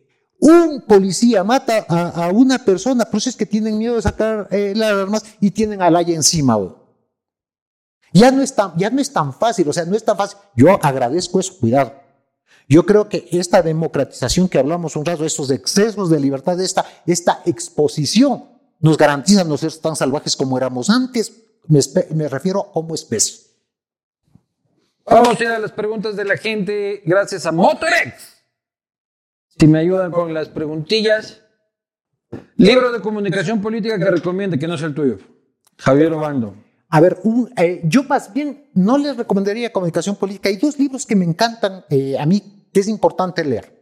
un 0.40 0.82
policía 0.86 1.42
mata 1.44 1.86
a, 1.88 2.26
a 2.26 2.28
una 2.28 2.64
persona, 2.64 3.04
pues 3.06 3.26
es 3.26 3.36
que 3.36 3.46
tienen 3.46 3.78
miedo 3.78 3.96
de 3.96 4.02
sacar 4.02 4.48
eh, 4.50 4.72
las 4.76 4.92
armas 4.92 5.24
y 5.40 5.50
tienen 5.50 5.80
al 5.80 5.96
haya 5.96 6.14
encima. 6.14 6.54
güey. 6.56 6.72
Ya 8.12 8.30
no, 8.30 8.42
es 8.42 8.54
tan, 8.54 8.76
ya 8.76 8.90
no 8.90 9.00
es 9.00 9.12
tan 9.12 9.32
fácil, 9.32 9.68
o 9.68 9.72
sea, 9.72 9.84
no 9.84 9.96
es 9.96 10.04
tan 10.04 10.16
fácil. 10.16 10.38
Yo 10.54 10.78
agradezco 10.84 11.40
eso, 11.40 11.58
cuidado. 11.58 11.92
Yo 12.68 12.86
creo 12.86 13.08
que 13.08 13.28
esta 13.32 13.60
democratización 13.60 14.48
que 14.48 14.58
hablamos 14.58 14.96
un 14.96 15.04
rato, 15.04 15.24
estos 15.24 15.50
excesos 15.50 16.08
de 16.10 16.20
libertad, 16.20 16.60
esta, 16.60 16.84
esta 17.06 17.42
exposición, 17.44 18.44
nos 18.80 18.96
garantiza 18.96 19.44
no 19.44 19.56
ser 19.56 19.72
tan 19.78 19.96
salvajes 19.96 20.36
como 20.36 20.56
éramos 20.56 20.90
antes. 20.90 21.32
Me, 21.66 21.80
me 22.14 22.28
refiero 22.28 22.70
como 22.72 22.94
especie. 22.94 23.43
Vamos 25.06 25.38
a 25.38 25.44
ir 25.44 25.50
a 25.50 25.58
las 25.58 25.72
preguntas 25.72 26.16
de 26.16 26.24
la 26.24 26.36
gente 26.36 27.02
gracias 27.04 27.44
a 27.44 27.52
Motorex. 27.52 28.42
Si 29.58 29.66
me 29.66 29.78
ayudan 29.78 30.10
con 30.10 30.32
las 30.32 30.48
preguntillas. 30.48 31.42
Libro 32.56 32.90
de 32.90 33.00
comunicación 33.00 33.60
política 33.60 33.98
que 33.98 34.10
recomiende, 34.10 34.58
que 34.58 34.66
no 34.66 34.76
sea 34.78 34.88
el 34.88 34.94
tuyo. 34.94 35.18
Javier 35.78 36.12
Obando. 36.12 36.56
A 36.88 37.00
ver, 37.00 37.18
un, 37.24 37.52
eh, 37.56 37.82
yo 37.84 38.04
más 38.04 38.32
bien 38.32 38.70
no 38.74 38.98
les 38.98 39.16
recomendaría 39.16 39.72
comunicación 39.72 40.16
política. 40.16 40.48
Hay 40.48 40.56
dos 40.56 40.78
libros 40.78 41.04
que 41.04 41.16
me 41.16 41.24
encantan 41.24 41.84
eh, 41.90 42.18
a 42.18 42.24
mí, 42.24 42.68
que 42.72 42.80
es 42.80 42.88
importante 42.88 43.44
leer. 43.44 43.72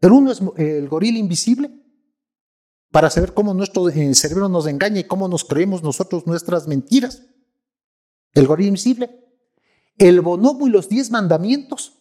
El 0.00 0.12
uno 0.12 0.32
es 0.32 0.42
el 0.56 0.88
gorila 0.88 1.18
invisible, 1.18 1.70
para 2.90 3.08
saber 3.08 3.32
cómo 3.32 3.54
nuestro 3.54 3.88
eh, 3.88 4.14
cerebro 4.14 4.48
nos 4.48 4.66
engaña 4.66 5.00
y 5.00 5.04
cómo 5.04 5.28
nos 5.28 5.44
creemos 5.44 5.82
nosotros 5.82 6.26
nuestras 6.26 6.66
mentiras. 6.66 7.22
El 8.34 8.46
gorila 8.46 8.68
invisible. 8.68 9.21
El 10.02 10.20
bonobo 10.20 10.66
y 10.66 10.70
los 10.70 10.88
diez 10.88 11.12
mandamientos, 11.12 11.92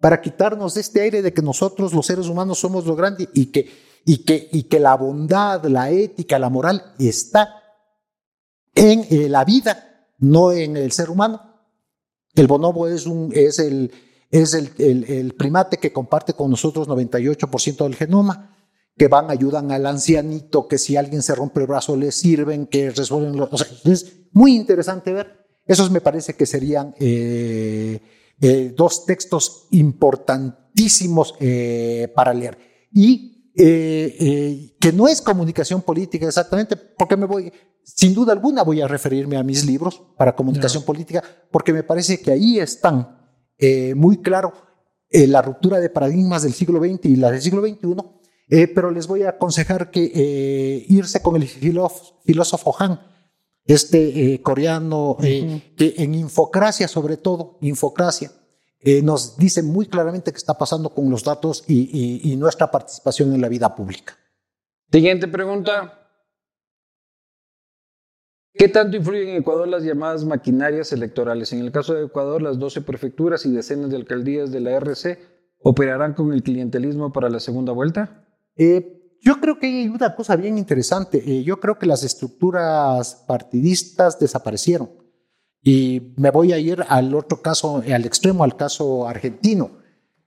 para 0.00 0.22
quitarnos 0.22 0.72
de 0.72 0.80
este 0.80 1.02
aire 1.02 1.20
de 1.20 1.34
que 1.34 1.42
nosotros 1.42 1.92
los 1.92 2.06
seres 2.06 2.28
humanos 2.28 2.58
somos 2.58 2.86
lo 2.86 2.96
grande 2.96 3.28
y 3.34 3.52
que, 3.52 3.70
y 4.06 4.24
que, 4.24 4.48
y 4.50 4.62
que 4.62 4.80
la 4.80 4.96
bondad, 4.96 5.62
la 5.66 5.90
ética, 5.90 6.38
la 6.38 6.48
moral 6.48 6.94
está 6.98 7.62
en 8.74 9.06
eh, 9.10 9.28
la 9.28 9.44
vida, 9.44 10.08
no 10.16 10.50
en 10.50 10.78
el 10.78 10.92
ser 10.92 11.10
humano. 11.10 11.42
El 12.34 12.46
bonobo 12.46 12.88
es, 12.88 13.04
un, 13.04 13.30
es, 13.34 13.58
el, 13.58 13.92
es 14.30 14.54
el, 14.54 14.72
el, 14.78 15.34
primate 15.34 15.76
que 15.76 15.92
comparte 15.92 16.32
con 16.32 16.50
nosotros 16.50 16.88
98% 16.88 17.82
del 17.82 17.96
genoma, 17.96 18.56
que 18.96 19.08
van, 19.08 19.30
ayudan 19.30 19.70
al 19.72 19.84
ancianito, 19.84 20.66
que 20.66 20.78
si 20.78 20.96
alguien 20.96 21.20
se 21.20 21.34
rompe 21.34 21.60
el 21.60 21.66
brazo 21.66 21.96
les 21.96 22.14
sirven, 22.14 22.66
que 22.66 22.88
resuelven 22.88 23.36
los... 23.36 23.50
Es 23.84 24.06
muy 24.32 24.56
interesante 24.56 25.12
ver. 25.12 25.39
Esos 25.70 25.88
me 25.92 26.00
parece 26.00 26.34
que 26.34 26.46
serían 26.46 26.96
eh, 26.98 28.00
eh, 28.40 28.74
dos 28.76 29.06
textos 29.06 29.68
importantísimos 29.70 31.36
eh, 31.38 32.12
para 32.12 32.34
leer. 32.34 32.58
Y 32.92 33.28
que 33.54 34.92
no 34.92 35.06
es 35.06 35.22
comunicación 35.22 35.82
política 35.82 36.26
exactamente, 36.26 36.74
porque 36.76 37.16
me 37.16 37.26
voy, 37.26 37.52
sin 37.84 38.14
duda 38.14 38.32
alguna 38.32 38.64
voy 38.64 38.80
a 38.80 38.88
referirme 38.88 39.36
a 39.36 39.44
mis 39.44 39.64
libros 39.64 40.02
para 40.16 40.34
comunicación 40.34 40.82
política, 40.82 41.22
porque 41.52 41.72
me 41.72 41.84
parece 41.84 42.20
que 42.20 42.32
ahí 42.32 42.58
están 42.58 43.16
muy 43.94 44.22
claro 44.22 44.52
la 45.10 45.42
ruptura 45.42 45.78
de 45.78 45.90
paradigmas 45.90 46.42
del 46.42 46.54
siglo 46.54 46.80
XX 46.80 47.04
y 47.04 47.16
la 47.16 47.30
del 47.30 47.42
siglo 47.42 47.60
XXI, 47.60 47.96
eh, 48.48 48.66
pero 48.66 48.90
les 48.90 49.06
voy 49.06 49.22
a 49.22 49.30
aconsejar 49.30 49.90
que 49.90 50.86
irse 50.88 51.20
con 51.20 51.36
el 51.36 51.46
filósofo, 51.46 52.74
Han, 52.78 52.98
este 53.74 54.40
coreano, 54.42 55.16
que 55.20 55.94
en 55.98 56.14
Infocracia, 56.14 56.88
sobre 56.88 57.16
todo, 57.16 57.58
Infocracia, 57.60 58.32
nos 59.02 59.36
dice 59.36 59.62
muy 59.62 59.86
claramente 59.86 60.32
qué 60.32 60.38
está 60.38 60.56
pasando 60.56 60.90
con 60.90 61.10
los 61.10 61.24
datos 61.24 61.64
y 61.66 62.34
nuestra 62.36 62.70
participación 62.70 63.34
en 63.34 63.40
la 63.40 63.48
vida 63.48 63.74
pública. 63.74 64.16
Siguiente 64.90 65.28
pregunta. 65.28 66.00
¿Qué 68.52 68.68
tanto 68.68 68.96
influyen 68.96 69.28
en 69.28 69.36
Ecuador 69.36 69.68
las 69.68 69.84
llamadas 69.84 70.24
maquinarias 70.24 70.92
electorales? 70.92 71.52
En 71.52 71.60
el 71.60 71.70
caso 71.70 71.94
de 71.94 72.04
Ecuador, 72.04 72.42
las 72.42 72.58
12 72.58 72.82
prefecturas 72.82 73.46
y 73.46 73.52
decenas 73.52 73.90
de 73.90 73.96
alcaldías 73.96 74.50
de 74.50 74.60
la 74.60 74.72
RC 74.72 75.18
operarán 75.62 76.14
con 76.14 76.32
el 76.32 76.42
clientelismo 76.42 77.12
para 77.12 77.30
la 77.30 77.38
segunda 77.38 77.72
vuelta. 77.72 78.26
Eh, 78.56 78.99
yo 79.22 79.40
creo 79.40 79.58
que 79.58 79.66
hay 79.66 79.88
una 79.88 80.14
cosa 80.14 80.36
bien 80.36 80.56
interesante. 80.56 81.22
Eh, 81.24 81.44
yo 81.44 81.60
creo 81.60 81.78
que 81.78 81.86
las 81.86 82.02
estructuras 82.02 83.14
partidistas 83.26 84.18
desaparecieron. 84.18 84.90
Y 85.62 86.14
me 86.16 86.30
voy 86.30 86.52
a 86.52 86.58
ir 86.58 86.84
al 86.88 87.14
otro 87.14 87.42
caso, 87.42 87.82
al 87.86 88.04
extremo, 88.06 88.44
al 88.44 88.56
caso 88.56 89.06
argentino. 89.06 89.78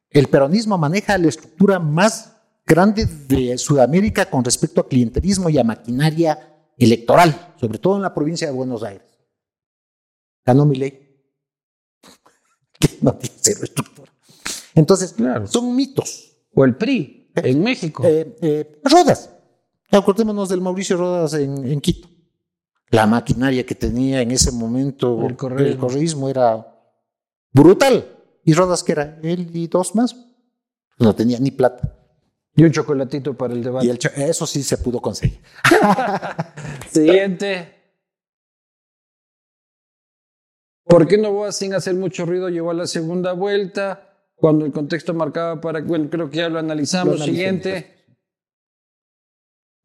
El 0.10 0.28
peronismo 0.28 0.78
maneja 0.78 1.18
la 1.18 1.28
estructura 1.28 1.80
más 1.80 2.38
grande 2.66 3.06
de 3.06 3.58
Sudamérica 3.58 4.30
con 4.30 4.44
respecto 4.44 4.82
a 4.82 4.88
clientelismo 4.88 5.50
y 5.50 5.58
a 5.58 5.64
maquinaria 5.64 6.72
electoral, 6.78 7.56
sobre 7.60 7.80
todo 7.80 7.96
en 7.96 8.04
la 8.04 8.14
provincia 8.14 8.48
de 8.48 8.54
Buenos 8.54 8.84
Aires. 8.84 9.08
Ganó 10.46 10.66
mi 10.66 10.76
ley, 10.76 11.18
que 12.80 12.90
no 13.02 13.16
tiene 13.16 13.36
cero 13.42 13.62
estructura. 13.64 14.12
Entonces, 14.76 15.16
son 15.46 15.76
mitos. 15.76 16.30
O 16.54 16.64
el 16.66 16.76
PRI, 16.76 17.23
en 17.36 17.64
México. 17.64 18.04
Eh, 18.06 18.36
eh, 18.42 18.82
Rodas. 18.84 19.30
Acordémonos 19.92 20.50
del 20.50 20.62
Mauricio 20.62 20.98
Rodas 20.98 21.34
en, 21.36 21.80
Quito. 21.80 22.10
La 22.90 23.06
maquinaria 23.06 23.66
que 23.66 23.76
tenía 23.76 24.22
en 24.22 24.32
ese 24.32 24.52
momento 24.52 25.26
el, 25.28 25.36
correísmo. 25.36 26.30
era 26.30 26.68
brutal. 27.52 28.08
¿Y 28.44 28.54
Rodas 28.54 28.84
que 28.84 28.92
era? 28.92 29.20
Él 29.22 29.50
y 29.54 29.68
dos 29.68 29.96
más. 29.96 30.16
No 31.00 31.14
tenía 31.16 31.40
ni 31.40 31.52
plata. 31.52 31.96
Y 32.56 32.64
un 32.64 32.72
chocolatito 32.72 33.36
para 33.36 33.54
el 33.54 33.64
debate. 33.64 33.88
Y 33.88 34.22
eso 34.22 34.46
sí 34.46 34.62
se 34.62 34.78
pudo 34.78 35.02
conseguir. 35.02 35.40
Siguiente. 36.92 37.84
¿Por 40.86 41.08
qué 41.08 41.18
Novoa 41.18 41.52
sin 41.52 41.74
hacer 41.74 41.96
mucho 41.96 42.26
ruido 42.26 42.50
llegó 42.50 42.70
a 42.70 42.76
la 42.76 42.88
segunda 42.88 43.34
vuelta? 43.34 44.13
Cuando 44.44 44.66
el 44.66 44.74
contexto 44.74 45.14
marcaba 45.14 45.62
para... 45.62 45.80
Bueno, 45.80 46.10
creo 46.10 46.30
que 46.30 46.40
ya 46.40 46.50
lo 46.50 46.60
analizamos. 46.60 47.24
Siguiente. 47.24 47.94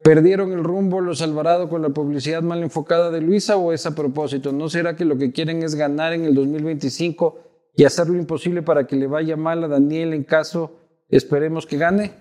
¿Perdieron 0.03 0.51
el 0.51 0.65
rumbo 0.65 0.99
los 0.99 1.21
Alvarado 1.21 1.69
con 1.69 1.81
la 1.81 1.91
publicidad 1.91 2.41
mal 2.41 2.61
enfocada 2.61 3.09
de 3.09 3.21
Luisa 3.21 3.55
o 3.55 3.71
es 3.71 3.85
a 3.85 3.95
propósito? 3.95 4.51
¿No 4.51 4.67
será 4.67 4.97
que 4.97 5.05
lo 5.05 5.17
que 5.17 5.31
quieren 5.31 5.63
es 5.63 5.75
ganar 5.75 6.11
en 6.11 6.25
el 6.25 6.35
2025 6.35 7.39
y 7.77 7.85
hacer 7.85 8.09
lo 8.09 8.17
imposible 8.17 8.61
para 8.61 8.85
que 8.85 8.97
le 8.97 9.07
vaya 9.07 9.37
mal 9.37 9.63
a 9.63 9.69
Daniel 9.69 10.13
en 10.13 10.25
caso 10.25 10.75
esperemos 11.07 11.65
que 11.65 11.77
gane? 11.77 12.11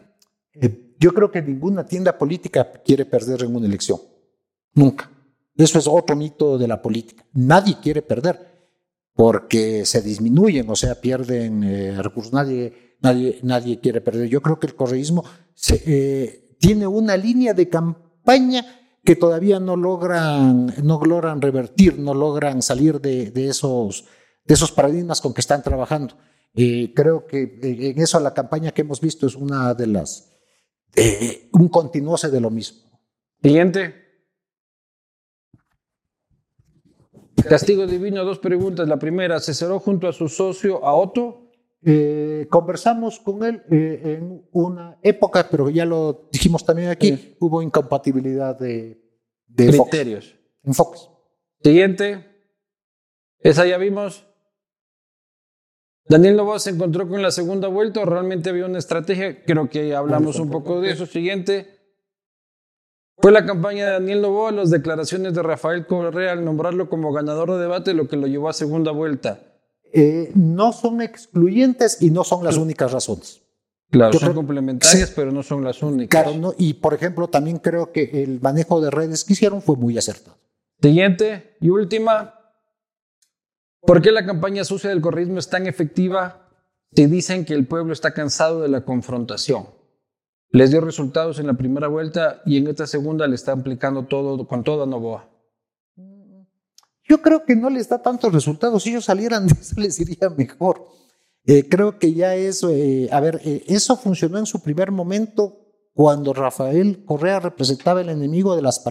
Eh, 0.54 0.94
yo 1.00 1.12
creo 1.12 1.32
que 1.32 1.42
ninguna 1.42 1.86
tienda 1.86 2.16
política 2.16 2.70
quiere 2.84 3.04
perder 3.04 3.42
en 3.42 3.56
una 3.56 3.66
elección. 3.66 3.98
Nunca. 4.74 5.10
Eso 5.56 5.80
es 5.80 5.88
otro 5.88 6.14
mito 6.14 6.56
de 6.56 6.68
la 6.68 6.80
política. 6.80 7.24
Nadie 7.32 7.78
quiere 7.82 8.00
perder 8.00 8.57
porque 9.18 9.84
se 9.84 10.00
disminuyen, 10.00 10.70
o 10.70 10.76
sea, 10.76 11.00
pierden 11.00 11.64
eh, 11.64 12.00
recursos. 12.00 12.32
Nadie, 12.32 12.94
nadie, 13.00 13.40
nadie 13.42 13.80
quiere 13.80 14.00
perder. 14.00 14.28
Yo 14.28 14.40
creo 14.40 14.60
que 14.60 14.68
el 14.68 14.76
correísmo 14.76 15.24
eh, 15.70 16.54
tiene 16.60 16.86
una 16.86 17.16
línea 17.16 17.52
de 17.52 17.68
campaña 17.68 18.64
que 19.02 19.16
todavía 19.16 19.58
no 19.58 19.74
logran, 19.74 20.72
no 20.84 21.00
logran 21.00 21.42
revertir, 21.42 21.98
no 21.98 22.14
logran 22.14 22.62
salir 22.62 23.00
de, 23.00 23.32
esos, 23.48 24.04
de 24.44 24.54
esos 24.54 24.70
paradigmas 24.70 25.20
con 25.20 25.34
que 25.34 25.40
están 25.40 25.64
trabajando. 25.64 26.14
creo 26.54 27.26
que 27.26 27.58
en 27.60 28.00
eso 28.00 28.20
la 28.20 28.34
campaña 28.34 28.70
que 28.70 28.82
hemos 28.82 29.00
visto 29.00 29.26
es 29.26 29.34
una 29.34 29.74
de 29.74 29.88
las, 29.88 30.30
eh, 30.94 31.48
un 31.54 31.68
continuose 31.68 32.28
de 32.28 32.40
lo 32.40 32.50
mismo. 32.50 32.88
Siguiente. 33.42 34.07
Castigo 37.42 37.86
divino, 37.86 38.24
dos 38.24 38.38
preguntas. 38.38 38.88
La 38.88 38.98
primera, 38.98 39.36
¿asesoró 39.36 39.78
junto 39.78 40.08
a 40.08 40.12
su 40.12 40.28
socio 40.28 40.84
a 40.84 40.94
Otto? 40.94 41.48
Eh, 41.84 42.46
conversamos 42.50 43.20
con 43.20 43.44
él 43.44 43.62
eh, 43.70 44.18
en 44.18 44.48
una 44.52 44.98
época, 45.02 45.46
pero 45.48 45.70
ya 45.70 45.84
lo 45.84 46.28
dijimos 46.32 46.64
también 46.64 46.88
aquí, 46.88 47.36
hubo 47.38 47.62
incompatibilidad 47.62 48.58
de, 48.58 49.00
criterios. 49.54 50.34
Enfoques. 50.64 51.08
Siguiente. 51.62 52.24
Esa 53.38 53.66
ya 53.66 53.78
vimos. 53.78 54.24
Daniel 56.08 56.36
Novoa 56.36 56.58
se 56.58 56.70
encontró 56.70 57.06
con 57.06 57.22
la 57.22 57.30
segunda 57.30 57.68
vuelta, 57.68 58.04
realmente 58.04 58.48
había 58.50 58.64
una 58.64 58.78
estrategia, 58.78 59.44
creo 59.44 59.68
que 59.68 59.94
hablamos 59.94 60.40
un 60.40 60.50
poco 60.50 60.80
de 60.80 60.90
eso. 60.90 61.06
Siguiente. 61.06 61.77
Fue 63.20 63.32
la 63.32 63.44
campaña 63.44 63.86
de 63.86 63.92
Daniel 63.92 64.22
Novoa, 64.22 64.52
las 64.52 64.70
declaraciones 64.70 65.34
de 65.34 65.42
Rafael 65.42 65.86
Correa 65.86 66.32
al 66.32 66.44
nombrarlo 66.44 66.88
como 66.88 67.12
ganador 67.12 67.52
de 67.52 67.58
debate, 67.58 67.92
lo 67.92 68.06
que 68.08 68.16
lo 68.16 68.28
llevó 68.28 68.48
a 68.48 68.52
segunda 68.52 68.92
vuelta. 68.92 69.40
Eh, 69.92 70.30
no 70.34 70.72
son 70.72 71.00
excluyentes 71.00 72.00
y 72.00 72.10
no 72.10 72.22
son 72.22 72.44
las 72.44 72.56
únicas 72.56 72.92
razones. 72.92 73.42
Claro, 73.90 74.18
son 74.18 74.34
complementarias, 74.34 75.10
pero 75.16 75.32
no 75.32 75.42
son 75.42 75.64
las 75.64 75.82
únicas. 75.82 76.22
Claro, 76.22 76.38
no, 76.38 76.54
y 76.58 76.74
por 76.74 76.92
ejemplo, 76.92 77.28
también 77.28 77.58
creo 77.58 77.90
que 77.90 78.22
el 78.22 78.40
manejo 78.40 78.80
de 78.80 78.90
redes 78.90 79.24
que 79.24 79.32
hicieron 79.32 79.62
fue 79.62 79.76
muy 79.76 79.96
acertado. 79.96 80.36
Siguiente 80.80 81.56
y 81.60 81.70
última. 81.70 82.34
¿Por 83.80 84.02
qué 84.02 84.12
la 84.12 84.26
campaña 84.26 84.62
sucia 84.64 84.90
del 84.90 85.00
correísmo 85.00 85.38
es 85.38 85.48
tan 85.48 85.66
efectiva 85.66 86.48
si 86.94 87.06
dicen 87.06 87.44
que 87.44 87.54
el 87.54 87.66
pueblo 87.66 87.92
está 87.92 88.12
cansado 88.12 88.60
de 88.60 88.68
la 88.68 88.84
confrontación? 88.84 89.77
Les 90.50 90.70
dio 90.70 90.80
resultados 90.80 91.38
en 91.38 91.46
la 91.46 91.54
primera 91.54 91.88
vuelta 91.88 92.40
y 92.46 92.56
en 92.56 92.68
esta 92.68 92.86
segunda 92.86 93.26
le 93.26 93.34
está 93.34 93.52
aplicando 93.52 94.06
todo 94.06 94.46
con 94.46 94.64
toda 94.64 94.86
Novoa. 94.86 95.28
Yo 97.08 97.22
creo 97.22 97.44
que 97.44 97.56
no 97.56 97.70
les 97.70 97.88
da 97.88 98.02
tantos 98.02 98.32
resultados. 98.32 98.82
Si 98.82 98.90
ellos 98.90 99.04
salieran 99.04 99.46
de 99.48 99.54
eso, 99.60 99.80
les 99.80 99.98
iría 100.00 100.28
mejor. 100.30 100.86
Eh, 101.44 101.68
creo 101.68 101.98
que 101.98 102.12
ya 102.12 102.34
eso, 102.34 102.70
eh, 102.70 103.08
a 103.10 103.20
ver, 103.20 103.40
eh, 103.44 103.64
eso 103.68 103.96
funcionó 103.96 104.38
en 104.38 104.46
su 104.46 104.60
primer 104.60 104.90
momento 104.90 105.64
cuando 105.94 106.32
Rafael 106.32 107.04
Correa 107.04 107.40
representaba 107.40 108.00
el 108.02 108.10
enemigo 108.10 108.54
de 108.54 108.62
las 108.62 108.84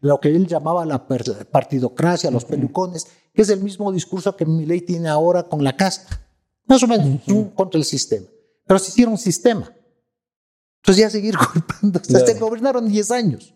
lo 0.00 0.18
que 0.18 0.28
él 0.28 0.46
llamaba 0.46 0.86
la 0.86 1.06
partidocracia, 1.06 2.30
los 2.30 2.46
pelucones, 2.46 3.06
que 3.34 3.42
es 3.42 3.50
el 3.50 3.60
mismo 3.60 3.92
discurso 3.92 4.34
que 4.34 4.46
Milei 4.46 4.80
tiene 4.80 5.08
ahora 5.08 5.42
con 5.42 5.62
la 5.62 5.76
casta, 5.76 6.26
más 6.66 6.82
o 6.82 6.86
menos, 6.86 7.20
contra 7.54 7.76
el 7.76 7.84
sistema. 7.84 8.26
Pero 8.66 8.78
se 8.78 8.92
hicieron 8.92 9.12
un 9.12 9.18
sistema. 9.18 9.73
Entonces 10.84 11.02
ya 11.02 11.08
seguir 11.10 11.34
culpando, 11.52 12.00
se 12.04 12.34
gobernaron 12.38 12.86
10 12.86 13.10
años. 13.10 13.54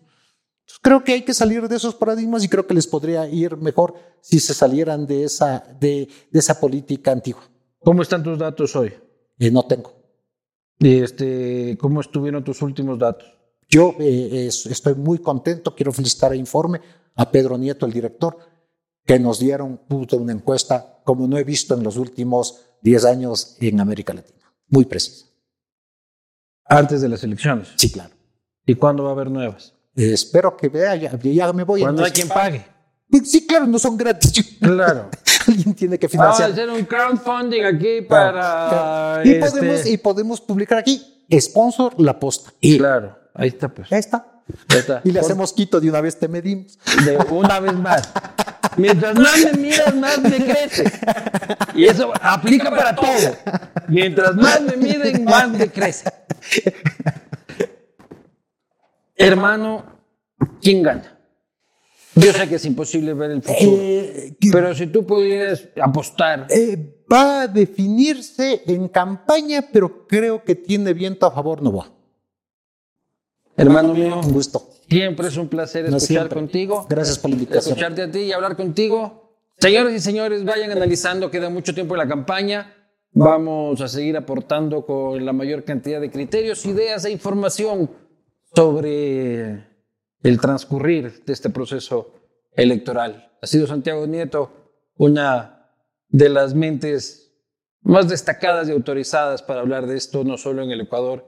creo 0.81 1.03
que 1.03 1.13
hay 1.13 1.21
que 1.23 1.33
salir 1.35 1.67
de 1.67 1.75
esos 1.75 1.93
paradigmas 1.93 2.43
y 2.43 2.49
creo 2.49 2.65
que 2.65 2.73
les 2.73 2.87
podría 2.87 3.27
ir 3.29 3.55
mejor 3.57 3.93
si 4.21 4.39
se 4.39 4.53
salieran 4.55 5.05
de 5.05 5.23
esa, 5.25 5.63
de, 5.79 6.09
esa 6.33 6.59
política 6.59 7.11
antigua. 7.11 7.43
¿Cómo 7.83 8.01
están 8.01 8.23
tus 8.23 8.37
datos 8.39 8.75
hoy? 8.75 8.93
Eh, 9.37 9.51
no 9.51 9.63
tengo. 9.67 9.93
Este, 10.79 11.77
¿Cómo 11.79 12.01
estuvieron 12.01 12.43
tus 12.43 12.61
últimos 12.61 12.97
datos? 12.97 13.27
Yo 13.67 13.93
eh, 13.99 14.47
es- 14.47 14.65
estoy 14.65 14.95
muy 14.95 15.19
contento, 15.19 15.75
quiero 15.75 15.91
felicitar 15.93 16.31
a 16.31 16.35
Informe, 16.35 16.81
a 17.15 17.29
Pedro 17.29 17.57
Nieto, 17.57 17.85
el 17.85 17.93
director, 17.93 18.37
que 19.05 19.19
nos 19.19 19.39
dieron 19.39 19.81
una 19.89 20.33
encuesta 20.33 21.01
como 21.03 21.27
no 21.27 21.37
he 21.37 21.43
visto 21.43 21.73
en 21.75 21.83
los 21.83 21.97
últimos 21.97 22.61
10 22.81 23.05
años 23.05 23.57
en 23.59 23.79
América 23.79 24.13
Latina. 24.13 24.51
Muy 24.67 24.85
precisa. 24.85 25.25
Antes 26.69 27.01
de 27.01 27.09
las 27.09 27.23
elecciones. 27.23 27.69
Sí, 27.75 27.91
claro. 27.91 28.11
¿Y 28.65 28.75
cuándo 28.75 29.03
va 29.03 29.09
a 29.09 29.13
haber 29.13 29.29
nuevas? 29.31 29.73
Eh, 29.95 30.13
espero 30.13 30.55
que 30.55 30.69
vea, 30.69 30.95
ya, 30.95 31.17
ya 31.19 31.51
me 31.51 31.63
voy. 31.63 31.81
Cuando 31.81 32.03
hay 32.05 32.11
quien 32.11 32.27
pague. 32.29 32.65
Sí, 33.25 33.45
claro, 33.47 33.65
no 33.65 33.79
son 33.79 33.97
gratis. 33.97 34.57
Claro. 34.61 35.09
Alguien 35.47 35.73
tiene 35.73 35.97
que 35.97 36.07
Vamos 36.07 36.39
a 36.39 36.45
financiar. 36.45 36.51
hacer 36.51 36.69
un 36.69 36.85
crowdfunding 36.85 37.63
aquí 37.63 38.01
para... 38.03 39.21
y, 39.25 39.31
este, 39.31 39.49
podemos, 39.49 39.85
y 39.87 39.97
podemos 39.97 40.41
publicar 40.41 40.77
aquí, 40.77 41.25
sponsor 41.39 41.99
La 41.99 42.19
Posta. 42.19 42.51
Y 42.61 42.77
Claro, 42.77 43.17
ahí 43.33 43.47
está 43.47 43.67
pues. 43.69 43.89
ya 43.89 43.97
está. 43.97 44.28
Está. 44.69 45.01
Y 45.03 45.11
le 45.11 45.19
hacemos 45.19 45.53
quito 45.53 45.79
de 45.79 45.89
una 45.89 46.01
vez, 46.01 46.17
te 46.17 46.27
medimos. 46.27 46.77
de 47.05 47.17
una 47.29 47.59
vez 47.59 47.73
más. 47.73 48.11
Mientras 48.77 49.15
más 49.15 49.37
me 49.45 49.53
miras, 49.53 49.95
más 49.95 50.21
me 50.21 50.37
crece. 50.37 50.83
Y 51.75 51.85
eso 51.85 52.11
aplica 52.21 52.69
para 52.69 52.95
todo. 52.95 53.35
Mientras 53.87 54.35
más 54.35 54.61
me 54.61 54.77
miden, 54.77 55.23
más 55.25 55.49
me 55.49 55.69
crece. 55.69 56.09
Hermano, 59.15 59.83
¿quién 60.61 60.81
gana? 60.83 61.19
Yo 62.15 62.33
sé 62.33 62.47
que 62.49 62.55
es 62.55 62.65
imposible 62.65 63.13
ver 63.13 63.31
el 63.31 63.41
futuro. 63.41 63.77
Eh, 63.81 64.35
Pero 64.51 64.73
si 64.75 64.87
tú 64.87 65.05
pudieras 65.05 65.67
apostar, 65.81 66.47
eh, 66.49 67.03
va 67.11 67.41
a 67.41 67.47
definirse 67.47 68.61
en 68.65 68.87
campaña, 68.87 69.65
pero 69.71 70.07
creo 70.07 70.43
que 70.43 70.55
tiene 70.55 70.93
viento 70.93 71.25
a 71.25 71.31
favor 71.31 71.61
Novoa. 71.61 71.91
Hermano 73.61 73.93
mío, 73.93 74.19
Un 74.23 74.31
gusto. 74.33 74.69
siempre 74.89 75.27
es 75.27 75.37
un 75.37 75.47
placer 75.47 75.89
No, 75.89 75.97
escuchar 75.97 76.23
siempre. 76.23 76.35
contigo. 76.35 76.85
Gracias 76.89 77.19
por 77.19 77.29
la 77.29 77.35
invitación. 77.35 77.71
escucharte 77.73 78.01
a 78.03 78.11
ti 78.11 78.19
y 78.19 78.31
hablar 78.31 78.55
contigo. 78.55 79.35
Señores 79.57 79.93
y 79.93 79.99
señores, 79.99 80.45
vayan 80.45 80.71
analizando, 80.71 81.29
queda 81.29 81.49
mucho 81.49 81.73
tiempo 81.73 81.95
en 81.95 81.99
la 81.99 82.07
campaña. 82.07 82.73
Vamos 83.11 83.81
a 83.81 83.87
seguir 83.87 84.15
aportando 84.17 84.85
con 84.85 85.25
la 85.25 85.33
mayor 85.33 85.63
cantidad 85.63 85.99
de 85.99 86.09
criterios, 86.11 86.65
ideas 86.65 87.03
e 87.05 87.11
información 87.11 87.89
sobre 88.55 89.67
el 90.23 90.39
transcurrir 90.39 91.23
de 91.25 91.33
este 91.33 91.49
proceso 91.49 92.13
electoral. 92.53 93.31
Ha 93.41 93.47
sido 93.47 93.67
Santiago 93.67 94.05
Nieto 94.07 94.51
una 94.95 95.71
de 96.09 96.29
las 96.29 96.53
mentes 96.53 97.33
más 97.81 98.09
destacadas 98.09 98.67
y 98.67 98.71
autorizadas 98.73 99.41
para 99.41 99.61
hablar 99.61 99.87
de 99.87 99.95
esto, 99.97 100.23
no 100.23 100.37
solo 100.37 100.61
en 100.63 100.71
el 100.71 100.81
Ecuador, 100.81 101.25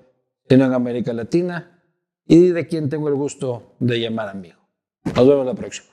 sino 0.49 0.65
en 0.65 0.73
América 0.73 1.13
Latina, 1.13 1.80
y 2.27 2.49
de 2.49 2.67
quien 2.67 2.89
tengo 2.89 3.09
el 3.09 3.15
gusto 3.15 3.75
de 3.79 3.99
llamar 3.99 4.29
amigo. 4.29 4.59
Nos 5.15 5.27
vemos 5.27 5.45
la 5.45 5.53
próxima. 5.53 5.90